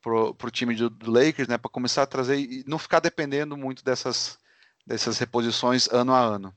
pro, 0.00 0.34
pro 0.34 0.50
time 0.50 0.74
do, 0.74 0.88
do 0.88 1.10
Lakers, 1.10 1.48
né, 1.48 1.58
para 1.58 1.70
começar 1.70 2.04
a 2.04 2.06
trazer 2.06 2.38
e 2.38 2.64
não 2.66 2.78
ficar 2.78 3.00
dependendo 3.00 3.56
muito 3.56 3.84
dessas 3.84 4.38
dessas 4.86 5.18
reposições 5.18 5.88
ano 5.88 6.14
a 6.14 6.20
ano. 6.20 6.56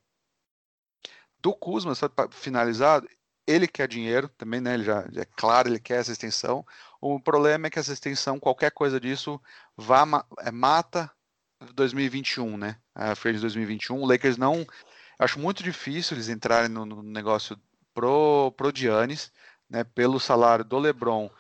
Do 1.40 1.54
Kuzma, 1.54 1.96
só 1.96 2.08
para 2.08 2.32
finalizar, 2.32 3.04
ele 3.46 3.68
quer 3.68 3.88
dinheiro 3.88 4.30
também, 4.30 4.62
né? 4.62 4.76
Ele 4.76 4.84
já, 4.84 5.02
é 5.16 5.26
claro, 5.36 5.68
ele 5.68 5.80
quer 5.80 6.00
essa 6.00 6.12
extensão. 6.12 6.66
O 7.02 7.20
problema 7.20 7.68
é 7.68 7.70
que 7.70 7.80
essa 7.80 7.92
extensão, 7.92 8.40
qualquer 8.40 8.72
coisa 8.72 9.00
disso, 9.00 9.42
vá, 9.76 10.06
é, 10.40 10.52
mata 10.52 11.12
2021, 11.76 12.58
né? 12.58 12.78
A 12.96 13.16
free 13.16 13.34
de 13.34 13.40
2021. 13.40 14.02
O 14.02 14.06
Lakers 14.06 14.38
não. 14.38 14.66
Acho 15.20 15.40
muito 15.40 15.64
difícil 15.64 16.16
eles 16.16 16.30
entrarem 16.30 16.70
no, 16.70 16.86
no 16.86 17.04
negócio 17.04 17.60
pro, 17.94 18.52
pro 18.58 18.72
Giannis, 18.74 19.32
né? 19.74 19.84
Pelo 19.84 20.20
salário 20.20 20.64
do 20.64 20.78
LeBron 20.78 21.32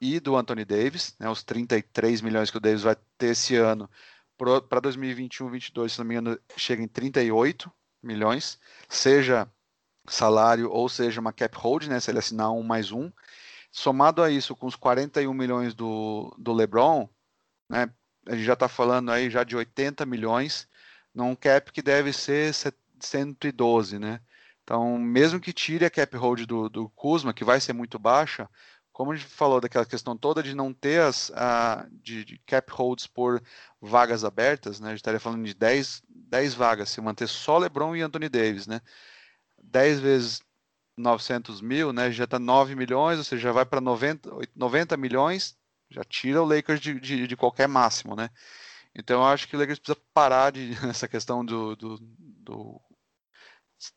e 0.00 0.18
do 0.18 0.34
Anthony 0.34 0.64
Davis, 0.64 1.14
né? 1.20 1.28
Os 1.28 1.42
33 1.42 2.22
milhões 2.22 2.50
que 2.50 2.56
o 2.56 2.60
Davis 2.60 2.82
vai 2.82 2.96
ter 3.18 3.26
esse 3.28 3.54
ano. 3.54 3.88
Para 4.68 4.80
2021, 4.80 5.44
2022, 5.44 5.92
se 5.92 5.98
não 5.98 6.06
me 6.06 6.14
engano, 6.14 6.40
chega 6.56 6.82
em 6.82 6.88
38 6.88 7.70
milhões, 8.02 8.58
seja 8.88 9.46
salário 10.08 10.70
ou 10.70 10.88
seja 10.88 11.20
uma 11.20 11.34
cap 11.34 11.56
hold, 11.56 11.84
né? 11.84 12.00
Se 12.00 12.10
ele 12.10 12.18
assinar 12.18 12.50
um 12.50 12.62
mais 12.62 12.90
um. 12.90 13.12
Somado 13.70 14.22
a 14.22 14.30
isso, 14.30 14.56
com 14.56 14.66
os 14.66 14.74
41 14.74 15.32
milhões 15.34 15.74
do, 15.74 16.34
do 16.38 16.52
LeBron, 16.52 17.06
né? 17.68 17.90
A 18.26 18.34
gente 18.34 18.44
já 18.44 18.54
está 18.54 18.68
falando 18.68 19.10
aí 19.10 19.28
já 19.28 19.44
de 19.44 19.54
80 19.54 20.06
milhões, 20.06 20.66
num 21.14 21.34
cap 21.34 21.70
que 21.72 21.82
deve 21.82 22.12
ser 22.12 22.54
112, 23.00 23.98
né? 23.98 24.20
Então, 24.64 24.98
mesmo 24.98 25.40
que 25.40 25.52
tire 25.52 25.84
a 25.84 25.90
cap 25.90 26.16
hold 26.16 26.46
do, 26.46 26.68
do 26.68 26.88
Kuzma, 26.90 27.34
que 27.34 27.44
vai 27.44 27.60
ser 27.60 27.72
muito 27.72 27.98
baixa, 27.98 28.48
como 28.92 29.12
a 29.12 29.16
gente 29.16 29.26
falou 29.26 29.60
daquela 29.60 29.86
questão 29.86 30.16
toda 30.16 30.42
de 30.42 30.54
não 30.54 30.72
ter 30.72 31.00
as 31.00 31.32
de, 32.02 32.24
de, 32.24 32.38
cap 32.46 32.70
holds 32.72 33.06
por 33.06 33.42
vagas 33.80 34.24
abertas, 34.24 34.78
né? 34.78 34.88
A 34.88 34.90
gente 34.90 35.00
estaria 35.00 35.18
falando 35.18 35.44
de 35.44 35.54
10, 35.54 36.02
10 36.08 36.54
vagas, 36.54 36.90
se 36.90 37.00
manter 37.00 37.26
só 37.26 37.58
LeBron 37.58 37.96
e 37.96 38.02
Anthony 38.02 38.28
Davis, 38.28 38.66
né? 38.66 38.80
10 39.62 40.00
vezes 40.00 40.42
900 40.96 41.60
mil, 41.60 41.92
né? 41.92 42.12
Já 42.12 42.24
está 42.24 42.38
9 42.38 42.74
milhões, 42.76 43.18
ou 43.18 43.24
seja, 43.24 43.44
já 43.44 43.52
vai 43.52 43.64
para 43.64 43.80
90, 43.80 44.30
90 44.54 44.96
milhões, 44.96 45.56
já 45.90 46.04
tira 46.04 46.42
o 46.42 46.46
Lakers 46.46 46.80
de, 46.80 47.00
de, 47.00 47.26
de, 47.26 47.36
qualquer 47.36 47.68
máximo, 47.68 48.14
né? 48.14 48.30
Então 48.94 49.22
eu 49.22 49.26
acho 49.26 49.48
que 49.48 49.56
o 49.56 49.58
Lakers 49.58 49.78
precisa 49.78 50.04
parar 50.12 50.52
de 50.52 50.72
essa 50.88 51.08
questão 51.08 51.44
do, 51.44 51.74
do, 51.76 51.98
do 51.98 52.80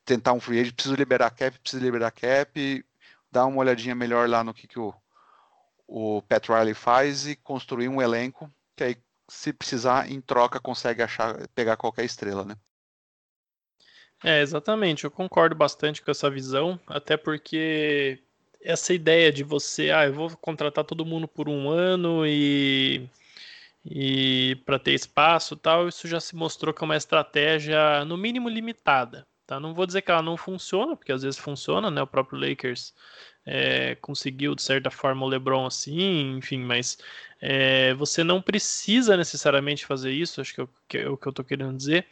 tentar 0.04 0.32
um 0.32 0.40
free 0.40 0.60
agent, 0.60 0.74
precisa 0.74 0.96
liberar 0.96 1.30
cap, 1.30 1.58
precisa 1.58 1.82
liberar 1.82 2.10
cap, 2.10 2.84
dar 3.30 3.46
uma 3.46 3.58
olhadinha 3.58 3.94
melhor 3.94 4.28
lá 4.28 4.42
no 4.42 4.54
que, 4.54 4.66
que 4.66 4.78
o, 4.78 4.94
o 5.86 6.22
Pat 6.22 6.48
Riley 6.48 6.74
faz 6.74 7.26
e 7.26 7.36
construir 7.36 7.88
um 7.88 8.00
elenco 8.02 8.50
que 8.74 8.84
aí, 8.84 8.96
se 9.28 9.52
precisar, 9.52 10.10
em 10.10 10.20
troca, 10.20 10.60
consegue 10.60 11.02
achar, 11.02 11.48
pegar 11.48 11.76
qualquer 11.76 12.04
estrela, 12.04 12.44
né? 12.44 12.56
É, 14.24 14.40
exatamente. 14.40 15.04
Eu 15.04 15.10
concordo 15.10 15.54
bastante 15.54 16.02
com 16.02 16.10
essa 16.10 16.30
visão, 16.30 16.80
até 16.86 17.16
porque 17.16 18.22
essa 18.60 18.92
ideia 18.92 19.30
de 19.32 19.42
você, 19.42 19.90
ah, 19.90 20.06
eu 20.06 20.12
vou 20.12 20.36
contratar 20.36 20.84
todo 20.84 21.04
mundo 21.04 21.28
por 21.28 21.48
um 21.48 21.68
ano 21.68 22.26
e 22.26 23.08
e 23.88 24.56
para 24.66 24.80
ter 24.80 24.94
espaço 24.94 25.56
tal, 25.56 25.88
isso 25.88 26.08
já 26.08 26.18
se 26.18 26.34
mostrou 26.34 26.74
que 26.74 26.82
é 26.82 26.84
uma 26.84 26.96
estratégia 26.96 28.04
no 28.04 28.16
mínimo 28.16 28.48
limitada. 28.48 29.24
Tá? 29.46 29.60
Não 29.60 29.74
vou 29.74 29.86
dizer 29.86 30.02
que 30.02 30.10
ela 30.10 30.22
não 30.22 30.36
funciona, 30.36 30.96
porque 30.96 31.12
às 31.12 31.22
vezes 31.22 31.38
funciona, 31.38 31.90
né? 31.90 32.02
O 32.02 32.06
próprio 32.06 32.38
Lakers 32.38 32.92
é, 33.44 33.94
conseguiu, 33.96 34.54
de 34.56 34.62
certa 34.62 34.90
forma, 34.90 35.24
o 35.24 35.28
LeBron 35.28 35.66
assim, 35.66 36.36
enfim, 36.36 36.58
mas 36.58 36.98
é, 37.40 37.94
você 37.94 38.24
não 38.24 38.42
precisa 38.42 39.16
necessariamente 39.16 39.86
fazer 39.86 40.12
isso, 40.12 40.40
acho 40.40 40.52
que, 40.52 40.60
eu, 40.60 40.68
que 40.88 40.98
é 40.98 41.08
o 41.08 41.16
que 41.16 41.28
eu 41.28 41.30
estou 41.30 41.44
querendo 41.44 41.76
dizer, 41.76 42.06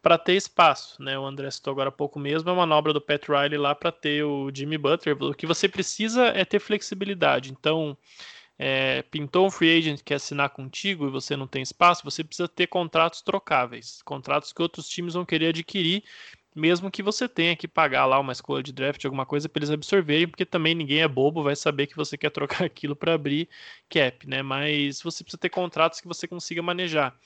para 0.00 0.16
ter 0.16 0.34
espaço, 0.34 1.02
né? 1.02 1.18
O 1.18 1.26
André 1.26 1.50
citou 1.50 1.72
agora 1.72 1.90
há 1.90 1.92
pouco 1.92 2.18
mesmo, 2.18 2.48
é 2.48 2.52
a 2.52 2.56
manobra 2.56 2.92
do 2.94 3.00
Pat 3.00 3.28
Riley 3.28 3.58
lá 3.58 3.74
para 3.74 3.92
ter 3.92 4.24
o 4.24 4.50
Jimmy 4.52 4.78
Butler. 4.78 5.22
O 5.22 5.34
que 5.34 5.46
você 5.46 5.68
precisa 5.68 6.28
é 6.28 6.44
ter 6.46 6.58
flexibilidade. 6.58 7.52
Então, 7.52 7.96
é, 8.58 9.02
pintou 9.02 9.46
um 9.46 9.50
free 9.50 9.78
agent 9.78 9.98
que 9.98 10.04
quer 10.04 10.14
assinar 10.16 10.50
contigo 10.50 11.06
e 11.06 11.10
você 11.10 11.36
não 11.36 11.46
tem 11.46 11.62
espaço, 11.62 12.04
você 12.04 12.24
precisa 12.24 12.48
ter 12.48 12.66
contratos 12.66 13.22
trocáveis, 13.22 14.02
contratos 14.02 14.52
que 14.52 14.62
outros 14.62 14.88
times 14.88 15.14
vão 15.14 15.24
querer 15.24 15.48
adquirir 15.48 16.02
mesmo 16.54 16.90
que 16.90 17.02
você 17.02 17.28
tenha 17.28 17.54
que 17.54 17.68
pagar 17.68 18.06
lá 18.06 18.18
uma 18.18 18.32
escolha 18.32 18.62
de 18.62 18.72
draft, 18.72 19.04
alguma 19.04 19.24
coisa 19.24 19.48
para 19.48 19.60
eles 19.60 19.70
absorverem, 19.70 20.26
porque 20.28 20.44
também 20.44 20.74
ninguém 20.74 21.00
é 21.00 21.08
bobo, 21.08 21.42
vai 21.42 21.54
saber 21.54 21.86
que 21.86 21.96
você 21.96 22.16
quer 22.18 22.30
trocar 22.30 22.64
aquilo 22.64 22.96
para 22.96 23.14
abrir 23.14 23.48
cap, 23.88 24.26
né? 24.26 24.42
Mas 24.42 25.00
você 25.02 25.22
precisa 25.22 25.38
ter 25.38 25.50
contratos 25.50 26.00
que 26.00 26.08
você 26.08 26.26
consiga 26.26 26.62
manejar. 26.62 27.16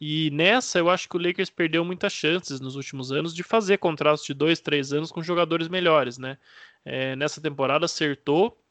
E 0.00 0.30
nessa, 0.30 0.78
eu 0.78 0.90
acho 0.90 1.08
que 1.08 1.16
o 1.16 1.20
Lakers 1.20 1.50
perdeu 1.50 1.84
muitas 1.84 2.12
chances 2.12 2.60
nos 2.60 2.76
últimos 2.76 3.12
anos 3.12 3.34
de 3.34 3.42
fazer 3.42 3.78
contratos 3.78 4.24
de 4.24 4.34
dois, 4.34 4.60
três 4.60 4.92
anos 4.92 5.10
com 5.10 5.22
jogadores 5.22 5.68
melhores, 5.68 6.18
né? 6.18 6.36
É, 6.84 7.16
nessa 7.16 7.40
temporada 7.40 7.86
acertou, 7.86 8.62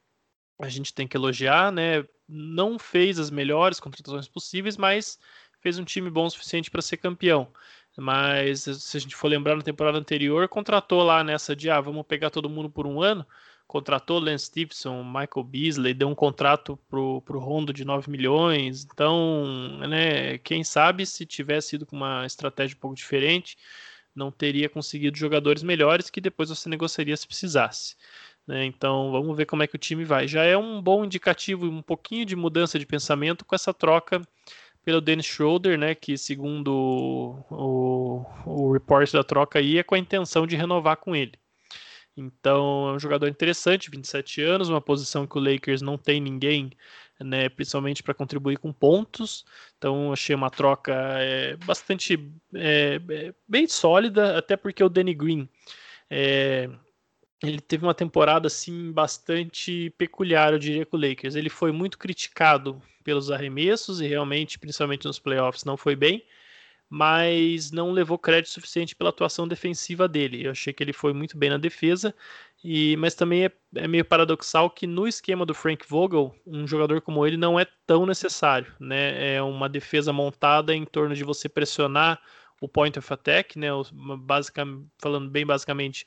a 0.59 0.69
gente 0.69 0.93
tem 0.93 1.07
que 1.07 1.17
elogiar, 1.17 1.71
né? 1.71 2.05
Não 2.27 2.77
fez 2.77 3.19
as 3.19 3.29
melhores 3.29 3.79
contratações 3.79 4.27
possíveis, 4.27 4.77
mas 4.77 5.19
fez 5.61 5.79
um 5.79 5.83
time 5.83 6.09
bom 6.09 6.25
o 6.25 6.29
suficiente 6.29 6.69
para 6.69 6.81
ser 6.81 6.97
campeão. 6.97 7.51
Mas 7.97 8.61
se 8.63 8.97
a 8.97 8.99
gente 8.99 9.15
for 9.15 9.27
lembrar 9.27 9.55
na 9.55 9.61
temporada 9.61 9.97
anterior, 9.97 10.47
contratou 10.49 11.01
lá 11.03 11.23
nessa 11.23 11.55
de 11.55 11.69
ah, 11.69 11.79
vamos 11.79 12.05
pegar 12.05 12.29
todo 12.29 12.49
mundo 12.49 12.69
por 12.69 12.85
um 12.85 13.01
ano. 13.01 13.25
Contratou 13.67 14.19
Lance 14.19 14.45
Stevenson, 14.45 15.03
Michael 15.03 15.43
Beasley, 15.43 15.93
deu 15.93 16.07
um 16.07 16.15
contrato 16.15 16.77
pro, 16.87 17.21
pro 17.21 17.39
Rondo 17.39 17.73
de 17.73 17.83
9 17.83 18.11
milhões. 18.11 18.85
Então, 18.85 19.79
né, 19.87 20.37
quem 20.39 20.63
sabe 20.63 21.05
se 21.05 21.25
tivesse 21.25 21.69
sido 21.69 21.85
com 21.85 21.95
uma 21.95 22.25
estratégia 22.25 22.75
um 22.75 22.79
pouco 22.79 22.95
diferente, 22.95 23.57
não 24.13 24.31
teria 24.31 24.69
conseguido 24.69 25.17
jogadores 25.17 25.63
melhores 25.63 26.09
que 26.09 26.21
depois 26.21 26.49
você 26.49 26.69
negociaria 26.69 27.17
se 27.17 27.27
precisasse. 27.27 27.95
Né? 28.47 28.65
Então 28.65 29.11
vamos 29.11 29.35
ver 29.35 29.45
como 29.45 29.63
é 29.63 29.67
que 29.67 29.75
o 29.75 29.79
time 29.79 30.05
vai. 30.05 30.27
Já 30.27 30.43
é 30.43 30.55
um 30.57 30.81
bom 30.81 31.03
indicativo, 31.03 31.65
um 31.65 31.81
pouquinho 31.81 32.25
de 32.25 32.35
mudança 32.35 32.77
de 32.77 32.85
pensamento 32.85 33.43
com 33.45 33.55
essa 33.55 33.73
troca 33.73 34.21
pelo 34.85 35.01
Dennis 35.01 35.25
Schroeder, 35.25 35.77
né, 35.77 35.95
que 35.95 36.15
segundo 36.15 37.43
o, 37.49 38.23
o 38.45 38.71
report 38.71 39.11
da 39.11 39.23
troca 39.23 39.57
aí 39.57 39.79
é 39.79 39.83
com 39.83 39.95
a 39.95 39.99
intenção 39.99 40.45
de 40.45 40.55
renovar 40.55 40.97
com 40.97 41.15
ele. 41.15 41.33
Então 42.15 42.89
é 42.89 42.93
um 42.93 42.99
jogador 42.99 43.27
interessante, 43.27 43.89
27 43.89 44.41
anos, 44.43 44.69
uma 44.69 44.79
posição 44.79 45.25
que 45.27 45.37
o 45.37 45.41
Lakers 45.41 45.81
não 45.81 45.97
tem 45.97 46.21
ninguém, 46.21 46.71
né, 47.19 47.49
principalmente 47.49 48.03
para 48.03 48.13
contribuir 48.13 48.57
com 48.57 48.71
pontos. 48.71 49.43
Então 49.77 50.13
achei 50.13 50.35
uma 50.35 50.51
troca 50.51 50.93
é, 50.93 51.57
bastante 51.57 52.31
é, 52.53 53.01
é, 53.09 53.33
bem 53.47 53.67
sólida, 53.67 54.37
até 54.37 54.55
porque 54.55 54.83
o 54.83 54.89
Danny 54.89 55.15
Green 55.15 55.49
é, 56.09 56.69
ele 57.43 57.59
teve 57.59 57.85
uma 57.85 57.93
temporada 57.93 58.47
assim 58.47 58.91
bastante 58.91 59.89
peculiar, 59.97 60.53
eu 60.53 60.59
diria, 60.59 60.85
com 60.85 60.97
o 60.97 60.99
Lakers. 60.99 61.35
Ele 61.35 61.49
foi 61.49 61.71
muito 61.71 61.97
criticado 61.97 62.81
pelos 63.03 63.29
arremessos 63.29 64.01
e 64.01 64.07
realmente, 64.07 64.57
principalmente 64.57 65.05
nos 65.05 65.19
playoffs, 65.19 65.63
não 65.63 65.77
foi 65.77 65.95
bem, 65.95 66.25
mas 66.89 67.71
não 67.71 67.91
levou 67.91 68.17
crédito 68.17 68.49
suficiente 68.51 68.95
pela 68.95 69.09
atuação 69.09 69.47
defensiva 69.47 70.07
dele. 70.07 70.45
Eu 70.45 70.51
achei 70.51 70.73
que 70.73 70.83
ele 70.83 70.93
foi 70.93 71.13
muito 71.13 71.37
bem 71.37 71.49
na 71.49 71.57
defesa, 71.57 72.15
e 72.63 72.95
mas 72.97 73.15
também 73.15 73.45
é, 73.45 73.51
é 73.75 73.87
meio 73.87 74.05
paradoxal 74.05 74.69
que 74.69 74.87
no 74.87 75.07
esquema 75.07 75.45
do 75.45 75.53
Frank 75.53 75.85
Vogel, 75.87 76.35
um 76.45 76.67
jogador 76.67 77.01
como 77.01 77.25
ele 77.25 77.37
não 77.37 77.59
é 77.59 77.65
tão 77.85 78.05
necessário, 78.05 78.73
né? 78.79 79.35
É 79.35 79.41
uma 79.41 79.69
defesa 79.69 80.11
montada 80.13 80.73
em 80.73 80.85
torno 80.85 81.15
de 81.15 81.23
você 81.23 81.49
pressionar 81.49 82.19
o 82.61 82.67
point 82.67 82.97
of 82.97 83.13
attack, 83.13 83.57
né? 83.57 83.73
O, 83.73 83.83
basicamente, 84.17 84.87
falando 84.99 85.29
bem 85.29 85.45
basicamente, 85.45 86.05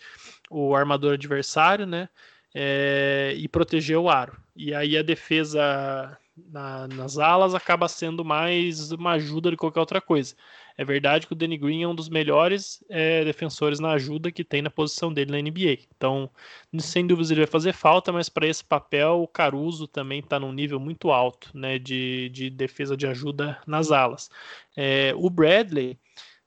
o 0.51 0.75
armador 0.75 1.15
adversário, 1.15 1.87
né? 1.87 2.09
É, 2.55 3.35
e 3.37 3.47
proteger 3.49 3.99
o 3.99 4.09
aro. 4.09 4.37
E 4.57 4.75
aí 4.75 4.97
a 4.97 5.03
defesa 5.03 6.19
na, 6.51 6.89
nas 6.89 7.19
alas 7.19 7.55
acaba 7.55 7.89
sendo 7.89 8.25
mais 8.25 8.91
uma 8.93 9.13
ajuda 9.13 9.51
do 9.51 9.57
que 9.57 9.61
qualquer 9.61 9.81
outra 9.81 10.01
coisa. 10.01 10.35
É 10.77 10.85
verdade 10.85 11.27
que 11.27 11.33
o 11.33 11.37
Danny 11.37 11.59
Green 11.59 11.83
é 11.83 11.89
um 11.89 11.95
dos 11.95 12.09
melhores 12.09 12.85
é, 12.89 13.25
defensores 13.25 13.81
na 13.81 13.91
ajuda 13.93 14.31
que 14.31 14.45
tem 14.45 14.63
na 14.63 14.71
posição 14.71 15.13
dele 15.13 15.33
na 15.33 15.43
NBA. 15.43 15.79
Então, 15.97 16.31
sem 16.79 17.05
dúvida 17.05 17.33
ele 17.33 17.41
vai 17.41 17.51
fazer 17.51 17.73
falta, 17.73 18.13
mas 18.13 18.29
para 18.29 18.47
esse 18.47 18.65
papel 18.65 19.21
o 19.21 19.27
Caruso 19.27 19.89
também 19.89 20.21
está 20.21 20.39
num 20.39 20.53
nível 20.53 20.79
muito 20.79 21.11
alto 21.11 21.51
né, 21.53 21.81
de, 21.81 22.29
de 22.29 22.49
defesa 22.49 22.97
de 22.97 23.09
ajuda 23.09 23.59
nas 23.67 23.91
alas. 23.91 24.31
É, 24.77 25.13
o 25.17 25.29
Bradley 25.29 25.99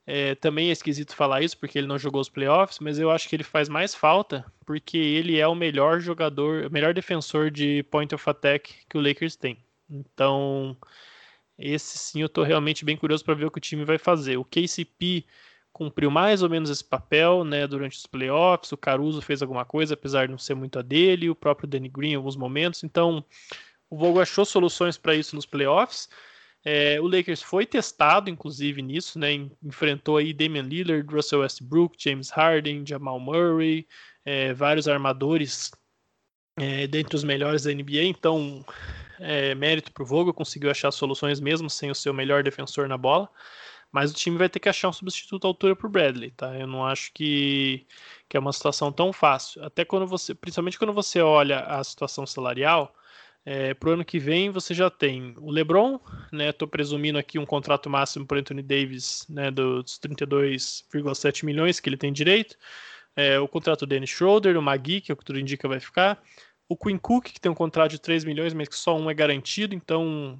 é, 0.05 0.35
também 0.35 0.69
é 0.69 0.71
esquisito 0.71 1.15
falar 1.15 1.41
isso 1.41 1.57
porque 1.57 1.77
ele 1.77 1.87
não 1.87 1.97
jogou 1.97 2.21
os 2.21 2.29
playoffs, 2.29 2.79
mas 2.79 2.99
eu 2.99 3.11
acho 3.11 3.29
que 3.29 3.35
ele 3.35 3.43
faz 3.43 3.69
mais 3.69 3.93
falta 3.95 4.45
porque 4.65 4.97
ele 4.97 5.39
é 5.39 5.47
o 5.47 5.55
melhor 5.55 5.99
jogador, 5.99 6.65
o 6.65 6.71
melhor 6.71 6.93
defensor 6.93 7.51
de 7.51 7.83
point 7.83 8.13
of 8.13 8.29
attack 8.29 8.73
que 8.89 8.97
o 8.97 9.01
Lakers 9.01 9.35
tem. 9.35 9.63
Então, 9.89 10.75
esse 11.57 11.97
sim 11.97 12.21
eu 12.21 12.27
estou 12.27 12.43
realmente 12.43 12.83
bem 12.85 12.97
curioso 12.97 13.23
para 13.23 13.35
ver 13.35 13.45
o 13.45 13.51
que 13.51 13.57
o 13.59 13.61
time 13.61 13.85
vai 13.85 13.97
fazer. 13.97 14.37
O 14.37 14.45
KCP 14.45 15.25
cumpriu 15.71 16.11
mais 16.11 16.43
ou 16.43 16.49
menos 16.49 16.69
esse 16.69 16.83
papel 16.83 17.43
né, 17.43 17.65
durante 17.67 17.97
os 17.97 18.05
playoffs, 18.05 18.71
o 18.71 18.77
Caruso 18.77 19.21
fez 19.21 19.41
alguma 19.41 19.65
coisa, 19.65 19.93
apesar 19.93 20.25
de 20.25 20.31
não 20.31 20.37
ser 20.37 20.55
muito 20.55 20.79
a 20.79 20.81
dele, 20.81 21.29
o 21.29 21.35
próprio 21.35 21.67
Danny 21.67 21.89
Green 21.89 22.11
em 22.11 22.15
alguns 22.15 22.35
momentos. 22.35 22.83
Então, 22.83 23.23
O 23.89 23.97
Vogel 23.97 24.21
achou 24.21 24.45
soluções 24.45 24.97
para 24.97 25.15
isso 25.15 25.35
nos 25.35 25.45
playoffs. 25.45 26.09
É, 26.63 27.01
o 27.01 27.07
Lakers 27.07 27.41
foi 27.41 27.65
testado, 27.65 28.29
inclusive, 28.29 28.81
nisso, 28.81 29.17
né? 29.17 29.33
Enfrentou 29.63 30.17
aí 30.17 30.33
Damian 30.33 30.61
Lillard, 30.61 31.13
Russell 31.13 31.39
Westbrook, 31.39 31.95
James 31.97 32.29
Harden, 32.29 32.85
Jamal 32.85 33.19
Murray, 33.19 33.87
é, 34.23 34.53
vários 34.53 34.87
armadores 34.87 35.71
é, 36.57 36.85
dentre 36.87 37.15
os 37.15 37.23
melhores 37.23 37.63
da 37.63 37.73
NBA. 37.73 38.03
Então, 38.03 38.63
é, 39.19 39.55
mérito 39.55 39.91
para 39.91 40.03
o 40.03 40.05
Vogel, 40.05 40.33
conseguiu 40.33 40.69
achar 40.69 40.91
soluções 40.91 41.39
mesmo 41.39 41.69
sem 41.69 41.89
o 41.89 41.95
seu 41.95 42.13
melhor 42.13 42.43
defensor 42.43 42.87
na 42.87 42.97
bola. 42.97 43.29
Mas 43.91 44.11
o 44.11 44.13
time 44.13 44.37
vai 44.37 44.47
ter 44.47 44.59
que 44.59 44.69
achar 44.69 44.87
um 44.87 44.93
substituto 44.93 45.45
à 45.45 45.47
altura 45.49 45.75
para 45.75 45.89
Bradley, 45.89 46.31
tá? 46.31 46.57
Eu 46.57 46.65
não 46.65 46.85
acho 46.85 47.11
que, 47.13 47.85
que 48.29 48.37
é 48.37 48.39
uma 48.39 48.53
situação 48.53 48.91
tão 48.91 49.11
fácil. 49.11 49.63
Até 49.65 49.83
quando 49.83 50.07
você, 50.07 50.33
principalmente 50.33 50.79
quando 50.79 50.93
você 50.93 51.21
olha 51.21 51.59
a 51.59 51.83
situação 51.83 52.25
salarial, 52.25 52.93
é, 53.45 53.73
para 53.73 53.89
o 53.89 53.93
ano 53.93 54.05
que 54.05 54.19
vem 54.19 54.51
você 54.51 54.73
já 54.73 54.89
tem 54.89 55.33
o 55.39 55.49
LeBron, 55.49 55.99
né? 56.31 56.49
Estou 56.49 56.67
presumindo 56.67 57.17
aqui 57.17 57.39
um 57.39 57.45
contrato 57.45 57.89
máximo 57.89 58.25
para 58.25 58.39
Anthony 58.39 58.61
Davis, 58.61 59.25
né? 59.27 59.49
Dos 59.49 59.99
32,7 59.99 61.43
milhões 61.43 61.79
que 61.79 61.89
ele 61.89 61.97
tem 61.97 62.13
direito. 62.13 62.55
É, 63.15 63.39
o 63.39 63.47
contrato 63.47 63.81
do 63.81 63.87
Dennis 63.87 64.09
Schroeder, 64.09 64.57
o 64.57 64.61
Magui, 64.61 65.01
que 65.01 65.11
é 65.11 65.13
o 65.13 65.17
que 65.17 65.25
tudo 65.25 65.39
indica 65.39 65.67
vai 65.67 65.79
ficar. 65.79 66.21
O 66.69 66.77
Quinn 66.77 66.97
Cook, 66.97 67.25
que 67.25 67.41
tem 67.41 67.51
um 67.51 67.55
contrato 67.55 67.91
de 67.91 67.99
3 67.99 68.23
milhões, 68.23 68.53
mas 68.53 68.69
que 68.69 68.75
só 68.75 68.97
um 68.97 69.09
é 69.09 69.13
garantido, 69.13 69.75
então 69.75 70.39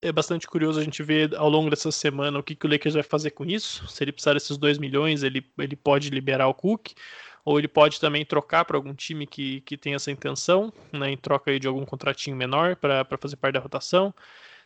é 0.00 0.12
bastante 0.12 0.46
curioso 0.46 0.78
a 0.78 0.84
gente 0.84 1.02
ver 1.02 1.34
ao 1.34 1.48
longo 1.48 1.70
dessa 1.70 1.90
semana 1.90 2.38
o 2.38 2.42
que, 2.42 2.54
que 2.54 2.66
o 2.66 2.70
Lakers 2.70 2.94
vai 2.94 3.02
fazer 3.02 3.30
com 3.30 3.44
isso. 3.44 3.88
Se 3.88 4.04
ele 4.04 4.12
precisar 4.12 4.34
desses 4.34 4.58
2 4.58 4.78
milhões, 4.78 5.22
ele, 5.22 5.44
ele 5.58 5.74
pode 5.74 6.10
liberar 6.10 6.46
o 6.46 6.54
Cook, 6.54 6.92
ou 7.44 7.58
ele 7.58 7.68
pode 7.68 8.00
também 8.00 8.24
trocar 8.24 8.64
para 8.64 8.76
algum 8.76 8.94
time 8.94 9.26
que, 9.26 9.60
que 9.62 9.76
tem 9.76 9.94
essa 9.94 10.10
intenção, 10.10 10.72
né, 10.92 11.10
em 11.10 11.16
troca 11.16 11.50
aí 11.50 11.58
de 11.58 11.68
algum 11.68 11.84
contratinho 11.84 12.36
menor 12.36 12.76
para 12.76 13.06
fazer 13.20 13.36
parte 13.36 13.54
da 13.54 13.60
rotação. 13.60 14.14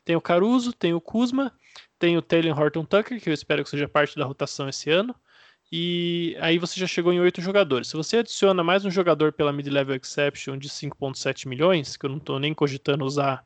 Tem 0.05 0.15
o 0.15 0.21
Caruso, 0.21 0.73
tem 0.73 0.95
o 0.95 1.01
Kuzma, 1.01 1.53
tem 1.99 2.17
o 2.17 2.23
Taylor 2.23 2.59
Horton 2.59 2.85
Tucker, 2.85 3.21
que 3.21 3.29
eu 3.29 3.35
espero 3.35 3.65
que 3.65 3.71
seja 3.71 3.89
parte 3.89 4.17
da 4.17 4.25
rotação 4.25 4.69
esse 4.69 4.91
ano. 4.91 5.15
E 5.71 6.35
aí 6.41 6.57
você 6.57 6.81
já 6.81 6.87
chegou 6.87 7.13
em 7.13 7.21
oito 7.21 7.43
jogadores. 7.43 7.89
Se 7.89 7.97
você 7.97 8.19
adiciona 8.19 8.65
mais 8.65 8.87
um 8.87 8.91
jogador 8.91 9.33
pela 9.33 9.53
mid-level 9.53 9.97
exception 9.97 10.57
de 10.57 10.69
5.7 10.69 11.47
milhões, 11.47 11.97
que 11.97 12.07
eu 12.07 12.11
não 12.11 12.17
estou 12.17 12.39
nem 12.39 12.55
cogitando 12.55 13.05
usar 13.05 13.45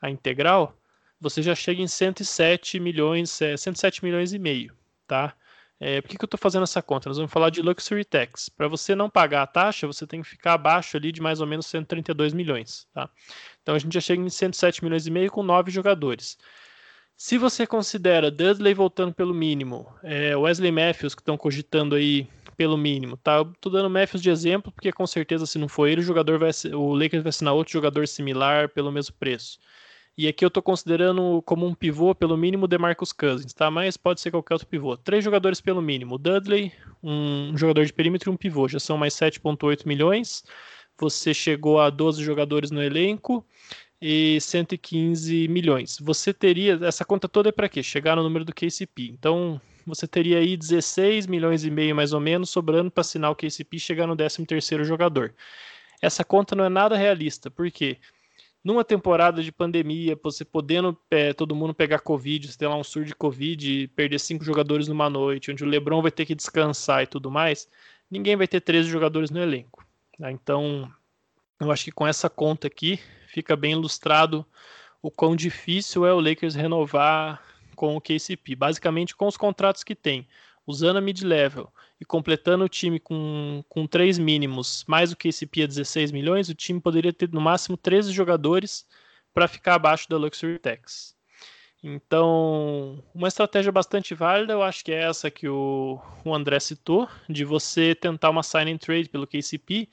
a 0.00 0.08
integral, 0.08 0.74
você 1.20 1.42
já 1.42 1.54
chega 1.54 1.82
em 1.82 1.86
107 1.86 2.80
milhões, 2.80 3.42
é, 3.42 3.56
107 3.56 4.02
milhões 4.02 4.32
e 4.32 4.38
meio, 4.38 4.74
tá? 5.06 5.34
É, 5.82 6.02
por 6.02 6.08
que, 6.08 6.18
que 6.18 6.24
eu 6.24 6.26
estou 6.26 6.38
fazendo 6.38 6.64
essa 6.64 6.82
conta? 6.82 7.08
Nós 7.08 7.16
vamos 7.16 7.32
falar 7.32 7.48
de 7.48 7.62
Luxury 7.62 8.04
Tax. 8.04 8.50
Para 8.50 8.68
você 8.68 8.94
não 8.94 9.08
pagar 9.08 9.42
a 9.42 9.46
taxa, 9.46 9.86
você 9.86 10.06
tem 10.06 10.20
que 10.20 10.28
ficar 10.28 10.52
abaixo 10.52 10.94
ali 10.98 11.10
de 11.10 11.22
mais 11.22 11.40
ou 11.40 11.46
menos 11.46 11.66
132 11.66 12.34
milhões, 12.34 12.86
tá? 12.92 13.08
Então 13.62 13.74
a 13.74 13.78
gente 13.78 13.94
já 13.94 14.00
chega 14.00 14.22
em 14.22 14.28
107 14.28 14.84
milhões 14.84 15.06
e 15.06 15.10
meio 15.10 15.30
com 15.30 15.42
nove 15.42 15.70
jogadores. 15.70 16.36
Se 17.16 17.38
você 17.38 17.66
considera 17.66 18.30
Dudley 18.30 18.74
voltando 18.74 19.14
pelo 19.14 19.32
mínimo, 19.32 19.90
é, 20.02 20.36
Wesley 20.36 20.70
Matthews 20.70 21.14
que 21.14 21.22
estão 21.22 21.36
cogitando 21.36 21.94
aí 21.94 22.28
pelo 22.58 22.76
mínimo, 22.76 23.16
tá? 23.16 23.42
Tô 23.58 23.70
dando 23.70 23.88
Matthews 23.88 24.22
de 24.22 24.28
exemplo 24.28 24.70
porque 24.70 24.92
com 24.92 25.06
certeza 25.06 25.46
se 25.46 25.58
não 25.58 25.68
for 25.68 25.86
ele, 25.86 26.02
o 26.02 26.04
jogador 26.04 26.38
vai, 26.38 26.50
o 26.74 26.94
Lakers 26.94 27.22
vai 27.22 27.30
assinar 27.30 27.54
outro 27.54 27.72
jogador 27.72 28.06
similar 28.06 28.68
pelo 28.68 28.92
mesmo 28.92 29.14
preço. 29.16 29.58
E 30.20 30.28
aqui 30.28 30.44
eu 30.44 30.48
estou 30.48 30.62
considerando 30.62 31.40
como 31.46 31.66
um 31.66 31.74
pivô, 31.74 32.14
pelo 32.14 32.36
mínimo, 32.36 32.68
DeMarcus 32.68 33.10
Cousins, 33.10 33.54
tá? 33.54 33.70
Mas 33.70 33.96
pode 33.96 34.20
ser 34.20 34.30
qualquer 34.30 34.52
outro 34.52 34.68
pivô. 34.68 34.94
Três 34.94 35.24
jogadores 35.24 35.62
pelo 35.62 35.80
mínimo. 35.80 36.18
Dudley, 36.18 36.70
um 37.02 37.56
jogador 37.56 37.86
de 37.86 37.92
perímetro 37.94 38.30
e 38.30 38.34
um 38.34 38.36
pivô. 38.36 38.68
Já 38.68 38.78
são 38.78 38.98
mais 38.98 39.14
7,8 39.14 39.86
milhões. 39.86 40.44
Você 40.98 41.32
chegou 41.32 41.80
a 41.80 41.88
12 41.88 42.22
jogadores 42.22 42.70
no 42.70 42.82
elenco 42.82 43.42
e 43.98 44.38
115 44.42 45.48
milhões. 45.48 45.96
Você 46.02 46.34
teria... 46.34 46.78
Essa 46.82 47.02
conta 47.02 47.26
toda 47.26 47.48
é 47.48 47.52
para 47.52 47.66
quê? 47.66 47.82
Chegar 47.82 48.14
no 48.14 48.22
número 48.22 48.44
do 48.44 48.52
KCP. 48.52 49.04
Então, 49.04 49.58
você 49.86 50.06
teria 50.06 50.36
aí 50.36 50.54
16 50.54 51.26
milhões 51.28 51.64
e 51.64 51.70
meio, 51.70 51.96
mais 51.96 52.12
ou 52.12 52.20
menos, 52.20 52.50
sobrando 52.50 52.90
para 52.90 53.00
assinar 53.00 53.30
o 53.30 53.34
KCP 53.34 53.78
e 53.78 53.80
chegar 53.80 54.06
no 54.06 54.14
13º 54.14 54.84
jogador. 54.84 55.32
Essa 56.02 56.22
conta 56.22 56.54
não 56.54 56.66
é 56.66 56.68
nada 56.68 56.94
realista. 56.94 57.50
Por 57.50 57.70
quê? 57.70 57.96
Porque 57.96 58.19
numa 58.62 58.84
temporada 58.84 59.42
de 59.42 59.50
pandemia, 59.50 60.18
você 60.22 60.44
podendo 60.44 60.96
é, 61.10 61.32
todo 61.32 61.54
mundo 61.54 61.74
pegar 61.74 62.00
Covid, 62.00 62.46
você 62.46 62.58
tem 62.58 62.68
lá 62.68 62.76
um 62.76 62.84
surto 62.84 63.08
de 63.08 63.14
Covid 63.14 63.72
e 63.72 63.88
perder 63.88 64.18
cinco 64.20 64.44
jogadores 64.44 64.86
numa 64.86 65.08
noite, 65.08 65.50
onde 65.50 65.64
o 65.64 65.66
Lebron 65.66 66.02
vai 66.02 66.10
ter 66.10 66.26
que 66.26 66.34
descansar 66.34 67.02
e 67.02 67.06
tudo 67.06 67.30
mais, 67.30 67.68
ninguém 68.10 68.36
vai 68.36 68.46
ter 68.46 68.60
13 68.60 68.88
jogadores 68.88 69.30
no 69.30 69.40
elenco. 69.40 69.86
Né? 70.18 70.30
Então, 70.30 70.92
eu 71.58 71.70
acho 71.70 71.84
que 71.84 71.92
com 71.92 72.06
essa 72.06 72.28
conta 72.28 72.66
aqui 72.66 73.00
fica 73.28 73.56
bem 73.56 73.72
ilustrado 73.72 74.44
o 75.02 75.10
quão 75.10 75.34
difícil 75.34 76.04
é 76.04 76.12
o 76.12 76.20
Lakers 76.20 76.54
renovar 76.54 77.42
com 77.74 77.96
o 77.96 78.00
KCP. 78.00 78.54
Basicamente, 78.54 79.16
com 79.16 79.26
os 79.26 79.36
contratos 79.38 79.82
que 79.82 79.94
tem, 79.94 80.28
usando 80.66 80.98
a 80.98 81.00
mid-level 81.00 81.72
e 82.00 82.04
completando 82.04 82.64
o 82.64 82.68
time 82.68 82.98
com, 82.98 83.62
com 83.68 83.86
três 83.86 84.18
mínimos, 84.18 84.84
mais 84.88 85.12
o 85.12 85.16
KCP 85.16 85.64
a 85.64 85.66
16 85.66 86.10
milhões, 86.10 86.48
o 86.48 86.54
time 86.54 86.80
poderia 86.80 87.12
ter 87.12 87.30
no 87.30 87.40
máximo 87.40 87.76
13 87.76 88.10
jogadores 88.10 88.86
para 89.34 89.46
ficar 89.46 89.74
abaixo 89.74 90.08
da 90.08 90.16
Luxury 90.16 90.58
Tax. 90.58 91.14
Então, 91.82 93.02
uma 93.14 93.28
estratégia 93.28 93.72
bastante 93.72 94.14
válida, 94.14 94.52
eu 94.52 94.62
acho 94.62 94.84
que 94.84 94.92
é 94.92 95.02
essa 95.02 95.30
que 95.30 95.48
o, 95.48 96.00
o 96.24 96.34
André 96.34 96.58
citou, 96.60 97.08
de 97.28 97.44
você 97.44 97.94
tentar 97.94 98.30
uma 98.30 98.42
sign 98.42 98.72
and 98.72 98.78
trade 98.78 99.08
pelo 99.08 99.26
KCP, 99.26 99.88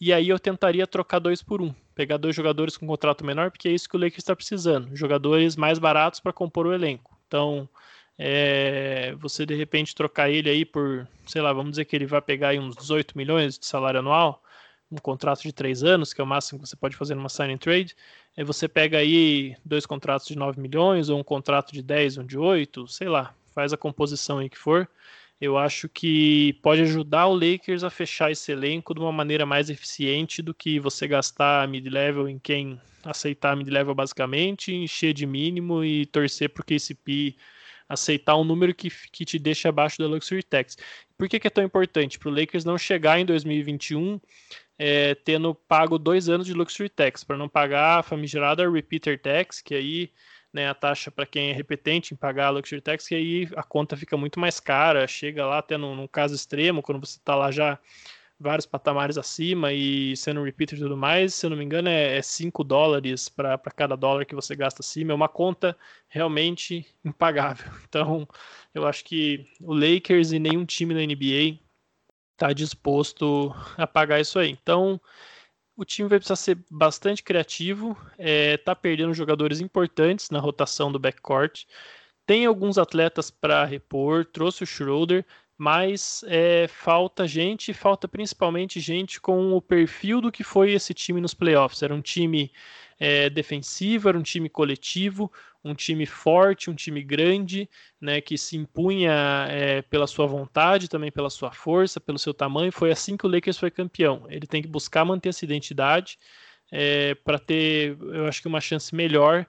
e 0.00 0.12
aí 0.12 0.28
eu 0.28 0.38
tentaria 0.38 0.86
trocar 0.86 1.18
dois 1.20 1.42
por 1.42 1.62
um, 1.62 1.72
pegar 1.94 2.16
dois 2.16 2.34
jogadores 2.34 2.76
com 2.76 2.86
contrato 2.86 3.24
menor, 3.24 3.50
porque 3.50 3.68
é 3.68 3.72
isso 3.72 3.88
que 3.88 3.96
o 3.96 4.00
Lakers 4.00 4.18
está 4.18 4.34
precisando, 4.34 4.94
jogadores 4.96 5.56
mais 5.56 5.78
baratos 5.78 6.20
para 6.20 6.32
compor 6.32 6.66
o 6.66 6.72
elenco. 6.72 7.16
Então, 7.26 7.68
é, 8.24 9.16
você 9.18 9.44
de 9.44 9.52
repente 9.56 9.96
trocar 9.96 10.30
ele 10.30 10.48
aí 10.48 10.64
por, 10.64 11.08
sei 11.26 11.42
lá, 11.42 11.52
vamos 11.52 11.72
dizer 11.72 11.86
que 11.86 11.96
ele 11.96 12.06
vai 12.06 12.22
pegar 12.22 12.50
aí 12.50 12.58
uns 12.58 12.76
18 12.76 13.18
milhões 13.18 13.58
de 13.58 13.66
salário 13.66 13.98
anual, 13.98 14.40
um 14.92 14.96
contrato 14.96 15.42
de 15.42 15.52
três 15.52 15.82
anos, 15.82 16.12
que 16.12 16.20
é 16.20 16.24
o 16.24 16.26
máximo 16.26 16.60
que 16.60 16.68
você 16.68 16.76
pode 16.76 16.94
fazer 16.94 17.16
numa 17.16 17.28
sign 17.28 17.52
and 17.52 17.58
trade, 17.58 17.96
aí 18.36 18.44
você 18.44 18.68
pega 18.68 18.98
aí 18.98 19.56
dois 19.64 19.84
contratos 19.84 20.28
de 20.28 20.38
9 20.38 20.60
milhões, 20.60 21.08
ou 21.08 21.18
um 21.18 21.24
contrato 21.24 21.72
de 21.72 21.82
10, 21.82 22.18
um 22.18 22.24
de 22.24 22.38
8, 22.38 22.86
sei 22.86 23.08
lá, 23.08 23.34
faz 23.52 23.72
a 23.72 23.76
composição 23.76 24.38
aí 24.38 24.48
que 24.48 24.58
for. 24.58 24.88
Eu 25.40 25.58
acho 25.58 25.88
que 25.88 26.52
pode 26.62 26.82
ajudar 26.82 27.26
o 27.26 27.34
Lakers 27.34 27.82
a 27.82 27.90
fechar 27.90 28.30
esse 28.30 28.52
elenco 28.52 28.94
de 28.94 29.00
uma 29.00 29.10
maneira 29.10 29.44
mais 29.44 29.68
eficiente 29.68 30.40
do 30.40 30.54
que 30.54 30.78
você 30.78 31.08
gastar 31.08 31.66
mid-level 31.66 32.28
em 32.28 32.38
quem 32.38 32.80
aceitar 33.02 33.56
mid-level 33.56 33.96
basicamente, 33.96 34.72
encher 34.72 35.12
de 35.12 35.26
mínimo 35.26 35.82
e 35.84 36.06
torcer 36.06 36.50
para 36.50 36.60
o 36.60 36.64
KCP 36.64 37.34
aceitar 37.88 38.36
um 38.36 38.44
número 38.44 38.74
que, 38.74 38.90
que 39.10 39.24
te 39.24 39.38
deixa 39.38 39.68
abaixo 39.68 39.98
da 39.98 40.06
Luxury 40.06 40.42
Tax. 40.42 40.76
Por 41.16 41.28
que, 41.28 41.38
que 41.38 41.46
é 41.46 41.50
tão 41.50 41.64
importante? 41.64 42.18
Para 42.18 42.28
o 42.28 42.34
Lakers 42.34 42.64
não 42.64 42.76
chegar 42.76 43.18
em 43.18 43.24
2021 43.24 44.20
é, 44.78 45.14
tendo 45.14 45.54
pago 45.54 45.98
dois 45.98 46.28
anos 46.28 46.46
de 46.46 46.54
Luxury 46.54 46.88
Tax, 46.88 47.22
para 47.22 47.36
não 47.36 47.48
pagar 47.48 48.00
a 48.00 48.02
famigerada 48.02 48.68
Repeater 48.68 49.20
Tax, 49.20 49.60
que 49.60 49.74
aí 49.74 50.10
né, 50.52 50.68
a 50.68 50.74
taxa 50.74 51.10
para 51.10 51.24
quem 51.24 51.50
é 51.50 51.52
repetente 51.52 52.12
em 52.12 52.16
pagar 52.16 52.48
a 52.48 52.50
Luxury 52.50 52.80
Tax, 52.80 53.06
que 53.06 53.14
aí 53.14 53.48
a 53.56 53.62
conta 53.62 53.96
fica 53.96 54.16
muito 54.16 54.38
mais 54.38 54.60
cara, 54.60 55.06
chega 55.06 55.46
lá 55.46 55.58
até 55.58 55.76
num, 55.76 56.06
caso 56.06 56.34
extremo, 56.34 56.82
quando 56.82 57.00
você 57.00 57.16
está 57.16 57.34
lá 57.34 57.50
já 57.50 57.78
vários 58.42 58.66
patamares 58.66 59.16
acima 59.16 59.72
e 59.72 60.16
sendo 60.16 60.42
repeater 60.42 60.78
e 60.78 60.82
tudo 60.82 60.96
mais, 60.96 61.34
se 61.34 61.46
eu 61.46 61.50
não 61.50 61.56
me 61.56 61.64
engano, 61.64 61.88
é 61.88 62.20
5 62.20 62.62
é 62.62 62.64
dólares 62.66 63.28
para 63.28 63.58
cada 63.74 63.96
dólar 63.96 64.26
que 64.26 64.34
você 64.34 64.54
gasta 64.56 64.82
acima. 64.82 65.12
É 65.12 65.14
uma 65.14 65.28
conta 65.28 65.76
realmente 66.08 66.86
impagável. 67.04 67.70
Então, 67.88 68.26
eu 68.74 68.86
acho 68.86 69.04
que 69.04 69.46
o 69.60 69.74
Lakers 69.74 70.32
e 70.32 70.38
nenhum 70.38 70.64
time 70.64 70.94
da 70.94 71.00
NBA 71.00 71.60
está 72.32 72.52
disposto 72.52 73.54
a 73.76 73.86
pagar 73.86 74.20
isso 74.20 74.38
aí. 74.38 74.50
Então, 74.50 75.00
o 75.76 75.84
time 75.84 76.08
vai 76.08 76.18
precisar 76.18 76.36
ser 76.36 76.58
bastante 76.70 77.22
criativo, 77.22 77.96
é, 78.18 78.56
tá 78.56 78.74
perdendo 78.74 79.14
jogadores 79.14 79.60
importantes 79.60 80.30
na 80.30 80.38
rotação 80.38 80.90
do 80.90 80.98
backcourt. 80.98 81.64
Tem 82.26 82.46
alguns 82.46 82.78
atletas 82.78 83.30
para 83.30 83.64
repor, 83.64 84.24
trouxe 84.24 84.62
o 84.62 84.66
Schroeder, 84.66 85.24
mas 85.62 86.24
é, 86.26 86.66
falta 86.66 87.24
gente, 87.24 87.72
falta 87.72 88.08
principalmente 88.08 88.80
gente 88.80 89.20
com 89.20 89.52
o 89.52 89.62
perfil 89.62 90.20
do 90.20 90.32
que 90.32 90.42
foi 90.42 90.72
esse 90.72 90.92
time 90.92 91.20
nos 91.20 91.34
playoffs. 91.34 91.84
Era 91.84 91.94
um 91.94 92.00
time 92.00 92.50
é, 92.98 93.30
defensivo, 93.30 94.08
era 94.08 94.18
um 94.18 94.24
time 94.24 94.48
coletivo, 94.48 95.30
um 95.62 95.72
time 95.72 96.04
forte, 96.04 96.68
um 96.68 96.74
time 96.74 97.00
grande, 97.00 97.70
né, 98.00 98.20
que 98.20 98.36
se 98.36 98.56
impunha 98.56 99.46
é, 99.50 99.82
pela 99.82 100.08
sua 100.08 100.26
vontade, 100.26 100.88
também 100.88 101.12
pela 101.12 101.30
sua 101.30 101.52
força, 101.52 102.00
pelo 102.00 102.18
seu 102.18 102.34
tamanho. 102.34 102.72
Foi 102.72 102.90
assim 102.90 103.16
que 103.16 103.24
o 103.24 103.30
Lakers 103.30 103.56
foi 103.56 103.70
campeão. 103.70 104.26
Ele 104.28 104.48
tem 104.48 104.62
que 104.62 104.68
buscar 104.68 105.04
manter 105.04 105.28
essa 105.28 105.44
identidade 105.44 106.18
é, 106.72 107.14
para 107.14 107.38
ter, 107.38 107.96
eu 108.00 108.26
acho 108.26 108.42
que 108.42 108.48
uma 108.48 108.60
chance 108.60 108.92
melhor 108.92 109.46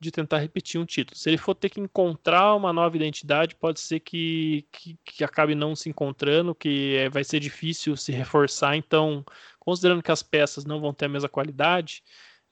de 0.00 0.10
tentar 0.10 0.38
repetir 0.38 0.80
um 0.80 0.84
título. 0.84 1.16
Se 1.16 1.30
ele 1.30 1.38
for 1.38 1.54
ter 1.54 1.70
que 1.70 1.80
encontrar 1.80 2.54
uma 2.54 2.72
nova 2.72 2.96
identidade, 2.96 3.54
pode 3.54 3.80
ser 3.80 4.00
que, 4.00 4.66
que, 4.70 4.98
que 5.04 5.24
acabe 5.24 5.54
não 5.54 5.74
se 5.74 5.88
encontrando, 5.88 6.54
que 6.54 6.96
é, 6.96 7.08
vai 7.08 7.24
ser 7.24 7.40
difícil 7.40 7.96
se 7.96 8.12
reforçar. 8.12 8.76
Então, 8.76 9.24
considerando 9.58 10.02
que 10.02 10.12
as 10.12 10.22
peças 10.22 10.64
não 10.64 10.80
vão 10.80 10.92
ter 10.92 11.06
a 11.06 11.08
mesma 11.08 11.28
qualidade, 11.28 12.02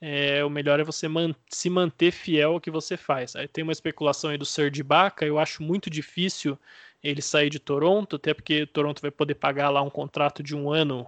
é, 0.00 0.44
o 0.44 0.50
melhor 0.50 0.80
é 0.80 0.84
você 0.84 1.06
man 1.06 1.32
se 1.48 1.70
manter 1.70 2.10
fiel 2.10 2.54
ao 2.54 2.60
que 2.60 2.70
você 2.70 2.96
faz. 2.96 3.36
Aí 3.36 3.46
tem 3.46 3.62
uma 3.62 3.72
especulação 3.72 4.30
aí 4.30 4.38
do 4.38 4.44
Serge 4.44 4.80
Ibaka, 4.80 5.24
eu 5.24 5.38
acho 5.38 5.62
muito 5.62 5.88
difícil 5.88 6.58
ele 7.02 7.22
sair 7.22 7.50
de 7.50 7.58
Toronto, 7.58 8.16
até 8.16 8.34
porque 8.34 8.66
Toronto 8.66 9.00
vai 9.02 9.10
poder 9.10 9.34
pagar 9.34 9.70
lá 9.70 9.82
um 9.82 9.90
contrato 9.90 10.42
de 10.42 10.56
um 10.56 10.70
ano, 10.70 11.06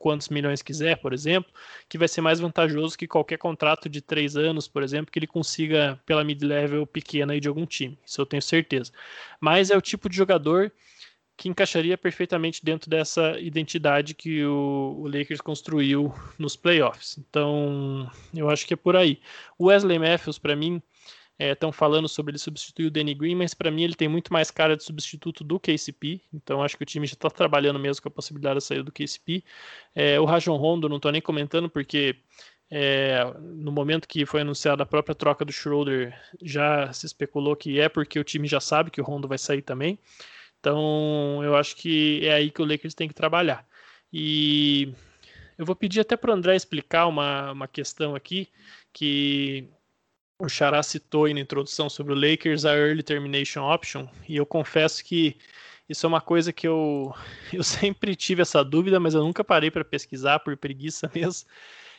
quantos 0.00 0.30
milhões 0.30 0.62
quiser, 0.62 0.96
por 0.96 1.12
exemplo, 1.12 1.52
que 1.86 1.98
vai 1.98 2.08
ser 2.08 2.22
mais 2.22 2.40
vantajoso 2.40 2.96
que 2.96 3.06
qualquer 3.06 3.36
contrato 3.36 3.86
de 3.86 4.00
três 4.00 4.34
anos, 4.34 4.66
por 4.66 4.82
exemplo, 4.82 5.12
que 5.12 5.18
ele 5.18 5.26
consiga 5.26 6.00
pela 6.06 6.24
mid-level 6.24 6.86
pequena 6.86 7.34
aí 7.34 7.40
de 7.40 7.48
algum 7.48 7.66
time. 7.66 7.98
Isso 8.04 8.18
eu 8.18 8.24
tenho 8.24 8.40
certeza. 8.40 8.90
Mas 9.38 9.70
é 9.70 9.76
o 9.76 9.80
tipo 9.80 10.08
de 10.08 10.16
jogador 10.16 10.72
que 11.36 11.50
encaixaria 11.50 11.98
perfeitamente 11.98 12.64
dentro 12.64 12.88
dessa 12.88 13.38
identidade 13.38 14.14
que 14.14 14.42
o, 14.42 14.96
o, 15.00 15.06
Lakers 15.06 15.42
construiu 15.42 16.14
nos 16.38 16.56
playoffs. 16.56 17.18
Então, 17.18 18.10
eu 18.34 18.48
acho 18.48 18.66
que 18.66 18.72
é 18.72 18.76
por 18.76 18.96
aí. 18.96 19.20
O 19.58 19.66
Wesley 19.66 19.98
Matthews, 19.98 20.38
para 20.38 20.56
mim, 20.56 20.82
estão 21.40 21.70
é, 21.70 21.72
falando 21.72 22.08
sobre 22.08 22.32
ele 22.32 22.38
substituir 22.38 22.86
o 22.86 22.90
Danny 22.90 23.14
Green, 23.14 23.34
mas 23.34 23.54
para 23.54 23.70
mim 23.70 23.84
ele 23.84 23.94
tem 23.94 24.08
muito 24.08 24.32
mais 24.32 24.50
cara 24.50 24.76
de 24.76 24.84
substituto 24.84 25.42
do 25.42 25.58
KCP. 25.58 26.20
Então, 26.32 26.62
acho 26.62 26.76
que 26.76 26.82
o 26.82 26.86
time 26.86 27.06
já 27.06 27.14
está 27.14 27.30
trabalhando 27.30 27.78
mesmo 27.78 28.02
com 28.02 28.08
a 28.08 28.12
possibilidade 28.12 28.58
de 28.58 28.64
sair 28.64 28.82
do 28.82 28.92
KCP. 28.92 29.42
É, 29.94 30.20
o 30.20 30.24
Rajon 30.26 30.56
Rondo, 30.56 30.88
não 30.88 30.96
estou 30.96 31.10
nem 31.10 31.22
comentando 31.22 31.70
porque 31.70 32.16
é, 32.70 33.24
no 33.40 33.72
momento 33.72 34.06
que 34.06 34.26
foi 34.26 34.42
anunciada 34.42 34.82
a 34.82 34.86
própria 34.86 35.14
troca 35.14 35.44
do 35.44 35.52
Schroeder, 35.52 36.14
já 36.42 36.92
se 36.92 37.06
especulou 37.06 37.56
que 37.56 37.80
é 37.80 37.88
porque 37.88 38.18
o 38.20 38.24
time 38.24 38.46
já 38.46 38.60
sabe 38.60 38.90
que 38.90 39.00
o 39.00 39.04
Rondo 39.04 39.26
vai 39.26 39.38
sair 39.38 39.62
também. 39.62 39.98
Então, 40.60 41.40
eu 41.42 41.56
acho 41.56 41.74
que 41.74 42.20
é 42.22 42.34
aí 42.34 42.50
que 42.50 42.60
o 42.60 42.66
Lakers 42.66 42.94
tem 42.94 43.08
que 43.08 43.14
trabalhar. 43.14 43.66
E 44.12 44.92
eu 45.56 45.64
vou 45.64 45.74
pedir 45.74 46.00
até 46.00 46.16
para 46.16 46.30
o 46.30 46.34
André 46.34 46.54
explicar 46.54 47.06
uma, 47.06 47.52
uma 47.52 47.66
questão 47.66 48.14
aqui 48.14 48.48
que 48.92 49.68
o 50.40 50.48
Xará 50.48 50.82
citou 50.82 51.26
aí 51.26 51.34
na 51.34 51.40
introdução 51.40 51.88
sobre 51.88 52.12
o 52.12 52.16
Lakers, 52.16 52.64
a 52.64 52.74
Early 52.74 53.02
Termination 53.02 53.62
Option, 53.62 54.08
e 54.28 54.36
eu 54.36 54.46
confesso 54.46 55.04
que 55.04 55.36
isso 55.88 56.06
é 56.06 56.08
uma 56.08 56.20
coisa 56.20 56.52
que 56.52 56.66
eu, 56.66 57.14
eu 57.52 57.62
sempre 57.62 58.16
tive 58.16 58.42
essa 58.42 58.64
dúvida, 58.64 58.98
mas 58.98 59.14
eu 59.14 59.22
nunca 59.22 59.44
parei 59.44 59.70
para 59.70 59.84
pesquisar 59.84 60.40
por 60.40 60.56
preguiça 60.56 61.10
mesmo, 61.14 61.48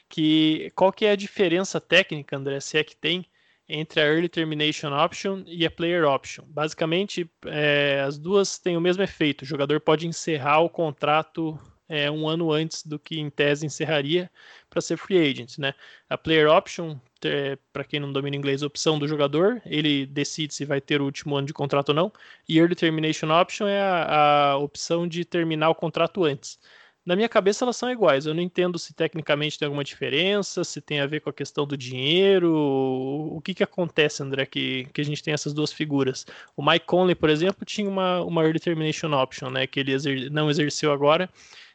que 0.09 0.71
qual 0.75 0.91
que 0.91 1.05
é 1.05 1.11
a 1.11 1.15
diferença 1.15 1.79
técnica, 1.79 2.35
André, 2.35 2.59
se 2.59 2.77
é 2.77 2.83
que 2.83 2.95
tem, 2.95 3.25
entre 3.69 4.01
a 4.01 4.05
Early 4.05 4.27
Termination 4.27 4.91
Option 4.91 5.43
e 5.47 5.65
a 5.65 5.71
Player 5.71 6.03
Option. 6.03 6.43
Basicamente, 6.47 7.29
é, 7.45 8.03
as 8.05 8.17
duas 8.17 8.59
têm 8.59 8.75
o 8.75 8.81
mesmo 8.81 9.01
efeito. 9.01 9.43
O 9.43 9.45
jogador 9.45 9.79
pode 9.79 10.05
encerrar 10.05 10.59
o 10.59 10.69
contrato 10.69 11.57
é, 11.91 12.09
um 12.09 12.27
ano 12.27 12.53
antes 12.53 12.85
do 12.85 12.97
que 12.97 13.19
em 13.19 13.29
tese 13.29 13.65
encerraria 13.65 14.31
para 14.69 14.79
ser 14.79 14.95
free 14.95 15.19
agent. 15.19 15.57
Né? 15.57 15.73
A 16.09 16.17
Player 16.17 16.49
Option, 16.49 16.97
é, 17.25 17.57
para 17.73 17.83
quem 17.83 17.99
não 17.99 18.13
domina 18.13 18.37
inglês, 18.37 18.63
opção 18.63 18.97
do 18.97 19.07
jogador, 19.07 19.61
ele 19.65 20.05
decide 20.05 20.53
se 20.53 20.63
vai 20.63 20.79
ter 20.79 21.01
o 21.01 21.05
último 21.05 21.35
ano 21.35 21.47
de 21.47 21.53
contrato 21.53 21.89
ou 21.89 21.95
não. 21.95 22.13
E 22.47 22.57
Early 22.57 22.75
Termination 22.75 23.29
Option 23.29 23.67
é 23.67 23.81
a, 23.81 24.51
a 24.51 24.57
opção 24.57 25.05
de 25.05 25.25
terminar 25.25 25.69
o 25.69 25.75
contrato 25.75 26.23
antes 26.23 26.57
na 27.05 27.15
minha 27.15 27.27
cabeça 27.27 27.65
elas 27.65 27.77
são 27.77 27.89
iguais. 27.89 28.25
Eu 28.25 28.33
não 28.33 28.41
entendo 28.41 28.77
se 28.77 28.93
tecnicamente 28.93 29.57
tem 29.57 29.65
alguma 29.65 29.83
diferença, 29.83 30.63
se 30.63 30.79
tem 30.79 30.99
a 31.01 31.07
ver 31.07 31.21
com 31.21 31.29
a 31.29 31.33
questão 31.33 31.65
do 31.65 31.75
dinheiro. 31.75 32.53
O 32.53 33.41
que, 33.41 33.53
que 33.53 33.63
acontece, 33.63 34.21
André, 34.21 34.45
que, 34.45 34.85
que 34.93 35.01
a 35.01 35.05
gente 35.05 35.23
tem 35.23 35.33
essas 35.33 35.53
duas 35.53 35.73
figuras? 35.73 36.25
O 36.55 36.63
Mike 36.63 36.85
Conley, 36.85 37.15
por 37.15 37.29
exemplo, 37.29 37.65
tinha 37.65 37.89
uma, 37.89 38.21
uma 38.21 38.43
Early 38.43 38.59
Termination 38.59 39.11
Option, 39.13 39.49
né, 39.49 39.65
que 39.67 39.79
ele 39.79 39.93
exer 39.93 40.31
não 40.31 40.49
exerceu 40.49 40.91
agora 40.91 41.29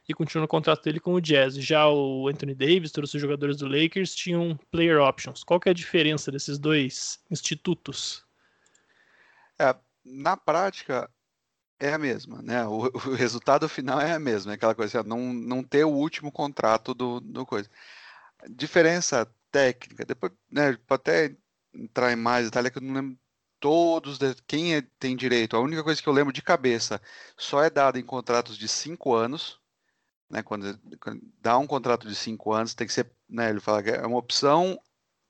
e 0.08 0.14
continua 0.14 0.42
no 0.42 0.48
contrato 0.48 0.84
dele 0.84 1.00
com 1.00 1.14
o 1.14 1.20
Jazz. 1.20 1.54
Já 1.56 1.88
o 1.88 2.28
Anthony 2.28 2.54
Davis, 2.54 2.92
todos 2.92 3.12
os 3.12 3.20
jogadores 3.20 3.56
do 3.56 3.66
Lakers 3.66 4.14
tinham 4.14 4.58
Player 4.70 5.00
Options. 5.00 5.42
Qual 5.42 5.58
que 5.58 5.68
é 5.68 5.72
a 5.72 5.74
diferença 5.74 6.30
desses 6.30 6.58
dois 6.58 7.18
institutos? 7.30 8.24
É, 9.58 9.74
na 10.04 10.36
prática, 10.36 11.10
é 11.80 11.92
a 11.92 11.98
mesma, 11.98 12.40
né? 12.42 12.64
O, 12.66 12.86
o, 12.94 13.14
resultado 13.14 13.68
final 13.68 14.00
é 14.00 14.12
a 14.12 14.18
mesma, 14.18 14.52
é 14.52 14.54
aquela 14.54 14.74
coisa, 14.74 15.00
assim, 15.00 15.08
não, 15.08 15.32
não 15.32 15.62
ter 15.62 15.84
o 15.84 15.90
último 15.90 16.30
contrato 16.30 16.94
do, 16.94 17.20
do 17.20 17.44
coisa. 17.44 17.68
Diferença 18.48 19.30
técnica, 19.50 20.04
depois, 20.04 20.32
né, 20.50 20.78
até 20.88 21.36
entrar 21.74 22.12
em 22.12 22.16
mais 22.16 22.46
detalhe, 22.46 22.70
que 22.70 22.78
eu 22.78 22.82
não 22.82 22.94
lembro 22.94 23.18
todos, 23.58 24.18
de, 24.18 24.34
quem 24.46 24.76
é, 24.76 24.82
tem 24.98 25.16
direito, 25.16 25.56
a 25.56 25.60
única 25.60 25.82
coisa 25.82 26.00
que 26.00 26.08
eu 26.08 26.12
lembro 26.12 26.32
de 26.32 26.42
cabeça, 26.42 27.00
só 27.36 27.62
é 27.62 27.70
dada 27.70 27.98
em 27.98 28.04
contratos 28.04 28.56
de 28.56 28.68
cinco 28.68 29.14
anos, 29.14 29.58
né, 30.30 30.42
quando, 30.42 30.78
quando 31.00 31.20
dá 31.40 31.58
um 31.58 31.66
contrato 31.66 32.06
de 32.08 32.14
cinco 32.14 32.52
anos, 32.52 32.74
tem 32.74 32.86
que 32.86 32.92
ser, 32.92 33.10
né, 33.28 33.50
ele 33.50 33.60
fala 33.60 33.82
que 33.82 33.90
é 33.90 34.06
uma 34.06 34.18
opção 34.18 34.78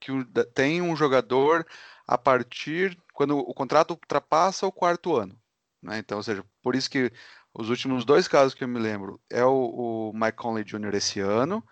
que 0.00 0.12
tem 0.54 0.82
um 0.82 0.96
jogador 0.96 1.66
a 2.06 2.18
partir, 2.18 2.96
quando 3.12 3.38
o 3.38 3.54
contrato 3.54 3.92
ultrapassa 3.92 4.66
o 4.66 4.72
quarto 4.72 5.16
ano, 5.16 5.38
né? 5.82 5.98
Então, 5.98 6.18
ou 6.18 6.22
seja, 6.22 6.44
por 6.62 6.76
isso 6.76 6.90
que 6.90 7.10
os 7.52 7.70
últimos 7.70 8.04
dois 8.04 8.28
casos 8.28 8.54
que 8.54 8.64
eu 8.64 8.68
me 8.68 8.78
lembro 8.78 9.20
é 9.30 9.44
o, 9.44 10.10
o 10.10 10.12
Mike 10.14 10.36
Conley 10.36 10.64
Jr. 10.64 10.94
esse 10.94 11.20
ano, 11.20 11.64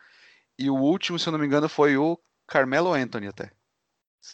e 0.59 0.70
o 0.70 0.74
último, 0.74 1.18
se 1.18 1.28
eu 1.28 1.32
não 1.32 1.38
me 1.38 1.46
engano, 1.46 1.68
foi 1.68 1.96
o 1.96 2.18
Carmelo 2.46 2.92
Anthony 2.92 3.28
até. 3.28 3.52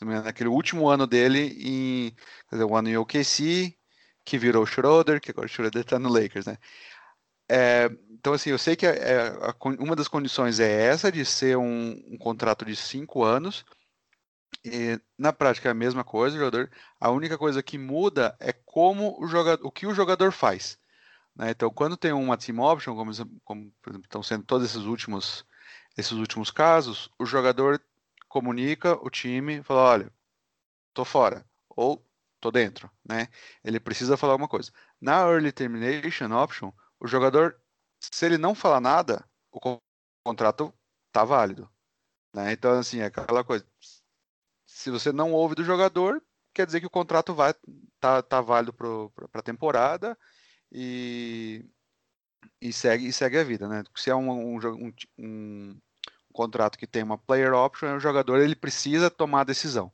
Naquele 0.02 0.48
último 0.48 0.88
ano 0.88 1.06
dele, 1.06 1.56
em, 1.58 2.14
dizer, 2.50 2.64
o 2.64 2.76
ano 2.76 2.88
em 2.88 2.96
OKC, 2.96 3.76
que 4.24 4.38
virou 4.38 4.64
Schroeder, 4.64 5.20
que 5.20 5.30
agora 5.32 5.46
o 5.46 5.48
Schroeder 5.48 5.82
está 5.82 5.98
no 5.98 6.08
Lakers, 6.08 6.46
né? 6.46 6.56
É, 7.52 7.90
então, 8.12 8.32
assim, 8.32 8.50
eu 8.50 8.58
sei 8.58 8.76
que 8.76 8.86
é, 8.86 9.26
a, 9.26 9.54
uma 9.80 9.96
das 9.96 10.06
condições 10.06 10.60
é 10.60 10.70
essa, 10.86 11.10
de 11.10 11.24
ser 11.24 11.56
um, 11.56 12.00
um 12.06 12.16
contrato 12.16 12.64
de 12.64 12.76
cinco 12.76 13.24
anos, 13.24 13.64
e, 14.64 15.00
na 15.18 15.32
prática 15.32 15.68
é 15.68 15.72
a 15.72 15.74
mesma 15.74 16.04
coisa, 16.04 16.38
jogador. 16.38 16.70
A 17.00 17.10
única 17.10 17.36
coisa 17.36 17.60
que 17.62 17.76
muda 17.76 18.36
é 18.38 18.52
como 18.52 19.20
o 19.20 19.26
jogador, 19.26 19.66
o 19.66 19.72
que 19.72 19.84
o 19.84 19.94
jogador 19.94 20.30
faz. 20.30 20.78
Né? 21.34 21.50
Então, 21.50 21.70
quando 21.70 21.96
tem 21.96 22.12
uma 22.12 22.36
team 22.36 22.60
option, 22.60 22.94
como, 22.94 23.12
como 23.44 23.72
exemplo, 23.88 24.04
estão 24.04 24.22
sendo 24.22 24.44
todos 24.44 24.70
esses 24.70 24.84
últimos, 24.84 25.44
esses 25.96 26.12
últimos 26.12 26.52
casos, 26.52 27.10
o 27.18 27.26
jogador 27.26 27.82
comunica 28.28 28.94
o 29.04 29.10
time, 29.10 29.60
fala, 29.64 29.80
olha, 29.82 30.12
tô 30.94 31.04
fora 31.04 31.44
ou 31.68 32.04
tô 32.40 32.50
dentro, 32.50 32.90
né? 33.04 33.28
Ele 33.64 33.80
precisa 33.80 34.16
falar 34.16 34.34
alguma 34.34 34.48
coisa. 34.48 34.72
Na 35.00 35.22
early 35.22 35.52
termination 35.52 36.32
option, 36.32 36.72
o 37.00 37.08
jogador, 37.08 37.60
se 37.98 38.26
ele 38.26 38.38
não 38.38 38.54
falar 38.54 38.80
nada, 38.80 39.24
o 39.50 39.80
contrato 40.24 40.72
tá 41.10 41.24
válido. 41.24 41.68
Né? 42.34 42.52
Então, 42.52 42.78
assim, 42.78 43.00
é 43.00 43.06
aquela 43.06 43.42
coisa 43.42 43.66
se 44.70 44.90
você 44.90 45.12
não 45.12 45.32
ouve 45.32 45.54
do 45.54 45.64
jogador, 45.64 46.22
quer 46.54 46.64
dizer 46.64 46.80
que 46.80 46.86
o 46.86 46.90
contrato 46.90 47.34
vai 47.34 47.54
tá, 47.98 48.22
tá 48.22 48.40
válido 48.40 48.72
para 48.72 49.40
a 49.40 49.42
temporada 49.42 50.16
e, 50.72 51.66
e, 52.60 52.72
segue, 52.72 53.06
e 53.06 53.12
segue 53.12 53.38
a 53.38 53.44
vida, 53.44 53.68
né? 53.68 53.82
Se 53.96 54.10
é 54.10 54.14
um, 54.14 54.30
um, 54.30 54.58
um, 54.58 54.92
um, 55.18 55.80
contrato 56.32 56.78
que 56.78 56.86
tem 56.86 57.02
uma 57.02 57.18
player 57.18 57.52
option, 57.52 57.96
o 57.96 58.00
jogador 58.00 58.38
ele 58.38 58.54
precisa 58.54 59.10
tomar 59.10 59.42
a 59.42 59.44
decisão. 59.44 59.92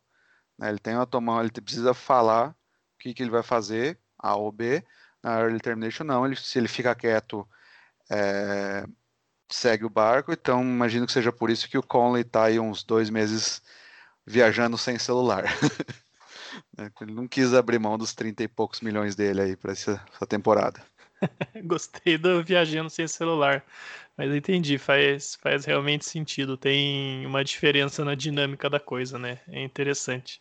Né? 0.59 0.69
Ele 0.69 0.79
tem 0.79 0.95
uma 0.95 1.07
tomar, 1.07 1.43
ele 1.43 1.51
precisa 1.51 1.95
falar 1.95 2.51
o 2.51 2.99
que, 2.99 3.15
que 3.15 3.23
ele 3.23 3.31
vai 3.31 3.43
fazer, 3.43 3.99
A 4.19 4.37
ou 4.37 4.53
B. 4.53 4.85
Na 5.27 5.41
early 5.41 5.59
termination 5.59 6.05
não, 6.05 6.25
ele, 6.25 6.37
se 6.37 6.57
ele 6.57 6.69
fica 6.69 6.95
quieto, 6.95 7.45
é, 8.09 8.87
segue 9.51 9.85
o 9.85 9.91
barco. 9.91 10.33
Então 10.33 10.63
imagino 10.63 11.05
que 11.05 11.13
seja 11.13 11.33
por 11.33 11.51
isso 11.51 11.69
que 11.69 11.77
o 11.77 11.83
Conley 11.83 12.23
está 12.23 12.45
aí 12.45 12.61
uns 12.61 12.85
dois 12.85 13.11
meses 13.11 13.61
viajando 14.25 14.79
sem 14.79 14.99
celular. 14.99 15.45
Né, 16.79 16.91
ele 17.03 17.13
não 17.13 17.29
quis 17.29 17.53
abrir 17.53 17.79
mão 17.79 17.99
dos 17.99 18.15
30 18.15 18.43
e 18.43 18.49
poucos 18.49 18.81
milhões 18.81 19.15
dele 19.15 19.43
aí 19.43 19.57
para 19.57 19.73
essa, 19.73 20.03
essa, 20.15 20.27
temporada. 20.27 20.83
Gostei 21.65 22.17
do 22.17 22.43
viajando 22.43 22.89
sem 22.89 23.07
celular. 23.07 23.63
Mas 24.17 24.35
entendi, 24.35 24.79
faz, 24.79 25.35
faz 25.35 25.67
realmente 25.67 26.07
sentido. 26.07 26.57
Tem 26.57 27.27
uma 27.27 27.45
diferença 27.45 28.05
na 28.07 28.15
dinâmica 28.15 28.71
da 28.71 28.81
coisa, 28.81 29.19
né? 29.19 29.39
É 29.49 29.63
interessante. 29.63 30.41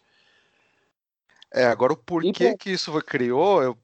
É, 1.53 1.66
agora 1.66 1.91
o 1.91 1.98
porquê 1.98 2.56
que 2.57 2.72
isso 2.72 2.94
criou, 3.02 3.62
eu, 3.62 3.78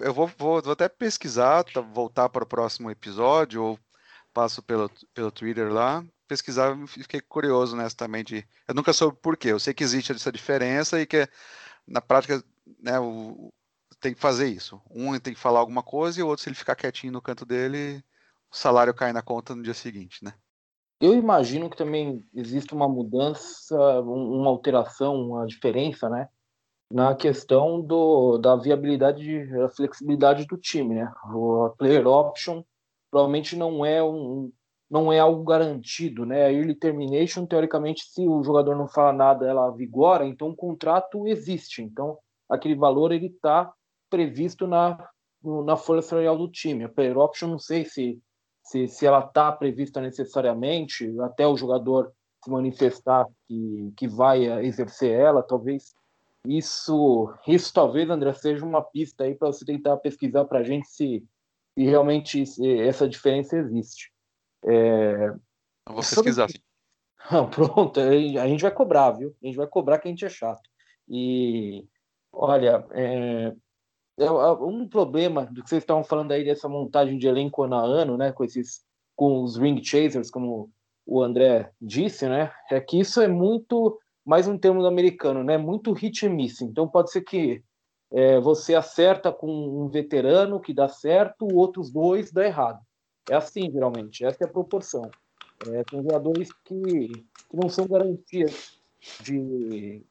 eu 0.00 0.12
vou, 0.12 0.26
vou, 0.38 0.62
vou 0.62 0.72
até 0.72 0.88
pesquisar, 0.88 1.64
tá, 1.64 1.80
voltar 1.80 2.28
para 2.28 2.44
o 2.44 2.46
próximo 2.46 2.90
episódio, 2.90 3.62
ou 3.62 3.78
passo 4.32 4.62
pelo, 4.62 4.90
pelo 5.14 5.32
Twitter 5.32 5.72
lá, 5.72 6.04
pesquisar 6.28 6.76
fiquei 6.86 7.20
curioso 7.20 7.76
nessa 7.76 7.96
também 7.96 8.22
de. 8.22 8.46
Eu 8.68 8.74
nunca 8.74 8.92
soube 8.92 9.18
por 9.20 9.36
quê. 9.36 9.48
Eu 9.48 9.58
sei 9.58 9.74
que 9.74 9.82
existe 9.82 10.12
essa 10.12 10.30
diferença 10.30 11.00
e 11.00 11.06
que 11.06 11.28
na 11.86 12.00
prática 12.00 12.44
né, 12.80 13.00
o, 13.00 13.50
tem 14.00 14.14
que 14.14 14.20
fazer 14.20 14.48
isso. 14.48 14.80
Um 14.90 15.18
tem 15.18 15.34
que 15.34 15.40
falar 15.40 15.60
alguma 15.60 15.82
coisa 15.82 16.20
e 16.20 16.22
o 16.22 16.28
outro, 16.28 16.42
se 16.42 16.48
ele 16.48 16.56
ficar 16.56 16.76
quietinho 16.76 17.12
no 17.12 17.22
canto 17.22 17.44
dele, 17.46 18.04
o 18.52 18.56
salário 18.56 18.94
cai 18.94 19.12
na 19.12 19.22
conta 19.22 19.54
no 19.54 19.62
dia 19.62 19.74
seguinte, 19.74 20.22
né? 20.22 20.34
Eu 21.00 21.14
imagino 21.14 21.70
que 21.70 21.76
também 21.76 22.26
existe 22.34 22.74
uma 22.74 22.88
mudança, 22.88 23.76
uma 24.00 24.48
alteração, 24.48 25.14
uma 25.14 25.46
diferença, 25.46 26.08
né? 26.08 26.28
Na 26.90 27.14
questão 27.14 27.82
do, 27.82 28.38
da 28.38 28.56
viabilidade, 28.56 29.46
da 29.46 29.68
flexibilidade 29.68 30.46
do 30.46 30.56
time, 30.56 30.94
né? 30.94 31.12
O 31.34 31.70
player 31.76 32.06
option 32.06 32.62
provavelmente 33.10 33.56
não 33.56 33.84
é 33.84 34.02
um, 34.02 34.50
não 34.90 35.12
é 35.12 35.18
algo 35.18 35.44
garantido, 35.44 36.24
né? 36.24 36.46
A 36.46 36.52
early 36.52 36.74
termination, 36.74 37.44
teoricamente, 37.44 38.04
se 38.04 38.26
o 38.26 38.42
jogador 38.42 38.74
não 38.74 38.88
fala 38.88 39.12
nada, 39.12 39.46
ela 39.46 39.70
vigora, 39.70 40.24
então 40.24 40.48
o 40.48 40.56
contrato 40.56 41.26
existe. 41.26 41.82
Então, 41.82 42.18
aquele 42.48 42.74
valor 42.74 43.12
ele 43.12 43.26
está 43.26 43.70
previsto 44.08 44.66
na, 44.66 44.96
na 45.42 45.76
folha 45.76 46.00
salarial 46.00 46.38
do 46.38 46.50
time. 46.50 46.84
A 46.84 46.88
player 46.88 47.18
option, 47.18 47.48
não 47.48 47.58
sei 47.58 47.84
se, 47.84 48.18
se, 48.62 48.88
se 48.88 49.06
ela 49.06 49.20
está 49.20 49.52
prevista 49.52 50.00
necessariamente, 50.00 51.14
até 51.20 51.46
o 51.46 51.56
jogador 51.56 52.10
se 52.42 52.50
manifestar 52.50 53.26
que, 53.46 53.92
que 53.96 54.08
vai 54.08 54.44
exercer 54.64 55.10
ela, 55.10 55.42
talvez 55.42 55.94
isso, 56.46 57.32
isso 57.46 57.72
talvez, 57.72 58.08
André, 58.08 58.32
seja 58.32 58.64
uma 58.64 58.82
pista 58.82 59.24
aí 59.24 59.34
para 59.34 59.48
você 59.48 59.64
tentar 59.64 59.96
pesquisar 59.98 60.44
para 60.44 60.60
a 60.60 60.62
gente 60.62 60.88
se, 60.88 61.24
se 61.74 61.84
realmente 61.84 62.42
essa 62.86 63.08
diferença 63.08 63.56
existe. 63.56 64.12
É... 64.64 65.28
Eu 65.28 65.94
vou 65.94 65.96
pesquisar, 65.96 66.48
sim. 66.48 66.58
pronto, 67.50 68.00
a 68.00 68.48
gente 68.48 68.62
vai 68.62 68.70
cobrar, 68.70 69.12
viu? 69.12 69.34
A 69.42 69.46
gente 69.46 69.56
vai 69.56 69.66
cobrar 69.66 69.98
que 69.98 70.08
a 70.08 70.10
gente 70.10 70.24
é 70.24 70.28
chato. 70.28 70.68
E, 71.08 71.86
olha, 72.32 72.86
é, 72.92 73.54
é, 74.18 74.30
um 74.30 74.88
problema 74.88 75.46
do 75.46 75.62
que 75.62 75.68
vocês 75.68 75.82
estavam 75.82 76.04
falando 76.04 76.32
aí 76.32 76.44
dessa 76.44 76.68
montagem 76.68 77.18
de 77.18 77.26
elenco 77.26 77.62
ano 77.62 77.76
a 77.76 77.82
ano, 77.82 78.16
né, 78.16 78.32
com 78.32 78.44
esses 78.44 78.86
com 79.16 79.42
os 79.42 79.56
ring 79.56 79.82
chasers, 79.82 80.30
como 80.30 80.70
o 81.04 81.22
André 81.22 81.72
disse, 81.80 82.28
né, 82.28 82.52
é 82.70 82.80
que 82.80 83.00
isso 83.00 83.20
é 83.20 83.26
muito 83.26 83.98
mais 84.28 84.46
um 84.46 84.58
termo 84.58 84.84
americano, 84.84 85.42
né, 85.42 85.56
muito 85.56 85.90
hit 85.94 86.26
and 86.26 86.34
miss. 86.34 86.60
Então 86.60 86.86
pode 86.86 87.10
ser 87.10 87.22
que 87.22 87.62
é, 88.12 88.38
você 88.38 88.74
acerta 88.74 89.32
com 89.32 89.50
um 89.50 89.88
veterano 89.88 90.60
que 90.60 90.74
dá 90.74 90.86
certo, 90.86 91.48
outros 91.50 91.90
dois 91.90 92.30
dá 92.30 92.44
errado. 92.44 92.78
É 93.30 93.34
assim, 93.34 93.70
geralmente, 93.70 94.26
essa 94.26 94.44
é 94.44 94.46
a 94.46 94.50
proporção. 94.50 95.10
É, 95.68 95.82
tem 95.84 96.02
jogadores 96.02 96.50
que, 96.62 97.08
que 97.08 97.56
não 97.56 97.70
são 97.70 97.86
garantias 97.86 98.78
de, 99.22 100.02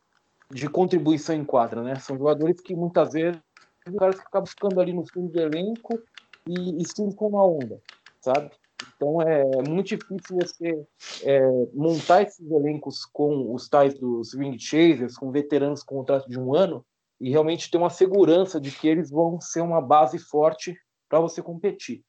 de 0.50 0.68
contribuição 0.68 1.36
em 1.36 1.46
quadra, 1.46 1.84
né? 1.84 2.00
São 2.00 2.18
jogadores 2.18 2.60
que 2.60 2.76
muitas 2.76 3.14
vezes 3.14 3.40
os 3.88 3.96
caras 3.98 4.16
que 4.16 4.26
acabam 4.26 4.48
ficando 4.48 4.82
ali 4.82 4.94
no 4.94 5.06
fundo 5.08 5.32
do 5.32 5.40
elenco 5.40 6.02
e, 6.48 6.82
e 6.82 6.88
surfam 6.88 7.30
na 7.30 7.44
onda, 7.44 7.80
sabe? 8.20 8.50
Então 8.96 9.22
é 9.22 9.44
muito 9.68 9.88
difícil 9.88 10.38
você 10.40 10.88
é, 11.24 11.42
montar 11.74 12.24
esses 12.24 12.50
elencos 12.50 13.06
com 13.06 13.54
os 13.54 13.68
tais 13.68 13.94
dos 13.94 14.34
ring 14.34 14.58
chasers, 14.60 15.18
com 15.18 15.32
veteranos 15.32 15.84
com 15.84 15.98
contrato 15.98 16.30
de 16.30 16.40
um 16.40 16.56
ano, 16.56 16.86
e 17.20 17.30
realmente 17.30 17.70
ter 17.70 17.78
uma 17.78 17.90
segurança 17.90 18.60
de 18.62 18.72
que 18.72 18.88
eles 18.88 19.10
vão 19.10 19.42
ser 19.42 19.62
uma 19.62 19.82
base 19.82 20.20
forte 20.20 20.78
para 21.10 21.20
você 21.20 21.42
competir. 21.42 22.04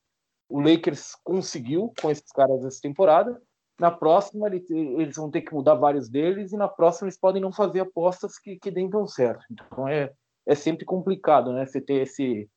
O 0.48 0.60
Lakers 0.60 1.14
conseguiu 1.24 1.92
com 2.00 2.10
esses 2.10 2.30
caras 2.32 2.64
essa 2.64 2.80
temporada. 2.80 3.40
Na 3.78 3.90
próxima, 3.90 4.48
eles 4.48 5.16
vão 5.16 5.30
ter 5.30 5.42
que 5.42 5.54
mudar 5.54 5.74
vários 5.74 6.08
deles, 6.08 6.52
e 6.52 6.56
na 6.56 6.66
próxima, 6.66 7.06
eles 7.06 7.18
podem 7.18 7.40
não 7.40 7.52
fazer 7.52 7.80
apostas 7.80 8.38
que, 8.38 8.58
que 8.58 8.70
deem 8.70 8.90
tão 8.90 9.06
certo. 9.06 9.44
Então, 9.50 9.86
é, 9.86 10.12
é 10.46 10.54
sempre 10.54 10.84
complicado, 10.84 11.52
né? 11.52 11.64
Você 11.64 11.80
ter 11.80 12.02
esse, 12.02 12.50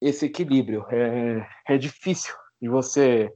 esse 0.00 0.26
equilíbrio. 0.26 0.86
É, 0.88 1.46
é 1.74 1.76
difícil 1.76 2.34
de 2.62 2.68
você 2.68 3.30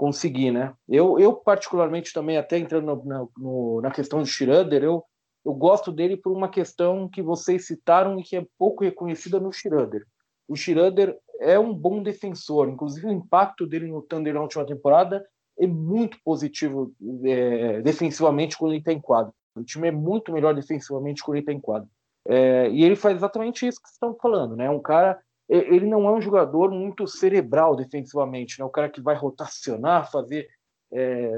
conseguir, 0.00 0.50
né? 0.50 0.72
Eu, 0.88 1.18
eu 1.18 1.34
particularmente, 1.34 2.10
também, 2.10 2.38
até 2.38 2.56
entrando 2.56 2.86
no, 2.86 3.04
na, 3.04 3.26
no, 3.36 3.80
na 3.82 3.90
questão 3.90 4.20
do 4.20 4.24
Schroeder, 4.24 4.82
eu, 4.82 5.04
eu 5.44 5.52
gosto 5.52 5.92
dele 5.92 6.16
por 6.16 6.32
uma 6.32 6.48
questão 6.48 7.06
que 7.06 7.20
vocês 7.20 7.66
citaram 7.66 8.18
e 8.18 8.22
que 8.22 8.34
é 8.34 8.46
pouco 8.58 8.82
reconhecida 8.82 9.38
no 9.38 9.52
Schroeder. 9.52 10.06
O 10.48 10.56
Schroeder 10.56 11.18
é 11.38 11.58
um 11.58 11.74
bom 11.74 12.02
defensor, 12.02 12.70
inclusive 12.70 13.08
o 13.08 13.12
impacto 13.12 13.66
dele 13.66 13.88
no 13.88 14.00
Thunder 14.00 14.32
na 14.32 14.40
última 14.40 14.64
temporada 14.64 15.22
é 15.58 15.66
muito 15.66 16.16
positivo 16.24 16.94
é, 17.22 17.82
defensivamente 17.82 18.56
quando 18.56 18.72
ele 18.72 18.80
está 18.80 18.94
em 18.94 19.00
quadro. 19.02 19.34
O 19.54 19.62
time 19.62 19.88
é 19.88 19.92
muito 19.92 20.32
melhor 20.32 20.54
defensivamente 20.54 21.22
quando 21.22 21.36
ele 21.36 21.42
está 21.42 21.52
em 21.52 21.60
quadro. 21.60 21.90
É, 22.26 22.70
e 22.70 22.82
ele 22.82 22.96
faz 22.96 23.16
exatamente 23.16 23.66
isso 23.66 23.78
que 23.78 23.86
vocês 23.86 23.96
estão 23.96 24.16
falando, 24.16 24.56
né? 24.56 24.70
Um 24.70 24.80
cara, 24.80 25.20
ele 25.50 25.86
não 25.86 26.06
é 26.06 26.12
um 26.12 26.20
jogador 26.20 26.70
muito 26.70 27.08
cerebral 27.08 27.74
defensivamente, 27.74 28.58
né? 28.58 28.64
O 28.64 28.70
cara 28.70 28.88
que 28.88 29.00
vai 29.00 29.16
rotacionar, 29.16 30.10
fazer, 30.10 30.48
é, 30.92 31.32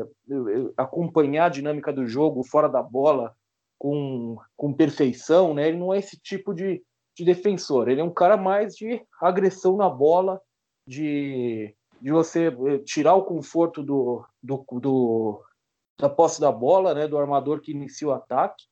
acompanhar 0.77 1.47
a 1.47 1.49
dinâmica 1.49 1.93
do 1.93 2.07
jogo 2.07 2.45
fora 2.45 2.69
da 2.69 2.83
bola 2.83 3.35
com, 3.79 4.37
com 4.55 4.73
perfeição, 4.73 5.55
né? 5.55 5.69
Ele 5.69 5.79
não 5.79 5.95
é 5.95 5.99
esse 5.99 6.21
tipo 6.21 6.55
de, 6.55 6.83
de 7.17 7.25
defensor. 7.25 7.89
Ele 7.89 8.01
é 8.01 8.05
um 8.05 8.13
cara 8.13 8.37
mais 8.37 8.75
de 8.75 9.03
agressão 9.21 9.77
na 9.77 9.89
bola, 9.89 10.41
de, 10.87 11.75
de 12.01 12.11
você 12.11 12.49
eh, 12.49 12.79
tirar 12.85 13.15
o 13.15 13.25
conforto 13.25 13.83
do, 13.83 14.25
do, 14.43 14.65
do, 14.81 15.43
da 15.99 16.09
posse 16.09 16.41
da 16.41 16.51
bola, 16.51 16.95
né, 16.95 17.07
do 17.07 17.19
armador 17.19 17.61
que 17.61 17.73
inicia 17.73 18.09
o 18.09 18.13
ataque, 18.13 18.65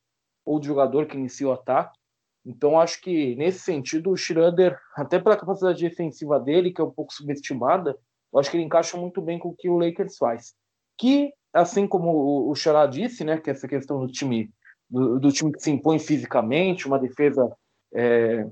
ou 0.45 0.59
do 0.59 0.65
jogador 0.65 1.05
que 1.05 1.17
inicia 1.17 1.47
o 1.47 1.51
ataque. 1.51 1.97
Então, 2.45 2.79
acho 2.79 2.99
que 3.01 3.35
nesse 3.35 3.59
sentido, 3.59 4.11
o 4.11 4.17
Schroeder, 4.17 4.77
até 4.95 5.19
pela 5.19 5.37
capacidade 5.37 5.87
defensiva 5.87 6.39
dele, 6.39 6.71
que 6.71 6.81
é 6.81 6.83
um 6.83 6.91
pouco 6.91 7.13
subestimada, 7.13 7.97
eu 8.33 8.39
acho 8.39 8.49
que 8.49 8.57
ele 8.57 8.63
encaixa 8.63 8.97
muito 8.97 9.21
bem 9.21 9.37
com 9.37 9.49
o 9.49 9.55
que 9.55 9.69
o 9.69 9.77
Lakers 9.77 10.17
faz. 10.17 10.53
Que, 10.97 11.31
assim 11.53 11.87
como 11.87 12.49
o 12.49 12.55
Xará 12.55 12.87
disse, 12.87 13.23
né, 13.23 13.37
que 13.37 13.49
essa 13.49 13.67
questão 13.67 13.99
do 13.99 14.11
time, 14.11 14.49
do, 14.89 15.19
do 15.19 15.31
time 15.31 15.51
que 15.51 15.61
se 15.61 15.69
impõe 15.69 15.99
fisicamente, 15.99 16.87
uma 16.87 16.97
defesa 16.97 17.55
é, 17.93 18.47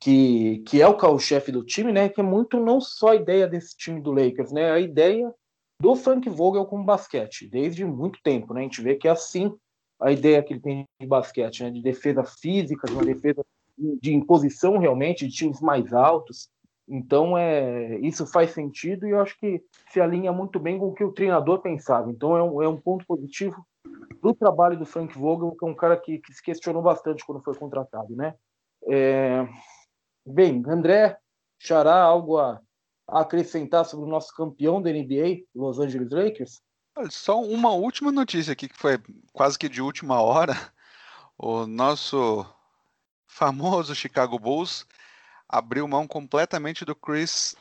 que, 0.00 0.58
que 0.66 0.80
é 0.80 0.86
o 0.86 0.96
carro-chefe 0.96 1.52
do 1.52 1.64
time, 1.64 1.92
né? 1.92 2.08
Que 2.08 2.20
é 2.20 2.24
muito 2.24 2.58
não 2.58 2.80
só 2.80 3.08
a 3.08 3.16
ideia 3.16 3.46
desse 3.46 3.76
time 3.76 4.00
do 4.00 4.12
Lakers, 4.12 4.52
né? 4.52 4.70
A 4.70 4.80
ideia 4.80 5.32
do 5.80 5.94
Frank 5.94 6.28
Vogel 6.28 6.66
com 6.66 6.82
basquete, 6.82 7.48
desde 7.48 7.84
muito 7.84 8.18
tempo, 8.22 8.54
né? 8.54 8.60
A 8.60 8.62
gente 8.64 8.80
vê 8.80 8.94
que 8.96 9.08
é 9.08 9.10
assim 9.10 9.54
a 10.00 10.12
ideia 10.12 10.42
que 10.42 10.52
ele 10.52 10.60
tem 10.60 10.84
de 11.00 11.06
basquete, 11.06 11.62
né? 11.62 11.70
De 11.70 11.82
defesa 11.82 12.24
física, 12.24 12.86
de 12.86 12.92
uma 12.92 13.04
defesa 13.04 13.44
de 13.78 14.14
imposição 14.14 14.78
realmente, 14.78 15.26
de 15.26 15.34
times 15.34 15.60
mais 15.60 15.92
altos. 15.92 16.48
Então, 16.88 17.36
é, 17.36 17.98
isso 17.98 18.26
faz 18.26 18.52
sentido 18.52 19.06
e 19.06 19.10
eu 19.10 19.20
acho 19.20 19.36
que 19.38 19.60
se 19.90 20.00
alinha 20.00 20.32
muito 20.32 20.60
bem 20.60 20.78
com 20.78 20.88
o 20.88 20.94
que 20.94 21.04
o 21.04 21.12
treinador 21.12 21.60
pensava. 21.60 22.10
Então, 22.10 22.36
é 22.36 22.42
um, 22.42 22.62
é 22.62 22.68
um 22.68 22.80
ponto 22.80 23.04
positivo 23.06 23.66
do 24.22 24.32
trabalho 24.34 24.78
do 24.78 24.86
Frank 24.86 25.16
Vogel, 25.18 25.56
que 25.56 25.64
é 25.64 25.68
um 25.68 25.74
cara 25.74 25.96
que, 25.96 26.18
que 26.18 26.32
se 26.32 26.42
questionou 26.42 26.82
bastante 26.82 27.24
quando 27.24 27.42
foi 27.42 27.54
contratado, 27.54 28.14
né? 28.14 28.34
É... 28.88 29.46
Bem, 30.24 30.62
André, 30.66 31.16
Xará, 31.58 32.02
algo 32.02 32.38
a, 32.38 32.60
acrescentar 33.08 33.84
sobre 33.84 34.06
o 34.06 34.08
nosso 34.08 34.34
campeão 34.34 34.80
da 34.80 34.90
NBA, 34.90 35.44
Los 35.54 35.78
Angeles 35.78 36.10
Lakers? 36.10 36.60
Só 37.10 37.42
uma 37.42 37.72
última 37.72 38.10
notícia 38.10 38.52
aqui, 38.52 38.68
que 38.68 38.78
foi 38.78 38.98
quase 39.32 39.58
que 39.58 39.68
de 39.68 39.82
última 39.82 40.20
hora. 40.20 40.54
O 41.38 41.66
nosso 41.66 42.46
famoso 43.26 43.94
Chicago 43.94 44.38
Bulls 44.38 44.86
abriu 45.46 45.86
mão 45.86 46.08
completamente 46.08 46.82
do 46.82 46.96
Chris, 46.96 47.54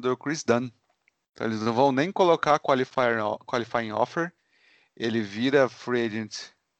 do 0.00 0.16
Chris 0.16 0.42
Dunn. 0.42 0.70
Então, 1.32 1.46
eles 1.46 1.60
não 1.60 1.74
vão 1.74 1.92
nem 1.92 2.10
colocar 2.10 2.58
qualifying 2.58 3.92
offer. 3.92 4.32
Ele 4.96 5.20
vira 5.20 5.68
free 5.68 6.06
agent 6.06 6.36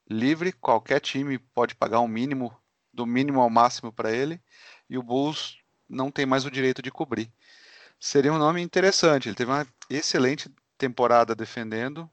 livre, 0.09 0.53
qualquer 0.53 1.01
time 1.01 1.39
pode 1.39 1.75
pagar 1.75 2.01
um 2.01 2.09
mínimo, 2.09 2.57
do 2.95 3.05
mínimo 3.05 3.43
ao 3.43 3.51
máximo 3.51 3.93
para 3.93 4.11
ele, 4.11 4.41
e 4.89 4.97
o 4.97 5.03
Bulls 5.03 5.59
não 5.87 6.11
tem 6.11 6.25
mais 6.25 6.47
o 6.47 6.51
direito 6.51 6.81
de 6.81 6.91
cobrir. 6.91 7.31
Seria 8.01 8.33
um 8.33 8.39
nome 8.39 8.63
interessante. 8.63 9.29
Ele 9.29 9.37
teve 9.37 9.51
uma 9.51 9.67
excelente 9.91 10.51
temporada 10.79 11.35
defendendo, 11.35 12.09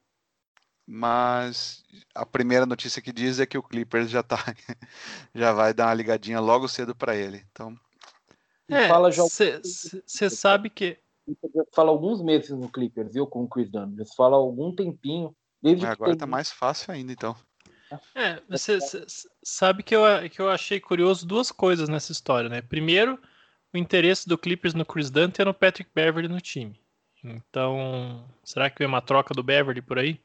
mas 0.85 1.83
a 2.13 2.25
primeira 2.25 2.65
notícia 2.65 3.01
que 3.01 3.13
diz 3.13 3.39
é 3.39 3.45
que 3.45 3.57
o 3.57 3.63
Clippers 3.63 4.09
já 4.09 4.21
tá 4.21 4.37
já 5.33 5.53
vai 5.53 5.73
dar 5.73 5.87
uma 5.87 5.93
ligadinha 5.93 6.39
logo 6.39 6.67
cedo 6.67 6.95
para 6.95 7.15
ele. 7.15 7.45
Então, 7.51 7.77
é, 8.67 8.87
fala 8.87 9.11
já 9.11 9.23
você 9.23 10.29
sabe 10.29 10.69
que 10.69 10.97
fala 11.73 11.91
alguns 11.91 12.21
meses 12.21 12.51
no 12.51 12.69
Clippers, 12.69 13.13
viu, 13.13 13.25
com 13.25 13.43
o 13.43 13.47
Chris 13.47 13.69
Dunn. 13.69 13.95
Fala 14.15 14.35
algum 14.35 14.75
tempinho 14.75 15.35
Desde 15.65 15.87
agora 15.87 16.13
está 16.13 16.27
mais 16.27 16.51
fácil 16.51 16.93
ainda, 16.93 17.11
então. 17.11 17.35
É, 18.13 18.39
você 18.47 18.77
sabe 19.43 19.81
que 19.81 19.95
eu, 19.95 20.01
que 20.29 20.39
eu 20.39 20.49
achei 20.49 20.79
curioso 20.79 21.25
duas 21.25 21.51
coisas 21.51 21.89
nessa 21.89 22.11
história, 22.11 22.47
né? 22.47 22.61
Primeiro, 22.61 23.19
o 23.73 23.77
interesse 23.77 24.27
do 24.27 24.37
Clippers 24.37 24.75
no 24.75 24.85
Chris 24.85 25.09
Dunn 25.09 25.31
e 25.37 25.43
no 25.43 25.53
Patrick 25.55 25.89
Beverly 25.93 26.27
no 26.27 26.39
time. 26.39 26.79
Então, 27.25 28.23
será 28.43 28.69
que 28.69 28.77
vem 28.79 28.87
uma 28.87 29.01
troca 29.01 29.33
do 29.33 29.43
Beverly 29.43 29.81
por 29.81 29.97
aí? 29.97 30.19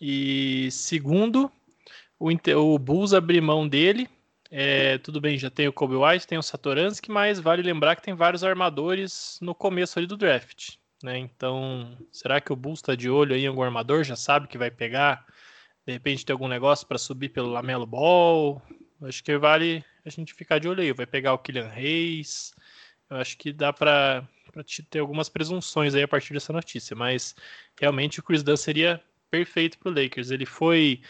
E 0.00 0.68
segundo, 0.70 1.50
o, 2.18 2.30
o 2.30 2.78
Bulls 2.78 3.14
abrir 3.14 3.40
mão 3.40 3.68
dele. 3.68 4.08
É, 4.50 4.98
tudo 4.98 5.20
bem, 5.20 5.38
já 5.38 5.50
tem 5.50 5.68
o 5.68 5.72
Kobe 5.72 5.94
White, 5.94 6.26
tem 6.26 6.38
o 6.38 6.42
Satoransky, 6.42 7.10
mas 7.10 7.38
vale 7.38 7.62
lembrar 7.62 7.96
que 7.96 8.02
tem 8.02 8.14
vários 8.14 8.42
armadores 8.42 9.38
no 9.42 9.54
começo 9.54 9.98
ali 9.98 10.06
do 10.06 10.16
draft. 10.16 10.76
Né? 11.02 11.18
Então, 11.18 11.96
será 12.10 12.40
que 12.40 12.52
o 12.52 12.56
Bulls 12.56 12.80
está 12.80 12.94
de 12.94 13.08
olho 13.08 13.34
aí 13.34 13.44
em 13.44 13.46
algum 13.46 13.62
armador? 13.62 14.02
Já 14.04 14.16
sabe 14.16 14.48
que 14.48 14.58
vai 14.58 14.70
pegar? 14.70 15.24
De 15.86 15.92
repente 15.92 16.24
tem 16.24 16.32
algum 16.32 16.48
negócio 16.48 16.86
para 16.86 16.98
subir 16.98 17.28
pelo 17.28 17.50
Lamelo 17.50 17.86
Ball? 17.86 18.60
Acho 19.02 19.22
que 19.22 19.36
vale 19.38 19.84
a 20.04 20.10
gente 20.10 20.34
ficar 20.34 20.58
de 20.58 20.68
olho 20.68 20.82
aí. 20.82 20.92
Vai 20.92 21.06
pegar 21.06 21.34
o 21.34 21.38
Kylian 21.38 21.68
Reis? 21.68 22.52
Eu 23.08 23.18
acho 23.18 23.38
que 23.38 23.52
dá 23.52 23.72
para 23.72 24.26
te 24.62 24.82
ter 24.82 25.00
algumas 25.00 25.28
presunções 25.28 25.94
aí 25.94 26.02
a 26.02 26.08
partir 26.08 26.32
dessa 26.32 26.52
notícia, 26.52 26.94
mas 26.96 27.34
realmente 27.78 28.20
o 28.20 28.22
Chris 28.22 28.42
Dunn 28.42 28.56
seria 28.56 29.02
perfeito 29.30 29.78
para 29.78 29.90
o 29.90 29.94
Lakers. 29.94 30.30
Ele 30.30 30.46
foi, 30.46 31.00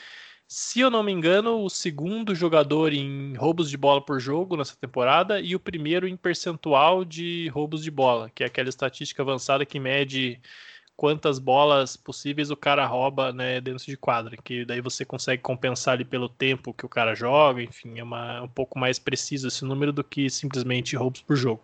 se 0.47 0.81
eu 0.81 0.91
não 0.91 1.03
me 1.03 1.13
engano, 1.13 1.63
o 1.63 1.71
segundo 1.71 2.35
jogador 2.35 2.93
em 2.93 3.35
roubos 3.37 3.71
de 3.71 3.77
bola 3.77 4.05
por 4.05 4.21
jogo 4.21 4.57
nessa 4.57 4.77
temporada 4.77 5.41
e 5.41 5.55
o 5.55 5.61
primeiro 5.61 6.07
em 6.07 6.17
percentual 6.17 7.05
de 7.05 7.49
roubos 7.49 7.83
de 7.83 7.91
bola, 7.91 8.31
que 8.35 8.43
é 8.43 8.47
aquela 8.47 8.69
estatística 8.69 9.23
avançada 9.23 9.65
que 9.67 9.79
mede 9.81 10.41
quantas 10.99 11.39
bolas 11.39 11.97
possíveis 11.97 12.51
o 12.51 12.57
cara 12.57 12.85
rouba 12.85 13.33
né, 13.33 13.61
dentro 13.61 13.87
de 13.87 13.97
quadra, 13.97 14.37
que 14.37 14.65
daí 14.65 14.81
você 14.81 15.05
consegue 15.05 15.41
compensar 15.41 15.95
ali 15.95 16.05
pelo 16.05 16.29
tempo 16.29 16.75
que 16.75 16.85
o 16.85 16.89
cara 16.89 17.15
joga, 17.15 17.63
enfim, 17.63 18.01
é 18.01 18.03
uma, 18.03 18.43
um 18.43 18.49
pouco 18.49 18.81
mais 18.81 18.99
preciso 18.99 19.47
esse 19.47 19.65
número 19.65 19.93
do 19.93 20.03
que 20.03 20.29
simplesmente 20.29 20.97
roubos 20.97 21.23
por 21.23 21.37
jogo. 21.37 21.63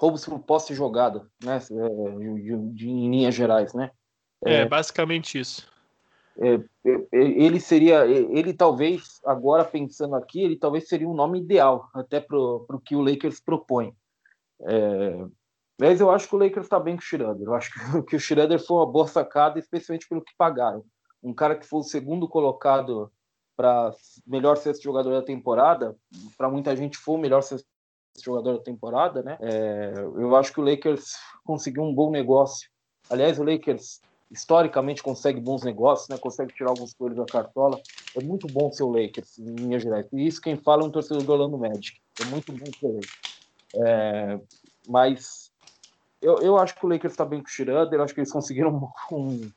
Roubos 0.00 0.24
por 0.24 0.38
posse 0.38 0.74
jogada, 0.74 1.26
né, 1.44 1.56
é, 1.58 2.38
de, 2.38 2.56
de, 2.72 2.88
em 2.88 3.10
linhas 3.10 3.34
gerais, 3.34 3.74
né? 3.74 3.90
É, 4.42 4.62
é 4.62 4.64
basicamente 4.66 5.38
isso. 5.38 5.70
É, 6.38 6.54
é, 6.54 6.90
é, 6.90 7.06
ele 7.12 7.60
seria, 7.60 8.06
ele 8.06 8.54
talvez, 8.54 9.20
agora 9.26 9.62
pensando 9.62 10.16
aqui, 10.16 10.42
ele 10.42 10.56
talvez 10.56 10.88
seria 10.88 11.06
um 11.06 11.12
nome 11.12 11.38
ideal 11.38 11.90
até 11.92 12.18
para 12.18 12.38
o 12.38 12.80
que 12.82 12.96
o 12.96 13.02
Lakers 13.02 13.40
propõe. 13.40 13.94
É, 14.62 15.22
mas 15.78 16.00
eu 16.00 16.10
acho 16.10 16.26
que 16.26 16.34
o 16.34 16.38
Lakers 16.38 16.64
está 16.64 16.80
bem 16.80 16.96
com 16.96 17.02
o 17.02 17.04
Schroeder. 17.04 17.46
Eu 17.46 17.54
acho 17.54 17.70
que, 18.08 18.16
o 18.16 18.20
Schroeder 18.20 18.58
foi 18.58 18.78
uma 18.78 18.90
boa 18.90 19.06
sacada, 19.06 19.58
especialmente 19.58 20.08
pelo 20.08 20.24
que 20.24 20.32
pagaram. 20.38 20.82
Um 21.22 21.34
cara 21.34 21.54
que 21.54 21.66
foi 21.66 21.80
o 21.80 21.84
segundo 21.84 22.26
colocado 22.26 23.12
para 23.54 23.92
melhor 24.26 24.56
sexto 24.56 24.82
jogador 24.82 25.10
da 25.10 25.22
temporada, 25.22 25.94
para 26.38 26.48
muita 26.48 26.74
gente 26.74 26.96
foi 26.96 27.16
o 27.16 27.18
melhor 27.18 27.42
sexto 27.42 27.68
jogador 28.22 28.58
da 28.58 28.62
temporada, 28.62 29.22
né? 29.22 29.38
É, 29.40 29.92
eu 29.96 30.34
acho 30.36 30.52
que 30.52 30.60
o 30.60 30.64
Lakers 30.64 31.14
conseguiu 31.44 31.82
um 31.82 31.94
bom 31.94 32.10
negócio. 32.10 32.68
Aliás, 33.08 33.38
o 33.38 33.44
Lakers 33.44 34.00
historicamente 34.30 35.02
consegue 35.02 35.40
bons 35.40 35.62
negócios, 35.62 36.08
né? 36.08 36.18
Consegue 36.18 36.54
tirar 36.54 36.70
alguns 36.70 36.94
coelhos 36.94 37.18
da 37.18 37.26
cartola. 37.26 37.80
É 38.16 38.22
muito 38.22 38.48
bom 38.48 38.70
ser 38.72 38.84
o 38.84 38.90
Lakers, 38.90 39.38
em 39.38 39.54
linha 39.54 39.78
geral. 39.78 40.02
E 40.12 40.26
isso 40.26 40.40
quem 40.40 40.56
fala 40.56 40.82
é 40.82 40.86
um 40.86 40.90
torcedor 40.90 41.22
do 41.22 41.32
Orlando 41.32 41.58
Magic. 41.58 41.98
É 42.20 42.24
muito 42.26 42.52
bom 42.52 42.66
ser 42.66 42.86
Lakers. 42.86 43.10
É, 43.74 44.40
mas 44.88 45.50
eu, 46.20 46.42
eu 46.42 46.58
acho 46.58 46.74
que 46.74 46.84
o 46.84 46.88
Lakers 46.88 47.12
está 47.12 47.24
bem 47.24 47.40
com 47.40 47.46
o 47.46 47.50
Schroeder, 47.50 48.00
acho 48.00 48.14
que 48.14 48.20
eles 48.20 48.32
conseguiram 48.32 48.92
um, 49.10 49.50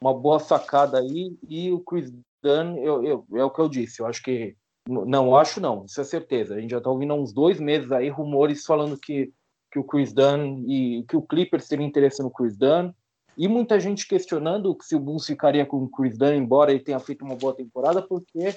uma 0.00 0.14
boa 0.14 0.38
sacada 0.38 0.98
aí, 0.98 1.36
e 1.48 1.72
o 1.72 1.80
Chris 1.80 2.12
Dunn, 2.42 2.76
eu, 2.78 3.04
eu, 3.04 3.26
é 3.34 3.44
o 3.44 3.50
que 3.50 3.60
eu 3.60 3.68
disse, 3.68 4.00
eu 4.00 4.06
acho 4.06 4.22
que, 4.22 4.56
não 4.86 5.36
acho 5.36 5.60
não, 5.60 5.84
isso 5.84 6.00
é 6.00 6.04
certeza, 6.04 6.54
a 6.54 6.60
gente 6.60 6.70
já 6.70 6.78
está 6.78 6.90
ouvindo 6.90 7.12
há 7.12 7.16
uns 7.16 7.32
dois 7.32 7.58
meses 7.58 7.90
aí 7.90 8.08
rumores 8.08 8.64
falando 8.64 8.96
que, 8.96 9.32
que 9.70 9.78
o 9.78 9.84
Chris 9.84 10.12
Dunn 10.12 10.64
e 10.66 11.04
que 11.08 11.16
o 11.16 11.22
Clippers 11.22 11.66
teria 11.66 11.86
interesse 11.86 12.22
no 12.22 12.30
Chris 12.30 12.56
Dunn, 12.56 12.92
e 13.36 13.48
muita 13.48 13.78
gente 13.78 14.08
questionando 14.08 14.76
se 14.80 14.96
o 14.96 15.00
Bulls 15.00 15.26
ficaria 15.26 15.66
com 15.66 15.76
o 15.82 15.90
Chris 15.90 16.16
Dunn, 16.16 16.32
embora 16.32 16.70
ele 16.70 16.80
tenha 16.80 16.98
feito 16.98 17.24
uma 17.24 17.36
boa 17.36 17.54
temporada, 17.54 18.00
porque 18.00 18.56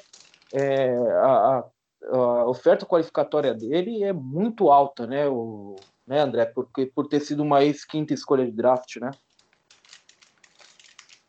é, 0.53 0.95
a, 1.22 1.65
a, 2.14 2.45
oferta 2.45 2.85
qualificatória 2.85 3.53
dele 3.53 4.03
é 4.03 4.14
muito 4.14 4.72
alta, 4.72 5.06
né? 5.06 5.27
O, 5.27 5.76
né, 6.07 6.22
André? 6.22 6.45
Porque 6.45 6.85
por 6.85 7.07
ter 7.07 7.19
sido 7.19 7.43
uma 7.43 7.64
ex-quinta 7.64 8.14
escolha 8.14 8.45
de 8.45 8.53
draft, 8.53 8.95
né? 8.97 9.11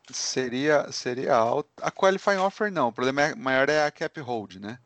Seria, 0.09 0.89
seria 0.91 1.35
alto. 1.35 1.69
A 1.81 1.91
qualifying 1.91 2.37
offer 2.37 2.71
não, 2.71 2.87
o 2.87 2.93
problema 2.93 3.21
é, 3.21 3.35
maior 3.35 3.69
é 3.69 3.85
a 3.85 3.91
cap 3.91 4.19
hold, 4.21 4.55
né? 4.55 4.79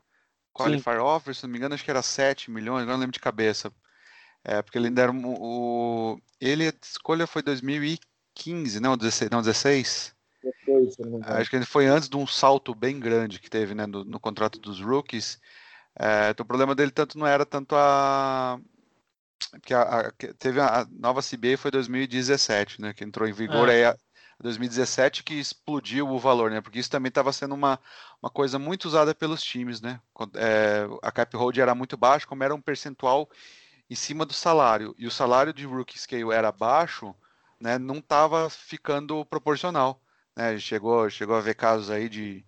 Qualifying 0.56 1.00
offer, 1.00 1.36
se 1.36 1.44
não 1.44 1.52
me 1.52 1.58
engano, 1.58 1.76
acho 1.76 1.84
que 1.84 1.92
era 1.92 2.02
7 2.02 2.50
milhões, 2.50 2.84
agora 2.84 2.94
não 2.94 3.02
lembro 3.02 3.14
de 3.14 3.20
cabeça. 3.20 3.72
É, 4.44 4.62
porque 4.62 4.78
ele 4.78 4.88
ainda 4.88 5.02
era 5.02 5.12
o. 5.12 6.20
Ele, 6.40 6.68
a 6.68 6.74
escolha 6.82 7.28
foi 7.28 7.42
2015, 7.42 8.80
não, 8.80 8.96
16. 8.96 9.30
Não, 9.32 9.42
16? 9.42 10.16
Acho 11.24 11.50
que 11.50 11.56
ele 11.56 11.66
foi 11.66 11.88
antes 11.88 12.08
de 12.08 12.16
um 12.16 12.28
salto 12.28 12.74
bem 12.74 13.00
grande 13.00 13.40
que 13.40 13.50
teve 13.50 13.74
né, 13.74 13.86
no, 13.86 14.04
no 14.04 14.20
contrato 14.20 14.60
dos 14.60 14.80
rookies. 14.80 15.40
É, 15.98 16.30
então 16.30 16.44
o 16.44 16.48
problema 16.48 16.76
dele 16.76 16.92
tanto 16.92 17.18
não 17.18 17.26
era 17.26 17.46
tanto 17.46 17.76
a, 17.76 18.60
porque 19.52 19.74
a, 19.74 19.82
a, 19.82 20.12
teve 20.38 20.60
a, 20.60 20.86
nova 20.92 21.22
CBA 21.22 21.58
foi 21.58 21.72
2017, 21.72 22.82
né? 22.82 22.94
Que 22.94 23.04
entrou 23.04 23.28
em 23.28 23.34
vigor 23.34 23.70
é. 23.70 23.74
aí 23.74 23.86
a, 23.86 23.98
2017 24.42 25.24
que 25.24 25.36
explodiu 25.36 26.10
o 26.10 26.20
valor, 26.20 26.52
né? 26.52 26.62
Porque 26.62 26.80
isso 26.80 26.90
também 26.90 27.10
estava 27.10 27.32
sendo 27.32 27.56
uma, 27.56 27.80
uma 28.22 28.30
coisa 28.30 28.60
muito 28.60 28.86
usada 28.86 29.16
pelos 29.16 29.42
times, 29.42 29.82
né? 29.82 30.00
É, 30.36 30.88
a 31.02 31.12
cap 31.12 31.36
hold 31.36 31.58
era 31.58 31.74
muito 31.74 31.96
baixa, 31.98 32.28
como 32.28 32.44
era 32.44 32.54
um 32.54 32.62
percentual 32.62 33.30
em 33.90 33.96
cima 33.96 34.26
do 34.26 34.34
salário 34.34 34.96
e 34.98 35.08
o 35.08 35.12
salário 35.12 35.54
de 35.54 35.66
rookie 35.66 36.00
scale 36.00 36.32
era 36.32 36.52
baixo, 36.52 37.16
né? 37.60 37.78
Não 37.78 37.98
estava 37.98 38.50
ficando 38.50 39.26
proporcional, 39.26 40.02
né? 40.36 40.58
Chegou, 40.60 41.10
chegou 41.10 41.36
a 41.36 41.42
ver 41.42 41.56
casos 41.56 41.90
aí 41.90 42.10
de 42.10 42.46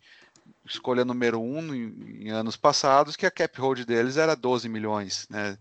escolha 0.65 1.05
número 1.05 1.39
um 1.39 1.73
em, 1.73 2.26
em 2.27 2.30
anos 2.30 2.57
passados 2.57 3.15
que 3.15 3.26
a 3.26 3.31
cap 3.31 3.59
hold 3.59 3.85
deles 3.85 4.18
era 4.18 4.35
12 4.35 4.68
milhões, 4.69 5.27
né? 5.30 5.57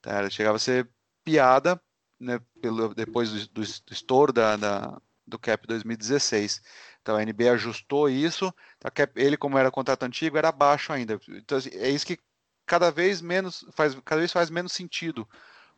Tá? 0.00 0.28
Chegava 0.30 0.56
a 0.56 0.60
ser 0.60 0.88
piada 1.24 1.80
né, 2.18 2.40
pelo, 2.60 2.94
depois 2.94 3.30
do, 3.30 3.46
do, 3.48 3.60
do 3.60 3.92
estouro 3.92 4.32
da, 4.32 4.56
da, 4.56 5.02
do 5.26 5.38
cap 5.38 5.66
2016. 5.66 6.62
Então 7.02 7.16
a 7.16 7.24
NBA 7.24 7.52
ajustou 7.52 8.08
isso. 8.08 8.52
Cap, 8.94 9.12
ele, 9.20 9.36
como 9.36 9.58
era 9.58 9.70
contrato 9.70 10.04
antigo, 10.04 10.38
era 10.38 10.52
baixo 10.52 10.92
ainda. 10.92 11.18
Então 11.28 11.58
assim, 11.58 11.70
é 11.72 11.88
isso 11.90 12.06
que 12.06 12.18
cada 12.66 12.90
vez 12.90 13.20
menos 13.20 13.64
faz, 13.72 13.94
cada 14.04 14.20
vez 14.20 14.32
faz 14.32 14.50
menos 14.50 14.72
sentido 14.72 15.26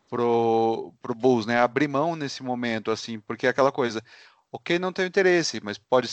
pro, 0.08 0.92
pro 1.02 1.14
Bulls, 1.14 1.46
né? 1.46 1.58
Abrir 1.60 1.88
mão 1.88 2.16
nesse 2.16 2.42
momento, 2.42 2.90
assim, 2.90 3.20
porque 3.20 3.46
é 3.46 3.50
aquela 3.50 3.70
coisa, 3.70 4.02
ok, 4.50 4.78
não 4.78 4.92
tem 4.92 5.06
interesse, 5.06 5.60
mas 5.62 5.78
pode, 5.78 6.08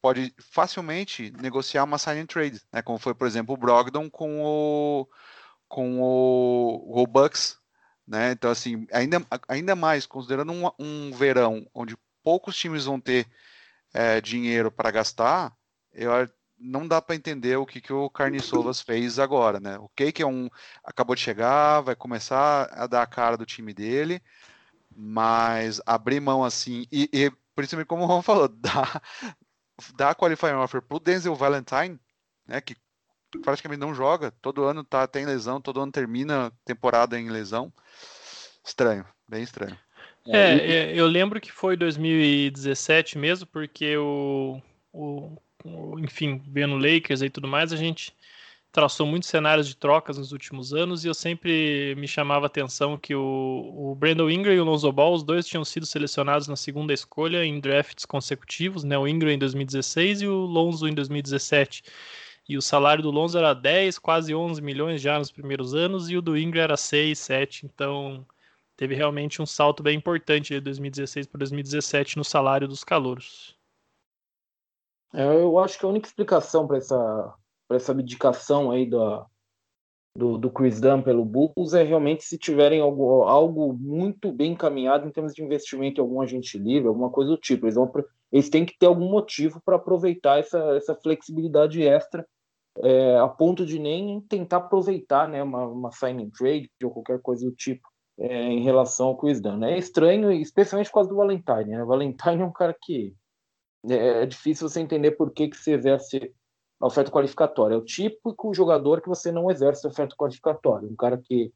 pode 0.00 0.34
facilmente 0.38 1.32
negociar 1.40 1.84
uma 1.84 1.98
sign 1.98 2.20
and 2.20 2.26
trade, 2.26 2.60
né? 2.72 2.82
Como 2.82 2.98
foi, 2.98 3.14
por 3.14 3.26
exemplo, 3.26 3.54
o 3.54 3.58
Brogdon 3.58 4.10
com 4.10 4.42
o 4.42 5.08
com 5.68 6.00
o, 6.00 7.02
o 7.02 7.06
Bucks, 7.06 7.58
né? 8.06 8.32
Então, 8.32 8.50
assim, 8.50 8.86
ainda, 8.92 9.24
ainda 9.46 9.76
mais, 9.76 10.06
considerando 10.06 10.52
um, 10.52 10.70
um 10.78 11.12
verão 11.12 11.66
onde 11.74 11.96
poucos 12.22 12.56
times 12.56 12.84
vão 12.84 13.00
ter 13.00 13.26
é, 13.92 14.20
dinheiro 14.20 14.70
para 14.70 14.90
gastar, 14.90 15.52
eu 15.92 16.10
não 16.58 16.86
dá 16.86 17.00
para 17.00 17.14
entender 17.14 17.56
o 17.56 17.66
que, 17.66 17.80
que 17.80 17.92
o 17.92 18.10
Carniçovas 18.10 18.80
fez 18.82 19.18
agora, 19.18 19.60
né? 19.60 19.78
O 19.78 19.88
que 19.88 20.12
que 20.12 20.22
é 20.22 20.26
um 20.26 20.48
acabou 20.84 21.14
de 21.14 21.22
chegar, 21.22 21.80
vai 21.80 21.94
começar 21.94 22.68
a 22.72 22.86
dar 22.86 23.02
a 23.02 23.06
cara 23.06 23.36
do 23.36 23.46
time 23.46 23.72
dele, 23.72 24.20
mas 24.94 25.80
abrir 25.86 26.20
mão 26.20 26.44
assim 26.44 26.86
e, 26.90 27.08
e 27.12 27.30
principalmente 27.54 27.88
como 27.88 28.02
o 28.04 28.06
Ron 28.06 28.22
falou, 28.22 28.48
dá 28.58 29.00
dá 29.96 30.14
qualifying 30.14 30.54
offer 30.54 30.82
pro 30.82 30.98
Denzel 30.98 31.34
Valentine, 31.34 31.98
né? 32.46 32.60
Que 32.60 32.76
praticamente 33.42 33.80
não 33.80 33.94
joga, 33.94 34.30
todo 34.40 34.64
ano 34.64 34.82
tá, 34.82 35.06
tem 35.06 35.26
lesão, 35.26 35.60
todo 35.60 35.80
ano 35.80 35.92
termina 35.92 36.52
temporada 36.64 37.18
em 37.18 37.30
lesão. 37.30 37.72
Estranho, 38.64 39.06
bem 39.28 39.42
estranho. 39.42 39.78
É, 40.26 40.92
é 40.92 40.92
eu 40.94 41.06
lembro 41.06 41.40
que 41.40 41.50
foi 41.50 41.76
2017 41.76 43.18
mesmo, 43.18 43.46
porque 43.46 43.96
o, 43.96 44.60
o, 44.92 45.36
o, 45.64 45.98
enfim, 45.98 46.42
vendo 46.46 46.76
Lakers 46.76 47.22
e 47.22 47.30
tudo 47.30 47.48
mais, 47.48 47.72
a 47.72 47.76
gente 47.76 48.12
traçou 48.70 49.06
muitos 49.06 49.28
cenários 49.28 49.66
de 49.66 49.74
trocas 49.74 50.18
nos 50.18 50.30
últimos 50.30 50.74
anos 50.74 51.04
e 51.04 51.08
eu 51.08 51.14
sempre 51.14 51.94
me 51.96 52.06
chamava 52.06 52.46
a 52.46 52.48
atenção 52.48 52.98
que 52.98 53.14
o, 53.14 53.72
o 53.74 53.94
Brandon 53.94 54.28
Ingram 54.28 54.52
e 54.52 54.60
o 54.60 54.64
Lonzo 54.64 54.92
Ball, 54.92 55.14
os 55.14 55.22
dois 55.22 55.46
tinham 55.46 55.64
sido 55.64 55.86
selecionados 55.86 56.48
na 56.48 56.56
segunda 56.56 56.92
escolha 56.92 57.44
em 57.44 57.58
drafts 57.60 58.04
consecutivos, 58.04 58.84
né? 58.84 58.98
O 58.98 59.08
Ingram 59.08 59.30
em 59.30 59.38
2016 59.38 60.22
e 60.22 60.26
o 60.26 60.34
Lonzo 60.44 60.86
em 60.86 60.94
2017 60.94 61.82
e 62.48 62.56
o 62.56 62.62
salário 62.62 63.02
do 63.02 63.10
Lonzo 63.10 63.36
era 63.36 63.52
10, 63.52 63.98
quase 63.98 64.34
11 64.34 64.62
milhões 64.62 65.02
já 65.02 65.18
nos 65.18 65.30
primeiros 65.30 65.74
anos, 65.74 66.08
e 66.08 66.16
o 66.16 66.22
do 66.22 66.36
Ingram 66.36 66.62
era 66.62 66.76
6, 66.78 67.18
7, 67.18 67.66
então 67.66 68.26
teve 68.78 68.94
realmente 68.94 69.42
um 69.42 69.46
salto 69.46 69.82
bem 69.82 69.98
importante 69.98 70.54
de 70.54 70.60
2016 70.60 71.26
para 71.26 71.40
2017 71.40 72.16
no 72.16 72.22
salário 72.24 72.68
dos 72.68 72.84
calouros. 72.84 73.58
É, 75.12 75.24
eu 75.24 75.58
acho 75.58 75.76
que 75.76 75.84
a 75.84 75.88
única 75.88 76.06
explicação 76.06 76.66
para 76.66 76.76
essa, 76.76 77.34
essa 77.72 77.90
abdicação 77.90 78.70
aí 78.70 78.86
do, 78.86 79.26
do, 80.16 80.38
do 80.38 80.50
Chris 80.50 80.80
Dunn 80.80 81.02
pelo 81.02 81.24
Bulls 81.24 81.74
é 81.74 81.82
realmente 81.82 82.22
se 82.22 82.38
tiverem 82.38 82.80
algo, 82.80 83.24
algo 83.24 83.72
muito 83.72 84.30
bem 84.30 84.52
encaminhado 84.52 85.08
em 85.08 85.10
termos 85.10 85.34
de 85.34 85.42
investimento 85.42 86.00
em 86.00 86.04
algum 86.04 86.22
agente 86.22 86.56
livre, 86.56 86.86
alguma 86.86 87.10
coisa 87.10 87.32
do 87.32 87.36
tipo. 87.36 87.66
Eles, 87.66 87.74
vão, 87.74 87.90
eles 88.30 88.48
têm 88.48 88.64
que 88.64 88.78
ter 88.78 88.86
algum 88.86 89.10
motivo 89.10 89.60
para 89.64 89.74
aproveitar 89.74 90.38
essa, 90.38 90.76
essa 90.76 90.94
flexibilidade 90.94 91.82
extra 91.82 92.24
é, 92.80 93.18
a 93.18 93.26
ponto 93.26 93.66
de 93.66 93.76
nem 93.80 94.20
tentar 94.20 94.58
aproveitar 94.58 95.28
né, 95.28 95.42
uma, 95.42 95.66
uma 95.66 95.90
signing 95.90 96.30
trade 96.30 96.70
ou 96.84 96.92
qualquer 96.92 97.20
coisa 97.20 97.44
do 97.44 97.52
tipo 97.56 97.88
é, 98.18 98.42
em 98.44 98.62
relação 98.62 99.08
ao 99.08 99.16
Chris 99.16 99.40
Dunn. 99.40 99.64
É 99.64 99.78
estranho, 99.78 100.32
especialmente 100.32 100.88
por 100.88 100.94
causa 100.94 101.10
do 101.10 101.16
Valentine. 101.16 101.66
Né? 101.66 101.82
O 101.82 101.86
Valentine 101.86 102.42
é 102.42 102.44
um 102.44 102.52
cara 102.52 102.74
que 102.80 103.14
é, 103.88 104.22
é 104.22 104.26
difícil 104.26 104.68
você 104.68 104.80
entender 104.80 105.12
por 105.12 105.30
que, 105.30 105.48
que 105.48 105.56
você 105.56 105.72
exerce 105.72 106.34
a 106.80 106.86
oferta 106.86 107.10
qualificatória. 107.10 107.74
É 107.74 107.78
o 107.78 107.84
típico 107.84 108.52
jogador 108.52 109.00
que 109.00 109.08
você 109.08 109.30
não 109.30 109.50
exerce 109.50 109.86
a 109.86 109.90
oferta 109.90 110.16
qualificatória. 110.16 110.88
Um 110.88 110.96
cara 110.96 111.18
que 111.18 111.52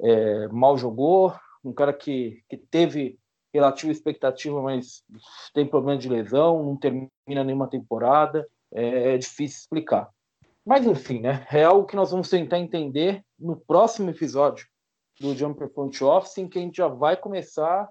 é, 0.00 0.48
mal 0.48 0.76
jogou, 0.76 1.34
um 1.64 1.72
cara 1.72 1.92
que, 1.92 2.42
que 2.48 2.56
teve 2.56 3.18
relativa 3.52 3.92
expectativa, 3.92 4.60
mas 4.60 5.02
tem 5.54 5.66
problema 5.66 5.98
de 5.98 6.08
lesão, 6.08 6.62
não 6.62 6.76
termina 6.76 7.10
nenhuma 7.44 7.68
temporada, 7.68 8.46
é, 8.72 9.14
é 9.14 9.18
difícil 9.18 9.60
explicar. 9.60 10.10
Mas 10.64 10.84
enfim, 10.84 11.20
né? 11.20 11.46
É 11.50 11.64
algo 11.64 11.86
que 11.86 11.96
nós 11.96 12.10
vamos 12.10 12.28
tentar 12.28 12.58
entender 12.58 13.22
no 13.38 13.56
próximo 13.56 14.10
episódio 14.10 14.66
do 15.20 15.34
Jumper 15.34 15.72
Front 15.72 16.00
Office, 16.02 16.38
em 16.38 16.48
que 16.48 16.58
a 16.58 16.62
gente 16.62 16.76
já 16.76 16.88
vai 16.88 17.16
começar 17.16 17.90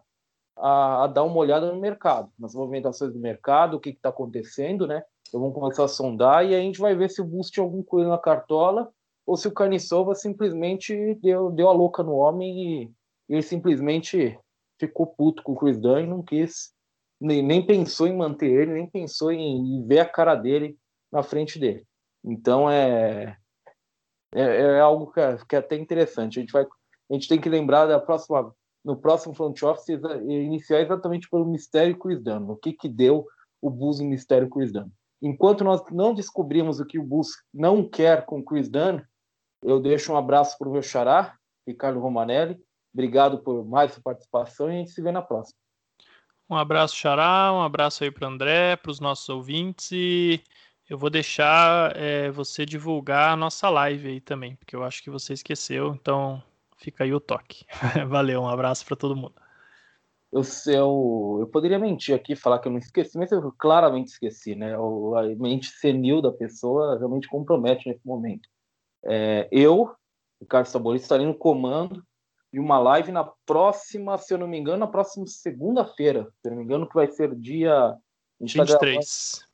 a, 0.56 1.03
a 1.03 1.07
dar 1.07 1.23
uma 1.23 1.38
olhada 1.38 1.72
no 1.72 1.80
mercado, 1.80 2.31
nas 2.38 2.53
movimentações 2.53 3.11
do 3.11 3.19
mercado, 3.19 3.77
o 3.77 3.80
que 3.80 3.89
está 3.89 4.10
acontecendo, 4.10 4.88
né? 4.88 5.03
Então 5.27 5.39
vamos 5.39 5.56
começar 5.56 5.84
a 5.84 5.88
sondar 5.88 6.45
e 6.45 6.56
a 6.56 6.60
gente 6.60 6.80
vai 6.80 6.95
ver 6.95 7.10
se 7.10 7.22
o 7.22 7.26
Boost 7.26 7.52
tinha 7.52 7.64
algum 7.64 7.84
coelho 7.84 8.10
na 8.10 8.18
cartola 8.18 8.89
ou 9.26 9.35
se 9.35 9.47
o 9.47 9.53
Carniçova 9.53 10.14
simplesmente 10.14 11.15
deu, 11.15 11.49
deu 11.52 11.68
a 11.68 11.73
louca 11.73 12.03
no 12.03 12.14
homem 12.14 12.84
e 12.84 12.91
ele 13.27 13.41
simplesmente 13.41 14.39
ficou 14.80 15.07
puto 15.07 15.41
com 15.41 15.53
o 15.53 15.56
Chris 15.56 15.80
Dunn 15.80 15.99
e 15.99 16.07
não 16.07 16.22
quis, 16.22 16.73
nem, 17.19 17.41
nem 17.41 17.65
pensou 17.65 18.07
em 18.07 18.15
manter 18.15 18.52
ele, 18.52 18.73
nem 18.73 18.88
pensou 18.88 19.31
em, 19.31 19.77
em 19.77 19.88
ver 19.88 19.99
a 19.99 20.06
cara 20.06 20.35
dele 20.35 20.77
na 21.11 21.23
frente 21.23 21.57
dele. 21.57 21.84
Então 22.23 22.69
é, 22.69 23.38
é, 24.34 24.41
é 24.41 24.80
algo 24.80 25.11
que 25.11 25.19
é, 25.19 25.38
que 25.49 25.56
é, 25.56 25.60
até 25.60 25.76
interessante. 25.76 26.39
A 26.39 26.41
gente, 26.41 26.52
vai, 26.52 26.68
a 27.10 27.14
gente 27.14 27.27
tem 27.27 27.40
que 27.40 27.49
lembrar 27.49 27.86
da 27.86 27.99
próxima, 27.99 28.53
no 28.84 28.95
próximo 28.95 29.34
front 29.34 29.61
office 29.64 29.90
iniciar 30.27 30.82
exatamente 30.82 31.30
pelo 31.30 31.45
mistério 31.45 31.98
Chris 31.98 32.22
Dunn. 32.22 32.49
O 32.49 32.56
que, 32.56 32.73
que 32.73 32.90
deu 32.90 33.26
o 33.65 33.69
Bulls 33.69 33.99
em 33.99 34.07
mistério 34.07 34.49
Chris 34.49 34.72
Dunn. 34.72 34.90
Enquanto 35.22 35.64
nós 35.64 35.82
não 35.91 36.14
descobrimos 36.14 36.80
o 36.80 36.86
que 36.86 36.99
o 36.99 37.03
Bulls 37.03 37.30
não 37.52 37.88
quer 37.88 38.26
com 38.26 38.44
Chris 38.44 38.69
Dunn, 38.69 39.02
eu 39.64 39.80
deixo 39.80 40.14
um 40.14 40.18
abraço 40.18 40.56
para 40.57 40.69
o 40.69 40.72
meu 40.72 40.84
xará, 40.84 41.36
Ricardo 41.68 41.99
Romanelli. 41.99 42.60
Obrigado 42.94 43.40
por 43.40 43.65
mais 43.65 43.91
sua 43.91 44.03
participação 44.03 44.69
e 44.69 44.76
a 44.76 44.77
gente 44.77 44.91
se 44.91 45.02
vê 45.02 45.11
na 45.11 45.22
próxima. 45.22 45.57
Um 46.48 46.56
abraço, 46.56 46.95
Xará, 46.95 47.52
um 47.52 47.61
abraço 47.61 48.03
aí 48.03 48.11
para 48.11 48.27
André, 48.27 48.76
para 48.76 48.91
os 48.91 48.99
nossos 48.99 49.27
ouvintes 49.30 49.91
e 49.91 50.44
eu 50.88 50.95
vou 50.95 51.10
deixar 51.10 51.98
é, 51.98 52.30
você 52.30 52.64
divulgar 52.64 53.32
a 53.32 53.36
nossa 53.36 53.68
live 53.68 54.07
aí 54.07 54.22
também, 54.22 54.56
porque 54.56 54.76
eu 54.76 54.84
acho 54.84 55.02
que 55.02 55.10
você 55.10 55.34
esqueceu, 55.34 55.95
então 55.95 56.44
fica 56.77 57.03
aí 57.03 57.14
o 57.14 57.19
toque. 57.19 57.65
Valeu, 58.07 58.41
um 58.41 58.47
abraço 58.47 58.85
para 58.85 58.95
todo 58.95 59.15
mundo. 59.15 59.35
Eu, 60.31 60.41
eu, 60.68 61.38
eu 61.41 61.47
poderia 61.47 61.80
mentir 61.80 62.14
aqui, 62.14 62.35
falar 62.35 62.60
que 62.60 62.68
eu 62.68 62.72
não 62.72 62.80
esqueci, 62.80 63.18
mas 63.18 63.31
eu 63.31 63.53
claramente 63.57 64.07
esqueci, 64.07 64.53
né? 64.53 64.77
O, 64.77 65.15
a 65.15 65.23
mente 65.23 65.68
senil 65.68 66.22
da 66.22 66.31
pessoa 66.31 66.97
realmente 66.97 67.30
compromete 67.30 67.88
nesse 67.88 68.06
momento. 68.06 68.49
É, 69.06 69.47
eu, 69.52 69.95
Ricardo 70.41 70.65
Saboris, 70.65 71.03
estarei 71.03 71.26
no 71.26 71.34
comando 71.34 72.03
de 72.52 72.60
uma 72.60 72.80
live 72.80 73.11
na 73.11 73.23
próxima, 73.45 74.18
se 74.18 74.34
eu 74.34 74.38
não 74.38 74.47
me 74.47 74.57
engano, 74.57 74.80
na 74.80 74.88
próxima 74.88 75.26
segunda-feira, 75.27 76.27
se 76.41 76.47
eu 76.47 76.52
não 76.52 76.57
me 76.57 76.64
engano, 76.64 76.88
que 76.88 76.95
vai 76.95 77.07
ser 77.07 77.34
dia... 77.35 77.95
23, 78.39 78.68
tá 78.68 78.80
gravando... 78.80 79.06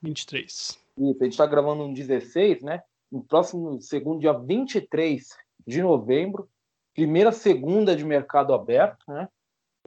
23. 0.02 0.48
Isso, 0.48 0.80
a 0.98 1.24
gente 1.24 1.34
está 1.34 1.46
gravando 1.46 1.88
no 1.88 1.94
16, 1.94 2.64
né? 2.64 2.82
No 3.12 3.24
próximo 3.24 3.80
segundo 3.82 4.20
dia 4.20 4.34
23 4.34 5.30
de 5.68 5.82
novembro, 5.82 6.50
primeira 6.94 7.32
segunda 7.32 7.96
de 7.96 8.04
mercado 8.04 8.54
aberto, 8.54 9.04
né? 9.08 9.28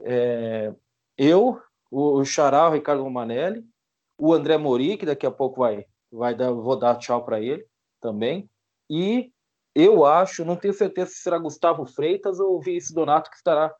É, 0.01 0.73
eu, 1.17 1.61
o, 1.89 2.23
Xará, 2.25 2.67
o 2.67 2.73
Ricardo 2.73 3.03
Romanelli, 3.03 3.65
o 4.17 4.33
André 4.33 4.57
Mori, 4.57 4.97
que 4.97 5.05
daqui 5.05 5.25
a 5.25 5.31
pouco 5.31 5.61
vai, 5.61 5.85
vai 6.11 6.35
dar, 6.35 6.51
vou 6.51 6.77
dar 6.77 6.97
tchau 6.97 7.23
para 7.23 7.39
ele 7.39 7.65
também, 8.01 8.49
e 8.89 9.31
eu 9.73 10.05
acho, 10.05 10.45
não 10.45 10.55
tenho 10.55 10.73
certeza 10.73 11.11
se 11.11 11.17
será 11.17 11.37
Gustavo 11.37 11.85
Freitas 11.85 12.39
ou 12.39 12.61
Vinícius 12.61 12.93
Donato 12.93 13.29
que 13.29 13.35
estará 13.35 13.73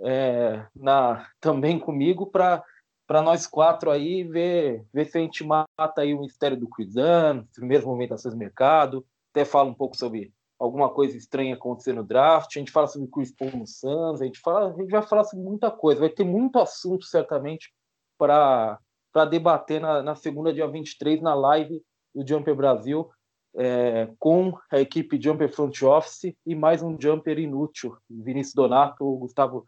é, 0.00 0.66
na, 0.74 1.28
também 1.40 1.78
comigo 1.78 2.26
para 2.26 2.62
para 3.06 3.20
nós 3.20 3.46
quatro 3.46 3.90
aí 3.90 4.24
ver, 4.24 4.86
ver 4.90 5.04
se 5.04 5.18
a 5.18 5.20
gente 5.20 5.44
mata 5.44 5.66
aí 5.98 6.14
o 6.14 6.20
mistério 6.20 6.56
do 6.56 6.66
Cuidando, 6.66 7.46
primeiras 7.52 7.84
movimentações 7.84 8.32
do 8.32 8.38
mercado, 8.38 9.04
até 9.30 9.44
fala 9.44 9.68
um 9.68 9.74
pouco 9.74 9.98
sobre 9.98 10.32
alguma 10.62 10.88
coisa 10.88 11.16
estranha 11.16 11.54
acontecendo 11.54 11.96
no 11.96 12.04
draft, 12.04 12.56
a 12.56 12.58
gente 12.60 12.70
fala 12.70 12.86
sobre 12.86 13.08
Chris 13.08 13.32
Paul 13.32 13.50
no 13.50 13.66
Suns, 13.66 14.22
a 14.22 14.24
gente, 14.24 14.38
fala, 14.38 14.72
a 14.72 14.76
gente 14.80 14.90
vai 14.90 15.02
falar 15.02 15.24
sobre 15.24 15.44
muita 15.44 15.72
coisa, 15.72 16.00
vai 16.00 16.08
ter 16.08 16.24
muito 16.24 16.58
assunto 16.60 17.04
certamente 17.04 17.74
para 18.16 18.78
debater 19.28 19.80
na, 19.80 20.02
na 20.04 20.14
segunda, 20.14 20.52
dia 20.52 20.68
23, 20.68 21.20
na 21.20 21.34
live 21.34 21.82
do 22.14 22.26
Jumper 22.26 22.54
Brasil, 22.54 23.10
é, 23.56 24.08
com 24.20 24.56
a 24.70 24.78
equipe 24.78 25.20
Jumper 25.20 25.52
Front 25.52 25.82
Office 25.82 26.32
e 26.46 26.54
mais 26.54 26.80
um 26.80 26.96
Jumper 26.98 27.40
inútil, 27.40 27.96
Vinícius 28.08 28.54
Donato, 28.54 29.16
Gustavo 29.16 29.64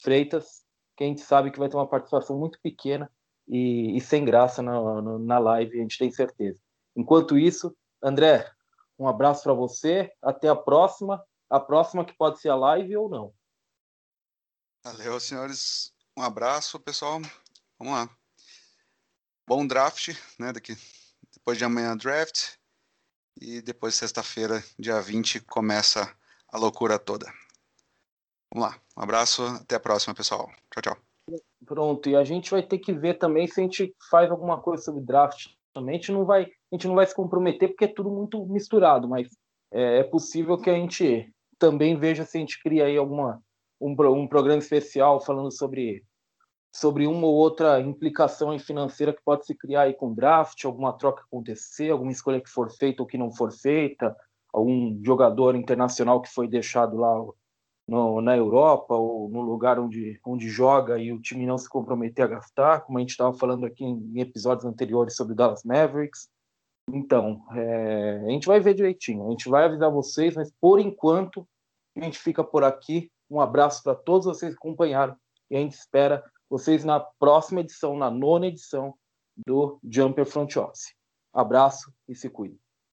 Freitas, 0.00 0.64
que 0.96 1.04
a 1.04 1.06
gente 1.06 1.20
sabe 1.20 1.50
que 1.50 1.58
vai 1.58 1.68
ter 1.68 1.76
uma 1.76 1.86
participação 1.86 2.38
muito 2.38 2.58
pequena 2.62 3.10
e, 3.46 3.94
e 3.94 4.00
sem 4.00 4.24
graça 4.24 4.62
na, 4.62 5.02
na 5.02 5.38
live, 5.38 5.78
a 5.78 5.82
gente 5.82 5.98
tem 5.98 6.10
certeza. 6.10 6.58
Enquanto 6.96 7.36
isso, 7.36 7.76
André, 8.02 8.50
um 8.98 9.06
abraço 9.06 9.44
para 9.44 9.52
você, 9.52 10.12
até 10.20 10.48
a 10.48 10.56
próxima. 10.56 11.24
A 11.48 11.60
próxima 11.60 12.04
que 12.04 12.12
pode 12.12 12.40
ser 12.40 12.50
a 12.50 12.56
live 12.56 12.96
ou 12.96 13.08
não. 13.08 13.34
Valeu, 14.84 15.18
senhores. 15.20 15.94
Um 16.16 16.22
abraço, 16.22 16.78
pessoal. 16.80 17.20
Vamos 17.78 17.94
lá. 17.94 18.10
Bom 19.46 19.66
draft, 19.66 20.14
né? 20.38 20.52
Daqui, 20.52 20.76
depois 21.32 21.56
de 21.56 21.64
amanhã, 21.64 21.96
draft. 21.96 22.56
E 23.40 23.62
depois, 23.62 23.94
sexta-feira, 23.94 24.62
dia 24.78 25.00
20, 25.00 25.40
começa 25.40 26.12
a 26.48 26.58
loucura 26.58 26.98
toda. 26.98 27.32
Vamos 28.52 28.68
lá. 28.68 28.80
Um 28.96 29.02
abraço, 29.02 29.46
até 29.46 29.76
a 29.76 29.80
próxima, 29.80 30.14
pessoal. 30.14 30.50
Tchau, 30.70 30.82
tchau. 30.82 31.40
Pronto, 31.64 32.08
e 32.08 32.16
a 32.16 32.24
gente 32.24 32.50
vai 32.50 32.62
ter 32.62 32.78
que 32.78 32.92
ver 32.92 33.14
também 33.14 33.46
se 33.46 33.60
a 33.60 33.62
gente 33.62 33.94
faz 34.10 34.30
alguma 34.30 34.60
coisa 34.60 34.82
sobre 34.82 35.04
draft 35.04 35.57
também. 35.72 35.94
A 35.94 35.98
gente 35.98 36.12
não 36.12 36.24
vai, 36.24 36.44
a 36.44 36.74
gente 36.74 36.88
não 36.88 36.94
vai 36.94 37.06
se 37.06 37.14
comprometer 37.14 37.68
porque 37.68 37.84
é 37.84 37.88
tudo 37.88 38.10
muito 38.10 38.44
misturado, 38.46 39.08
mas 39.08 39.28
é, 39.72 39.98
é 39.98 40.04
possível 40.04 40.58
que 40.58 40.70
a 40.70 40.74
gente 40.74 41.32
também 41.58 41.96
veja 41.96 42.24
se 42.24 42.36
a 42.36 42.40
gente 42.40 42.62
cria 42.62 42.86
aí 42.86 42.96
alguma 42.96 43.42
um, 43.80 43.94
um 44.12 44.26
programa 44.26 44.58
especial 44.58 45.20
falando 45.20 45.50
sobre 45.50 46.04
sobre 46.70 47.06
uma 47.06 47.26
ou 47.26 47.34
outra 47.34 47.80
implicação 47.80 48.56
financeira 48.58 49.12
que 49.12 49.22
pode 49.24 49.46
se 49.46 49.54
criar 49.54 49.82
aí 49.82 49.94
com 49.94 50.14
draft, 50.14 50.64
alguma 50.64 50.92
troca 50.92 51.22
acontecer, 51.22 51.90
alguma 51.90 52.12
escolha 52.12 52.40
que 52.40 52.50
for 52.50 52.70
feita 52.70 53.02
ou 53.02 53.06
que 53.06 53.16
não 53.16 53.32
for 53.32 53.50
feita, 53.50 54.14
algum 54.52 55.00
jogador 55.02 55.56
internacional 55.56 56.20
que 56.20 56.28
foi 56.28 56.46
deixado 56.46 56.96
lá 56.96 57.24
no, 57.88 58.20
na 58.20 58.36
Europa 58.36 58.94
ou 58.94 59.30
no 59.30 59.40
lugar 59.40 59.78
onde, 59.78 60.20
onde 60.24 60.48
joga 60.48 60.98
e 60.98 61.10
o 61.10 61.20
time 61.20 61.46
não 61.46 61.56
se 61.56 61.68
comprometer 61.68 62.26
a 62.26 62.28
gastar, 62.28 62.82
como 62.82 62.98
a 62.98 63.00
gente 63.00 63.10
estava 63.10 63.32
falando 63.32 63.64
aqui 63.64 63.82
em, 63.82 64.12
em, 64.14 64.20
episódios 64.20 64.66
anteriores 64.66 65.16
sobre 65.16 65.32
o 65.32 65.36
Dallas 65.36 65.64
Mavericks. 65.64 66.28
Então, 66.90 67.42
é, 67.52 68.22
a 68.26 68.28
gente 68.28 68.46
vai 68.46 68.60
ver 68.60 68.74
direitinho, 68.74 69.26
a 69.26 69.30
gente 69.30 69.48
vai 69.48 69.64
avisar 69.64 69.90
vocês, 69.90 70.34
mas 70.34 70.52
por 70.60 70.78
enquanto 70.78 71.46
a 71.96 72.04
gente 72.04 72.18
fica 72.18 72.44
por 72.44 72.62
aqui. 72.62 73.10
Um 73.30 73.40
abraço 73.40 73.82
para 73.82 73.94
todos 73.94 74.26
vocês 74.26 74.52
que 74.52 74.58
acompanharam 74.58 75.16
e 75.50 75.56
a 75.56 75.60
gente 75.60 75.74
espera 75.74 76.22
vocês 76.48 76.84
na 76.84 77.00
próxima 77.00 77.60
edição, 77.60 77.96
na 77.96 78.10
nona 78.10 78.46
edição 78.46 78.94
do 79.46 79.78
Jumper 79.84 80.24
Front 80.24 80.56
Office. 80.56 80.94
Abraço 81.32 81.92
e 82.08 82.14
se 82.14 82.30
cuide. 82.30 82.67